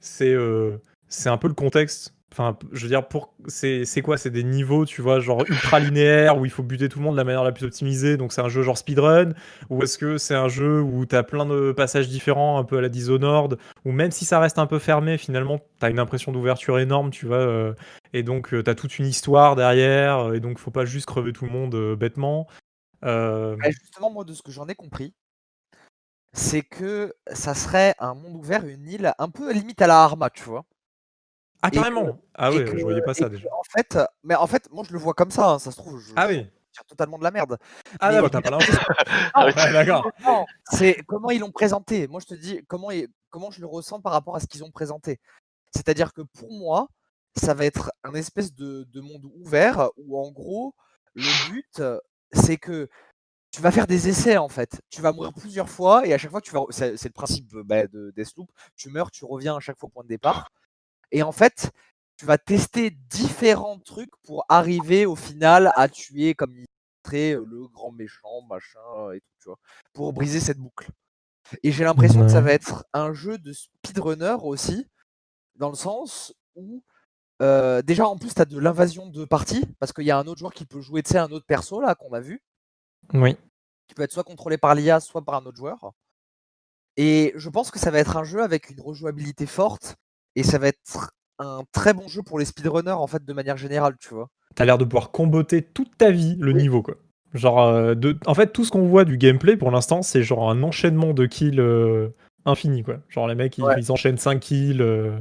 c'est 0.00 0.32
euh, 0.32 0.78
c'est 1.08 1.28
un 1.28 1.38
peu 1.38 1.48
le 1.48 1.54
contexte. 1.54 2.14
Enfin, 2.32 2.56
je 2.72 2.82
veux 2.84 2.88
dire, 2.88 3.02
c'est 3.46 4.00
quoi? 4.02 4.16
C'est 4.16 4.30
des 4.30 4.42
niveaux, 4.42 4.86
tu 4.86 5.02
vois, 5.02 5.20
genre 5.20 5.44
ultra 5.46 5.80
linéaires 5.80 6.38
où 6.38 6.46
il 6.46 6.50
faut 6.50 6.62
buter 6.62 6.88
tout 6.88 6.98
le 6.98 7.04
monde 7.04 7.12
de 7.14 7.18
la 7.18 7.24
manière 7.24 7.44
la 7.44 7.52
plus 7.52 7.66
optimisée. 7.66 8.16
Donc 8.16 8.32
c'est 8.32 8.40
un 8.40 8.48
jeu 8.48 8.62
genre 8.62 8.78
speedrun 8.78 9.34
Ou 9.68 9.82
est-ce 9.82 9.98
que 9.98 10.16
c'est 10.16 10.34
un 10.34 10.48
jeu 10.48 10.80
où 10.80 11.04
t'as 11.04 11.24
plein 11.24 11.44
de 11.44 11.72
passages 11.72 12.08
différents, 12.08 12.58
un 12.58 12.64
peu 12.64 12.78
à 12.78 12.80
la 12.80 12.88
Dishonored 12.88 13.58
Ou 13.84 13.92
même 13.92 14.10
si 14.10 14.24
ça 14.24 14.40
reste 14.40 14.58
un 14.58 14.66
peu 14.66 14.78
fermé, 14.78 15.18
finalement, 15.18 15.60
t'as 15.78 15.90
une 15.90 15.98
impression 15.98 16.32
d'ouverture 16.32 16.78
énorme, 16.78 17.10
tu 17.10 17.26
vois. 17.26 17.36
euh, 17.36 17.74
et 18.14 18.22
donc 18.22 18.54
euh, 18.54 18.62
t'as 18.62 18.74
toute 18.74 18.98
une 18.98 19.06
histoire 19.06 19.54
derrière. 19.54 20.28
euh, 20.28 20.32
Et 20.32 20.40
donc 20.40 20.58
faut 20.58 20.70
pas 20.70 20.86
juste 20.86 21.04
crever 21.04 21.34
tout 21.34 21.44
le 21.44 21.50
monde 21.52 21.96
bêtement. 21.96 22.46
Ouais, 23.02 23.72
justement, 23.72 24.10
moi, 24.10 24.24
de 24.24 24.32
ce 24.32 24.40
que 24.42 24.52
j'en 24.52 24.66
ai 24.68 24.74
compris, 24.74 25.12
c'est 26.32 26.62
que 26.62 27.14
ça 27.32 27.54
serait 27.54 27.94
un 27.98 28.14
monde 28.14 28.36
ouvert, 28.36 28.64
une 28.66 28.88
île 28.88 29.12
un 29.18 29.28
peu 29.28 29.52
limite 29.52 29.82
à 29.82 29.86
la 29.86 30.02
Arma, 30.02 30.30
tu 30.30 30.42
vois. 30.44 30.64
Ah, 31.62 31.68
Et 31.68 31.76
carrément 31.76 32.18
Ah 32.34 32.50
que- 32.50 32.66
je 32.76 32.82
voyais 32.82 33.02
pas 33.02 33.14
ça 33.14 33.28
déjà. 33.28 33.48
En 33.52 33.62
fait, 33.62 33.98
mais 34.24 34.34
en 34.34 34.46
fait, 34.46 34.68
moi, 34.72 34.84
je 34.86 34.92
le 34.92 34.98
vois 34.98 35.14
comme 35.14 35.30
ça. 35.30 35.50
hein, 35.50 35.58
ça 35.58 35.70
se 35.70 35.76
trouve, 35.76 36.00
je, 36.00 36.12
Ah 36.16 36.28
je 36.28 36.34
oui 36.38 36.50
tire 36.72 36.84
totalement 36.86 37.18
de 37.18 37.22
la 37.24 37.30
merde. 37.30 37.58
Ah 38.00 38.10
Mais- 38.10 38.18
non, 38.22 38.30
t'as 38.30 38.40
pas 38.40 38.48
l'info. 38.50 38.72
Ah 39.34 39.44
oui. 39.46 39.52
Ouais, 39.54 39.72
d'accord. 39.74 40.10
Non, 40.24 40.46
c'est 40.70 41.02
comment 41.06 41.28
ils 41.30 41.38
l'ont 41.38 41.50
présenté. 41.52 42.08
Moi, 42.08 42.18
je 42.20 42.26
te 42.26 42.34
dis 42.34 42.64
comment, 42.66 42.90
ils- 42.90 43.08
comment 43.28 43.50
je 43.50 43.60
le 43.60 43.66
ressens 43.66 44.00
par 44.00 44.12
rapport 44.14 44.36
à 44.36 44.40
ce 44.40 44.46
qu'ils 44.46 44.64
ont 44.64 44.70
présenté. 44.70 45.20
C'est-à-dire 45.76 46.14
que 46.14 46.22
pour 46.22 46.50
moi, 46.50 46.88
ça 47.36 47.52
va 47.52 47.66
être 47.66 47.92
un 48.04 48.14
espèce 48.14 48.54
de, 48.54 48.84
de 48.84 49.00
monde 49.02 49.26
ouvert 49.36 49.90
où, 49.98 50.18
en 50.18 50.30
gros, 50.32 50.74
le 51.14 51.50
but, 51.50 51.82
c'est 52.32 52.56
que 52.56 52.88
tu 53.52 53.60
vas 53.60 53.70
faire 53.70 53.86
des 53.86 54.08
essais, 54.08 54.38
en 54.38 54.48
fait. 54.48 54.80
Tu 54.90 55.02
vas 55.02 55.12
mourir 55.12 55.32
plusieurs 55.34 55.68
fois 55.68 56.06
et 56.06 56.14
à 56.14 56.18
chaque 56.18 56.30
fois, 56.30 56.40
tu 56.40 56.52
vas. 56.52 56.62
C'est 56.70 57.04
le 57.04 57.10
principe 57.10 57.54
euh, 57.54 57.62
bah, 57.62 57.86
de 57.86 58.10
Deathloop. 58.16 58.50
Tu 58.76 58.88
meurs, 58.88 59.10
tu 59.10 59.24
reviens 59.26 59.56
à 59.56 59.60
chaque 59.60 59.78
fois 59.78 59.88
au 59.88 59.90
point 59.90 60.04
de 60.04 60.08
départ. 60.08 60.50
Et 61.12 61.22
en 61.22 61.32
fait, 61.32 61.70
tu 62.16 62.24
vas 62.24 62.38
tester 62.38 62.90
différents 63.10 63.78
trucs 63.78 64.12
pour 64.24 64.44
arriver 64.48 65.06
au 65.06 65.16
final 65.16 65.72
à 65.76 65.88
tuer, 65.88 66.34
comme 66.34 66.52
il 66.56 66.64
montrait, 67.04 67.34
euh, 67.34 67.44
le 67.46 67.68
grand 67.68 67.92
méchant, 67.92 68.42
machin, 68.48 69.12
et 69.14 69.20
tout, 69.20 69.34
tu 69.40 69.48
vois, 69.48 69.58
pour 69.92 70.12
briser 70.14 70.40
cette 70.40 70.58
boucle. 70.58 70.88
Et 71.62 71.72
j'ai 71.72 71.84
l'impression 71.84 72.22
que 72.22 72.28
ça 72.28 72.40
va 72.40 72.52
être 72.52 72.86
un 72.94 73.12
jeu 73.12 73.36
de 73.36 73.52
speedrunner 73.52 74.36
aussi, 74.42 74.86
dans 75.56 75.68
le 75.68 75.74
sens 75.74 76.34
où, 76.54 76.82
euh, 77.42 77.82
déjà 77.82 78.06
en 78.06 78.16
plus, 78.16 78.34
tu 78.34 78.40
as 78.40 78.46
de 78.46 78.58
l'invasion 78.58 79.06
de 79.08 79.24
parties, 79.26 79.64
parce 79.78 79.92
qu'il 79.92 80.04
y 80.04 80.10
a 80.10 80.18
un 80.18 80.26
autre 80.26 80.38
joueur 80.38 80.54
qui 80.54 80.64
peut 80.64 80.80
jouer, 80.80 81.02
tu 81.02 81.10
sais, 81.10 81.18
un 81.18 81.30
autre 81.32 81.44
perso, 81.46 81.80
là, 81.80 81.94
qu'on 81.94 82.12
a 82.12 82.20
vu, 82.20 82.42
Oui. 83.14 83.36
qui 83.88 83.94
peut 83.94 84.02
être 84.02 84.12
soit 84.12 84.24
contrôlé 84.24 84.56
par 84.58 84.74
l'IA, 84.74 85.00
soit 85.00 85.22
par 85.22 85.34
un 85.36 85.44
autre 85.46 85.56
joueur. 85.58 85.92
Et 86.96 87.32
je 87.36 87.48
pense 87.48 87.70
que 87.70 87.78
ça 87.78 87.90
va 87.90 87.98
être 87.98 88.16
un 88.16 88.24
jeu 88.24 88.42
avec 88.42 88.70
une 88.70 88.80
rejouabilité 88.80 89.46
forte 89.46 89.96
et 90.36 90.42
ça 90.42 90.58
va 90.58 90.68
être 90.68 91.10
un 91.38 91.62
très 91.72 91.94
bon 91.94 92.06
jeu 92.08 92.22
pour 92.22 92.38
les 92.38 92.44
speedrunners 92.44 92.90
en 92.92 93.06
fait 93.06 93.24
de 93.24 93.32
manière 93.32 93.56
générale, 93.56 93.96
tu 93.98 94.14
vois. 94.14 94.28
T'as 94.54 94.64
l'air 94.66 94.78
de 94.78 94.84
pouvoir 94.84 95.10
comboter 95.10 95.62
toute 95.62 95.96
ta 95.96 96.10
vie 96.10 96.36
le 96.38 96.52
niveau 96.52 96.82
quoi. 96.82 96.94
Genre, 97.32 97.60
euh, 97.62 97.94
de... 97.94 98.18
en 98.26 98.34
fait, 98.34 98.52
tout 98.52 98.62
ce 98.64 98.70
qu'on 98.70 98.86
voit 98.86 99.06
du 99.06 99.16
gameplay 99.16 99.56
pour 99.56 99.70
l'instant, 99.70 100.02
c'est 100.02 100.22
genre 100.22 100.50
un 100.50 100.62
enchaînement 100.62 101.14
de 101.14 101.24
kills 101.24 101.60
euh, 101.60 102.10
infini 102.44 102.82
quoi. 102.82 102.98
Genre 103.08 103.26
les 103.26 103.34
mecs 103.34 103.56
ils, 103.56 103.64
Ouais. 103.64 103.74
ils 103.78 103.90
enchaînent 103.90 104.18
5 104.18 104.38
kills 104.38 104.82
euh, 104.82 105.18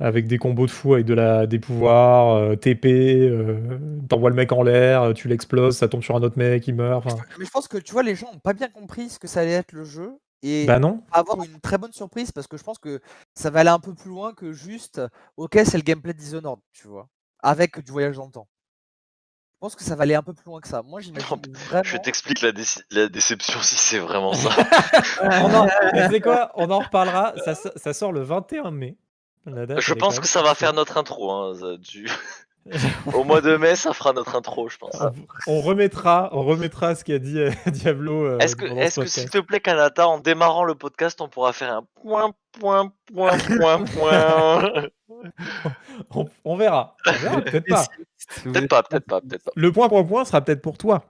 avec 0.00 0.26
des 0.26 0.38
combos 0.38 0.66
de 0.66 0.70
fou, 0.70 0.94
avec 0.94 1.06
de 1.06 1.14
la... 1.14 1.46
des 1.46 1.58
pouvoirs, 1.58 2.34
euh, 2.34 2.56
TP, 2.56 2.86
euh, 2.86 3.78
t'envoies 4.08 4.30
le 4.30 4.36
mec 4.36 4.50
en 4.50 4.62
l'air, 4.62 5.02
euh, 5.02 5.12
tu 5.12 5.28
l'exploses, 5.28 5.76
ça 5.76 5.88
tombe 5.88 6.02
sur 6.02 6.16
un 6.16 6.22
autre 6.22 6.38
mec, 6.38 6.66
il 6.66 6.74
meurt. 6.74 7.04
enfin, 7.06 7.16
Mais 7.38 7.44
je 7.44 7.50
pense 7.50 7.68
que 7.68 7.76
tu 7.78 7.92
vois, 7.92 8.02
les 8.02 8.14
gens 8.14 8.32
n'ont 8.32 8.38
pas 8.38 8.54
bien 8.54 8.68
compris 8.68 9.10
ce 9.10 9.18
que 9.18 9.28
ça 9.28 9.40
allait 9.40 9.52
être 9.52 9.72
le 9.72 9.84
jeu 9.84 10.18
et 10.42 10.64
Bah 10.64 10.78
non. 10.78 11.02
on 11.10 11.14
va 11.14 11.20
avoir 11.20 11.44
une 11.44 11.60
très 11.60 11.76
bonne 11.76 11.92
surprise 11.92 12.32
parce 12.32 12.46
que 12.46 12.56
je 12.56 12.64
pense 12.64 12.78
que 12.78 13.00
ça 13.34 13.50
va 13.50 13.60
aller 13.60 13.68
un 13.68 13.78
peu 13.78 13.92
plus 13.94 14.08
loin 14.08 14.32
que 14.32 14.52
juste 14.52 15.02
ok 15.36 15.58
c'est 15.64 15.76
le 15.76 15.82
gameplay 15.82 16.14
de 16.14 16.18
Dishonored, 16.18 16.60
tu 16.72 16.88
vois, 16.88 17.08
avec 17.42 17.78
du 17.84 17.92
voyage 17.92 18.16
dans 18.16 18.24
le 18.24 18.32
temps. 18.32 18.48
Je 19.56 19.66
pense 19.66 19.76
que 19.76 19.84
ça 19.84 19.94
va 19.94 20.04
aller 20.04 20.14
un 20.14 20.22
peu 20.22 20.32
plus 20.32 20.46
loin 20.46 20.58
que 20.62 20.68
ça. 20.68 20.82
Moi 20.82 21.02
j'imagine 21.02 21.36
vraiment. 21.68 21.82
Je 21.84 21.98
t'explique 21.98 22.40
la, 22.40 22.52
la 22.90 23.08
déception 23.08 23.60
si 23.62 23.76
c'est 23.76 23.98
vraiment 23.98 24.32
ça. 24.32 24.48
On 25.22 25.52
en... 25.54 25.68
Quoi 26.22 26.50
On 26.54 26.70
en 26.70 26.78
reparlera. 26.78 27.34
Ça 27.76 27.92
sort 27.92 28.12
le 28.12 28.22
21 28.22 28.70
mai. 28.70 28.96
Date, 29.46 29.80
Je 29.80 29.92
est 29.92 29.96
pense 29.96 30.20
que 30.20 30.26
ça 30.26 30.42
va 30.42 30.54
faire 30.54 30.72
notre 30.74 30.96
intro. 30.96 31.30
Hein, 31.30 31.52
tu- 31.82 32.10
Au 33.14 33.24
mois 33.24 33.40
de 33.40 33.56
mai, 33.56 33.74
ça 33.74 33.94
fera 33.94 34.12
notre 34.12 34.36
intro, 34.36 34.68
je 34.68 34.76
pense. 34.76 34.94
On, 35.00 35.12
on 35.46 35.60
remettra, 35.62 36.28
on 36.32 36.42
remettra 36.44 36.94
ce 36.94 37.04
qu'a 37.04 37.18
dit 37.18 37.38
euh, 37.40 37.50
Diablo. 37.66 38.26
euh, 38.26 38.38
Est-ce 38.38 38.54
que, 38.54 38.66
est-ce 38.66 39.00
que 39.00 39.06
s'il 39.06 39.30
te 39.30 39.38
plaît, 39.38 39.60
Kanata, 39.60 40.06
en 40.06 40.18
démarrant 40.18 40.64
le 40.64 40.74
podcast, 40.74 41.20
on 41.22 41.28
pourra 41.28 41.54
faire 41.54 41.72
un 41.72 41.86
point, 42.02 42.32
point, 42.60 42.92
point, 43.12 43.38
point, 43.56 43.84
point 43.84 44.72
on, 46.14 46.28
on 46.44 46.56
verra. 46.56 46.96
Peut-être 47.04 47.66
pas. 47.66 47.84
Si 48.18 48.42
Peut-être 48.42 48.68
pas, 48.68 48.82
peut-être 48.82 49.06
pas, 49.06 49.20
peut-être 49.22 49.44
pas. 49.44 49.52
Le 49.56 49.72
point 49.72 49.88
point 49.88 50.04
point 50.04 50.24
sera 50.26 50.42
peut-être 50.42 50.62
pour 50.62 50.76
toi. 50.78 51.04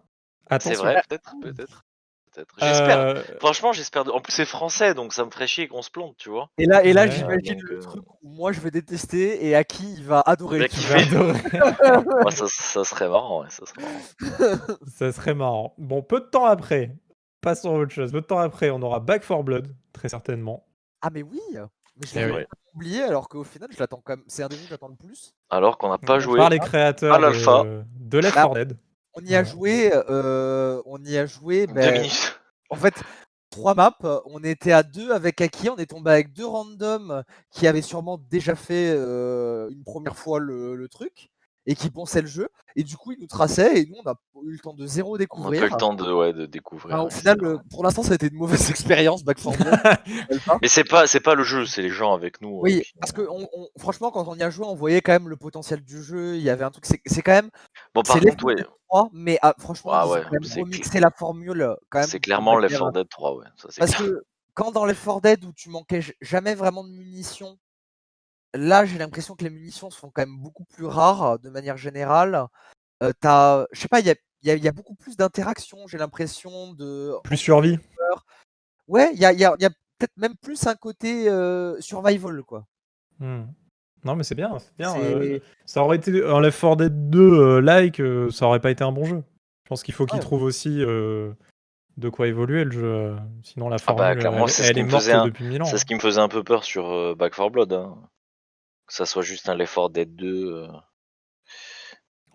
C'est 0.61 0.75
vrai, 0.75 1.03
peut-être, 1.09 1.35
peut-être. 1.43 1.85
Peut-être. 2.33 2.55
J'espère. 2.59 2.99
Euh, 2.99 3.23
Franchement, 3.39 3.73
j'espère. 3.73 4.05
de- 4.05 4.11
En 4.11 4.21
plus, 4.21 4.33
c'est 4.33 4.45
français, 4.45 4.95
donc 4.95 5.13
ça 5.13 5.25
me 5.25 5.31
ferait 5.31 5.47
chier 5.47 5.69
qu'on 5.69 5.83
se 5.83 5.91
plante, 5.91 6.17
tu 6.19 6.29
vois. 6.31 6.49
Et 6.59 6.67
là, 6.67 6.83
et 6.85 6.93
là 6.93 7.03
Ouais, 7.05 7.11
j'imagine 7.11 7.55
donc, 7.55 7.63
le 7.71 7.77
euh, 7.77 7.81
truc 7.81 8.03
où 8.23 8.29
moi 8.29 8.53
je 8.53 8.61
vais 8.61 8.71
détester 8.71 9.47
et 9.47 9.55
à 9.57 9.65
qui 9.65 9.93
il 9.95 10.05
va 10.05 10.21
adorer. 10.21 10.69
Adorer. 10.95 11.41
Moi, 12.23 12.31
ça, 12.31 12.45
ça 12.49 12.85
serait 12.85 13.09
marrant, 13.09 13.43
ouais, 13.43 13.51
ça 13.51 13.65
serait 13.67 13.83
marrant. 13.83 14.57
Ça 14.97 15.13
serait 15.13 15.35
marrant. 15.35 15.75
Bon, 15.79 16.03
peu 16.03 16.21
de 16.21 16.27
temps 16.27 16.45
après, 16.47 16.97
passons 17.41 17.75
à 17.75 17.79
autre 17.79 17.93
chose. 17.93 18.13
Peu 18.13 18.21
de 18.21 18.27
temps 18.27 18.39
après, 18.39 18.71
on 18.71 18.81
aura 18.83 19.01
Back 19.01 19.23
for 19.23 19.43
Blood, 19.45 19.69
très 19.93 20.09
certainement. 20.09 20.67
Ah 21.03 21.09
mais 21.13 21.23
oui 21.23 21.41
Mais 21.55 22.07
je 22.07 22.19
Eh 22.19 22.31
oui. 22.31 22.43
oublié 22.75 23.03
alors 23.03 23.29
qu'au 23.29 23.43
final 23.45 23.69
je 23.73 23.79
l'attends 23.79 24.03
quand 24.05 24.15
même. 24.17 24.25
C'est 24.29 24.43
un 24.43 24.49
des 24.49 24.57
jeux 24.57 24.65
que 24.65 24.69
j'attends 24.71 24.89
le 24.89 24.97
plus. 24.97 25.35
Alors 25.49 25.79
qu'on 25.79 25.89
n'a 25.89 25.99
pas 25.99 26.19
joué. 26.19 26.39
Par 26.39 26.51
les 26.51 26.59
créateurs 26.59 27.15
à 27.15 27.19
l'alpha. 27.19 27.65
de, 27.65 27.83
de 27.99 28.19
Left 28.19 28.35
Bah, 28.35 28.43
4 28.43 28.55
Dead. 28.55 28.77
On 29.15 29.21
y 29.25 29.35
a 29.35 29.45
joué, 29.45 29.91
euh, 30.09 30.81
on 30.87 31.03
y 31.05 31.17
a 31.17 31.27
joué. 31.27 31.67
Deux 31.67 31.75
ben, 31.75 31.95
minutes. 31.95 32.41
en 32.71 32.77
fait, 32.77 32.95
trois 33.51 33.75
maps. 33.75 33.99
On 34.27 34.43
était 34.45 34.73
à 34.73 34.83
deux 34.83 35.11
avec 35.11 35.41
Aki. 35.41 35.69
On 35.71 35.77
est 35.77 35.87
tombé 35.91 36.11
avec 36.11 36.33
deux 36.33 36.47
randoms 36.47 37.23
qui 37.51 37.67
avaient 37.67 37.83
sûrement 37.83 38.19
déjà 38.31 38.55
fait 38.55 38.93
euh, 38.95 39.69
une 39.71 39.85
première 39.85 40.17
fois 40.17 40.39
le, 40.39 40.77
le 40.77 40.89
truc 40.89 41.29
et 41.67 41.75
qui 41.75 41.91
pensaient 41.91 42.23
le 42.23 42.27
jeu. 42.27 42.49
Et 42.75 42.85
du 42.85 42.97
coup, 42.97 43.13
ils 43.13 43.21
nous 43.21 43.27
traçaient 43.27 43.81
et 43.81 43.87
nous, 43.87 43.97
on 44.03 44.09
a 44.09 44.15
eu 44.45 44.53
le 44.53 44.59
temps 44.61 44.73
de 44.73 44.87
zéro 44.87 45.11
On 45.11 45.13
n'a 45.15 45.19
découvrir. 45.19 45.61
pas 45.61 45.67
eu 45.67 45.71
le 45.71 45.77
temps 45.77 45.93
de, 45.95 46.11
ouais, 46.11 46.33
de 46.33 46.47
découvrir. 46.47 46.95
Enfin, 46.95 47.05
au 47.05 47.11
final, 47.11 47.37
euh, 47.43 47.59
pour 47.71 47.85
l'instant, 47.85 48.03
ça 48.03 48.13
a 48.13 48.15
été 48.15 48.29
une 48.29 48.37
mauvaise 48.39 48.71
expérience, 48.71 49.25
Back 49.25 49.39
4 49.43 49.59
Blood. 49.59 49.79
Alpha. 50.31 50.59
Mais 50.63 50.69
c'est 50.69 50.85
pas, 50.85 51.07
c'est 51.07 51.21
pas 51.21 51.35
le 51.35 51.43
jeu, 51.43 51.67
c'est 51.67 51.83
les 51.83 51.91
gens 51.91 52.15
avec 52.15 52.41
nous. 52.41 52.61
Oui, 52.63 52.79
euh, 52.79 52.81
qui- 52.81 52.93
parce 52.99 53.13
que 53.13 53.23
on- 53.29 53.47
on- 53.53 53.69
franchement, 53.79 54.11
quand 54.11 54.27
on 54.27 54.37
y 54.37 54.43
a 54.43 54.49
joué, 54.51 54.65
on 54.67 54.75
voyait 54.75 55.03
quand 55.03 55.13
même 55.13 55.29
le 55.29 55.37
potentiel 55.37 55.83
du 55.83 56.03
jeu. 56.03 56.37
Il 56.37 56.43
y 56.43 56.49
avait 56.49 56.65
un 56.65 56.71
truc, 56.71 56.87
c'est 56.87 57.23
quand 57.23 57.33
même, 57.33 57.51
Bon, 57.95 58.03
par 58.03 58.21
contre, 58.21 58.45
ouais, 58.45 58.55
4 58.55 58.65
Dead 58.69 58.75
3, 58.89 59.09
mais 59.13 59.39
ah, 59.43 59.55
franchement, 59.59 59.91
Ah 59.93 60.09
ouais, 60.09 60.23
la 61.01 61.11
formule 61.11 61.77
quand 61.89 61.99
même. 62.01 62.09
c'est 62.09 62.19
de 62.19 62.23
clairement 62.25 62.57
Left 62.59 62.73
manière- 62.75 62.87
4 62.93 62.93
Dead 62.95 63.09
3, 63.09 63.37
ouais. 63.37 63.47
Ça, 63.57 63.69
Parce 63.79 63.95
clair. 63.95 64.09
que 64.09 64.25
quand 64.55 64.71
dans 64.73 64.85
Left 64.85 65.05
4 65.05 65.21
Dead 65.23 65.45
où 65.45 65.53
tu 65.53 65.69
manquais 65.71 66.01
jamais 66.21 66.55
vraiment 66.55 66.85
de 66.85 66.91
munitions, 66.91 67.59
là 68.55 68.85
j'ai 68.85 68.99
l'impression 68.99 69.35
que 69.35 69.45
les 69.45 69.51
munitions 69.51 69.91
sont 69.91 70.11
quand 70.11 70.23
même 70.23 70.39
beaucoup 70.39 70.65
plus 70.65 70.87
rares 70.87 71.39
de 71.39 71.51
manière 71.51 71.77
générale. 71.77 72.47
Euh, 73.03 73.13
t'as, 73.21 73.67
je 73.73 73.81
sais 73.81 73.89
pas, 73.89 74.01
il 74.01 74.07
y 74.07 74.11
a, 74.11 74.15
il 74.43 74.49
y 74.49 74.51
a- 74.51 74.55
il 74.57 74.63
y 74.65 74.69
a 74.69 74.73
beaucoup 74.73 74.95
plus 74.95 75.17
d'interactions. 75.17 75.87
J'ai 75.87 75.99
l'impression 75.99 76.73
de, 76.75 77.15
Plus 77.25 77.37
survie. 77.39 77.79
ouais, 78.89 79.11
il 79.15 79.21
y 79.21 79.25
a, 79.25 79.33
il 79.33 79.41
y 79.41 79.45
a- 79.45 79.55
il 79.59 79.63
y 79.63 79.67
a 79.67 79.71
peut-être 79.99 80.17
même 80.17 80.37
plus 80.37 80.67
un 80.67 80.75
côté 80.75 81.29
euh, 81.29 81.81
survival 81.81 82.43
quoi. 82.45 82.67
Hmm. 83.19 83.45
Non, 84.05 84.17
mais 84.17 84.23
c'est 84.25 84.35
bien. 84.35 84.59
c'est 84.59 84.77
bien. 84.79 84.95
Euh, 84.99 85.39
ça 85.67 85.83
aurait 85.85 85.97
été 85.97 86.25
un 86.25 86.41
Left 86.41 86.59
4 86.61 86.77
Dead 86.77 87.11
2 87.11 87.19
euh, 87.21 87.61
like, 87.61 88.01
euh, 88.01 88.31
ça 88.31 88.47
aurait 88.47 88.61
pas 88.61 88.71
été 88.71 88.83
un 88.85 88.93
bon 88.93 89.05
jeu. 89.05 89.23
Je 89.65 89.69
pense 89.69 89.83
qu'il 89.83 89.95
faut 89.95 90.07
qu'il 90.07 90.17
Ouais. 90.17 90.21
trouve 90.23 90.43
aussi 90.43 90.83
euh, 90.83 91.33
de 91.97 92.09
quoi 92.09 92.27
évoluer 92.27 92.65
le 92.65 92.71
jeu. 92.71 93.17
Sinon, 93.43 93.69
la 93.69 93.77
Ah 93.77 93.79
formule, 93.79 94.01
bah, 94.05 94.17
clairement, 94.17 94.45
elle, 94.45 94.49
c'est 94.51 94.63
ce 94.63 94.69
elle 94.69 94.75
qui 94.75 94.81
est 94.81 94.85
me 94.85 94.91
morte 94.91 95.03
faisait 95.03 95.13
un- 95.13 95.25
depuis 95.27 95.45
mille 95.45 95.63
ans. 95.63 95.67
C'est 95.67 95.79
ce 95.79 95.85
qui 95.85 95.95
me 95.95 96.01
faisait 96.01 96.21
un 96.21 96.29
peu 96.29 96.43
peur 96.43 96.65
sur 96.65 96.91
euh, 96.91 97.15
Back 97.15 97.35
4 97.35 97.51
Blood. 97.51 97.73
hein. 97.73 97.95
Que 98.87 98.95
ça 98.95 99.07
soit 99.07 99.23
juste 99.23 99.49
un 99.49 99.55
Left 99.55 99.75
4 99.75 99.91
Dead 99.91 100.17
2. 100.17 100.55
euh, 100.55 100.67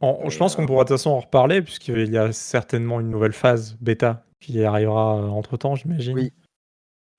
On- 0.01 0.19
Mais, 0.23 0.29
je 0.29 0.37
pense 0.37 0.55
qu'on 0.55 0.65
pourra 0.65 0.83
de 0.83 0.89
toute 0.89 0.97
façon 0.97 1.11
en 1.11 1.19
reparler, 1.19 1.61
puisqu'il 1.61 2.11
y 2.11 2.17
a 2.17 2.31
certainement 2.31 2.99
une 2.99 3.09
nouvelle 3.09 3.33
phase 3.33 3.75
bêta 3.81 4.23
qui 4.41 4.63
arrivera 4.63 5.15
entre 5.15 5.57
temps, 5.57 5.75
j'imagine. 5.75 6.15
Oui. 6.15 6.33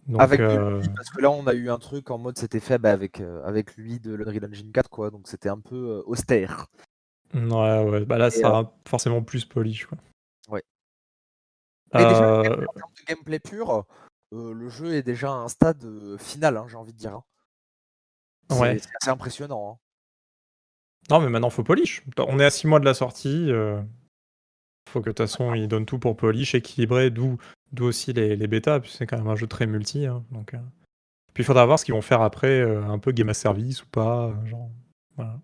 Donc, 0.07 0.21
avec 0.23 0.41
euh, 0.41 0.81
lui, 0.81 0.89
parce 0.95 1.11
que 1.11 1.21
là 1.21 1.31
on 1.31 1.47
a 1.49 1.53
eu 1.55 1.69
un 1.69 1.79
truc 1.79 2.11
en 2.13 2.19
mode 2.19 2.39
c'était 2.39 2.61
fait 2.61 2.79
bah, 2.79 2.93
avec, 2.93 3.21
euh, 3.21 3.43
avec 3.45 3.77
lui 3.77 3.99
de 3.99 4.15
l'Unreal 4.15 4.45
Engine 4.49 4.71
4 4.71 4.89
quoi, 4.89 5.11
donc 5.11 5.27
c'était 5.27 5.49
un 5.49 5.59
peu 5.59 5.75
euh, 5.75 6.03
austère. 6.07 6.67
ouais, 7.35 7.85
ouais, 7.85 8.05
bah 8.05 8.17
là, 8.19 8.31
ça 8.31 8.41
sera 8.41 8.73
forcément 8.87 9.23
plus 9.23 9.45
polish. 9.45 9.87
Quoi. 9.87 9.99
Ouais. 10.49 10.63
Déjà, 11.93 12.39
en 12.39 12.43
termes 12.43 12.65
de 12.65 13.05
gameplay 13.09 13.41
pur, 13.41 13.85
le 14.33 14.69
jeu 14.69 14.95
est 14.95 15.03
déjà 15.03 15.29
à 15.31 15.35
un 15.35 15.49
stade 15.49 15.85
final, 16.19 16.57
hein, 16.57 16.67
j'ai 16.69 16.77
envie 16.77 16.93
de 16.93 16.99
dire. 16.99 17.15
hein. 17.15 17.25
C'est 18.51 18.61
Ouais. 18.61 18.79
c'est 18.79 18.91
assez 19.01 19.11
impressionnant. 19.11 19.73
hein. 19.73 19.79
Non, 21.11 21.21
mais 21.21 21.29
maintenant, 21.31 21.51
faut 21.51 21.65
polish. 21.65 22.05
On 22.19 22.39
est 22.39 22.45
à 22.45 22.51
6 22.51 22.67
mois 22.69 22.79
de 22.81 22.85
la 22.85 22.95
sortie. 22.95 23.51
Faut 24.89 25.01
que 25.01 25.07
de 25.07 25.13
toute 25.15 25.27
façon, 25.27 25.55
ils 25.55 25.69
donnent 25.69 25.87
tout 25.87 25.99
pour 25.99 26.17
polish, 26.17 26.55
équilibré, 26.55 27.11
d'où 27.11 27.39
aussi 27.81 28.13
les, 28.13 28.37
les 28.37 28.47
bêtas, 28.47 28.81
puis 28.81 28.91
c'est 28.97 29.07
quand 29.07 29.19
même 29.19 29.29
un 29.29 29.37
jeu 29.37 29.47
très 29.47 29.67
multi. 29.67 30.07
hein, 30.07 30.25
donc, 30.31 30.55
euh. 30.55 30.59
Puis 31.35 31.43
il 31.43 31.47
faudra 31.47 31.67
voir 31.67 31.79
ce 31.79 31.85
qu'ils 31.85 31.95
vont 31.95 32.01
faire 32.03 32.23
après, 32.23 32.61
euh, 32.61 32.83
un 32.85 32.99
peu 32.99 33.13
game 33.13 33.29
as 33.29 33.35
service 33.35 33.83
ou 33.83 33.87
pas. 33.87 34.29
euh, 34.29 34.47
genre, 34.47 34.71
voilà. 35.17 35.39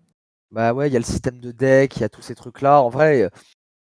Bah 0.51 0.73
ouais, 0.73 0.89
il 0.89 0.93
y 0.93 0.95
a 0.95 0.99
le 0.99 1.05
système 1.05 1.39
de 1.39 1.51
deck, 1.51 1.97
il 1.97 2.01
y 2.01 2.03
a 2.03 2.09
tous 2.09 2.21
ces 2.21 2.35
trucs-là. 2.35 2.81
En 2.81 2.89
vrai, 2.89 3.29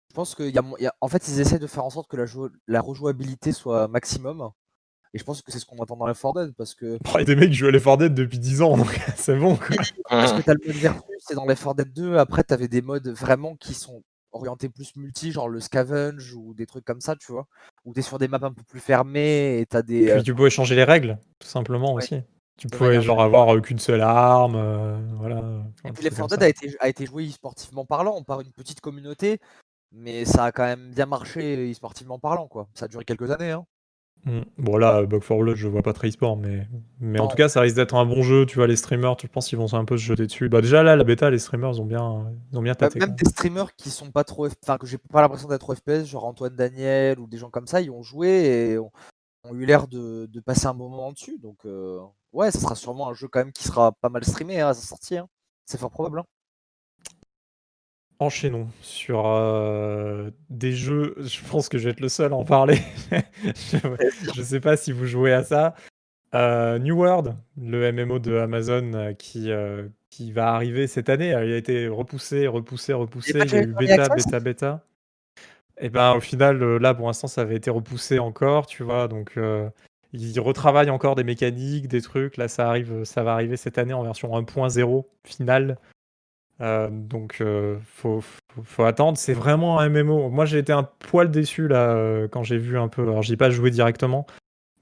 je 0.09 0.15
pense 0.15 0.35
qu'il 0.35 0.51
y 0.51 0.59
a, 0.59 0.63
y 0.79 0.87
a- 0.87 0.95
En 1.01 1.09
fait, 1.09 1.27
ils 1.29 1.41
essaient 1.41 1.59
de 1.59 1.67
faire 1.67 1.85
en 1.85 1.91
sorte 1.91 2.09
que 2.09 2.17
la, 2.17 2.25
la 2.69 2.81
rejouabilité 2.81 3.53
soit 3.53 3.89
maximum. 3.89 4.51
Et 5.13 5.19
je 5.19 5.25
pense 5.25 5.43
que 5.43 5.51
c'est 5.51 5.59
ce 5.59 5.67
qu'on 5.67 5.83
attend 5.83 5.97
dans 5.97 6.07
Left 6.07 6.23
4 6.23 6.35
Dead 6.35 6.55
parce 6.57 6.75
que, 6.75 6.97
y 7.15 7.21
a 7.21 7.25
des 7.25 7.35
mecs 7.35 7.51
qui 7.51 7.57
jouent 7.57 7.67
à 7.67 7.71
Left 7.73 7.85
4 7.85 7.99
Dead 7.99 8.15
depuis 8.15 8.39
10 8.39 8.63
ans, 8.63 8.77
donc 8.77 8.87
c'est 9.17 9.37
bon. 9.37 9.57
Quoi. 9.57 9.77
parce 10.09 10.33
que 10.35 10.43
t'as 10.43 10.55
le 10.55 10.61
mode 10.67 10.77
versus 10.77 11.03
et 11.31 11.35
dans 11.35 11.45
Left 11.47 11.65
4 11.65 11.75
Dead 11.77 11.93
2, 11.93 12.17
après, 12.17 12.45
t'avais 12.45 12.69
des 12.69 12.81
modes 12.83 13.09
vraiment 13.09 13.57
qui 13.57 13.75
sont 13.75 14.03
orientés 14.33 14.69
plus 14.69 14.95
multi, 14.97 15.33
genre 15.33 15.49
le 15.49 15.61
scavenge 15.61 16.35
ou 16.35 16.55
des 16.55 16.67
trucs 16.67 16.85
comme 16.85 17.01
ça, 17.01 17.17
tu 17.17 17.33
vois. 17.33 17.47
Où 17.85 17.93
t'es 17.93 18.03
sur 18.03 18.19
des 18.19 18.29
maps 18.29 18.39
un 18.43 18.53
peu 18.53 18.63
plus 18.63 18.81
fermées 18.81 19.59
et 19.61 19.67
t'as 19.67 19.83
des. 19.83 20.03
Et 20.05 20.11
euh, 20.13 20.15
puis 20.17 20.25
tu 20.25 20.35
pouvais 20.35 20.51
changer 20.51 20.75
les 20.75 20.85
règles, 20.85 21.19
tout 21.39 21.49
simplement 21.49 21.95
Ouais. 21.95 22.03
aussi. 22.03 22.23
Tu 22.59 22.69
pouvais 22.69 23.01
genre 23.01 23.23
avoir 23.23 23.55
euh, 23.55 23.61
qu'une 23.61 23.79
seule 23.79 24.03
arme, 24.03 24.55
euh, 24.55 24.99
voilà. 25.15 25.43
Et 25.87 25.93
puis 25.93 26.05
Left 26.05 26.19
4 26.19 26.29
comme 26.29 26.29
Dead 26.29 26.43
a 26.43 26.49
été, 26.49 26.77
a 26.79 26.89
été 26.89 27.07
joué 27.07 27.27
e-sportivement 27.27 27.87
parlant 27.87 28.23
par 28.23 28.43
une 28.43 28.53
petite 28.53 28.83
communauté, 28.83 29.41
mais 29.93 30.27
ça 30.27 30.45
a 30.45 30.53
quand 30.53 30.65
même 30.65 30.93
bien 30.93 31.07
marché 31.07 31.71
e-sportivement 31.71 32.19
parlant, 32.19 32.49
quoi. 32.49 32.69
Ça 32.75 32.85
a 32.85 32.89
duré 32.89 33.07
quelques 33.07 33.31
années, 33.31 33.53
hein. 33.53 33.65
Mm. 34.27 34.41
Bon 34.59 34.77
là, 34.77 35.03
Bug 35.07 35.23
for 35.23 35.39
Blood, 35.39 35.57
je 35.57 35.67
vois 35.67 35.81
pas 35.83 35.95
très 35.95 36.09
e-sport, 36.09 36.37
mais, 36.37 36.69
mais 37.01 37.21
en 37.21 37.27
tout 37.27 37.37
cas, 37.37 37.49
ça 37.49 37.63
risque 37.63 37.77
d'être 37.77 37.95
un 37.95 38.05
bon 38.05 38.23
jeu. 38.23 38.45
Tu 38.45 38.57
vois, 38.57 38.67
les 38.67 38.77
streamers, 38.77 39.17
je 39.21 39.27
pense 39.29 39.49
qu'ils 39.49 39.57
vont 39.57 39.73
un 39.73 39.85
peu 39.87 39.97
se 39.97 40.03
jeter 40.05 40.27
dessus. 40.27 40.51
Bah 40.51 40.61
déjà 40.61 40.83
là, 40.83 40.95
la 40.95 41.05
bêta, 41.05 41.31
les 41.31 41.39
streamers 41.39 41.71
ils 41.73 41.81
ont 41.81 41.87
bien, 41.87 42.31
ils 42.53 42.59
ont 42.59 42.63
bien 42.63 42.73
Bah, 42.73 42.77
tâté. 42.91 42.99
même 42.99 43.09
quoi. 43.11 43.17
des 43.17 43.31
streamers 43.31 43.75
qui 43.77 43.89
sont 43.91 44.11
pas 44.11 44.25
trop, 44.25 44.47
enfin 44.63 44.77
que 44.77 44.87
j'ai 44.87 44.99
pas 44.99 45.23
l'impression 45.23 45.49
d'être 45.49 45.61
trop 45.63 45.75
FPS, 45.75 46.05
genre 46.05 46.27
Antoine 46.27 46.55
Daniel 46.55 47.19
ou 47.19 47.27
des 47.27 47.39
gens 47.39 47.49
comme 47.49 47.67
ça, 47.67 47.81
ils 47.81 47.91
ont 47.91 48.03
joué 48.03 48.29
et 48.73 48.79
ont, 48.79 48.93
ont 49.45 49.55
eu 49.55 49.65
l'air 49.65 49.89
de, 49.89 50.27
de 50.27 50.41
passer 50.41 50.67
un 50.67 50.75
bon 50.75 50.91
moment 50.91 51.13
dessus. 51.13 51.39
Donc 51.39 51.65
euh, 51.65 51.99
ouais, 52.35 52.51
ça 52.51 52.59
sera 52.61 52.75
sûrement 52.75 53.09
un 53.09 53.15
jeu 53.15 53.27
quand 53.29 53.41
même 53.41 53.53
qui 53.53 53.65
sera 53.65 53.93
pas 53.93 54.11
mal 54.11 54.23
streamé 54.25 54.61
hein, 54.61 54.69
à 54.69 54.75
sa 54.75 54.83
sortie. 54.87 55.17
hein. 55.17 55.29
C'est 55.65 55.79
fort 55.81 55.91
probable. 55.91 56.19
hein. 56.19 56.25
Enchaînons 58.21 58.69
sur 58.83 59.27
euh, 59.27 60.31
des 60.51 60.73
jeux. 60.73 61.17
Je 61.19 61.41
pense 61.51 61.69
que 61.69 61.79
je 61.79 61.85
vais 61.85 61.91
être 61.91 62.01
le 62.01 62.09
seul 62.09 62.33
à 62.33 62.37
en 62.37 62.45
parler. 62.45 62.79
je, 63.43 63.79
je 64.35 64.43
sais 64.43 64.61
pas 64.61 64.77
si 64.77 64.93
vous 64.93 65.07
jouez 65.07 65.33
à 65.33 65.43
ça. 65.43 65.75
Euh, 66.35 66.79
New 66.79 66.97
World, 66.97 67.35
le 67.61 67.91
MMO 67.93 68.21
de 68.21 68.37
Amazon 68.37 68.93
euh, 68.95 69.13
qui, 69.15 69.51
euh, 69.51 69.89
qui 70.11 70.31
va 70.31 70.55
arriver 70.55 70.87
cette 70.87 71.09
année. 71.09 71.31
Il 71.31 71.35
a 71.35 71.57
été 71.57 71.89
repoussé, 71.89 72.47
repoussé, 72.47 72.93
repoussé. 72.93 73.33
Il 73.35 73.53
y 73.53 73.57
a 73.57 73.63
eu 73.63 73.75
bêta, 73.75 74.09
bêta, 74.09 74.41
bêta. 74.41 74.85
Et 75.83 75.89
ben 75.89 76.15
au 76.15 76.21
final, 76.21 76.59
là 76.77 76.95
pour 76.95 77.07
l'instant, 77.07 77.27
ça 77.27 77.41
avait 77.41 77.57
été 77.57 77.71
repoussé 77.71 78.19
encore, 78.19 78.67
tu 78.67 78.83
vois. 78.83 79.09
Donc 79.09 79.39
Ils 80.13 80.39
retravaillent 80.39 80.91
encore 80.91 81.15
des 81.15 81.25
mécaniques, 81.25 81.89
des 81.89 82.03
trucs. 82.03 82.37
Là, 82.37 82.49
ça 82.49 82.69
arrive, 82.69 83.05
ça 83.05 83.23
va 83.23 83.33
arriver 83.33 83.57
cette 83.57 83.79
année 83.79 83.95
en 83.95 84.03
version 84.03 84.29
1.0 84.39 85.05
finale. 85.25 85.79
Euh, 86.61 86.89
donc, 86.91 87.39
euh, 87.41 87.79
faut, 87.85 88.21
faut, 88.21 88.63
faut 88.63 88.85
attendre. 88.85 89.17
C'est 89.17 89.33
vraiment 89.33 89.79
un 89.81 89.89
MMO. 89.89 90.29
Moi, 90.29 90.45
j'ai 90.45 90.59
été 90.59 90.73
un 90.73 90.83
poil 90.83 91.31
déçu 91.31 91.69
là 91.69 91.91
euh, 91.91 92.29
quand 92.29 92.43
j'ai 92.43 92.59
vu 92.59 92.79
un 92.79 92.89
peu. 92.89 93.03
Alors, 93.03 93.23
j'ai 93.23 93.37
pas 93.37 93.51
joué 93.51 93.71
directement, 93.71 94.27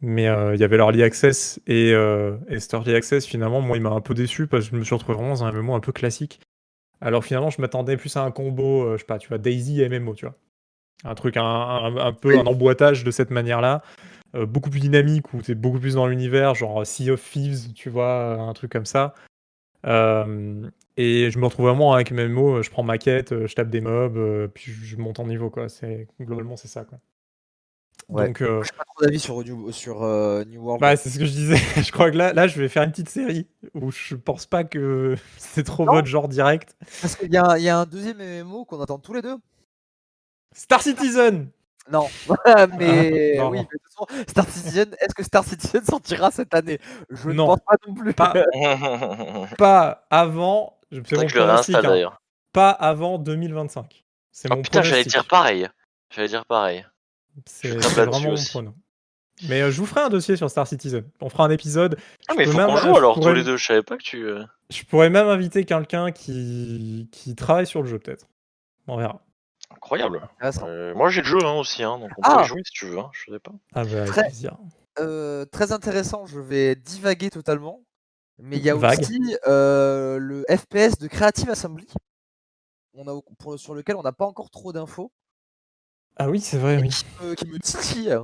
mais 0.00 0.24
il 0.24 0.60
y 0.60 0.64
avait 0.64 0.76
l'Early 0.76 1.02
Access 1.02 1.60
et, 1.66 1.90
et 1.90 2.60
cet 2.60 2.72
Early 2.72 2.94
Access. 2.94 3.26
Finalement, 3.26 3.60
moi, 3.60 3.76
il 3.76 3.82
m'a 3.82 3.90
un 3.90 4.00
peu 4.00 4.14
déçu 4.14 4.46
parce 4.46 4.66
que 4.66 4.72
je 4.72 4.80
me 4.80 4.84
suis 4.84 4.94
retrouvé 4.94 5.16
vraiment 5.16 5.34
dans 5.34 5.44
un 5.44 5.52
MMO 5.52 5.74
un 5.74 5.80
peu 5.80 5.92
classique. 5.92 6.40
Alors, 7.00 7.24
finalement, 7.24 7.50
je 7.50 7.60
m'attendais 7.60 7.96
plus 7.96 8.16
à 8.16 8.22
un 8.22 8.32
combo, 8.32 8.92
je 8.94 8.98
sais 8.98 9.06
pas, 9.06 9.18
tu 9.18 9.28
vois, 9.28 9.38
Daisy 9.38 9.82
et 9.82 9.88
MMO, 9.88 10.14
tu 10.14 10.26
vois. 10.26 10.34
Un 11.04 11.14
truc 11.14 11.36
un, 11.36 11.44
un, 11.44 11.96
un 11.96 12.12
peu 12.12 12.36
un 12.36 12.46
emboîtage 12.46 13.04
de 13.04 13.12
cette 13.12 13.30
manière-là. 13.30 13.82
beaucoup 14.34 14.70
plus 14.70 14.80
dynamique 14.80 15.32
où 15.32 15.42
tu 15.42 15.52
es 15.52 15.54
beaucoup 15.54 15.78
plus 15.78 15.94
dans 15.94 16.08
l'univers, 16.08 16.56
genre 16.56 16.84
Sea 16.84 17.12
of 17.12 17.22
Thieves, 17.22 17.72
tu 17.72 17.88
vois, 17.88 18.34
un 18.34 18.52
truc 18.52 18.72
comme 18.72 18.86
ça. 18.86 19.14
Euh, 19.86 20.68
et 20.98 21.30
je 21.30 21.38
me 21.38 21.44
retrouve 21.44 21.66
vraiment 21.66 21.92
avec 21.92 22.10
mes 22.10 22.26
mots, 22.26 22.60
je 22.60 22.70
prends 22.70 22.82
ma 22.82 22.98
quête, 22.98 23.46
je 23.46 23.54
tape 23.54 23.70
des 23.70 23.80
mobs, 23.80 24.16
euh, 24.16 24.48
puis 24.48 24.72
je 24.72 24.96
monte 24.96 25.20
en 25.20 25.26
niveau, 25.28 25.48
quoi. 25.48 25.68
C'est, 25.68 26.08
globalement, 26.20 26.56
c'est 26.56 26.66
ça, 26.66 26.84
quoi. 26.84 26.98
Ouais. 28.08 28.26
Donc, 28.26 28.42
euh... 28.42 28.62
pas 28.76 28.84
trop 28.84 29.04
d'avis 29.04 29.20
sur, 29.20 29.44
New, 29.44 29.70
sur 29.70 30.02
euh, 30.02 30.44
New 30.44 30.60
World. 30.60 30.80
Bah, 30.80 30.96
c'est 30.96 31.08
ce 31.08 31.20
que 31.20 31.24
je 31.24 31.30
disais. 31.30 31.56
je 31.82 31.92
crois 31.92 32.10
que 32.10 32.16
là, 32.16 32.32
là, 32.32 32.48
je 32.48 32.60
vais 32.60 32.68
faire 32.68 32.82
une 32.82 32.90
petite 32.90 33.10
série 33.10 33.46
où 33.74 33.92
je 33.92 34.16
pense 34.16 34.46
pas 34.46 34.64
que 34.64 35.14
c'est 35.36 35.62
trop 35.62 35.84
votre 35.84 36.08
genre 36.08 36.26
direct. 36.26 36.74
Parce 37.00 37.14
qu'il 37.14 37.28
y, 37.28 37.34
y, 37.34 37.68
a 37.68 37.78
un 37.78 37.86
deuxième 37.86 38.18
MMO 38.18 38.64
qu'on 38.64 38.80
attend 38.80 38.98
tous 38.98 39.14
les 39.14 39.22
deux. 39.22 39.36
Star 40.52 40.82
Citizen 40.82 41.48
non, 41.90 42.06
mais 42.78 43.36
Non, 43.38 43.48
oui, 43.48 43.58
mais 43.58 43.62
de 43.62 43.68
toute 43.68 43.82
façon, 43.82 44.24
Star 44.28 44.46
Citizen, 44.48 44.94
est-ce 45.00 45.14
que 45.14 45.22
Star 45.22 45.44
Citizen 45.44 45.82
sortira 45.84 46.30
cette 46.30 46.52
année? 46.54 46.80
Je 47.08 47.28
ne 47.28 47.34
Non. 47.34 47.46
pense 47.46 47.60
pas 47.60 47.76
non 47.86 47.94
plus. 47.94 48.12
Pas, 48.12 48.34
pas 49.56 50.06
avant. 50.10 50.77
Mon 50.96 51.02
que 51.02 51.08
je 51.08 51.14
le 51.14 51.44
pronostic, 51.44 51.74
réinstalle 51.74 51.86
hein. 51.86 51.88
d'ailleurs. 51.94 52.22
Pas 52.52 52.70
avant 52.70 53.18
2025. 53.18 54.04
C'est 54.32 54.48
Oh 54.50 54.56
mon 54.56 54.62
putain, 54.62 54.82
j'allais 54.82 55.04
dire 55.04 55.26
pareil. 55.26 55.68
J'allais 56.14 56.28
dire 56.28 56.44
pareil. 56.46 56.86
C'est 57.46 57.68
je 57.72 57.88
vraiment 57.88 58.20
mon 58.20 58.32
aussi. 58.32 58.58
Mais 59.48 59.62
euh, 59.62 59.70
je 59.70 59.78
vous 59.80 59.86
ferai 59.86 60.00
un 60.00 60.08
dossier 60.08 60.36
sur 60.36 60.50
Star 60.50 60.66
Citizen. 60.66 61.04
On 61.20 61.28
fera 61.28 61.44
un 61.44 61.50
épisode. 61.50 61.96
Ah, 62.28 62.32
Je 62.32 62.38
mais 62.38 62.44
peux 62.44 62.50
faut 62.52 62.56
même- 62.58 62.66
qu'on 62.68 62.76
je 62.76 62.82
joue 62.88 62.96
alors 62.96 63.14
tous 63.14 63.20
pourrais- 63.20 63.34
les 63.34 63.44
deux. 63.44 63.56
Je 63.56 63.64
savais 63.64 63.82
pas 63.82 63.96
que 63.96 64.02
tu. 64.02 64.24
euh, 64.24 64.42
Je 64.70 64.82
pourrais 64.84 65.10
même 65.10 65.28
inviter 65.28 65.64
quelqu'un 65.64 66.10
qui... 66.10 67.08
qui 67.12 67.36
travaille 67.36 67.66
sur 67.66 67.82
le 67.82 67.88
jeu, 67.88 67.98
peut-être. 67.98 68.26
On 68.88 68.96
verra. 68.96 69.20
Incroyable. 69.70 70.22
Euh, 70.62 70.94
moi 70.94 71.10
j'ai 71.10 71.20
le 71.20 71.26
jeu 71.26 71.38
hein, 71.44 71.52
aussi, 71.52 71.82
hein, 71.84 71.98
donc 71.98 72.10
on 72.16 72.22
Ah. 72.24 72.38
peut 72.38 72.44
jouer 72.44 72.62
si 72.64 72.72
tu 72.72 72.86
veux. 72.86 72.98
Hein, 72.98 73.10
je 73.12 73.32
sais 73.32 73.38
pas. 73.38 73.52
Ah 73.74 73.84
bah. 73.84 74.56
Euh, 74.98 75.44
très 75.44 75.70
intéressant, 75.72 76.26
je 76.26 76.40
vais 76.40 76.74
divaguer 76.74 77.30
totalement. 77.30 77.82
Mais 78.38 78.56
il 78.56 78.62
y 78.64 78.70
a 78.70 78.74
Vague. 78.76 79.00
aussi 79.00 79.36
euh, 79.46 80.18
le 80.18 80.44
FPS 80.48 80.98
de 80.98 81.08
Creative 81.08 81.50
Assembly, 81.50 81.88
on 82.94 83.06
a, 83.08 83.20
pour- 83.38 83.58
sur 83.58 83.74
lequel 83.74 83.96
on 83.96 84.02
n'a 84.02 84.12
pas 84.12 84.26
encore 84.26 84.50
trop 84.50 84.72
d'infos, 84.72 85.10
Ah 86.16 86.28
oui, 86.30 86.40
c'est 86.40 86.58
vrai, 86.58 86.80
oui. 86.80 86.88
qui, 86.88 87.04
me, 87.20 87.34
qui 87.34 87.46
me 87.48 87.58
titille. 87.58 88.16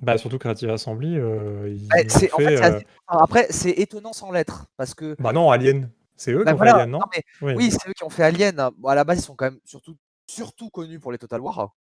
Bah, 0.00 0.18
surtout 0.18 0.38
Creative 0.38 0.70
Assembly, 0.70 1.16
euh, 1.16 1.68
ils 1.68 1.88
en 2.32 2.38
fait, 2.38 2.60
euh, 2.60 2.80
après, 3.06 3.46
c'est 3.50 3.70
étonnant 3.70 4.12
sans 4.12 4.32
l'être. 4.32 4.66
Parce 4.76 4.94
que. 4.94 5.14
Bah 5.20 5.32
non, 5.32 5.50
Alien. 5.50 5.90
C'est 6.16 6.32
eux 6.32 6.44
bah 6.44 6.50
qui 6.50 6.54
ont 6.54 6.56
voilà, 6.56 6.72
fait 6.72 6.78
Alien, 6.80 6.90
non, 6.90 6.98
non, 6.98 7.06
mais 7.14 7.22
Oui. 7.40 7.54
Oui, 7.56 7.70
c'est 7.70 7.88
eux 7.88 7.92
qui 7.92 8.02
ont 8.04 8.10
fait 8.10 8.24
Alien. 8.24 8.58
hein. 8.58 8.70
Bon, 8.78 8.88
à 8.88 8.94
la 8.96 9.04
base, 9.04 9.20
ils 9.20 9.22
sont 9.24 9.36
quand 9.36 9.44
même 9.46 9.60
surtout, 9.64 9.96
surtout 10.26 10.70
connus 10.70 10.98
pour 10.98 11.12
les 11.12 11.18
Total 11.18 11.40
War. 11.40 11.74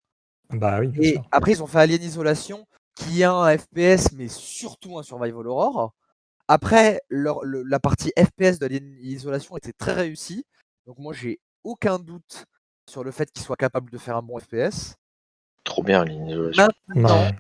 Bah 0.52 0.80
oui, 0.80 0.92
Et 1.02 1.14
sûr. 1.14 1.28
après, 1.32 1.52
ils 1.54 1.64
ont 1.64 1.68
fait 1.68 1.80
Alien 1.80 2.02
Isolation, 2.02 2.66
qui 2.96 3.22
est 3.22 3.26
un 3.26 3.58
FPS, 3.58 4.12
mais 4.14 4.28
surtout 4.28 5.00
un 5.00 5.04
Survival 5.04 5.48
Horror. 5.48 5.94
Après, 6.48 7.02
leur- 7.10 7.44
le- 7.44 7.64
la 7.64 7.80
partie 7.80 8.12
FPS 8.18 8.60
d'Alien 8.60 8.96
Isolation 9.02 9.58
était 9.58 9.74
très 9.74 9.94
réussie. 9.94 10.46
Donc 10.86 10.98
moi, 11.00 11.14
j'ai 11.14 11.39
aucun 11.64 12.00
doute 12.00 12.46
sur 12.89 13.04
le 13.04 13.12
fait 13.12 13.32
qu'ils 13.32 13.44
soient 13.44 13.56
capables 13.56 13.89
de 13.92 13.98
faire 13.98 14.18
un 14.18 14.22
bon 14.22 14.39
FPS. 14.39 14.96
Trop 15.64 15.84
bien 15.84 16.04
l'isolation. 16.04 16.68
Maintenant, 16.88 17.22
Ouais. 17.22 17.32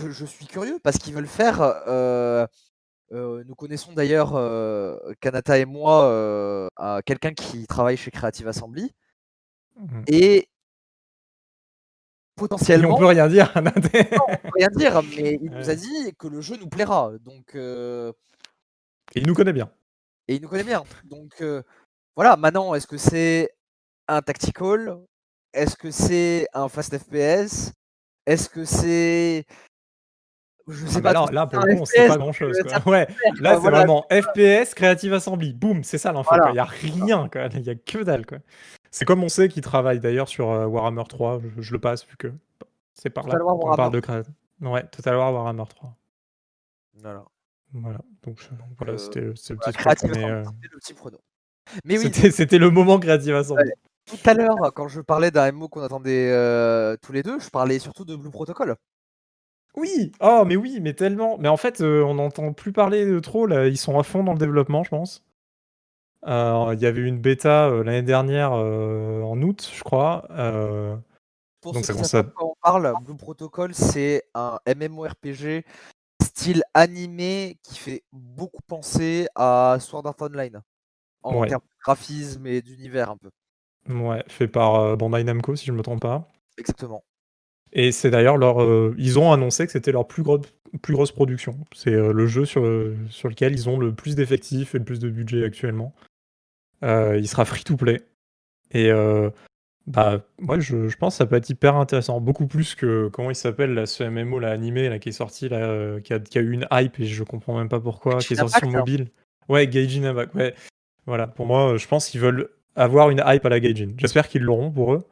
je, 0.00 0.10
je 0.10 0.24
suis 0.24 0.46
curieux 0.46 0.78
parce 0.82 0.98
qu'ils 0.98 1.14
veulent 1.14 1.26
faire. 1.26 1.60
euh, 1.60 2.46
euh, 3.12 3.42
nous 3.46 3.54
connaissons 3.54 3.92
d'ailleurs 3.92 4.34
euh, 4.36 4.98
Kanata 5.20 5.58
et 5.58 5.64
moi 5.64 6.04
euh, 6.04 6.68
quelqu'un 7.06 7.32
qui 7.32 7.66
travaille 7.66 7.96
chez 7.96 8.10
Creative 8.10 8.48
Assembly 8.48 8.92
Mhm. 9.76 10.04
et 10.08 10.48
Et 12.46 12.84
on 12.86 12.96
peut 12.98 13.06
rien 13.06 13.28
dire. 13.28 13.52
on 13.56 13.62
peut 13.62 14.50
rien 14.56 14.68
dire, 14.76 15.02
mais 15.16 15.38
il 15.42 15.50
nous 15.50 15.70
a 15.70 15.74
dit 15.74 16.14
que 16.18 16.28
le 16.28 16.40
jeu 16.40 16.56
nous 16.56 16.68
plaira. 16.68 17.12
Donc, 17.20 17.54
euh, 17.54 18.12
Il 19.14 19.26
nous 19.26 19.34
connaît 19.34 19.52
bien. 19.52 19.70
et 20.28 20.36
il 20.36 20.42
nous 20.42 20.48
connaît 20.48 20.64
bien. 20.64 20.84
Donc, 21.04 21.32
euh, 21.40 21.62
voilà. 22.16 22.36
Maintenant, 22.36 22.74
est-ce 22.74 22.86
que 22.86 22.96
c'est 22.98 23.50
un 24.08 24.22
tactical? 24.22 24.96
Est-ce 25.52 25.76
que 25.76 25.90
c'est 25.90 26.46
un 26.54 26.68
fast 26.68 26.96
FPS 26.98 27.72
Est-ce 28.26 28.48
que 28.48 28.64
c'est. 28.64 29.44
Je 30.70 30.86
sais 30.86 30.98
Ah 30.98 31.00
bah 31.00 31.12
pas. 31.14 31.32
là, 31.32 31.46
pour 31.46 31.60
le 31.64 31.74
coup, 31.76 31.80
on 31.80 31.84
sait 31.86 32.06
pas 32.08 32.18
grand 32.18 32.32
chose. 32.32 32.54
euh, 32.58 32.90
Ouais, 32.90 33.06
là, 33.40 33.52
quoi, 33.52 33.54
c'est 33.54 33.60
voilà. 33.60 33.78
vraiment 33.78 34.04
FPS, 34.10 34.74
Creative 34.74 35.14
Assembly. 35.14 35.54
Boum, 35.54 35.82
c'est 35.82 35.96
ça 35.96 36.12
l'info. 36.12 36.28
Voilà. 36.28 36.50
Il 36.50 36.56
y 36.56 36.58
a 36.58 36.64
rien. 36.64 37.30
Il 37.54 37.62
y 37.62 37.70
a 37.70 37.74
que 37.74 38.02
dalle, 38.02 38.26
quoi. 38.26 38.38
C'est 38.90 39.04
comme 39.04 39.22
on 39.22 39.28
sait 39.28 39.48
qu'ils 39.48 39.62
travaillent 39.62 40.00
d'ailleurs 40.00 40.28
sur 40.28 40.50
euh, 40.50 40.66
Warhammer 40.66 41.04
3. 41.08 41.40
Je, 41.56 41.62
je 41.62 41.72
le 41.72 41.78
passe 41.80 42.06
vu 42.06 42.16
que 42.16 42.32
c'est 42.94 43.10
par 43.10 43.24
là 43.26 43.32
Total 43.32 43.42
War 43.46 43.56
qu'on 43.58 43.66
Warhammer. 43.68 44.00
parle 44.00 44.24
de. 44.60 44.66
Ouais, 44.66 44.86
Total 44.88 45.16
War 45.16 45.32
Warhammer 45.32 45.64
3. 45.68 45.96
Voilà. 46.94 47.24
Voilà. 47.72 47.98
Donc, 48.22 48.40
voilà, 48.78 48.94
euh, 48.94 48.96
c'était 48.98 49.20
le 49.20 49.34
Voilà, 49.34 49.72
petit. 49.72 49.72
Creative 49.78 50.10
Mais, 50.14 50.24
euh, 50.24 50.42
le 50.42 50.78
petit 50.78 50.94
prono. 50.94 51.18
Mais 51.84 51.98
oui, 51.98 52.10
c'était, 52.32 52.58
le 52.58 52.70
moment 52.70 52.98
Creative 52.98 53.34
Assembly. 53.34 53.70
tout 54.06 54.16
à 54.24 54.34
l'heure, 54.34 54.56
quand 54.74 54.88
je 54.88 55.00
parlais 55.02 55.30
d'un 55.30 55.52
MMO 55.52 55.68
qu'on 55.68 55.82
attendait 55.82 56.30
euh, 56.32 56.96
tous 57.02 57.12
les 57.12 57.22
deux, 57.22 57.38
je 57.40 57.50
parlais 57.50 57.78
surtout 57.78 58.04
de 58.06 58.16
Blue 58.16 58.30
Protocol. 58.30 58.74
Oui, 59.76 60.12
oh 60.20 60.44
mais 60.46 60.56
oui, 60.56 60.78
mais 60.80 60.94
tellement. 60.94 61.36
Mais 61.38 61.48
en 61.48 61.56
fait, 61.56 61.80
euh, 61.82 62.02
on 62.02 62.14
n'entend 62.14 62.52
plus 62.52 62.72
parler 62.72 63.04
de 63.06 63.18
trop 63.20 63.46
là. 63.46 63.66
Ils 63.68 63.76
sont 63.76 63.98
à 63.98 64.02
fond 64.02 64.24
dans 64.24 64.32
le 64.32 64.38
développement, 64.38 64.82
je 64.82 64.90
pense. 64.90 65.24
Euh, 66.26 66.74
Il 66.74 66.80
y 66.80 66.86
avait 66.86 67.02
une 67.02 67.20
bêta 67.20 67.68
euh, 67.68 67.84
l'année 67.84 68.02
dernière 68.02 68.52
euh, 68.52 69.22
en 69.22 69.40
août, 69.42 69.70
je 69.74 69.82
crois. 69.82 70.26
Pour 71.60 71.72
Donc 71.72 71.84
ceux 71.86 71.86
ça 71.86 71.92
qui 71.92 71.96
commence 71.98 72.10
savent 72.10 72.20
à- 72.20 72.24
pas 72.24 72.30
de 72.30 72.34
quoi 72.34 72.46
on 72.46 72.54
parle, 72.62 72.94
Blue 73.04 73.16
Protocol, 73.16 73.74
c'est 73.74 74.22
un 74.34 74.58
MMORPG 74.66 75.64
style 76.22 76.62
animé 76.74 77.58
qui 77.62 77.76
fait 77.78 78.02
beaucoup 78.12 78.62
penser 78.66 79.26
à 79.34 79.76
Sword 79.80 80.06
Art 80.06 80.14
Online 80.20 80.60
en 81.22 81.40
Ouais. 81.40 81.48
termes 81.48 81.62
de 81.62 81.82
graphisme 81.84 82.46
et 82.46 82.62
d'univers 82.62 83.10
un 83.10 83.16
peu. 83.16 83.30
ouais, 83.92 84.22
fait 84.28 84.46
par 84.48 84.76
euh, 84.76 84.96
Bandai 84.96 85.24
Namco, 85.24 85.56
si 85.56 85.66
je 85.66 85.72
me 85.72 85.82
trompe 85.82 86.00
pas. 86.02 86.28
Exactement. 86.58 87.02
Et 87.72 87.92
c'est 87.92 88.10
d'ailleurs 88.10 88.36
leur. 88.36 88.62
euh, 88.62 88.94
ils 88.98 89.18
ont 89.18 89.32
annoncé 89.32 89.66
que 89.66 89.72
c'était 89.72 89.92
leur 89.92 90.06
plus, 90.06 90.22
gros, 90.22 90.40
plus 90.80 90.94
grosse 90.94 91.12
production. 91.12 91.58
C'est 91.74 91.92
euh, 91.92 92.12
le 92.12 92.26
jeu 92.26 92.44
sur, 92.44 92.62
sur 93.10 93.28
lequel 93.28 93.52
ils 93.52 93.68
ont 93.68 93.78
le 93.78 93.92
plus 93.94 94.14
d'effectifs 94.14 94.74
et 94.74 94.78
le 94.78 94.84
plus 94.84 95.00
de 95.00 95.10
budget 95.10 95.44
actuellement. 95.44 95.92
Euh, 96.82 97.18
il 97.18 97.28
sera 97.28 97.44
free 97.44 97.64
to 97.64 97.76
play. 97.76 98.00
Et 98.70 98.90
euh, 98.90 99.30
bah, 99.86 100.20
moi, 100.38 100.58
je, 100.60 100.88
je 100.88 100.96
pense 100.96 101.14
que 101.14 101.18
ça 101.18 101.26
peut 101.26 101.36
être 101.36 101.48
hyper 101.48 101.76
intéressant. 101.76 102.20
Beaucoup 102.20 102.46
plus 102.46 102.74
que. 102.74 103.08
Comment 103.08 103.30
il 103.30 103.36
s'appelle, 103.36 103.74
là, 103.74 103.86
ce 103.86 104.04
MMO 104.04 104.38
là, 104.38 104.50
animé 104.50 104.88
là, 104.88 104.98
qui 104.98 105.08
est 105.08 105.12
sorti, 105.12 105.48
là, 105.48 105.58
euh, 105.58 106.00
qui, 106.00 106.12
a, 106.12 106.20
qui 106.20 106.38
a 106.38 106.40
eu 106.40 106.52
une 106.52 106.66
hype 106.70 107.00
et 107.00 107.06
je 107.06 107.24
comprends 107.24 107.56
même 107.56 107.68
pas 107.68 107.80
pourquoi, 107.80 108.18
qui 108.18 108.34
est 108.34 108.36
sorti 108.36 108.58
sur 108.58 108.68
mobile. 108.68 109.08
Ouais, 109.48 109.66
Gaijin 109.66 110.04
Impact, 110.04 110.34
ouais. 110.34 110.54
Voilà, 111.06 111.26
pour 111.26 111.46
moi, 111.46 111.76
je 111.78 111.86
pense 111.88 112.08
qu'ils 112.08 112.20
veulent 112.20 112.50
avoir 112.76 113.08
une 113.10 113.22
hype 113.24 113.46
à 113.46 113.48
la 113.48 113.60
Gaijin. 113.60 113.94
J'espère 113.96 114.28
qu'ils 114.28 114.42
l'auront 114.42 114.70
pour 114.70 114.92
eux. 114.92 115.06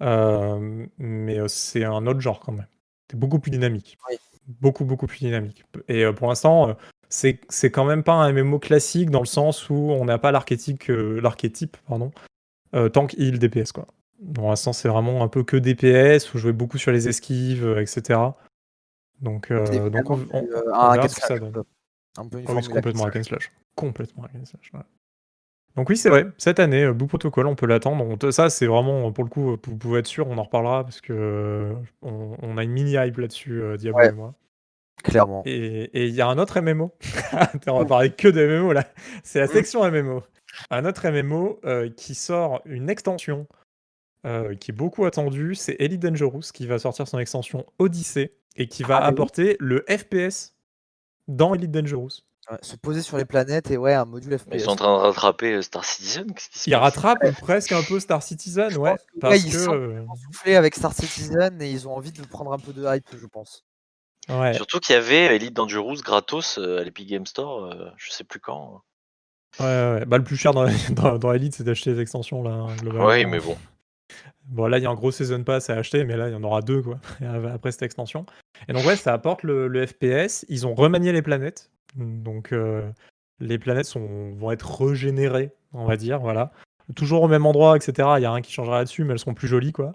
Euh, 0.00 0.86
mais 0.98 1.36
c'est 1.48 1.84
un 1.84 2.06
autre 2.06 2.20
genre 2.20 2.40
quand 2.40 2.52
même. 2.52 2.66
C'est 3.10 3.18
beaucoup 3.18 3.38
plus 3.38 3.50
dynamique. 3.50 3.98
Oui. 4.08 4.16
Beaucoup, 4.46 4.86
beaucoup 4.86 5.06
plus 5.06 5.18
dynamique. 5.18 5.64
Et 5.88 6.10
pour 6.12 6.28
l'instant, 6.28 6.74
c'est 7.08 7.40
c'est 7.48 7.70
quand 7.70 7.84
même 7.84 8.02
pas 8.02 8.14
un 8.14 8.32
MMO 8.32 8.58
classique 8.58 9.10
dans 9.10 9.20
le 9.20 9.26
sens 9.26 9.70
où 9.70 9.74
on 9.74 10.04
n'a 10.04 10.18
pas 10.18 10.32
l'archétype, 10.32 10.88
euh, 10.90 11.20
l'archétype 11.20 11.76
pardon, 11.88 12.10
euh, 12.74 12.88
tank 12.88 13.14
heal 13.18 13.38
DPS. 13.38 13.72
Quoi. 13.72 13.86
Pour 14.34 14.48
l'instant, 14.50 14.72
c'est 14.72 14.88
vraiment 14.88 15.22
un 15.22 15.28
peu 15.28 15.44
que 15.44 15.56
DPS, 15.56 16.34
où 16.34 16.38
jouer 16.38 16.52
beaucoup 16.52 16.78
sur 16.78 16.92
les 16.92 17.08
esquives, 17.08 17.64
euh, 17.64 17.80
etc. 17.80 18.20
Donc, 19.20 19.50
euh, 19.50 19.90
donc 19.90 20.10
on, 20.10 20.14
on- 20.14 20.26
on 20.32 20.38
un 20.38 20.64
verra 20.64 20.92
hack 20.94 21.10
ce 21.10 21.16
and 21.16 21.20
que 21.20 21.26
ça 21.26 21.38
donne. 21.38 21.64
Un 22.18 22.26
peu 22.28 22.38
une 22.40 22.44
Ah 22.48 22.52
oui, 22.54 22.62
c'est 22.62 22.72
complètement 22.72 23.04
hack 23.04 23.12
slash. 23.12 23.20
and 23.24 23.28
slash. 23.28 23.52
Complètement 23.74 24.24
hack 24.24 24.30
and 24.34 24.44
slash, 24.44 24.70
ouais. 24.74 24.80
Donc 25.76 25.88
oui, 25.90 25.96
c'est 25.96 26.08
vrai, 26.10 26.26
cette 26.38 26.58
année, 26.58 26.90
Blue 26.92 27.06
Protocol, 27.06 27.46
on 27.46 27.54
peut 27.54 27.66
l'attendre. 27.66 28.04
On- 28.04 28.30
Ça, 28.32 28.50
c'est 28.50 28.66
vraiment, 28.66 29.12
pour 29.12 29.22
le 29.22 29.30
coup, 29.30 29.56
vous 29.64 29.76
pouvez 29.76 30.00
être 30.00 30.06
sûr, 30.08 30.26
on 30.28 30.36
en 30.38 30.42
reparlera, 30.42 30.82
parce 30.82 31.00
que 31.00 31.72
on, 32.02 32.36
on 32.42 32.58
a 32.58 32.64
une 32.64 32.72
mini-hype 32.72 33.16
là-dessus, 33.18 33.62
euh, 33.62 33.76
Diablo 33.76 33.98
Ouais. 34.00 34.08
et 34.08 34.12
moi. 34.12 34.34
Clairement. 35.04 35.42
Et 35.46 36.06
il 36.06 36.14
y 36.14 36.20
a 36.20 36.26
un 36.26 36.38
autre 36.38 36.60
MMO. 36.60 36.90
Attends, 37.32 37.76
on 37.76 37.80
va 37.80 37.84
parler 37.86 38.10
que 38.10 38.28
de 38.28 38.46
MMO, 38.46 38.72
là. 38.72 38.84
C'est 39.22 39.38
la 39.40 39.46
section 39.46 39.88
MMO. 39.90 40.22
Un 40.70 40.84
autre 40.84 41.08
MMO 41.08 41.60
euh, 41.64 41.88
qui 41.90 42.14
sort 42.14 42.60
une 42.64 42.90
extension 42.90 43.46
euh, 44.26 44.54
qui 44.56 44.72
est 44.72 44.74
beaucoup 44.74 45.04
attendu, 45.04 45.54
c'est 45.54 45.76
Elite 45.78 46.00
Dangerous 46.02 46.40
qui 46.52 46.66
va 46.66 46.78
sortir 46.80 47.06
son 47.06 47.18
extension 47.20 47.64
Odyssey 47.78 48.32
et 48.56 48.66
qui 48.66 48.82
va 48.82 48.96
Ah, 48.96 49.02
oui. 49.02 49.06
apporter 49.10 49.56
le 49.60 49.84
FPS 49.88 50.54
dans 51.28 51.54
Elite 51.54 51.70
Dangerous. 51.70 52.08
Ouais, 52.50 52.56
se 52.62 52.74
poser 52.76 53.02
sur 53.02 53.18
les 53.18 53.26
planètes 53.26 53.70
et 53.70 53.76
ouais, 53.76 53.92
un 53.94 54.06
module 54.06 54.36
FPS. 54.38 54.48
ils 54.54 54.60
sont 54.62 54.70
en 54.70 54.76
train 54.76 54.96
de 54.96 55.02
rattraper 55.02 55.52
euh, 55.52 55.62
Star 55.62 55.84
Citizen. 55.84 56.26
Qu'est-ce 56.32 56.48
qui 56.48 56.58
se 56.58 56.70
Il 56.70 56.72
passe? 56.72 56.82
rattrape 56.82 57.30
presque 57.40 57.70
un 57.72 57.82
peu 57.82 58.00
Star 58.00 58.22
Citizen, 58.22 58.70
Je 58.70 58.78
ouais, 58.78 58.96
que, 58.96 59.20
parce 59.20 59.36
ils 59.44 59.52
que 59.52 60.04
soufflé 60.32 60.56
avec 60.56 60.74
Star 60.74 60.92
Citizen 60.94 61.60
et 61.62 61.70
ils 61.70 61.86
ont 61.86 61.94
envie 61.94 62.10
de 62.10 62.22
prendre 62.22 62.52
un 62.52 62.58
peu 62.58 62.72
de 62.72 62.84
hype, 62.86 63.06
je 63.16 63.26
pense. 63.26 63.64
Ouais. 64.28 64.54
Surtout 64.54 64.78
qu'il 64.80 64.94
y 64.94 64.98
avait 64.98 65.34
Elite 65.36 65.54
Dangerous 65.54 65.96
gratos 66.02 66.58
euh, 66.58 66.80
à 66.80 66.84
l'Epic 66.84 67.08
Game 67.08 67.26
Store, 67.26 67.64
euh, 67.64 67.88
je 67.96 68.10
sais 68.10 68.24
plus 68.24 68.40
quand. 68.40 68.82
Ouais, 69.60 69.64
ouais, 69.66 70.04
bah, 70.06 70.18
le 70.18 70.24
plus 70.24 70.36
cher 70.36 70.52
dans, 70.52 70.66
dans, 70.90 71.18
dans 71.18 71.32
Elite, 71.32 71.54
c'est 71.54 71.64
d'acheter 71.64 71.92
les 71.92 72.00
extensions 72.00 72.42
là. 72.42 72.50
hein, 72.50 72.76
globalement. 72.76 73.06
Oui, 73.06 73.24
mais 73.24 73.40
bon. 73.40 73.56
Bon, 74.44 74.66
là, 74.66 74.78
il 74.78 74.82
y 74.84 74.86
a 74.86 74.90
un 74.90 74.94
gros 74.94 75.10
season 75.10 75.44
pass 75.44 75.68
à 75.68 75.74
acheter, 75.76 76.04
mais 76.04 76.16
là, 76.16 76.28
il 76.28 76.32
y 76.32 76.36
en 76.36 76.42
aura 76.42 76.62
deux 76.62 76.80
quoi, 76.82 76.98
après 77.52 77.70
cette 77.72 77.82
extension. 77.82 78.24
Et 78.68 78.72
donc, 78.72 78.84
ouais, 78.86 78.96
ça 78.96 79.12
apporte 79.12 79.42
le, 79.42 79.68
le 79.68 79.86
FPS. 79.86 80.46
Ils 80.48 80.66
ont 80.66 80.74
remanié 80.74 81.12
les 81.12 81.20
planètes. 81.22 81.70
Donc, 81.96 82.52
euh, 82.52 82.88
les 83.40 83.58
planètes 83.58 83.84
sont, 83.86 84.32
vont 84.34 84.50
être 84.50 84.82
régénérées, 84.82 85.50
on 85.74 85.84
va 85.84 85.96
dire. 85.96 86.20
Voilà. 86.20 86.52
Toujours 86.96 87.22
au 87.22 87.28
même 87.28 87.44
endroit, 87.44 87.76
etc. 87.76 88.08
Il 88.16 88.20
n'y 88.20 88.26
a 88.26 88.32
rien 88.32 88.40
qui 88.40 88.52
changera 88.52 88.78
là-dessus, 88.78 89.04
mais 89.04 89.12
elles 89.12 89.18
seront 89.18 89.34
plus 89.34 89.48
jolies, 89.48 89.72
quoi. 89.72 89.94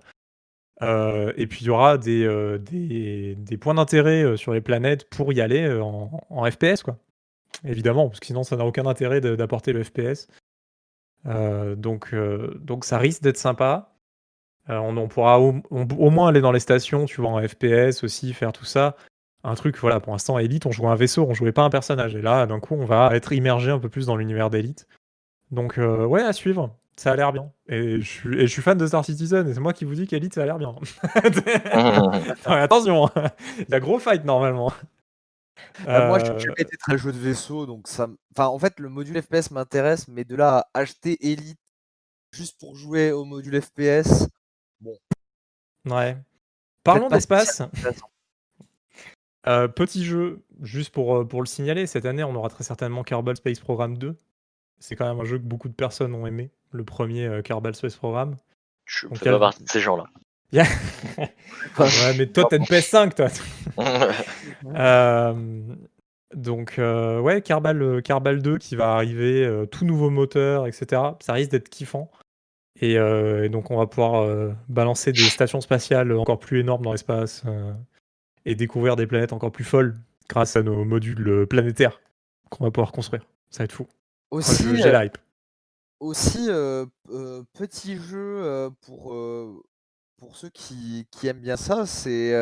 Euh, 0.83 1.33
et 1.37 1.47
puis, 1.47 1.61
il 1.61 1.67
y 1.67 1.69
aura 1.69 1.97
des, 1.97 2.25
euh, 2.25 2.57
des, 2.57 3.57
points 3.57 3.73
d'intérêt 3.73 4.23
euh, 4.23 4.37
sur 4.37 4.53
les 4.53 4.61
planètes 4.61 5.09
pour 5.09 5.31
y 5.33 5.41
aller 5.41 5.67
en, 5.79 6.51
FPS, 6.51 6.83
quoi. 6.83 6.97
Évidemment, 7.65 8.09
parce 8.09 8.19
que 8.19 8.25
sinon, 8.25 8.43
ça 8.43 8.57
n'a 8.57 8.65
aucun 8.65 8.85
intérêt 8.85 9.21
d'apporter 9.21 9.73
le 9.73 9.83
FPS. 9.83 10.27
Donc, 11.25 12.13
donc, 12.59 12.83
ça 12.83 12.97
risque 12.97 13.21
d'être 13.21 13.37
sympa. 13.37 13.93
On, 14.67 15.07
pourra 15.07 15.39
au, 15.39 15.61
au 15.71 16.09
moins 16.09 16.29
aller 16.29 16.41
dans 16.41 16.51
les 16.51 16.59
stations, 16.59 17.05
tu 17.05 17.21
vois, 17.21 17.29
en 17.29 17.47
FPS 17.47 18.03
aussi, 18.03 18.33
faire 18.33 18.51
tout 18.51 18.65
ça. 18.65 18.95
Un 19.43 19.55
truc, 19.55 19.77
voilà, 19.77 19.99
pour 19.99 20.13
l'instant, 20.13 20.39
Elite, 20.39 20.65
on 20.65 20.71
jouait 20.71 20.87
un 20.87 20.95
vaisseau, 20.95 21.25
on 21.29 21.33
jouait 21.33 21.51
pas 21.51 21.63
un 21.63 21.69
personnage. 21.69 22.15
Et 22.15 22.21
là, 22.21 22.45
d'un 22.47 22.59
coup, 22.59 22.75
on 22.75 22.85
va 22.85 23.15
être 23.15 23.31
immergé 23.33 23.71
un 23.71 23.79
peu 23.79 23.89
plus 23.89 24.07
dans 24.07 24.15
l'univers 24.15 24.49
d'Elite. 24.49 24.87
Donc, 25.51 25.77
ouais, 25.77 26.23
à 26.23 26.33
suivre. 26.33 26.75
Ça 26.95 27.11
a 27.11 27.15
l'air 27.15 27.33
bien. 27.33 27.51
Et 27.67 27.99
je, 28.01 28.05
suis, 28.07 28.35
et 28.39 28.41
je 28.41 28.51
suis 28.51 28.61
fan 28.61 28.77
de 28.77 28.85
Star 28.85 29.03
Citizen, 29.03 29.47
et 29.47 29.53
c'est 29.53 29.59
moi 29.59 29.73
qui 29.73 29.85
vous 29.85 29.95
dis 29.95 30.07
qu'Elite, 30.07 30.33
ça 30.35 30.43
a 30.43 30.45
l'air 30.45 30.57
bien. 30.59 30.75
Attention, 32.45 33.09
il 33.59 33.65
y 33.69 33.73
a 33.73 33.79
gros 33.79 33.99
fight 33.99 34.23
normalement. 34.25 34.71
Bah, 35.85 36.07
moi, 36.07 36.19
j'ai 36.19 36.31
Euh, 36.31 36.39
jamais 36.39 36.61
été 36.61 36.77
très 36.77 36.97
jeu 36.97 37.11
de 37.11 37.17
vaisseau, 37.17 37.65
donc 37.65 37.87
ça. 37.87 38.07
Enfin, 38.35 38.47
en 38.47 38.59
fait, 38.59 38.79
le 38.79 38.89
module 38.89 39.21
FPS 39.21 39.51
m'intéresse, 39.51 40.07
mais 40.07 40.23
de 40.23 40.35
là 40.35 40.67
à 40.73 40.79
acheter 40.79 41.17
Elite 41.31 41.59
juste 42.31 42.59
pour 42.59 42.75
jouer 42.75 43.11
au 43.11 43.25
module 43.25 43.61
FPS, 43.61 44.27
ouais. 45.85 46.17
Parlons 46.83 47.07
d'espace. 47.09 47.61
Euh, 49.47 49.67
petit 49.67 50.05
jeu, 50.05 50.45
juste 50.61 50.93
pour, 50.93 51.17
euh, 51.17 51.25
pour 51.25 51.41
le 51.41 51.47
signaler, 51.47 51.85
cette 51.85 52.05
année, 52.05 52.23
on 52.23 52.33
aura 52.35 52.49
très 52.49 52.63
certainement 52.63 53.03
Kerbal 53.03 53.35
Space 53.35 53.59
Program 53.59 53.97
2. 53.97 54.17
C'est 54.79 54.95
quand 54.95 55.07
même 55.07 55.19
un 55.19 55.25
jeu 55.25 55.37
que 55.37 55.43
beaucoup 55.43 55.69
de 55.69 55.73
personnes 55.73 56.13
ont 56.13 56.27
aimé, 56.27 56.51
le 56.71 56.83
premier 56.83 57.25
euh, 57.25 57.41
Kerbal 57.41 57.75
Space 57.75 57.95
Program. 57.95 58.35
Je 58.85 59.07
Donc, 59.07 59.17
fais 59.17 59.31
pas 59.31 59.39
partie 59.39 59.63
de 59.63 59.69
ces 59.69 59.79
gens-là. 59.79 60.05
ouais, 61.79 62.17
mais 62.17 62.27
toi, 62.27 62.45
t'as 62.49 62.57
une 62.57 62.65
PS5, 62.65 63.13
toi. 63.15 63.27
Euh, 64.75 65.33
donc, 66.35 66.79
euh, 66.79 67.19
ouais, 67.19 67.41
Kerbal, 67.41 67.81
euh, 67.81 68.01
Kerbal 68.01 68.41
2 68.41 68.57
qui 68.57 68.75
va 68.75 68.93
arriver, 68.93 69.45
euh, 69.45 69.65
tout 69.65 69.85
nouveau 69.85 70.09
moteur, 70.09 70.67
etc. 70.67 71.01
Ça 71.19 71.33
risque 71.33 71.51
d'être 71.51 71.69
kiffant. 71.69 72.09
Et, 72.81 72.97
euh, 72.97 73.45
et 73.45 73.49
donc, 73.49 73.71
on 73.71 73.77
va 73.77 73.87
pouvoir 73.87 74.23
euh, 74.23 74.51
balancer 74.67 75.11
des 75.11 75.21
stations 75.21 75.61
spatiales 75.61 76.11
encore 76.13 76.39
plus 76.39 76.59
énormes 76.61 76.83
dans 76.83 76.91
l'espace 76.91 77.43
euh, 77.45 77.73
et 78.45 78.55
découvrir 78.55 78.95
des 78.95 79.05
planètes 79.05 79.33
encore 79.33 79.51
plus 79.51 79.63
folles 79.63 79.97
grâce 80.29 80.55
à 80.55 80.63
nos 80.63 80.83
modules 80.85 81.27
euh, 81.27 81.45
planétaires 81.45 82.01
qu'on 82.49 82.63
va 82.63 82.71
pouvoir 82.71 82.91
construire. 82.91 83.25
Ça 83.49 83.59
va 83.59 83.65
être 83.65 83.71
fou. 83.71 83.87
Aussi, 84.33 84.75
J'ai 84.77 84.95
euh, 84.95 85.09
aussi 85.99 86.49
euh, 86.49 86.87
euh, 87.11 87.43
petit 87.53 87.97
jeu 87.97 88.67
pour, 88.81 89.15
pour 90.17 90.35
ceux 90.35 90.49
qui, 90.49 91.07
qui 91.11 91.27
aiment 91.27 91.39
bien 91.41 91.55
ça, 91.55 91.85
c'est 91.85 92.33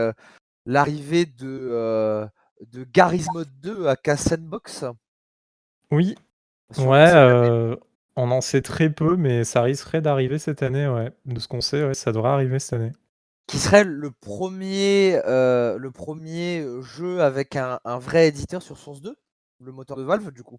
l'arrivée 0.66 1.26
de, 1.26 2.30
de 2.62 2.84
Garry's 2.86 3.28
Mod 3.34 3.50
2 3.60 3.88
à 3.88 3.98
K-Sandbox. 3.98 4.86
Oui, 5.92 6.16
ouais, 6.78 7.78
on 8.16 8.32
en 8.32 8.40
sait 8.40 8.62
très 8.62 8.90
peu, 8.90 9.18
mais 9.18 9.44
ça 9.44 9.62
risquerait 9.62 10.02
d'arriver 10.02 10.40
cette 10.40 10.64
année, 10.64 10.88
ouais. 10.88 11.12
De 11.26 11.42
ce 11.42 11.50
qu'on 11.50 11.60
sait, 11.60 11.86
ouais, 11.86 11.94
ça 11.94 12.14
devrait 12.14 12.30
arriver 12.30 12.60
cette 12.60 12.80
année. 12.80 12.94
qui 13.48 13.60
serait 13.60 13.84
le 13.84 14.12
premier, 14.12 15.20
euh, 15.26 15.78
le 15.78 15.92
premier 15.92 16.66
jeu 16.84 17.22
avec 17.22 17.58
un, 17.58 17.82
un 17.84 18.00
vrai 18.00 18.30
éditeur 18.30 18.62
sur 18.62 18.78
Source 18.78 19.02
2, 19.02 19.14
le 19.60 19.72
moteur 19.74 19.98
de 19.98 20.04
Valve 20.04 20.32
du 20.32 20.42
coup. 20.44 20.58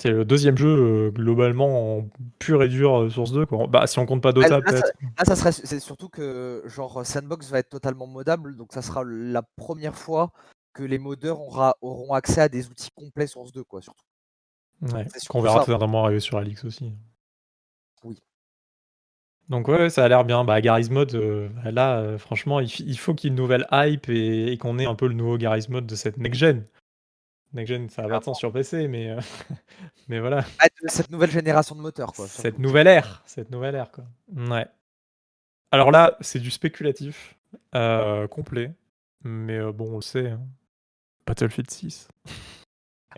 C'est 0.00 0.10
le 0.10 0.24
deuxième 0.24 0.56
jeu 0.56 0.68
euh, 0.68 1.10
globalement 1.10 1.98
en 1.98 2.08
pur 2.38 2.62
et 2.62 2.68
dur 2.68 3.02
euh, 3.02 3.10
Source 3.10 3.32
2. 3.32 3.44
Quoi. 3.46 3.66
Bah, 3.66 3.86
si 3.86 3.98
on 3.98 4.06
compte 4.06 4.22
pas 4.22 4.32
Dota, 4.32 4.48
là, 4.48 4.56
ça- 4.56 4.62
peut-être. 4.72 4.92
Là, 5.18 5.24
ça 5.26 5.36
serait, 5.36 5.52
c'est 5.52 5.78
surtout 5.80 6.08
que 6.08 6.62
genre 6.66 7.04
Sandbox 7.04 7.50
va 7.50 7.58
être 7.58 7.68
totalement 7.68 8.06
modable, 8.06 8.56
donc 8.56 8.72
ça 8.72 8.80
sera 8.82 9.02
la 9.04 9.42
première 9.42 9.94
fois 9.94 10.32
que 10.72 10.82
les 10.82 10.98
modeurs 10.98 11.40
aura- 11.40 11.76
auront 11.82 12.14
accès 12.14 12.40
à 12.40 12.48
des 12.48 12.68
outils 12.68 12.90
complets 12.94 13.26
Source 13.26 13.52
2 13.52 13.64
quoi, 13.64 13.82
surtout. 13.82 14.04
Ouais, 14.82 15.06
c'est 15.14 15.26
qu'on 15.28 15.42
verra 15.42 15.64
certainement 15.64 16.04
arriver 16.04 16.20
sur 16.20 16.38
Alix 16.38 16.64
aussi. 16.64 16.94
Oui. 18.04 18.18
Donc 19.50 19.68
ouais, 19.68 19.90
ça 19.90 20.04
a 20.04 20.08
l'air 20.08 20.24
bien. 20.24 20.44
Bah, 20.44 20.60
Garry's 20.60 20.90
Mod, 20.90 21.14
euh, 21.14 21.48
là, 21.64 21.98
euh, 21.98 22.18
franchement, 22.18 22.60
il 22.60 22.98
faut 22.98 23.14
qu'il 23.14 23.28
y 23.28 23.30
ait 23.30 23.36
une 23.36 23.42
nouvelle 23.42 23.66
hype 23.72 24.08
et, 24.08 24.52
et 24.52 24.56
qu'on 24.58 24.78
ait 24.78 24.86
un 24.86 24.94
peu 24.94 25.08
le 25.08 25.14
nouveau 25.14 25.36
Garry's 25.36 25.68
Mod 25.68 25.86
de 25.86 25.94
cette 25.94 26.16
next-gen. 26.18 26.64
Next-gen, 27.52 27.88
ça 27.90 28.02
va 28.02 28.08
pas 28.08 28.20
tant 28.20 28.34
sur 28.34 28.52
PC, 28.52 28.86
mais, 28.88 29.10
euh, 29.10 29.20
mais 30.08 30.20
voilà. 30.20 30.44
Ah, 30.60 30.66
cette 30.86 31.10
nouvelle 31.10 31.30
génération 31.30 31.74
de 31.74 31.80
moteurs 31.80 32.12
quoi. 32.12 32.26
Cette 32.26 32.42
surtout. 32.42 32.62
nouvelle 32.62 32.86
ère, 32.86 33.22
cette 33.26 33.50
nouvelle 33.50 33.74
ère, 33.74 33.90
quoi. 33.90 34.04
Ouais. 34.36 34.66
Alors 35.72 35.90
là, 35.90 36.16
c'est 36.20 36.38
du 36.40 36.50
spéculatif 36.50 37.36
euh, 37.74 38.26
complet, 38.28 38.72
mais 39.24 39.58
euh, 39.58 39.72
bon, 39.72 39.92
on 39.92 39.96
le 39.96 40.02
sait. 40.02 40.30
hein. 40.30 40.40
Battlefield 41.26 41.70
6. 41.70 42.08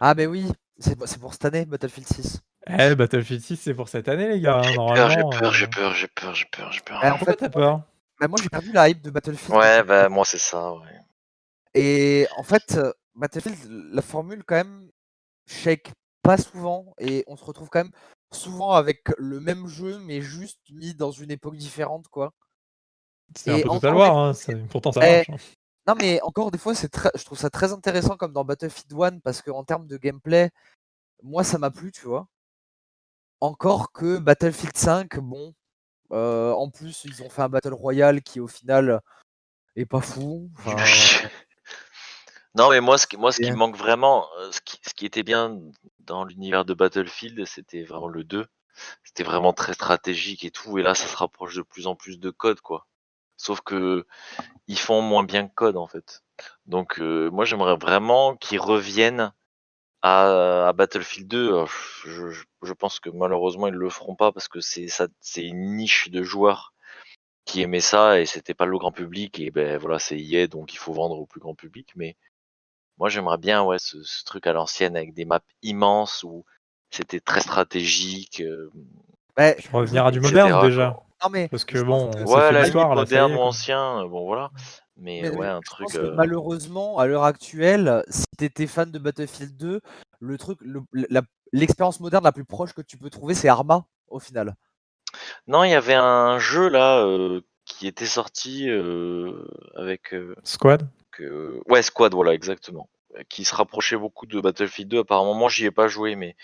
Ah 0.00 0.14
mais 0.14 0.26
oui, 0.26 0.46
c'est 0.78 0.98
c'est 1.06 1.18
pour 1.20 1.32
cette 1.32 1.44
année 1.46 1.64
Battlefield 1.66 2.06
6. 2.08 2.40
Eh, 2.68 2.94
Battlefield 2.94 3.42
6, 3.42 3.56
c'est 3.56 3.74
pour 3.74 3.88
cette 3.88 4.08
année, 4.08 4.28
les 4.28 4.40
gars. 4.40 4.58
hein, 4.58 4.62
J'ai 4.62 4.76
peur, 4.76 5.10
j'ai 5.10 5.22
peur, 5.22 5.44
euh, 5.44 5.50
j'ai 5.52 5.66
peur, 5.66 5.94
j'ai 5.94 6.06
peur, 6.08 6.34
j'ai 6.34 6.44
peur, 6.46 6.72
j'ai 6.72 6.80
peur. 6.80 7.00
Eh, 7.04 7.10
en 7.10 7.18
fait, 7.18 7.36
t'as 7.36 7.48
peur? 7.48 7.82
bah, 8.20 8.28
moi 8.28 8.38
j'ai 8.42 8.48
perdu 8.48 8.72
la 8.72 8.88
hype 8.88 9.02
de 9.02 9.10
Battlefield. 9.10 9.56
Ouais, 9.58 9.82
bah 9.82 10.08
moi 10.08 10.24
c'est 10.24 10.38
ça, 10.38 10.72
ouais. 10.74 11.00
Et 11.74 12.26
en 12.36 12.42
fait, 12.42 12.76
euh, 12.76 12.92
Battlefield, 13.14 13.58
la 13.92 14.02
formule 14.02 14.44
quand 14.44 14.56
même 14.56 14.90
shake 15.46 15.92
pas 16.22 16.36
souvent 16.36 16.94
et 16.98 17.24
on 17.26 17.36
se 17.36 17.44
retrouve 17.44 17.68
quand 17.68 17.80
même 17.84 17.92
souvent 18.32 18.72
avec 18.72 19.02
le 19.18 19.40
même 19.40 19.66
jeu 19.66 19.98
mais 19.98 20.20
juste 20.22 20.60
mis 20.70 20.94
dans 20.94 21.10
une 21.10 21.30
époque 21.30 21.56
différente 21.56 22.09
quoi. 22.09 22.32
C'est 23.36 23.51
un 23.51 23.59
peu 23.60 23.68
des 23.78 23.86
War, 23.86 23.94
fois, 23.94 24.09
hein, 24.28 24.66
pourtant 24.70 24.93
ça 24.93 25.01
Eh, 25.02 25.24
marche. 25.28 25.30
hein. 25.30 25.36
Non 25.89 25.94
mais 25.97 26.20
encore 26.22 26.51
des 26.51 26.59
fois 26.59 26.74
c'est 26.74 26.90
je 27.16 27.24
trouve 27.24 27.39
ça 27.39 27.51
très 27.51 27.72
intéressant 27.72 28.16
comme 28.16 28.32
dans 28.32 28.44
Battlefield 28.44 28.93
1 28.93 29.18
parce 29.18 29.43
qu'en 29.43 29.64
termes 29.64 29.86
de 29.86 29.97
gameplay, 29.97 30.51
moi 31.22 31.43
ça 31.44 31.59
m'a 31.59 31.70
plu 31.70 31.90
tu 31.93 32.06
vois. 32.06 32.26
Encore 33.40 33.90
que 33.93 34.18
Battlefield 34.18 34.76
5, 34.76 35.18
bon, 35.18 35.52
euh, 36.12 36.52
en 36.52 36.70
plus 36.70 37.05
ils 37.05 37.22
ont 37.24 37.28
fait 37.28 37.43
un 37.43 37.48
Battle 37.48 37.72
Royale 37.74 38.22
qui 38.22 38.39
au 38.39 38.47
final 38.47 39.01
est 39.74 39.86
pas 39.86 40.01
fou. 40.01 40.48
Enfin, 40.59 40.76
Non, 42.54 42.70
mais 42.70 42.80
moi, 42.80 42.98
ce 42.98 43.06
qui, 43.06 43.16
moi, 43.16 43.32
ce 43.32 43.40
qui 43.40 43.50
me 43.52 43.56
manque 43.56 43.76
vraiment, 43.76 44.28
euh, 44.38 44.52
ce 44.52 44.60
qui, 44.60 44.78
ce 44.86 44.92
qui 44.94 45.06
était 45.06 45.22
bien 45.22 45.58
dans 46.00 46.24
l'univers 46.24 46.64
de 46.64 46.74
Battlefield, 46.74 47.44
c'était 47.46 47.82
vraiment 47.84 48.08
le 48.08 48.24
2. 48.24 48.46
C'était 49.04 49.24
vraiment 49.24 49.52
très 49.52 49.74
stratégique 49.74 50.44
et 50.44 50.50
tout. 50.50 50.78
Et 50.78 50.82
là, 50.82 50.94
ça 50.94 51.06
se 51.06 51.16
rapproche 51.16 51.56
de 51.56 51.62
plus 51.62 51.86
en 51.86 51.94
plus 51.96 52.18
de 52.18 52.30
code, 52.30 52.60
quoi. 52.60 52.86
Sauf 53.36 53.60
que 53.62 54.06
ils 54.68 54.78
font 54.78 55.02
moins 55.02 55.24
bien 55.24 55.48
que 55.48 55.54
code, 55.54 55.76
en 55.78 55.86
fait. 55.88 56.22
Donc, 56.66 57.00
euh, 57.00 57.30
moi, 57.30 57.44
j'aimerais 57.46 57.76
vraiment 57.76 58.36
qu'ils 58.36 58.60
reviennent 58.60 59.32
à, 60.02 60.68
à 60.68 60.72
Battlefield 60.74 61.28
2. 61.28 61.48
Alors, 61.50 61.68
je, 62.04 62.30
je- 62.30 62.44
je 62.62 62.72
pense 62.74 63.00
que 63.00 63.10
malheureusement, 63.10 63.68
ils 63.68 63.74
le 63.74 63.90
feront 63.90 64.16
pas 64.16 64.32
parce 64.32 64.48
que 64.48 64.60
c'est 64.60 64.88
ça, 64.88 65.08
c'est 65.20 65.44
une 65.44 65.76
niche 65.76 66.10
de 66.10 66.22
joueurs 66.22 66.74
qui 67.44 67.62
aimaient 67.62 67.80
ça 67.80 68.20
et 68.20 68.26
c'était 68.26 68.54
pas 68.54 68.66
le 68.66 68.78
grand 68.78 68.92
public. 68.92 69.38
Et 69.40 69.50
ben 69.50 69.78
voilà, 69.78 69.98
c'est 69.98 70.18
EA, 70.18 70.46
donc 70.48 70.74
il 70.74 70.78
faut 70.78 70.92
vendre 70.92 71.18
au 71.18 71.26
plus 71.26 71.40
grand 71.40 71.54
public. 71.54 71.90
Mais 71.96 72.16
moi, 72.98 73.09
j'aimerais 73.09 73.39
bien, 73.39 73.62
ouais, 73.62 73.78
ce, 73.78 74.02
ce 74.02 74.24
truc 74.24 74.47
à 74.47 74.52
l'ancienne 74.52 74.97
avec 74.97 75.14
des 75.14 75.24
maps 75.24 75.40
immenses 75.62 76.23
où 76.23 76.44
c'était 76.90 77.20
très 77.20 77.40
stratégique. 77.40 78.40
euh, 78.40 78.70
ouais, 79.39 79.56
Je 79.59 79.70
revenir 79.70 80.06
à 80.06 80.10
du 80.10 80.19
etc., 80.19 80.31
moderne 80.31 80.60
quoi. 80.60 80.69
déjà. 80.69 80.97
non 81.24 81.31
mais 81.31 81.48
Parce 81.48 81.64
que 81.64 81.82
bon, 81.82 82.10
que 82.10 82.24
Ouais, 82.24 82.52
la 82.52 82.66
est, 82.66 82.74
moderne 82.74 83.32
ou 83.35 83.39
ancien, 83.39 84.01
euh, 84.05 84.09
bon 84.09 84.27
voilà. 84.27 84.51
Mais, 84.97 85.23
Mais 85.23 85.31
ouais, 85.31 85.47
un 85.47 85.60
je 85.64 85.70
truc. 85.70 85.85
pense 85.86 85.94
que 85.94 86.05
euh, 86.05 86.14
malheureusement, 86.14 86.98
à 86.98 87.06
l'heure 87.06 87.24
actuelle, 87.24 88.05
si 88.09 88.24
tu 88.39 88.44
étais 88.44 88.66
fan 88.66 88.90
de 88.90 88.98
Battlefield 88.98 89.56
2, 89.56 89.81
le 90.20 90.39
truc, 90.39 90.59
le- 90.60 90.82
la- 90.93 91.23
l'expérience 91.52 91.98
moderne 92.01 92.24
la 92.24 92.32
plus 92.32 92.44
proche 92.44 92.73
que 92.74 92.82
tu 92.82 92.97
peux 92.98 93.10
trouver, 93.10 93.35
c'est 93.35 93.48
Arma, 93.48 93.86
au 94.09 94.19
final. 94.20 94.55
Non, 95.47 95.64
il 95.64 95.70
y 95.70 95.74
avait 95.74 95.94
un 95.94 96.39
jeu 96.39 96.69
là 96.69 97.05
euh, 97.05 97.40
qui 97.64 97.86
était 97.86 98.06
sorti 98.06 98.69
euh, 98.69 99.44
avec. 99.77 100.14
euh, 100.14 100.35
Squad? 100.44 100.89
Que... 101.12 101.60
Ouais, 101.66 101.82
Squad, 101.82 102.14
voilà, 102.14 102.34
exactement. 102.34 102.89
Qui 103.28 103.44
se 103.44 103.55
rapprochait 103.55 103.97
beaucoup 103.97 104.26
de 104.26 104.40
Battlefield 104.40 104.90
2. 104.90 104.98
Apparemment, 105.01 105.34
moi, 105.34 105.48
j'y 105.51 105.66
ai 105.66 105.70
pas 105.70 105.86
joué, 105.89 106.16
mais 106.16 106.34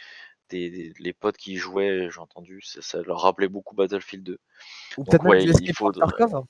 des, 0.50 0.70
des- 0.70 0.92
les 0.98 1.12
potes 1.12 1.36
qui 1.36 1.54
y 1.54 1.56
jouaient, 1.56 2.08
j'ai 2.10 2.20
entendu, 2.20 2.60
ça, 2.62 2.80
ça 2.82 3.02
leur 3.02 3.20
rappelait 3.22 3.48
beaucoup 3.48 3.74
Battlefield 3.74 4.24
2. 4.24 4.38
Ou 4.96 5.04
peut-être 5.04 5.22
même 5.24 5.32
ouais, 5.32 5.44
il 5.44 5.74
Tarkov. 5.74 6.44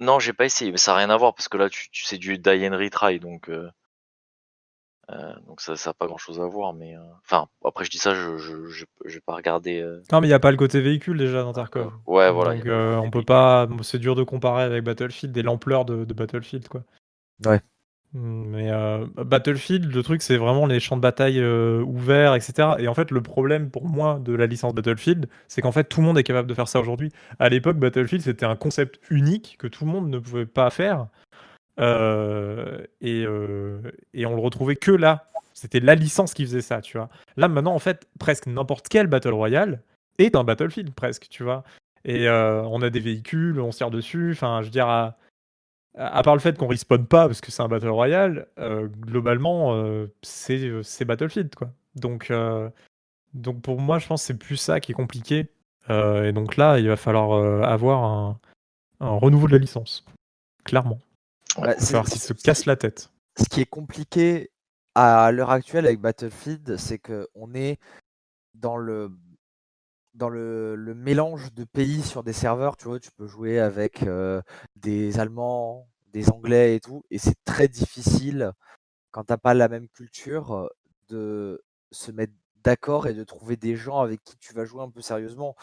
Non, 0.00 0.18
j'ai 0.18 0.32
pas 0.32 0.44
essayé, 0.44 0.72
mais 0.72 0.76
ça 0.78 0.92
n'a 0.92 0.98
rien 0.98 1.10
à 1.10 1.16
voir 1.16 1.34
parce 1.34 1.48
que 1.48 1.56
là, 1.56 1.68
tu, 1.70 1.88
tu 1.90 2.04
c'est 2.04 2.18
du 2.18 2.38
die 2.38 2.66
and 2.68 2.76
retry, 2.76 3.20
donc 3.20 3.48
euh, 3.48 3.70
euh, 5.10 5.34
donc 5.46 5.60
ça, 5.60 5.76
ça 5.76 5.90
a 5.90 5.94
pas 5.94 6.06
grand 6.06 6.16
chose 6.18 6.40
à 6.40 6.46
voir. 6.46 6.72
Mais 6.72 6.96
euh, 6.96 7.00
enfin, 7.24 7.46
après 7.64 7.84
je 7.84 7.90
dis 7.90 7.98
ça, 7.98 8.14
je 8.14 8.36
je 8.38 8.66
je- 8.68 8.84
j'ai 9.06 9.20
pas 9.20 9.34
regardé. 9.34 9.80
euh, 9.80 10.02
Non, 10.12 10.20
mais 10.20 10.26
il 10.26 10.30
n'y 10.30 10.34
a 10.34 10.40
pas 10.40 10.50
le 10.50 10.56
côté 10.56 10.80
véhicule 10.80 11.18
déjà 11.18 11.42
dans 11.42 11.52
Tarkov. 11.52 11.92
ouais, 12.06 12.30
voilà. 12.30 12.54
Donc 12.56 12.66
euh, 12.66 12.96
on 12.96 13.10
peut 13.10 13.22
pas. 13.24 13.68
C'est 13.82 13.98
dur 13.98 14.14
de 14.14 14.22
comparer 14.22 14.62
avec 14.64 14.84
Battlefield 14.84 15.36
et 15.36 15.42
l'ampleur 15.42 15.84
de, 15.84 16.04
de 16.04 16.14
Battlefield, 16.14 16.68
quoi. 16.68 16.82
Ouais. 17.44 17.60
Mm, 18.12 18.44
Mais 18.50 18.70
euh, 18.70 19.06
Battlefield, 19.16 19.92
le 19.92 20.02
truc, 20.02 20.22
c'est 20.22 20.36
vraiment 20.36 20.66
les 20.66 20.78
champs 20.80 20.96
de 20.96 21.00
bataille 21.02 21.40
euh, 21.40 21.82
ouverts, 21.82 22.34
etc. 22.34 22.76
Et 22.78 22.86
en 22.88 22.94
fait, 22.94 23.10
le 23.10 23.20
problème 23.22 23.70
pour 23.70 23.86
moi 23.88 24.20
de 24.20 24.32
la 24.34 24.46
licence 24.46 24.74
Battlefield, 24.74 25.28
c'est 25.48 25.60
qu'en 25.62 25.72
fait, 25.72 25.84
tout 25.84 26.00
le 26.00 26.06
monde 26.06 26.18
est 26.18 26.22
capable 26.22 26.48
de 26.48 26.54
faire 26.54 26.68
ça 26.68 26.80
aujourd'hui. 26.80 27.10
À 27.40 27.48
l'époque, 27.48 27.76
Battlefield, 27.76 28.22
c'était 28.22 28.46
un 28.46 28.56
concept 28.56 29.00
unique 29.10 29.56
que 29.58 29.66
tout 29.66 29.84
le 29.84 29.90
monde 29.90 30.08
ne 30.08 30.18
pouvait 30.18 30.46
pas 30.46 30.70
faire. 30.70 31.08
Euh, 31.80 32.84
et, 33.00 33.24
euh, 33.26 33.80
et 34.12 34.26
on 34.26 34.34
le 34.34 34.40
retrouvait 34.40 34.76
que 34.76 34.90
là. 34.90 35.30
C'était 35.52 35.80
la 35.80 35.94
licence 35.94 36.34
qui 36.34 36.44
faisait 36.44 36.62
ça, 36.62 36.80
tu 36.80 36.96
vois. 36.98 37.08
Là, 37.36 37.46
maintenant, 37.46 37.74
en 37.74 37.78
fait, 37.78 38.08
presque 38.18 38.46
n'importe 38.46 38.88
quel 38.88 39.06
Battle 39.06 39.32
Royale 39.32 39.82
est 40.18 40.34
un 40.34 40.42
Battlefield, 40.42 40.92
presque, 40.94 41.28
tu 41.28 41.44
vois. 41.44 41.62
Et 42.04 42.28
euh, 42.28 42.62
on 42.64 42.82
a 42.82 42.90
des 42.90 42.98
véhicules, 42.98 43.60
on 43.60 43.70
tire 43.70 43.90
dessus. 43.90 44.32
Enfin, 44.32 44.60
je 44.62 44.66
veux 44.66 44.72
dire, 44.72 44.88
à, 44.88 45.16
part 46.24 46.34
le 46.34 46.40
fait 46.40 46.58
qu'on 46.58 46.66
respawn 46.66 47.06
pas 47.06 47.28
parce 47.28 47.40
que 47.40 47.52
c'est 47.52 47.62
un 47.62 47.68
Battle 47.68 47.88
Royale, 47.88 48.48
globalement, 49.00 49.80
c'est 50.22 51.04
Battlefield, 51.04 51.54
quoi. 51.54 51.70
Donc, 51.94 52.32
donc 53.32 53.62
pour 53.62 53.80
moi, 53.80 54.00
je 54.00 54.08
pense 54.08 54.22
que 54.22 54.26
c'est 54.26 54.38
plus 54.38 54.56
ça 54.56 54.80
qui 54.80 54.90
est 54.90 54.96
compliqué. 54.96 55.46
Et 55.88 56.32
donc 56.32 56.56
là, 56.56 56.80
il 56.80 56.88
va 56.88 56.96
falloir 56.96 57.62
avoir 57.62 58.36
un 58.98 59.18
renouveau 59.18 59.46
de 59.46 59.52
la 59.52 59.58
licence. 59.58 60.04
Clairement. 60.64 60.98
Il 61.58 61.74
falloir 61.80 62.06
qu'ils 62.06 62.20
se 62.20 62.32
cassent 62.32 62.66
la 62.66 62.76
tête. 62.76 63.10
ce 63.38 63.44
qui 63.48 63.60
est 63.60 63.66
compliqué 63.66 64.50
à 64.94 65.30
l'heure 65.32 65.50
actuelle 65.50 65.86
avec 65.86 66.00
Battlefield, 66.00 66.76
c'est 66.76 66.98
que 66.98 67.28
on 67.34 67.54
est 67.54 67.78
dans 68.54 68.76
le 68.76 69.10
dans 70.14 70.28
le, 70.28 70.76
le 70.76 70.94
mélange 70.94 71.52
de 71.54 71.64
pays 71.64 72.02
sur 72.02 72.22
des 72.22 72.32
serveurs. 72.32 72.76
Tu 72.76 72.86
vois, 72.86 73.00
tu 73.00 73.10
peux 73.10 73.26
jouer 73.26 73.58
avec 73.58 74.04
euh, 74.04 74.40
des 74.76 75.18
Allemands, 75.18 75.88
des 76.12 76.30
Anglais 76.30 76.76
et 76.76 76.80
tout, 76.80 77.04
et 77.10 77.18
c'est 77.18 77.36
très 77.44 77.68
difficile 77.68 78.52
quand 79.10 79.24
t'as 79.24 79.36
pas 79.36 79.54
la 79.54 79.68
même 79.68 79.88
culture 79.88 80.70
de 81.08 81.62
se 81.92 82.10
mettre 82.12 82.32
d'accord 82.56 83.06
et 83.06 83.14
de 83.14 83.24
trouver 83.24 83.56
des 83.56 83.76
gens 83.76 84.00
avec 84.00 84.22
qui 84.24 84.36
tu 84.38 84.54
vas 84.54 84.64
jouer 84.64 84.82
un 84.82 84.90
peu 84.90 85.02
sérieusement. 85.02 85.56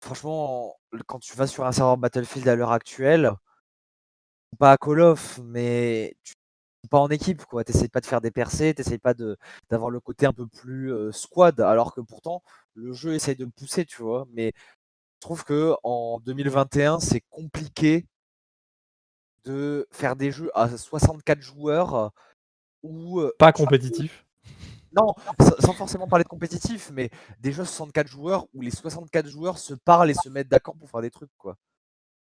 Franchement, 0.00 0.76
quand 1.06 1.18
tu 1.18 1.36
vas 1.36 1.46
sur 1.46 1.64
un 1.66 1.72
serveur 1.72 1.96
Battlefield 1.98 2.48
à 2.48 2.56
l'heure 2.56 2.72
actuelle, 2.72 3.32
pas 4.54 4.72
à 4.72 4.76
Call 4.78 5.00
of, 5.00 5.40
mais 5.44 6.16
tu 6.24 6.34
pas 6.90 6.98
en 7.00 7.08
équipe, 7.08 7.44
quoi. 7.46 7.64
T'essayes 7.64 7.88
pas 7.88 8.00
de 8.00 8.06
faire 8.06 8.20
des 8.20 8.30
percées, 8.30 8.74
t'essayes 8.74 8.98
pas 8.98 9.14
de 9.14 9.36
d'avoir 9.70 9.90
le 9.90 10.00
côté 10.00 10.26
un 10.26 10.32
peu 10.34 10.46
plus 10.46 10.92
euh, 10.92 11.12
squad, 11.12 11.60
alors 11.60 11.94
que 11.94 12.00
pourtant 12.02 12.42
le 12.74 12.92
jeu 12.92 13.14
essaye 13.14 13.36
de 13.36 13.44
le 13.44 13.50
pousser, 13.50 13.84
tu 13.86 14.02
vois. 14.02 14.26
Mais 14.34 14.52
je 15.16 15.20
trouve 15.20 15.44
que 15.44 15.74
en 15.84 16.20
2021, 16.20 17.00
c'est 17.00 17.22
compliqué 17.30 18.06
de 19.44 19.86
faire 19.90 20.16
des 20.16 20.30
jeux 20.32 20.50
à 20.54 20.76
64 20.76 21.40
joueurs 21.40 22.10
euh, 22.84 23.30
Pas 23.38 23.52
compétitif? 23.52 24.24
non, 24.92 25.14
sans 25.40 25.56
sans 25.60 25.72
forcément 25.74 26.06
parler 26.08 26.22
de 26.24 26.28
compétitif, 26.28 26.90
mais 26.92 27.10
des 27.40 27.52
jeux 27.52 27.64
64 27.64 28.06
joueurs 28.08 28.46
où 28.54 28.60
les 28.60 28.70
64 28.70 29.28
joueurs 29.28 29.58
se 29.58 29.74
parlent 29.74 30.10
et 30.10 30.14
se 30.14 30.28
mettent 30.28 30.48
d'accord 30.48 30.76
pour 30.76 30.88
faire 30.90 31.00
des 31.02 31.10
trucs, 31.10 31.30
quoi. 31.36 31.56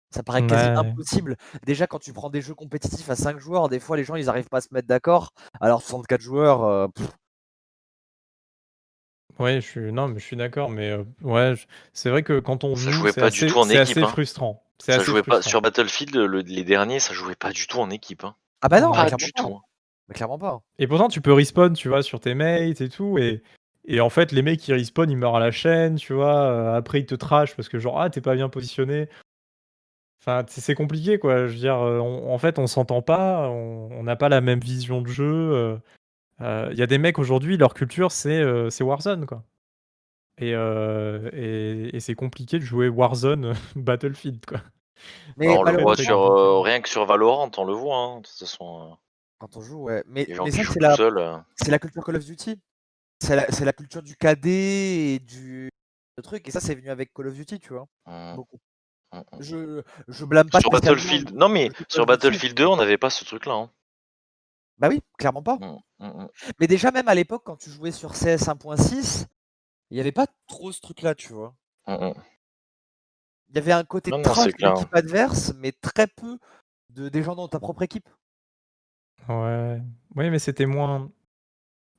Ça 0.09 0.23
paraît 0.23 0.45
quasi 0.47 0.67
Ouais. 0.69 0.75
impossible. 0.77 1.35
Déjà, 1.65 1.85
quand 1.85 1.99
tu 1.99 2.13
prends 2.13 2.29
des 2.29 2.41
jeux 2.41 2.53
compétitifs 2.55 3.09
à 3.09 3.15
5 3.15 3.39
joueurs, 3.39 3.67
des 3.69 3.79
fois 3.79 3.97
les 3.97 4.03
gens 4.05 4.15
ils 4.15 4.29
arrivent 4.29 4.47
pas 4.49 4.57
à 4.59 4.61
se 4.61 4.69
mettre 4.73 4.87
d'accord. 4.87 5.33
Alors 5.59 5.81
64 5.81 6.21
joueurs, 6.21 6.63
euh, 6.63 6.87
Ouais, 9.39 9.61
je 9.61 9.67
suis 9.67 9.91
non, 9.91 10.07
mais 10.07 10.19
je 10.19 10.25
suis 10.25 10.35
d'accord, 10.35 10.69
mais 10.69 10.89
euh, 10.91 11.03
ouais, 11.21 11.55
je- 11.55 11.65
c'est 11.93 12.09
vrai 12.09 12.23
que 12.23 12.39
quand 12.39 12.63
on 12.63 12.75
Ça 12.75 12.83
joue, 12.83 12.91
jouait 12.91 13.11
c'est 13.11 13.21
pas 13.21 13.29
du 13.29 13.45
tout 13.45 13.57
en 13.59 13.63
c'est 13.65 13.77
équipe, 13.81 13.97
assez 13.97 14.01
hein. 14.03 14.07
frustrant. 14.07 14.63
C'est 14.79 14.93
Ça 14.93 14.97
assez 14.97 15.05
jouait 15.05 15.21
pas 15.21 15.35
frustrant. 15.35 15.49
sur 15.49 15.61
Battlefield, 15.61 16.15
le- 16.15 16.39
les 16.41 16.63
derniers, 16.63 16.99
ça 16.99 17.13
jouait 17.13 17.35
pas 17.35 17.51
du 17.51 17.67
tout 17.67 17.79
en 17.79 17.89
équipe. 17.91 18.23
Hein. 18.23 18.35
ah 18.61 18.69
bah 18.69 18.81
non, 18.81 18.91
Pas 18.91 19.05
clairement 19.05 19.17
du 19.17 19.31
pas. 19.33 19.43
tout. 19.43 19.53
hein. 19.53 19.61
Mais 20.09 20.15
clairement 20.15 20.39
pas. 20.39 20.61
Et 20.79 20.87
pourtant, 20.87 21.07
tu 21.09 21.21
peux 21.21 21.33
respawn, 21.33 21.73
tu 21.73 21.87
vois, 21.89 22.01
sur 22.01 22.19
tes 22.19 22.33
mates 22.33 22.81
et 22.81 22.89
tout, 22.89 23.17
et 23.19 23.43
et 23.89 24.01
en 24.01 24.09
fait, 24.09 24.31
les 24.33 24.41
mecs 24.41 24.59
qui 24.59 24.73
respawn, 24.73 25.09
ils 25.09 25.15
meurent 25.15 25.35
à 25.37 25.39
la 25.39 25.51
chaîne, 25.51 25.95
tu 25.95 26.13
vois. 26.13 26.35
euh, 26.41 26.75
après, 26.75 26.99
ils 26.99 27.05
te 27.05 27.15
trash 27.15 27.55
parce 27.55 27.69
que 27.69 27.77
genre 27.79 28.01
ah 28.01 28.09
t'es 28.09 28.19
pas 28.21 28.35
bien 28.35 28.49
positionné. 28.49 29.07
Enfin, 30.27 30.45
c'est 30.49 30.59
c'est 30.59 30.75
compliqué 30.75 31.19
quoi. 31.19 31.47
Je 31.47 31.53
veux 31.53 31.57
dire, 31.59 31.77
euh, 31.81 31.99
on- 31.99 32.33
en 32.33 32.37
fait, 32.37 32.59
on 32.59 32.67
s'entend 32.67 33.01
pas, 33.01 33.47
on 33.49 34.03
n'a 34.03 34.17
pas 34.17 34.27
la 34.27 34.41
même 34.41 34.59
vision 34.59 35.01
de 35.01 35.07
jeu. 35.07 35.23
euh, 35.53 35.77
euh, 36.41 36.67
Il 36.73 36.77
y 36.77 36.81
a 36.83 36.87
des 36.87 36.97
mecs 36.97 37.17
aujourd'hui, 37.17 37.55
leur 37.55 37.73
culture 37.73 38.11
c'est 38.11 38.41
euh, 38.41 38.69
c'est 38.69 38.83
Warzone 38.83 39.25
quoi. 39.25 39.43
Et, 40.39 40.53
euh, 40.53 41.29
et, 41.33 41.95
et 41.95 41.99
c'est 42.01 42.13
compliqué 42.15 42.59
de 42.59 42.63
jouer 42.65 42.89
Warzone 42.89 43.53
Battlefield 43.77 44.45
quoi. 44.45 44.59
Mais 45.37 45.47
Alors, 45.47 45.59
on 45.59 45.63
le 45.63 45.65
malheureusement- 45.71 45.85
voit 45.87 45.95
très 45.95 46.03
sur 46.03 46.17
compliqué. 46.17 46.41
euh, 46.41 46.59
rien 46.59 46.81
que 46.81 46.89
sur 46.89 47.05
Valorant, 47.05 47.51
on 47.57 47.65
le 47.65 47.73
voit. 47.73 47.95
Hein. 47.97 48.17
De 48.17 48.21
toute 48.27 48.37
façon, 48.37 48.97
quand 49.39 49.55
on 49.55 49.61
joue, 49.61 49.83
ouais. 49.83 50.03
Mais, 50.07 50.25
ça 50.25 50.43
c'est 50.73 50.79
la, 50.81 51.45
c'est 51.55 51.71
la 51.71 51.79
culture 51.79 52.03
Call 52.03 52.15
of 52.17 52.25
Duty. 52.25 52.59
C'est 53.23 53.35
la, 53.65 53.73
culture 53.73 54.03
du 54.03 54.15
KD 54.17 54.47
et 55.15 55.19
du 55.19 55.69
le 56.17 56.23
truc. 56.23 56.47
Et 56.47 56.51
ça 56.51 56.59
c'est 56.59 56.75
venu 56.75 56.89
avec 56.89 57.13
Call 57.13 57.27
of 57.27 57.33
Duty, 57.33 57.59
tu 57.59 57.73
vois. 57.73 57.87
Beaucoup. 58.35 58.57
Hum, 59.17 59.23
hum. 59.31 59.41
Je, 59.41 59.81
je 60.07 60.25
blâme 60.25 60.49
pas 60.49 60.59
Sur 60.59 60.69
Battlefield, 60.69 61.33
non 61.33 61.49
mais 61.49 61.69
sur. 61.87 62.05
Battlefield 62.05 62.55
2, 62.55 62.65
on 62.65 62.77
n'avait 62.77 62.97
pas 62.97 63.09
ce 63.09 63.25
truc-là. 63.25 63.53
Hein. 63.53 63.71
Bah 64.77 64.89
oui, 64.89 65.01
clairement 65.17 65.43
pas. 65.43 65.57
Mais 66.59 66.67
déjà, 66.67 66.91
même 66.91 67.07
à 67.07 67.15
l'époque, 67.15 67.43
quand 67.45 67.57
tu 67.57 67.69
jouais 67.69 67.91
sur 67.91 68.11
CS 68.13 68.47
1.6, 68.47 69.25
il 69.89 69.95
n'y 69.95 69.99
avait 69.99 70.11
pas 70.11 70.27
trop 70.47 70.71
ce 70.71 70.81
truc-là, 70.81 71.15
tu 71.15 71.33
vois. 71.33 71.55
Il 71.87 73.55
y 73.55 73.57
avait 73.57 73.71
un 73.71 73.83
côté 73.83 74.11
Non, 74.11 74.21
trash 74.21 74.53
de 74.53 74.65
l'équipe 74.67 74.93
adverse, 74.93 75.53
mais 75.57 75.71
très 75.71 76.07
peu 76.07 76.37
de, 76.89 77.09
des 77.09 77.23
gens 77.23 77.35
dans 77.35 77.47
ta 77.47 77.59
propre 77.59 77.81
équipe. 77.83 78.07
Ouais, 79.29 79.81
oui, 80.15 80.29
mais 80.29 80.39
c'était 80.39 80.65
moins. 80.65 81.11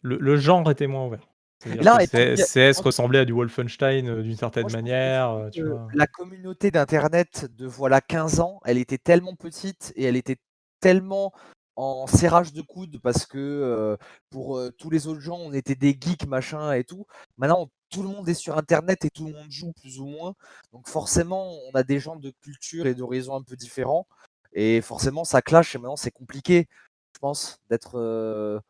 Le, 0.03 0.17
le 0.19 0.37
genre 0.37 0.71
était 0.71 0.87
moins 0.87 1.07
ouvert. 1.07 1.28
Là, 1.67 1.99
que 2.07 2.37
CS 2.37 2.79
a- 2.79 2.83
ressemblait 2.83 3.19
à 3.21 3.25
du 3.25 3.33
Wolfenstein 3.33 4.09
euh, 4.09 4.23
d'une 4.23 4.37
certaine 4.37 4.71
manière, 4.71 5.31
euh, 5.31 5.51
tu 5.51 5.63
que 5.63 5.69
vois. 5.69 5.89
La 5.93 6.07
communauté 6.07 6.71
d'Internet 6.71 7.47
de 7.57 7.67
voilà 7.67 8.01
15 8.01 8.41
ans, 8.41 8.61
elle 8.65 8.79
était 8.79 8.99
tellement 8.99 9.35
petite 9.35 9.93
et 9.97 10.05
elle 10.05 10.17
était 10.17 10.37
tellement 10.81 11.33
en 11.75 12.07
serrage 12.07 12.53
de 12.53 12.63
coude 12.63 13.01
parce 13.03 13.27
que 13.27 13.39
euh, 13.39 13.97
pour 14.31 14.59
euh, 14.59 14.71
tous 14.79 14.91
les 14.91 15.07
autres 15.09 15.21
gens, 15.21 15.39
on 15.39 15.53
était 15.53 15.75
des 15.75 15.97
geeks, 16.01 16.27
machin 16.27 16.73
et 16.73 16.85
tout. 16.85 17.07
Maintenant, 17.39 17.69
tout 17.91 18.03
le 18.03 18.09
monde 18.09 18.29
est 18.29 18.35
sur 18.35 18.57
Internet 18.57 19.05
et 19.05 19.11
tout 19.11 19.27
le 19.27 19.33
monde 19.33 19.51
joue 19.51 19.73
plus 19.81 19.99
ou 19.99 20.07
moins. 20.07 20.35
Donc 20.73 20.89
forcément, 20.89 21.53
on 21.73 21.75
a 21.75 21.83
des 21.83 21.99
gens 21.99 22.17
de 22.17 22.33
culture 22.43 22.87
et 22.87 22.95
d'horizons 22.95 23.35
un 23.37 23.43
peu 23.43 23.57
différents. 23.57 24.07
Et 24.53 24.81
forcément, 24.81 25.25
ça 25.25 25.43
clash 25.43 25.75
et 25.75 25.79
maintenant, 25.79 25.97
c'est 25.97 26.11
compliqué, 26.13 26.69
je 27.15 27.19
pense, 27.19 27.59
d'être... 27.69 27.97
euh, 27.99 28.61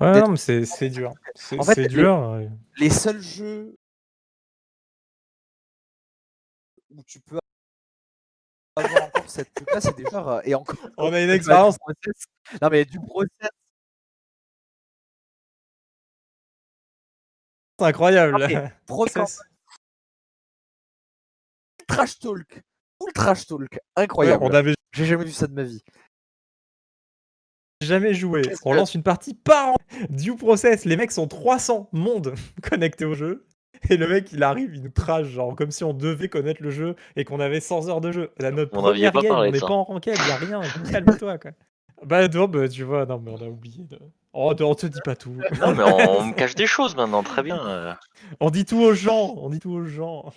Ouais, 0.00 0.20
non, 0.20 0.28
mais 0.30 0.36
c'est 0.36 0.90
dur. 0.90 1.12
C'est 1.34 1.62
fait, 1.64 1.82
les- 1.82 1.88
dur. 1.88 2.30
ouais. 2.32 2.48
les 2.78 2.90
seuls 2.90 3.20
jeux 3.22 3.76
où 6.90 7.02
tu 7.04 7.20
peux 7.20 7.38
avoir 8.76 9.04
encore 9.04 9.28
cette 9.30 9.54
truc-là, 9.54 9.80
c'est 9.80 9.96
des 9.96 10.04
euh, 10.12 10.40
et 10.44 10.54
encore. 10.54 10.76
On 10.98 11.12
a 11.12 11.20
une 11.20 11.30
expérience. 11.30 11.78
process. 11.78 12.24
Non, 12.60 12.68
mais 12.70 12.84
du 12.84 12.98
process. 13.00 13.48
C'est 17.78 17.86
incroyable. 17.86 18.32
Non, 18.38 18.46
mais 18.48 18.72
pro- 18.86 19.06
C'est- 19.06 19.20
trash 21.86 22.18
talk. 22.18 22.62
Full 23.00 23.12
trash 23.12 23.46
talk. 23.46 23.60
Ouais, 23.72 23.78
Incroyable. 23.96 24.42
on 24.44 24.48
n'avait 24.50 24.74
J'ai 24.92 25.06
jamais 25.06 25.24
vu 25.24 25.32
ça 25.32 25.46
de 25.46 25.52
ma 25.54 25.62
vie. 25.64 25.82
Jamais 27.84 28.14
joué. 28.14 28.42
On 28.64 28.72
que- 28.72 28.76
lance 28.76 28.94
une 28.94 29.02
partie 29.02 29.34
par 29.34 29.68
an. 29.68 29.76
Due 30.10 30.34
process. 30.36 30.84
Les 30.84 30.96
mecs 30.96 31.12
sont 31.12 31.26
300 31.28 31.88
mondes 31.92 32.34
connectés 32.68 33.04
au 33.04 33.14
jeu. 33.14 33.46
Et 33.90 33.98
le 33.98 34.08
mec, 34.08 34.32
il 34.32 34.42
arrive, 34.42 34.74
il 34.74 34.82
nous 34.82 34.88
trash, 34.88 35.26
genre 35.26 35.54
comme 35.54 35.70
si 35.70 35.84
on 35.84 35.92
devait 35.92 36.28
connaître 36.30 36.62
le 36.62 36.70
jeu 36.70 36.96
et 37.16 37.24
qu'on 37.24 37.38
avait 37.38 37.60
100 37.60 37.88
heures 37.90 38.00
de 38.00 38.12
jeu. 38.12 38.30
La 38.38 38.50
notre 38.50 38.70
On 38.76 38.80
première 38.80 39.12
pas 39.12 39.20
game, 39.20 39.32
on 39.36 39.50
n'est 39.50 39.60
pas 39.60 39.66
en 39.66 39.84
ranked, 39.84 40.06
y 40.16 40.30
a 40.30 40.36
rien. 40.36 40.62
Calme-toi, 40.90 41.36
quoi. 41.38 41.50
Bah 42.04 42.26
non, 42.28 42.48
bah, 42.48 42.66
tu 42.68 42.82
vois, 42.82 43.04
non 43.06 43.20
mais 43.24 43.30
on 43.30 43.42
a 43.44 43.48
oublié 43.48 43.84
de... 43.84 43.98
Oh, 44.32 44.52
on 44.58 44.74
te 44.74 44.86
dit 44.86 44.98
pas 45.04 45.14
tout. 45.14 45.36
Non, 45.60 45.74
mais 45.74 45.82
on, 45.84 46.20
on 46.20 46.24
me 46.24 46.32
cache 46.34 46.54
des 46.54 46.66
choses 46.66 46.96
maintenant, 46.96 47.22
très 47.22 47.42
bien. 47.42 47.58
euh. 47.66 47.92
On 48.40 48.50
dit 48.50 48.64
tout 48.64 48.80
aux 48.80 48.94
gens, 48.94 49.34
on 49.36 49.48
dit 49.48 49.60
tout 49.60 49.70
aux 49.70 49.84
gens. 49.84 50.32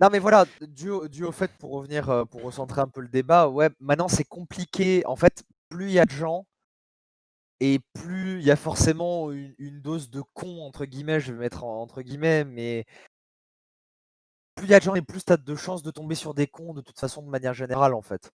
Non 0.00 0.08
mais 0.10 0.18
voilà, 0.18 0.46
dû 0.66 0.90
au, 0.90 1.06
dû 1.06 1.22
au 1.24 1.32
fait, 1.32 1.50
pour 1.58 1.72
revenir, 1.72 2.10
euh, 2.10 2.24
pour 2.24 2.42
recentrer 2.42 2.80
un 2.80 2.88
peu 2.88 3.00
le 3.02 3.08
débat, 3.08 3.48
ouais, 3.48 3.68
maintenant 3.80 4.08
c'est 4.08 4.24
compliqué. 4.24 5.02
En 5.06 5.16
fait, 5.16 5.44
plus 5.68 5.86
il 5.86 5.92
y 5.92 5.98
a 6.00 6.06
de 6.06 6.10
gens, 6.10 6.44
et 7.60 7.80
plus 7.94 8.38
il 8.40 8.44
y 8.44 8.50
a 8.50 8.56
forcément 8.56 9.30
une, 9.32 9.54
une 9.58 9.80
dose 9.80 10.10
de 10.10 10.22
con, 10.34 10.62
entre 10.62 10.84
guillemets, 10.84 11.20
je 11.20 11.32
vais 11.32 11.38
mettre 11.38 11.64
en- 11.64 11.80
entre 11.82 12.02
guillemets, 12.02 12.44
mais 12.44 12.84
plus 14.54 14.66
il 14.66 14.70
y 14.70 14.74
a 14.74 14.78
de 14.78 14.84
gens 14.84 14.94
et 14.94 15.02
plus 15.02 15.24
tu 15.24 15.32
as 15.32 15.36
de 15.36 15.54
chances 15.54 15.82
de 15.82 15.90
tomber 15.90 16.14
sur 16.14 16.34
des 16.34 16.46
cons 16.46 16.72
de 16.74 16.80
toute 16.80 16.98
façon 16.98 17.22
de 17.22 17.28
manière 17.28 17.54
générale 17.54 17.94
en 17.94 18.02
fait. 18.02 18.30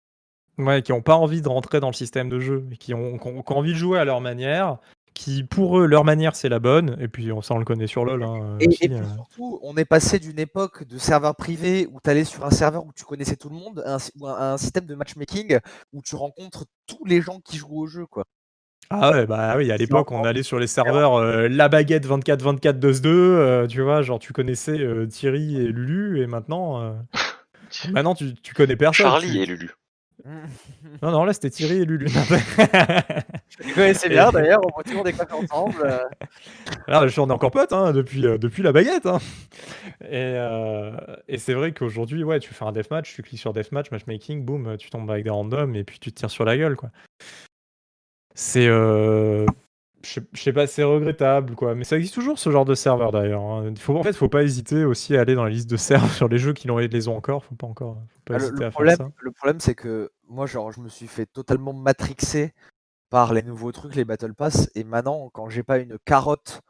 Ouais, 0.57 0.81
qui 0.81 0.91
ont 0.91 1.01
pas 1.01 1.15
envie 1.15 1.41
de 1.41 1.47
rentrer 1.47 1.79
dans 1.79 1.87
le 1.87 1.93
système 1.93 2.27
de 2.27 2.39
jeu, 2.39 2.67
et 2.71 2.77
qui 2.77 2.93
ont, 2.93 3.17
qui 3.17 3.27
ont- 3.27 3.41
qui 3.41 3.53
ont 3.53 3.57
envie 3.57 3.71
de 3.71 3.77
jouer 3.77 3.97
à 3.97 4.03
leur 4.03 4.19
manière, 4.19 4.77
qui 5.13 5.43
pour 5.45 5.79
eux, 5.79 5.85
leur 5.85 6.03
manière 6.03 6.35
c'est 6.35 6.49
la 6.49 6.59
bonne, 6.59 6.97
et 6.99 7.07
puis 7.07 7.31
on, 7.31 7.41
ça 7.41 7.53
on 7.53 7.59
le 7.59 7.65
connaît 7.65 7.87
sur 7.87 8.03
LoL. 8.03 8.23
hein, 8.23 8.57
Et, 8.59 8.67
aussi, 8.67 8.83
et 8.83 8.89
puis 8.89 8.97
euh. 8.97 9.13
surtout, 9.13 9.59
on 9.63 9.77
est 9.77 9.85
passé 9.85 10.19
d'une 10.19 10.37
époque 10.39 10.83
de 10.83 10.97
serveur 10.97 11.35
privé 11.37 11.87
où 11.91 11.99
tu 12.03 12.09
allais 12.09 12.25
sur 12.25 12.45
un 12.45 12.51
serveur 12.51 12.85
où 12.85 12.91
tu 12.91 13.05
connaissais 13.05 13.37
tout 13.37 13.47
le 13.49 13.55
monde 13.55 13.81
à 13.85 13.95
un- 13.95 14.25
à 14.35 14.53
un 14.53 14.57
système 14.57 14.85
de 14.85 14.95
matchmaking 14.95 15.59
où 15.93 16.01
tu 16.01 16.15
rencontres 16.17 16.65
tous 16.87 17.05
les 17.05 17.21
gens 17.21 17.39
qui 17.39 17.55
jouent 17.55 17.79
au 17.79 17.87
jeu 17.87 18.05
quoi. 18.05 18.25
Ah 18.91 19.11
ouais, 19.11 19.27
bah 19.27 19.53
oui, 19.57 19.71
à 19.71 19.77
l'époque, 19.77 20.11
on 20.11 20.23
allait 20.23 20.41
sur 20.41 20.57
les 20.57 20.65
serveurs 20.65 21.13
euh, 21.15 21.47
La 21.47 21.69
Baguette 21.69 22.07
24-24 22.07 22.79
2 22.79 22.99
2 23.01 23.67
tu 23.69 23.81
vois, 23.81 24.01
genre 24.01 24.17
tu 24.17 24.33
connaissais 24.33 24.79
euh, 24.79 25.05
Thierry 25.05 25.57
et 25.57 25.67
Lulu, 25.67 26.21
et 26.23 26.27
maintenant, 26.27 26.81
euh, 26.81 26.93
maintenant 27.91 28.15
tu, 28.15 28.33
tu 28.33 28.53
connais 28.55 28.75
personne. 28.75 29.05
Charlie 29.05 29.31
tu- 29.31 29.39
et 29.41 29.45
Lulu. 29.45 29.69
Non, 31.01 31.11
non, 31.11 31.23
là 31.23 31.31
c'était 31.33 31.49
Thierry 31.51 31.81
et 31.81 31.85
Lulu. 31.85 32.07
Je 33.59 33.73
connaissais 33.75 34.09
bien 34.09 34.31
d'ailleurs, 34.31 34.59
on 34.75 34.81
toujours 34.81 35.03
des 35.03 35.13
cafés 35.13 35.33
ensemble. 35.33 35.81
euh. 35.85 35.99
Là, 36.87 37.03
je 37.05 37.11
suis 37.11 37.19
on 37.21 37.29
est 37.29 37.31
encore 37.31 37.51
potes 37.51 37.71
hein, 37.73 37.93
depuis, 37.93 38.25
euh, 38.25 38.37
depuis 38.37 38.63
la 38.63 38.71
baguette. 38.71 39.05
hein. 39.05 39.19
Et, 40.01 40.09
euh, 40.35 40.91
et 41.27 41.37
c'est 41.37 41.53
vrai 41.53 41.71
qu'aujourd'hui, 41.73 42.23
ouais, 42.23 42.39
tu 42.39 42.53
fais 42.53 42.65
un 42.65 42.71
deathmatch, 42.71 43.13
tu 43.15 43.21
cliques 43.21 43.39
sur 43.39 43.53
deathmatch, 43.53 43.91
matchmaking, 43.91 44.43
boum, 44.43 44.75
tu 44.77 44.89
tombes 44.89 45.09
avec 45.09 45.23
des 45.23 45.29
randoms 45.29 45.73
et 45.75 45.83
puis 45.83 45.99
tu 45.99 46.11
te 46.11 46.19
tires 46.19 46.31
sur 46.31 46.43
la 46.43 46.57
gueule, 46.57 46.75
quoi. 46.75 46.89
C'est, 48.41 48.67
euh, 48.67 49.45
je 50.01 50.21
sais- 50.33 50.53
pas, 50.53 50.65
c'est 50.65 50.83
regrettable, 50.83 51.55
quoi. 51.55 51.75
Mais 51.75 51.83
ça 51.83 51.97
existe 51.97 52.13
toujours 52.13 52.39
ce 52.39 52.49
genre 52.49 52.63
de 52.63 52.73
serveur 52.73 53.11
d'ailleurs. 53.11 53.41
hein. 53.43 53.73
Faut, 53.77 53.97
en 53.97 54.01
fait, 54.01 54.13
faut 54.13 54.29
pas 54.29 54.43
hésiter 54.43 54.85
aussi 54.85 55.17
à 55.17 55.21
aller 55.21 55.35
dans 55.35 55.43
la 55.43 55.49
liste 55.49 55.69
de 55.69 55.75
serveurs 55.75 56.09
sur 56.23 56.29
les 56.29 56.37
jeux 56.37 56.53
qui 56.53 56.69
l'ont- 56.69 56.77
les 56.77 57.07
ont 57.09 57.17
encore. 57.17 57.43
Faut 57.43 57.55
pas 57.55 57.67
encore, 57.67 57.97
faut 58.13 58.21
pas 58.23 58.35
Ah, 58.35 58.37
le, 58.37 58.43
hésiter 58.45 58.59
le 58.61 58.65
à 58.67 58.71
problème, 58.71 58.95
faire 58.95 59.07
ça. 59.07 59.11
le 59.19 59.31
problème, 59.31 59.59
c'est 59.59 59.75
que 59.75 60.09
moi, 60.29 60.45
genre, 60.45 60.71
je 60.71 60.79
me 60.79 60.87
suis 60.87 61.07
fait 61.07 61.25
totalement 61.25 61.73
matrixer 61.73 62.53
par 63.09 63.33
les 63.33 63.43
nouveaux 63.43 63.73
trucs, 63.73 63.95
les 63.95 64.05
Battle 64.05 64.33
Pass, 64.33 64.71
et 64.73 64.85
maintenant, 64.85 65.29
quand 65.33 65.49
j'ai 65.49 65.63
pas 65.63 65.79
une 65.79 65.97
carotte 66.05 66.61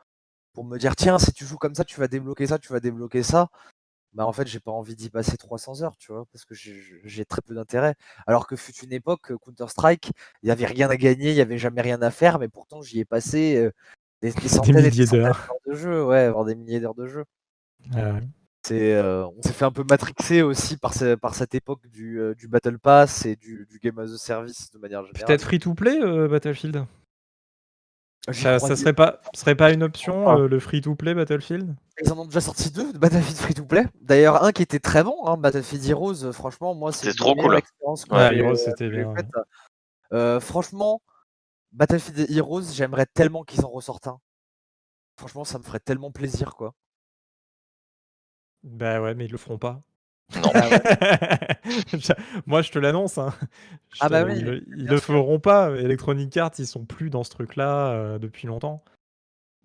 pour 0.54 0.66
me 0.66 0.80
dire, 0.80 0.96
tiens, 0.96 1.20
si 1.20 1.34
tu 1.34 1.46
joues 1.46 1.58
comme 1.58 1.76
ça, 1.76 1.84
tu 1.86 2.00
vas 2.00 2.08
débloquer 2.08 2.48
ça, 2.48 2.58
tu 2.58 2.74
vas 2.74 2.80
débloquer 2.80 3.24
ça, 3.24 3.50
bah 4.14 4.26
en 4.26 4.34
fait, 4.34 4.48
j'ai 4.48 4.60
pas 4.60 4.72
envie 4.72 4.96
d'y 4.96 5.10
passer 5.10 5.38
300 5.38 5.82
heures, 5.84 5.96
tu 5.98 6.12
vois, 6.12 6.26
parce 6.32 6.46
que 6.46 6.56
j'ai- 6.56 7.26
très 7.26 7.42
peu 7.42 7.54
d'intérêt. 7.54 7.96
Alors 8.28 8.48
que 8.48 8.56
fut 8.56 8.74
une 8.84 8.94
époque, 8.94 9.32
Counter-Strike, 9.38 10.12
il 10.44 10.50
y 10.50 10.52
avait 10.52 10.66
rien 10.66 10.90
à 10.90 10.98
gagner, 10.98 11.30
il 11.32 11.36
y 11.36 11.42
avait 11.42 11.58
jamais 11.58 11.82
rien 11.82 12.02
à 12.02 12.12
faire, 12.12 12.40
mais 12.40 12.48
pourtant, 12.50 12.82
j'y 12.82 13.00
ai 13.00 13.06
passé 13.06 13.56
euh, 13.58 13.72
des, 14.22 14.32
des 14.32 14.48
centaines 14.48 14.76
des 14.76 14.90
milliers 14.90 15.06
d'heures. 15.06 15.48
de 15.68 15.74
jeu, 15.76 16.04
ouais, 16.06 16.30
voire 16.32 16.46
des 16.46 16.56
milliers 16.56 16.80
d'heures 16.80 16.96
de 16.96 17.08
jeu. 17.08 17.26
Ouais. 17.94 18.24
Euh, 18.72 19.26
on 19.38 19.42
s'est 19.42 19.54
fait 19.54 19.66
un 19.66 19.72
peu 19.72 19.84
matrixer 19.90 20.42
aussi 20.42 20.78
par, 20.78 20.94
ce- 20.94 21.16
par 21.16 21.34
cette 21.34 21.56
époque 21.56 21.88
du, 21.88 22.20
euh, 22.20 22.36
du 22.36 22.48
Battle 22.48 22.78
Pass 22.78 23.26
et 23.26 23.36
du, 23.36 23.66
du 23.70 23.80
Game 23.80 23.98
as 24.00 24.12
a 24.14 24.18
Service 24.18 24.70
de 24.72 24.78
manière 24.80 25.06
générale. 25.06 25.26
Peut-être 25.26 25.44
free 25.44 25.60
to 25.60 25.74
play 25.74 25.98
Battlefield? 26.28 26.86
J'y 28.32 28.42
Ça, 28.42 28.60
serait 28.60 28.94
pas, 28.94 29.22
serait 29.34 29.56
pas 29.56 29.72
une 29.72 29.84
option 29.84 30.30
Ah. 30.30 30.38
euh, 30.38 30.48
le 30.48 30.60
free 30.60 30.82
to 30.82 30.96
play 30.96 31.14
Battlefield? 31.14 31.76
Ils 32.02 32.12
en 32.12 32.18
ont 32.20 32.26
déjà 32.26 32.42
sorti 32.42 32.72
deux 32.72 32.94
de 32.94 32.98
Battlefield 32.98 33.38
Free 33.38 33.54
to 33.54 33.66
Play. 33.66 33.86
D'ailleurs, 34.02 34.44
un 34.44 34.52
qui 34.52 34.62
était 34.62 34.80
très 34.80 35.04
bon, 35.04 35.26
hein, 35.26 35.38
Battlefield 35.38 35.86
Heroes. 35.86 36.24
euh, 36.24 36.32
Franchement, 36.32 36.74
moi, 36.76 36.92
c'est 36.92 37.12
C'était 37.12 37.12
une 37.12 37.18
trop 37.18 37.36
cool. 37.36 37.56
Ouais, 37.56 37.62
j'ai, 38.10 38.38
Heroes, 38.40 38.52
euh, 38.52 38.56
c'était 38.56 38.90
bien. 38.90 39.14
Euh, 40.14 40.40
franchement, 40.40 41.02
Battlefield 41.72 42.32
Heroes, 42.32 42.64
j'aimerais 42.74 43.06
tellement 43.06 43.44
qu'ils 43.44 43.66
en 43.66 43.70
ressortent 43.70 44.08
un. 44.08 44.20
Franchement, 45.18 45.44
ça 45.44 45.58
me 45.60 45.64
ferait 45.64 45.80
tellement 45.80 46.12
plaisir, 46.12 46.56
quoi. 46.56 46.74
Bah 48.64 49.02
ouais, 49.02 49.16
mais 49.16 49.26
ils 49.26 49.32
le 49.32 49.38
feront 49.38 49.58
pas. 49.58 49.82
Non. 50.36 50.52
Ah 50.54 50.70
ouais. 50.70 50.80
Moi, 52.46 52.62
je 52.62 52.72
te 52.72 52.80
l'annonce. 52.80 53.18
hein. 53.18 53.34
Je 53.94 53.98
Ah 54.02 54.08
te- 54.08 54.12
bah 54.12 54.24
oui, 54.26 54.34
ils 54.38 54.46
le, 54.46 54.64
ils 54.78 54.86
le 54.88 54.98
feront 55.00 55.40
pas. 55.40 55.72
Electronic 55.72 56.36
Arts, 56.38 56.52
ils 56.60 56.68
sont 56.68 56.86
plus 56.86 57.10
dans 57.10 57.24
ce 57.24 57.30
truc-là 57.32 57.92
euh, 57.94 58.20
depuis 58.20 58.48
longtemps. 58.48 58.84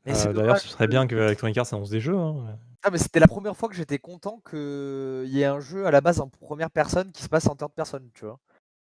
Euh, 0.08 0.32
D'ailleurs, 0.32 0.58
ce 0.58 0.68
serait 0.68 0.86
que- 0.86 0.90
bien 0.90 1.06
que 1.06 1.14
Electronic 1.16 1.56
Arts 1.58 1.72
annonce 1.72 1.90
des 1.90 2.00
jeux. 2.00 2.16
hein. 2.16 2.56
Ah, 2.82 2.90
mais 2.90 2.98
c'était 2.98 3.20
la 3.20 3.26
première 3.26 3.56
fois 3.56 3.68
que 3.70 3.74
j'étais 3.74 3.98
content 3.98 4.42
qu'il 4.48 5.26
y 5.28 5.40
ait 5.40 5.46
un 5.46 5.60
jeu 5.60 5.86
à 5.86 5.90
la 5.90 6.02
base 6.02 6.20
en 6.20 6.28
première 6.28 6.70
personne 6.70 7.10
qui 7.12 7.22
se 7.22 7.28
passe 7.30 7.46
en 7.46 7.56
third 7.56 7.72
person, 7.72 8.00
tu 8.14 8.26
vois. 8.26 8.38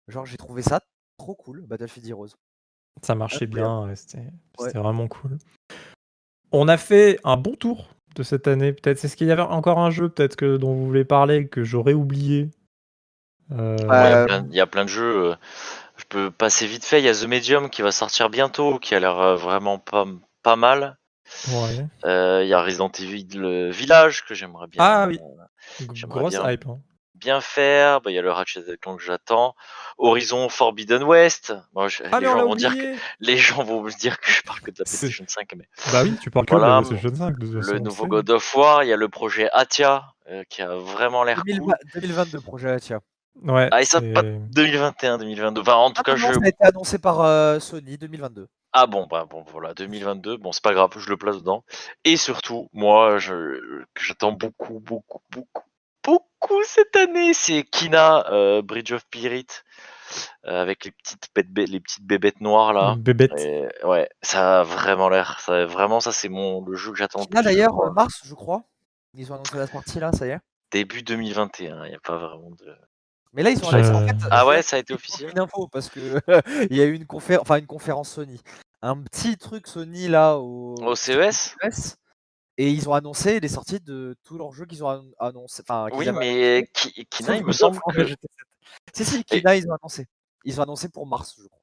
Genre, 0.09 0.25
j'ai 0.25 0.35
trouvé 0.37 0.61
ça 0.61 0.81
trop 1.17 1.35
cool, 1.35 1.61
Battlefield 1.61 2.09
Heroes. 2.09 2.27
Ça 3.01 3.15
marchait 3.15 3.47
bien. 3.47 3.85
ouais, 3.87 3.95
C'était 3.95 4.17
Ouais. 4.19 4.67
c'était 4.67 4.79
vraiment 4.79 5.07
cool. 5.07 5.37
On 6.51 6.67
a 6.67 6.75
fait 6.77 7.17
un 7.23 7.37
bon 7.37 7.55
tour 7.55 7.92
de 8.15 8.23
cette 8.23 8.47
année. 8.47 8.73
Peut-être. 8.73 9.03
Est-ce 9.03 9.15
qu'il 9.15 9.27
y 9.27 9.31
avait 9.31 9.41
encore 9.41 9.79
un 9.79 9.89
jeu 9.91 10.09
peut-être 10.09 10.35
que 10.35 10.57
dont 10.57 10.73
vous 10.73 10.85
voulez 10.85 11.05
parler 11.05 11.47
que 11.47 11.63
j'aurais 11.63 11.93
oublié 11.93 12.49
Euh, 13.51 13.75
Ouais, 13.87 14.07
il 14.07 14.09
y 14.09 14.13
a 14.13 14.25
plein- 14.25 14.47
il 14.49 14.55
y, 14.55 14.59
a 14.61 14.67
plein 14.67 14.83
de 14.85 14.89
jeux. 14.89 15.31
euh, 15.31 15.35
Je 15.97 16.05
peux 16.09 16.31
passer 16.31 16.65
vite 16.65 16.85
fait. 16.85 16.99
Il 16.99 17.05
y 17.05 17.09
a 17.09 17.13
The 17.13 17.25
Medium 17.27 17.69
qui 17.69 17.81
va 17.81 17.91
sortir 17.91 18.29
bientôt, 18.29 18.79
qui 18.79 18.95
a 18.95 18.99
l'air 18.99 19.17
euh, 19.19 19.35
vraiment 19.35 19.77
pas, 19.79 20.05
pas 20.41 20.55
mal. 20.55 20.97
ouais. 21.49 21.85
Euh, 22.05 22.41
Il 22.43 22.47
y 22.49 22.53
a 22.53 22.61
Resident 22.63 22.91
Evil 22.99 23.69
Village 23.71 24.25
que 24.25 24.33
j'aimerais 24.33 24.67
bien, 24.67 24.81
Ah 24.83 25.05
oui. 25.07 25.19
Grosse 26.07 26.31
bien. 26.33 26.49
hype. 26.49 26.65
hein. 26.67 26.79
Bien 27.15 27.41
faire. 27.41 28.01
Bah, 28.01 28.11
Il 28.11 28.13
y 28.15 28.17
a 28.19 28.21
le 28.21 28.31
Ratchet 28.31 28.63
Clank 28.81 28.99
que 28.99 29.03
j'attends. 29.05 29.55
Horizon 29.97 30.49
Forbidden 30.49 31.03
West. 31.03 31.53
Bon, 31.73 31.87
je- 31.87 32.03
Ah, 32.11 32.19
les, 32.19 32.25
gens 32.25 32.43
vont 32.45 32.55
dire 32.55 32.75
que, 32.75 32.95
les 33.19 33.37
gens 33.37 33.63
vont 33.63 33.81
me 33.83 33.91
dire 33.91 34.19
que 34.19 34.31
je 34.31 34.41
parle 34.43 34.59
que 34.61 34.71
de 34.71 34.75
la 34.79 34.85
PlayStation 34.85 35.25
5, 35.27 35.53
mais 35.55 35.67
Bah 35.91 36.03
oui, 36.03 36.17
tu 36.21 36.29
parles 36.31 36.45
que 36.45 36.51
Voilà, 36.55 36.79
de 36.81 36.83
la 36.83 36.89
PlayStation 36.89 37.15
5. 37.15 37.37
de 37.39 37.71
le 37.71 37.79
nouveau. 37.79 38.07
God 38.07 38.29
of 38.31 38.55
War, 38.55 38.83
il 38.83 38.89
y 38.89 38.93
a 38.93 38.97
le 38.97 39.09
projet 39.09 39.49
Atia 39.51 40.03
euh, 40.29 40.43
qui 40.49 40.61
a 40.61 40.75
vraiment 40.75 41.23
l'air 41.23 41.43
2020 41.45 41.65
cool. 41.65 42.01
2022 42.01 42.39
projet, 42.41 42.79
tiens. 42.79 43.01
Ouais, 43.41 43.67
Ah, 43.71 43.81
et 43.81 43.85
ça, 43.85 43.99
pas 43.99 44.21
2021, 44.21 45.17
2022. 45.17 45.61
Enfin, 45.61 45.73
en 45.73 45.89
tout 45.89 45.95
Ah 46.01 46.03
cas, 46.03 46.11
non, 46.11 46.17
je. 46.17 46.33
ça 46.33 46.39
a 46.43 46.47
été 46.47 46.63
annoncé 46.63 46.99
par 46.99 47.21
euh, 47.21 47.59
Sony 47.59 47.97
2022. 47.97 48.47
Ah 48.73 48.85
bon, 48.87 49.07
bah 49.09 49.25
bon, 49.29 49.43
voilà, 49.51 49.73
2022. 49.73 50.37
Bon, 50.37 50.51
c'est 50.51 50.63
pas 50.63 50.73
grave, 50.73 50.91
je 50.97 51.09
le 51.09 51.17
place 51.17 51.37
dedans. 51.37 51.63
Et 52.05 52.15
surtout, 52.17 52.69
moi, 52.73 53.17
je 53.19 53.83
j'attends 53.99 54.31
beaucoup, 54.31 54.79
beaucoup, 54.79 55.21
beaucoup, 55.31 55.63
beaucoup 56.03 56.63
cette 56.65 56.95
année, 56.95 57.33
c'est 57.33 57.63
Kina 57.63 58.29
euh, 58.31 58.61
Bridge 58.61 58.91
of 58.91 59.01
Spirit 59.01 59.47
euh, 60.45 60.61
avec 60.61 60.85
les 60.85 60.91
petites 60.91 61.27
bêtes, 61.33 61.69
les 61.69 61.79
petites 61.79 62.05
bébêtes 62.05 62.41
noires 62.41 62.73
là. 62.73 62.95
Bébête. 62.97 63.31
Et, 63.39 63.67
ouais, 63.83 64.09
ça 64.21 64.59
a 64.61 64.63
vraiment 64.63 65.09
l'air. 65.09 65.39
Ça, 65.39 65.65
vraiment, 65.65 65.99
ça 65.99 66.11
c'est 66.11 66.29
mon 66.29 66.63
le 66.65 66.75
jeu 66.75 66.91
que 66.91 66.97
j'attends. 66.97 67.25
Là 67.31 67.41
d'ailleurs, 67.41 67.79
euh, 67.81 67.91
mars, 67.91 68.21
je 68.25 68.33
crois. 68.33 68.63
Ils 69.15 69.31
ont 69.31 69.35
annoncé 69.35 69.57
la 69.57 69.67
sortie 69.67 69.99
là, 69.99 70.11
ça 70.11 70.25
y 70.27 70.29
est. 70.31 70.39
Début 70.71 71.03
2021. 71.03 71.85
Il 71.85 71.91
y 71.91 71.95
a 71.95 71.99
pas 71.99 72.17
vraiment 72.17 72.49
de. 72.51 72.75
Mais 73.33 73.41
là, 73.43 73.49
ils 73.51 73.63
ont 73.65 73.69
Je- 73.71 73.77
annoncé 73.77 73.91
en 73.93 74.07
fait. 74.07 74.27
Ah 74.29 74.45
ouais, 74.45 74.61
ça 74.61 74.75
a 74.75 74.79
été 74.79 74.93
officiel. 74.93 75.31
Une 75.31 75.39
info 75.39 75.67
parce 75.67 75.89
que 75.89 75.99
il 76.71 76.77
y 76.77 76.81
a 76.81 76.85
eu 76.85 76.93
une 76.93 77.05
conférence, 77.07 77.41
enfin 77.41 77.57
une 77.57 77.65
conférence 77.65 78.09
Sony, 78.09 78.41
un 78.81 79.01
petit 79.01 79.37
truc 79.37 79.67
Sony 79.67 80.07
là 80.07 80.37
au, 80.37 80.75
Au 80.83 80.95
CES. 80.95 81.55
CES, 81.63 81.95
et 82.57 82.69
ils 82.69 82.87
ont 82.89 82.93
annoncé 82.93 83.39
les 83.39 83.47
sorties 83.47 83.79
de 83.79 84.15
tous 84.23 84.37
leurs 84.37 84.51
jeux 84.53 84.65
qu'ils 84.65 84.83
ont 84.83 84.89
an- 84.89 85.03
annoncé. 85.19 85.63
Enfin, 85.67 85.87
Oui, 85.93 86.07
mais 86.11 86.69
Ki- 86.73 87.05
Kina, 87.09 87.29
annoncé. 87.33 87.41
il 87.41 87.45
me 87.47 87.51
semble 87.51 87.79
que. 87.93 88.07
Si 88.93 89.05
si, 89.05 89.23
Kina 89.23 89.55
ils 89.55 89.67
ont 89.67 89.73
annoncé. 89.73 90.07
Ils 90.45 90.59
ont 90.59 90.63
annoncé 90.63 90.89
pour 90.89 91.07
mars, 91.07 91.35
je 91.41 91.47
crois. 91.47 91.59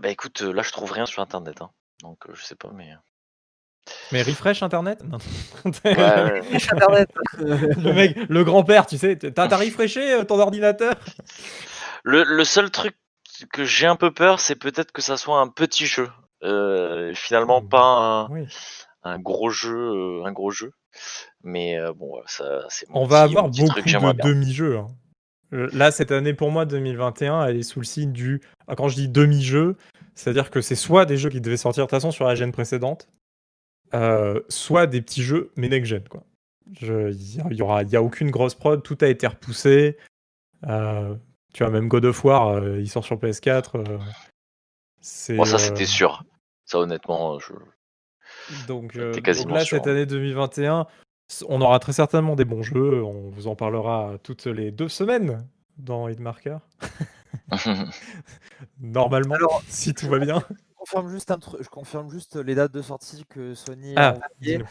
Bah 0.00 0.08
écoute, 0.08 0.42
euh, 0.42 0.52
là 0.52 0.62
je 0.62 0.70
trouve 0.72 0.92
rien 0.92 1.04
sur 1.06 1.20
internet, 1.22 1.60
hein. 1.62 1.70
donc 2.02 2.18
euh, 2.28 2.34
je 2.34 2.44
sais 2.44 2.54
pas, 2.54 2.70
mais. 2.72 2.90
Mais 4.12 4.22
refresh 4.22 4.62
internet? 4.62 5.02
Non. 5.04 5.18
Ouais, 5.84 5.94
ouais. 5.96 6.42
Internet. 6.72 7.10
le 7.38 7.92
mec, 7.92 8.16
le 8.28 8.44
grand-père, 8.44 8.86
tu 8.86 8.98
sais, 8.98 9.16
t'as 9.16 9.56
refreshé 9.56 10.12
euh, 10.12 10.24
ton 10.24 10.38
ordinateur? 10.38 10.94
Le, 12.04 12.22
le 12.24 12.44
seul 12.44 12.70
truc 12.70 12.96
que 13.52 13.64
j'ai 13.64 13.86
un 13.86 13.96
peu 13.96 14.12
peur, 14.12 14.38
c'est 14.38 14.54
peut-être 14.54 14.92
que 14.92 15.02
ça 15.02 15.16
soit 15.16 15.40
un 15.40 15.48
petit 15.48 15.86
jeu. 15.86 16.08
Euh, 16.42 17.12
finalement, 17.14 17.62
pas 17.62 17.82
un, 17.82 18.28
Oui. 18.28 18.46
Un 19.02 19.18
gros 19.18 19.50
jeu, 19.50 19.76
euh, 19.76 20.24
un 20.24 20.32
gros 20.32 20.50
jeu. 20.50 20.72
Mais 21.42 21.78
euh, 21.78 21.92
bon, 21.92 22.08
voilà, 22.08 22.26
ça, 22.28 22.66
c'est 22.68 22.88
mon 22.90 23.02
On 23.02 23.06
va 23.06 23.22
avoir 23.22 23.44
mon 23.44 23.50
petit 23.50 23.60
beaucoup 23.60 23.72
truc 23.72 23.86
de 23.86 24.22
demi-jeux. 24.22 24.78
hein. 24.78 24.88
Euh, 25.52 25.68
Là, 25.72 25.90
cette 25.90 26.12
année, 26.12 26.34
pour 26.34 26.50
moi, 26.50 26.64
2021, 26.64 27.44
elle 27.46 27.56
est 27.56 27.62
sous 27.62 27.80
le 27.80 27.84
signe 27.86 28.12
du. 28.12 28.40
Ah, 28.68 28.76
Quand 28.76 28.88
je 28.88 28.94
dis 28.96 29.08
demi-jeu, 29.08 29.76
c'est-à-dire 30.14 30.50
que 30.50 30.60
c'est 30.60 30.74
soit 30.76 31.06
des 31.06 31.16
jeux 31.16 31.30
qui 31.30 31.40
devaient 31.40 31.56
sortir 31.56 31.84
de 31.84 31.86
toute 31.86 31.96
façon 31.96 32.10
sur 32.10 32.24
la 32.26 32.34
gêne 32.34 32.52
précédente, 32.52 33.08
euh, 33.94 34.40
soit 34.48 34.86
des 34.86 35.00
petits 35.02 35.22
jeux, 35.22 35.50
mais 35.56 35.68
next-gen. 35.68 36.02
Il 36.80 36.86
y, 36.86 37.40
a- 37.40 37.46
il 37.50 37.56
y 37.56 37.62
aura, 37.62 37.82
y 37.82 37.96
a 37.96 38.02
aucune 38.02 38.30
grosse 38.30 38.54
prod, 38.54 38.80
tout 38.82 38.96
a 39.00 39.08
été 39.08 39.26
repoussé. 39.26 39.96
Euh, 40.68 41.14
tu 41.52 41.64
vois, 41.64 41.72
même 41.72 41.88
God 41.88 42.04
of 42.04 42.24
War, 42.24 42.48
euh, 42.48 42.78
il 42.78 42.88
sort 42.88 43.04
sur 43.04 43.16
PS4. 43.18 43.76
euh, 43.76 43.98
C'est, 45.00 45.36
Bon, 45.36 45.44
ça 45.44 45.56
euh, 45.56 45.58
c'était 45.58 45.86
sûr. 45.86 46.22
Ça 46.64 46.78
honnêtement, 46.78 47.38
je... 47.40 47.52
Donc, 48.68 48.96
euh, 48.96 49.12
donc 49.12 49.50
là, 49.50 49.64
sûr, 49.64 49.78
cette 49.78 49.86
hein. 49.86 49.90
année 49.92 50.06
2021, 50.06 50.86
s- 51.30 51.44
on 51.48 51.60
aura 51.60 51.78
très 51.78 51.92
certainement 51.92 52.36
des 52.36 52.44
bons 52.44 52.62
jeux. 52.62 53.02
On 53.02 53.30
vous 53.30 53.46
en 53.46 53.54
parlera 53.56 54.14
toutes 54.22 54.46
les 54.46 54.70
deux 54.70 54.88
semaines 54.88 55.46
dans 55.78 56.08
Hitmarker. 56.08 56.58
Normalement, 58.80 59.34
Alors, 59.34 59.62
si 59.68 59.94
tout 59.94 60.08
va 60.08 60.18
bien. 60.18 60.42
Je 60.50 60.74
confirme 60.76 61.10
juste 61.10 61.30
un 61.30 61.38
truc, 61.38 61.62
je 61.62 61.68
confirme 61.68 62.10
juste 62.10 62.36
les 62.36 62.54
dates 62.54 62.72
de 62.72 62.82
sortie 62.82 63.24
que 63.28 63.54
Sony 63.54 63.92
Ah, 63.96 64.08
a 64.08 64.14
envoyées. 64.14 64.64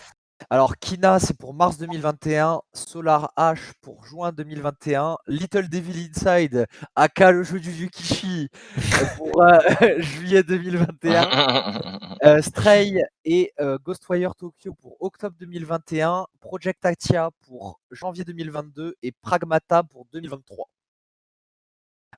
Alors 0.50 0.78
Kina 0.78 1.20
c'est 1.20 1.38
pour 1.38 1.54
mars 1.54 1.78
2021, 1.78 2.62
Solar 2.74 3.34
H 3.38 3.74
pour 3.82 4.06
juin 4.06 4.32
2021, 4.32 5.18
Little 5.28 5.68
Devil 5.68 6.10
Inside, 6.10 6.66
aka 6.96 7.32
le 7.32 7.44
jeu 7.44 7.60
du 7.60 7.72
Yukishi 7.72 8.50
euh, 8.78 8.82
pour 9.18 9.44
euh, 9.44 9.60
juillet 10.00 10.44
2021, 10.44 12.18
euh, 12.24 12.42
Stray 12.42 13.04
et 13.26 13.52
euh, 13.60 13.78
Ghostwire 13.84 14.34
Tokyo 14.36 14.74
pour 14.74 14.96
octobre 15.02 15.36
2021, 15.40 16.26
Project 16.40 16.86
Atia 16.86 17.30
pour 17.46 17.80
janvier 17.92 18.24
2022 18.24 18.96
et 19.04 19.12
Pragmata 19.12 19.84
pour 19.84 20.06
2023. 20.14 20.70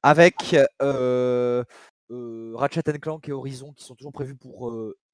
Avec 0.04 0.56
Ratchet 2.10 3.00
Clank 3.00 3.28
et 3.28 3.32
Horizon 3.32 3.74
qui 3.74 3.84
sont 3.84 3.96
toujours 3.96 4.14
prévus 4.14 4.36
pour 4.36 4.72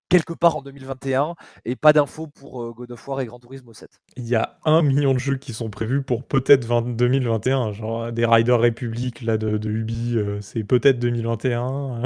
quelque 0.10 0.34
part 0.34 0.56
en 0.58 0.62
2021 0.62 1.36
et 1.66 1.76
pas 1.76 1.94
d'infos 1.94 2.28
pour 2.28 2.62
euh, 2.64 2.72
God 2.72 2.92
of 2.92 3.08
War 3.08 3.22
et 3.22 3.26
Gran 3.26 3.40
Turismo 3.40 3.74
7. 3.74 3.90
Il 4.16 4.28
y 4.28 4.36
a 4.36 4.58
un 4.66 4.82
million 4.82 5.14
de 5.14 5.20
jeux 5.20 5.38
qui 5.38 5.54
sont 5.54 5.70
prévus 5.70 6.02
pour 6.02 6.24
peut-être 6.24 6.66
20 6.66 6.96
2021. 6.96 7.72
Genre 7.74 8.12
des 8.12 8.26
Riders 8.26 8.60
Republic 8.62 9.22
là, 9.22 9.38
de, 9.38 9.58
de 9.58 9.70
Ubi, 9.70 10.14
euh, 10.18 10.40
c'est 10.42 10.64
peut-être 10.64 11.00
2021. 11.00 11.70
Moi, 11.70 12.02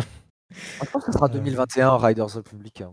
je 0.84 0.90
pense 0.92 1.06
que 1.06 1.12
ce 1.12 1.18
sera 1.18 1.28
Euh, 1.28 1.34
2021 1.34 1.98
Riders 1.98 2.34
Republic. 2.34 2.82
hein, 2.82 2.92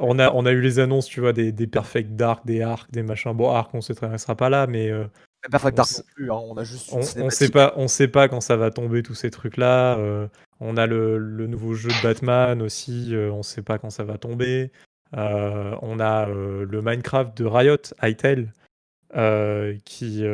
On 0.00 0.18
a, 0.18 0.30
on 0.34 0.44
a 0.44 0.52
eu 0.52 0.60
les 0.60 0.78
annonces, 0.78 1.06
tu 1.06 1.20
vois, 1.20 1.32
des, 1.32 1.50
des 1.52 1.66
Perfect 1.66 2.14
Dark, 2.16 2.44
des 2.44 2.60
Arcs, 2.62 2.90
des 2.90 3.02
machins. 3.02 3.32
Bon, 3.32 3.50
Arc, 3.50 3.74
on 3.74 3.80
sait 3.80 3.94
très 3.94 4.08
bien, 4.08 4.18
sera 4.18 4.34
pas 4.34 4.50
là, 4.50 4.66
mais 4.66 4.90
euh, 4.90 5.06
Perfect 5.50 5.74
on 5.74 5.76
Dark 5.76 5.88
s- 5.88 5.98
non 5.98 6.04
plus, 6.14 6.30
hein, 6.32 6.40
on 6.48 6.56
a 6.58 6.64
juste 6.64 6.90
on, 6.92 6.98
on 6.98 7.30
sait 7.30 7.48
pas, 7.48 7.72
on 7.76 7.88
sait 7.88 8.08
pas 8.08 8.28
quand 8.28 8.40
ça 8.42 8.56
va 8.56 8.70
tomber 8.70 9.02
tous 9.02 9.14
ces 9.14 9.30
trucs-là. 9.30 9.96
euh, 9.98 10.28
on 10.60 10.76
a 10.76 10.86
le, 10.86 11.18
le 11.18 11.46
nouveau 11.46 11.74
jeu 11.74 11.88
de 11.88 12.02
Batman 12.02 12.62
aussi, 12.62 13.14
euh, 13.14 13.30
on 13.30 13.42
sait 13.42 13.62
pas 13.62 13.78
quand 13.78 13.90
ça 13.90 14.04
va 14.04 14.18
tomber. 14.18 14.70
Euh, 15.16 15.76
on 15.82 16.00
a 16.00 16.28
euh, 16.28 16.66
le 16.68 16.82
Minecraft 16.82 17.36
de 17.36 17.44
Riot, 17.44 17.76
Hytale, 18.02 18.52
qui, 19.84 20.24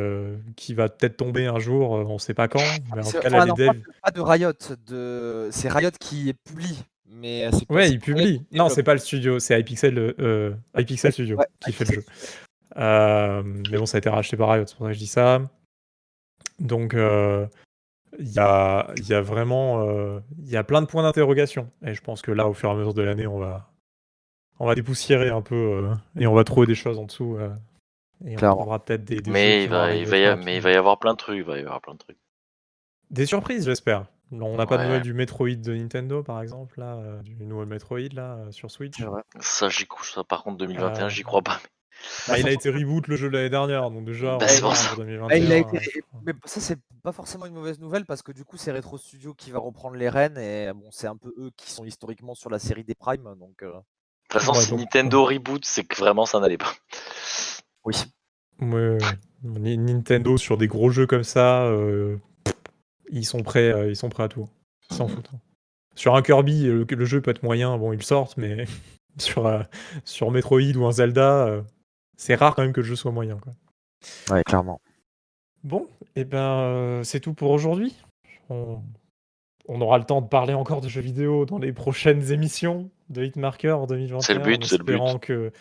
qui 0.55 0.73
va 0.73 0.89
peut-être 0.89 1.17
tomber 1.17 1.45
un 1.45 1.59
jour, 1.59 1.91
on 1.91 2.17
sait 2.17 2.33
pas 2.33 2.47
quand. 2.47 2.63
Mais 2.95 3.05
en 3.05 3.09
tout 3.11 3.19
cas, 3.19 3.29
là, 3.29 3.45
les 3.45 3.51
devs. 3.53 3.73
de, 3.73 3.83
pas 4.01 4.11
de 4.11 4.21
Riot, 4.21 4.51
de... 4.87 5.49
c'est 5.51 5.69
Riot 5.69 5.91
qui 5.99 6.33
publie. 6.43 6.83
Mais 7.15 7.45
Ouais, 7.69 7.85
c'est 7.87 7.93
il 7.93 7.99
pas 7.99 8.05
publie. 8.05 8.23
Riot 8.23 8.39
qui 8.49 8.57
Non, 8.57 8.69
c'est 8.69 8.83
pas 8.83 8.93
le 8.93 8.99
studio, 8.99 9.39
c'est 9.39 9.59
iPixel 9.59 10.15
Studio 11.11 11.37
Ouais, 11.37 11.45
qui 11.63 11.71
fait 11.71 11.85
le 11.85 11.95
jeu. 11.95 12.03
Mais 12.75 13.77
bon, 13.77 13.85
ça 13.85 13.97
a 13.97 13.99
été 13.99 14.09
racheté 14.09 14.35
par 14.35 14.49
Riot, 14.49 14.65
c'est 14.67 14.75
pour 14.75 14.85
ça 14.85 14.89
que 14.91 14.95
je 14.95 14.99
dis 14.99 15.07
ça. 15.07 15.41
Donc, 16.59 16.93
euh, 16.93 17.45
il 18.19 18.31
y, 18.31 18.39
a, 18.39 18.91
il 18.97 19.07
y 19.07 19.13
a 19.13 19.21
vraiment 19.21 19.87
euh, 19.87 20.19
il 20.39 20.49
y 20.49 20.57
a 20.57 20.63
plein 20.63 20.81
de 20.81 20.87
points 20.87 21.03
d'interrogation. 21.03 21.69
Et 21.85 21.93
je 21.93 22.01
pense 22.01 22.21
que 22.21 22.31
là, 22.31 22.47
au 22.47 22.53
fur 22.53 22.69
et 22.69 22.71
à 22.73 22.75
mesure 22.75 22.93
de 22.93 23.01
l'année, 23.01 23.27
on 23.27 23.39
va, 23.39 23.71
on 24.59 24.65
va 24.67 24.75
dépoussiérer 24.75 25.29
un 25.29 25.41
peu 25.41 25.55
euh, 25.55 25.93
et 26.19 26.27
on 26.27 26.33
va 26.33 26.43
trouver 26.43 26.67
des 26.67 26.75
choses 26.75 26.99
en 26.99 27.05
dessous. 27.05 27.37
euh, 27.37 27.49
et 28.25 28.35
on 28.35 28.39
trouvera 28.55 28.79
peut-être 28.83 29.03
des, 29.03 29.21
des 29.21 29.31
mais 29.31 29.63
il 29.63 29.69
va, 29.69 29.93
il 29.93 30.05
va 30.05 30.17
y, 30.17 30.25
a- 30.25 30.35
mais 30.35 30.55
il 30.57 30.61
va 30.61 30.71
y 30.71 30.75
avoir 30.75 30.97
plein 30.99 31.13
de 31.13 31.17
trucs, 31.17 31.37
il 31.37 31.43
va 31.43 31.57
y 31.57 31.61
avoir 31.61 31.81
plein 31.81 31.93
de 31.93 31.99
trucs. 31.99 32.17
Des 33.11 33.25
surprises, 33.25 33.65
j'espère. 33.65 34.05
On 34.31 34.55
n'a 34.57 34.65
pas 34.65 34.77
de 34.77 34.83
nouvelles 34.83 35.01
du 35.03 35.13
Metroid 35.13 35.49
de 35.57 35.73
Nintendo, 35.75 36.23
par 36.23 36.41
exemple, 36.41 36.79
là, 36.79 36.95
euh, 36.95 37.21
du 37.21 37.45
nouveau 37.45 37.65
Metroid 37.67 37.99
là, 38.13 38.37
euh, 38.37 38.51
sur 38.51 38.71
Switch. 38.71 38.97
Ça, 39.39 39.69
j'y 39.69 39.85
crois. 39.85 40.03
Ça, 40.05 40.23
par 40.23 40.43
contre, 40.43 40.57
2021, 40.57 41.05
Euh, 41.05 41.09
j'y 41.09 41.21
crois 41.23 41.41
pas. 41.43 41.59
Bah, 42.27 42.37
il 42.39 42.47
a 42.47 42.51
été 42.51 42.69
reboot 42.69 43.07
le 43.07 43.15
jeu 43.15 43.29
de 43.29 43.33
l'année 43.37 43.49
dernière, 43.49 43.89
donc 43.91 44.05
déjà, 44.05 44.37
Bah, 44.37 44.45
on 44.45 44.47
c'est 44.47 44.55
va 44.55 44.59
pour 44.61 44.69
voir 44.69 44.75
ça. 44.77 44.87
pour 44.89 44.97
2021. 45.03 45.27
Ah, 45.31 45.37
il 45.37 45.51
a 45.51 45.57
été... 45.57 45.79
je 45.79 45.99
crois. 46.01 46.21
Mais 46.25 46.33
ça, 46.45 46.59
c'est 46.59 46.79
pas 47.03 47.11
forcément 47.11 47.45
une 47.45 47.53
mauvaise 47.53 47.79
nouvelle 47.79 48.05
parce 48.05 48.21
que 48.21 48.31
du 48.31 48.43
coup, 48.45 48.57
c'est 48.57 48.71
Retro 48.71 48.97
Studio 48.97 49.33
qui 49.33 49.51
va 49.51 49.59
reprendre 49.59 49.95
les 49.95 50.09
rênes 50.09 50.37
et 50.37 50.71
bon, 50.73 50.89
c'est 50.91 51.07
un 51.07 51.17
peu 51.17 51.33
eux 51.37 51.51
qui 51.57 51.71
sont 51.71 51.85
historiquement 51.85 52.35
sur 52.35 52.49
la 52.49 52.59
série 52.59 52.83
des 52.83 52.95
Prime. 52.95 53.23
Donc, 53.39 53.63
euh, 53.63 53.67
De 53.71 53.73
toute 54.29 54.41
façon, 54.41 54.53
Ouais, 54.53 54.63
si 54.63 54.69
donc- 54.71 54.79
Nintendo 54.79 55.25
reboot, 55.25 55.63
c'est 55.65 55.83
que 55.83 55.97
vraiment 55.99 56.25
ça 56.25 56.39
n'allait 56.39 56.57
pas. 56.57 56.73
oui. 57.85 57.95
Ouais, 58.61 58.97
Nintendo 59.43 60.37
sur 60.37 60.57
des 60.57 60.67
gros 60.67 60.89
jeux 60.89 61.07
comme 61.07 61.23
ça, 61.23 61.63
euh, 61.65 62.17
ils 63.11 63.25
sont 63.25 63.41
prêts, 63.43 63.71
euh, 63.71 63.89
ils 63.89 63.95
sont 63.95 64.09
prêts 64.09 64.23
à 64.23 64.27
tout. 64.29 64.47
Ils 64.89 64.95
s'en 64.95 65.07
foutent. 65.07 65.29
hein. 65.33 65.39
Sur 65.95 66.15
un 66.15 66.21
Kirby, 66.21 66.63
le, 66.63 66.83
le 66.89 67.05
jeu 67.05 67.21
peut 67.21 67.31
être 67.31 67.43
moyen, 67.43 67.77
bon, 67.77 67.91
ils 67.93 67.97
le 67.97 68.03
sortent, 68.03 68.37
mais 68.37 68.65
sur, 69.17 69.45
euh, 69.47 69.61
sur 70.05 70.31
Metroid 70.31 70.61
ou 70.75 70.85
un 70.85 70.91
Zelda, 70.91 71.45
euh, 71.47 71.61
c'est 72.23 72.35
rare 72.35 72.55
quand 72.55 72.61
même 72.61 72.71
que 72.71 72.79
le 72.79 72.87
jeu 72.87 72.95
soit 72.95 73.11
moyen. 73.11 73.37
Quoi. 73.37 73.51
Ouais, 74.31 74.43
clairement. 74.43 74.79
Bon, 75.65 75.89
et 76.15 76.23
ben 76.23 76.61
euh, 76.61 77.03
c'est 77.03 77.19
tout 77.19 77.33
pour 77.33 77.51
aujourd'hui. 77.51 77.93
On, 78.49 78.81
on 79.67 79.81
aura 79.81 79.97
le 79.97 80.05
temps 80.05 80.21
de 80.21 80.27
parler 80.27 80.53
encore 80.53 80.79
de 80.79 80.87
jeux 80.87 81.01
vidéo 81.01 81.45
dans 81.45 81.59
les 81.59 81.73
prochaines 81.73 82.31
émissions 82.31 82.89
de 83.09 83.25
Hitmarker 83.25 83.71
en 83.71 83.87
2021. 83.87 84.21
C'est 84.21 84.33
le 84.35 84.39
but, 84.39 84.63
en 84.63 84.65
c'est 84.65 84.77
le 84.77 84.83
but. 84.85 84.93
espérant 84.93 85.19
que, 85.19 85.51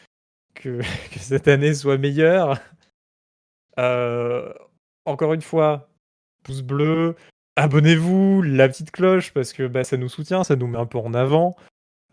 que, 0.54 0.78
que 1.12 1.18
cette 1.18 1.48
année 1.48 1.74
soit 1.74 1.98
meilleure. 1.98 2.60
Euh, 3.80 4.52
encore 5.04 5.34
une 5.34 5.42
fois, 5.42 5.88
pouce 6.44 6.62
bleu, 6.62 7.16
abonnez-vous, 7.56 8.42
la 8.42 8.68
petite 8.68 8.92
cloche, 8.92 9.32
parce 9.32 9.52
que 9.52 9.66
bah, 9.66 9.82
ça 9.82 9.96
nous 9.96 10.08
soutient, 10.08 10.44
ça 10.44 10.54
nous 10.54 10.68
met 10.68 10.78
un 10.78 10.86
peu 10.86 10.98
en 10.98 11.12
avant. 11.12 11.56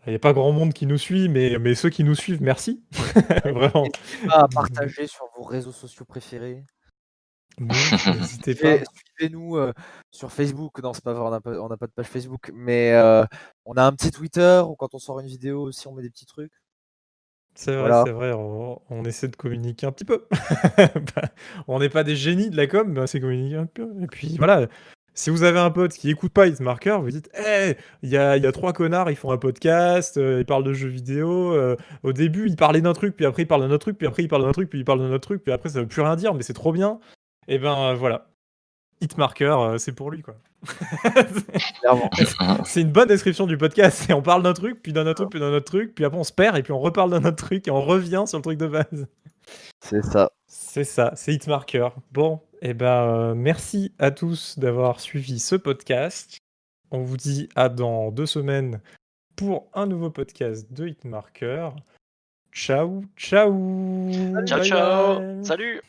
Il 0.06 0.10
n'y 0.10 0.16
a 0.16 0.18
pas 0.20 0.32
grand 0.32 0.50
monde 0.52 0.72
qui 0.72 0.86
nous 0.86 0.96
suit, 0.98 1.28
mais, 1.28 1.58
mais 1.58 1.74
ceux 1.74 1.90
qui 1.90 2.04
nous 2.04 2.14
suivent, 2.14 2.40
merci. 2.42 2.82
Vraiment. 3.44 3.84
N'hésitez 3.84 4.26
pas 4.28 4.40
à 4.40 4.48
partager 4.48 5.06
sur 5.06 5.26
vos 5.36 5.44
réseaux 5.44 5.72
sociaux 5.72 6.04
préférés. 6.06 6.64
N'hésitez 7.58 8.54
pas. 8.54 8.60
Suivez- 8.78 8.84
Suivez-nous 9.18 9.56
euh, 9.58 9.72
sur 10.10 10.32
Facebook. 10.32 10.80
Non, 10.82 10.94
c'est 10.94 11.04
pas 11.04 11.12
vrai, 11.12 11.26
on 11.58 11.68
n'a 11.68 11.76
pas, 11.76 11.86
de 11.86 11.92
page 11.92 12.06
Facebook, 12.06 12.50
mais 12.54 12.92
euh, 12.94 13.24
on 13.66 13.74
a 13.74 13.82
un 13.84 13.92
petit 13.92 14.10
Twitter 14.10 14.62
où 14.66 14.74
quand 14.76 14.94
on 14.94 14.98
sort 14.98 15.20
une 15.20 15.26
vidéo 15.26 15.62
aussi, 15.64 15.86
on 15.86 15.92
met 15.92 16.02
des 16.02 16.10
petits 16.10 16.26
trucs. 16.26 16.52
C'est 17.54 17.72
vrai, 17.72 17.80
Voilà. 17.80 18.04
c'est 18.06 18.12
vrai, 18.12 18.32
on, 18.32 18.80
on 18.88 19.04
essaie 19.04 19.28
de 19.28 19.36
communiquer 19.36 19.86
un 19.86 19.92
petit 19.92 20.04
peu. 20.06 20.26
Bah, 21.14 21.28
on 21.68 21.78
n'est 21.80 21.88
pas 21.90 22.04
des 22.04 22.16
génies 22.16 22.48
de 22.48 22.56
la 22.56 22.66
com, 22.66 22.90
mais 22.90 23.00
on 23.00 23.04
essaie 23.04 23.18
de 23.18 23.24
communiquer 23.24 23.56
un 23.56 23.66
peu. 23.66 23.92
Et 24.00 24.06
puis 24.06 24.36
voilà, 24.38 24.66
si 25.14 25.30
vous 25.30 25.42
avez 25.42 25.58
un 25.58 25.70
pote 25.70 25.92
qui 25.92 26.10
écoute 26.10 26.32
pas 26.32 26.46
Hitmarker, 26.46 26.98
vous 27.00 27.10
dites 27.10 27.30
Hé, 27.34 27.76
il 28.02 28.08
y 28.08 28.16
a, 28.16 28.36
y 28.36 28.46
a 28.46 28.52
trois 28.52 28.72
connards, 28.72 29.10
ils 29.10 29.16
font 29.16 29.32
un 29.32 29.38
podcast, 29.38 30.16
euh, 30.16 30.40
ils 30.40 30.46
parlent 30.46 30.64
de 30.64 30.72
jeux 30.72 30.88
vidéo. 30.88 31.52
euh, 31.52 31.76
au 32.02 32.12
début, 32.12 32.48
ils 32.48 32.56
parlaient 32.56 32.80
d'un 32.80 32.92
truc, 32.92 33.16
puis 33.16 33.26
après, 33.26 33.42
ils 33.42 33.46
parlent 33.46 33.62
d'un 33.62 33.70
autre 33.70 33.84
truc, 33.86 33.98
puis 33.98 34.06
après, 34.06 34.22
ils 34.22 34.28
parlent 34.28 34.44
d'un 34.44 34.52
truc, 34.52 34.70
puis 34.70 34.78
ils 34.78 34.84
parlent 34.84 35.00
d'un 35.00 35.12
autre 35.12 35.26
truc, 35.26 35.42
puis 35.42 35.52
après, 35.52 35.68
ça 35.68 35.80
veut 35.80 35.86
plus 35.86 36.02
rien 36.02 36.16
dire, 36.16 36.34
mais 36.34 36.42
c'est 36.42 36.52
trop 36.54 36.72
bien. 36.72 37.00
Et 37.48 37.58
ben 37.58 37.76
euh, 37.78 37.94
voilà. 37.94 38.26
Hitmarker, 39.00 39.76
c'est 39.78 39.92
pour 39.92 40.10
lui, 40.10 40.20
quoi. 40.20 40.34
C'est 42.64 42.82
une 42.82 42.92
bonne 42.92 43.08
description 43.08 43.46
du 43.46 43.56
podcast. 43.56 44.10
Et 44.10 44.12
on 44.12 44.20
parle 44.20 44.42
d'un 44.42 44.52
truc, 44.52 44.82
puis 44.82 44.92
d'un 44.92 45.06
autre 45.06 45.14
truc, 45.14 45.30
puis 45.30 45.40
d'un 45.40 45.54
autre 45.54 45.64
truc, 45.64 45.94
puis 45.94 46.04
après 46.04 46.18
on 46.18 46.24
se 46.24 46.34
perd, 46.34 46.58
et 46.58 46.62
puis 46.62 46.72
on 46.72 46.78
reparle 46.78 47.10
d'un 47.10 47.24
autre 47.24 47.36
truc, 47.36 47.66
et 47.66 47.70
on 47.70 47.80
revient 47.80 48.24
sur 48.26 48.36
le 48.38 48.42
truc 48.42 48.58
de 48.58 48.66
base. 48.66 49.06
C'est 49.80 50.04
ça. 50.04 50.30
C'est 50.46 50.84
ça, 50.84 51.12
c'est 51.16 51.32
Hitmarker. 51.32 51.88
Bon, 52.12 52.40
et 52.60 52.74
ben 52.74 53.30
euh, 53.30 53.34
merci 53.34 53.92
à 53.98 54.10
tous 54.10 54.58
d'avoir 54.58 55.00
suivi 55.00 55.38
ce 55.38 55.56
podcast. 55.56 56.38
On 56.90 57.02
vous 57.02 57.16
dit 57.16 57.48
à 57.54 57.68
dans 57.68 58.10
deux 58.10 58.26
semaines 58.26 58.80
pour 59.36 59.70
un 59.74 59.86
nouveau 59.86 60.10
podcast 60.10 60.72
de 60.72 60.88
Hitmarker. 60.88 61.70
Ciao, 62.52 63.02
ciao. 63.16 63.52
Ciao, 64.44 64.58
Bye 64.58 64.68
ciao. 64.68 65.18
bye. 65.18 65.44
Salut 65.44 65.80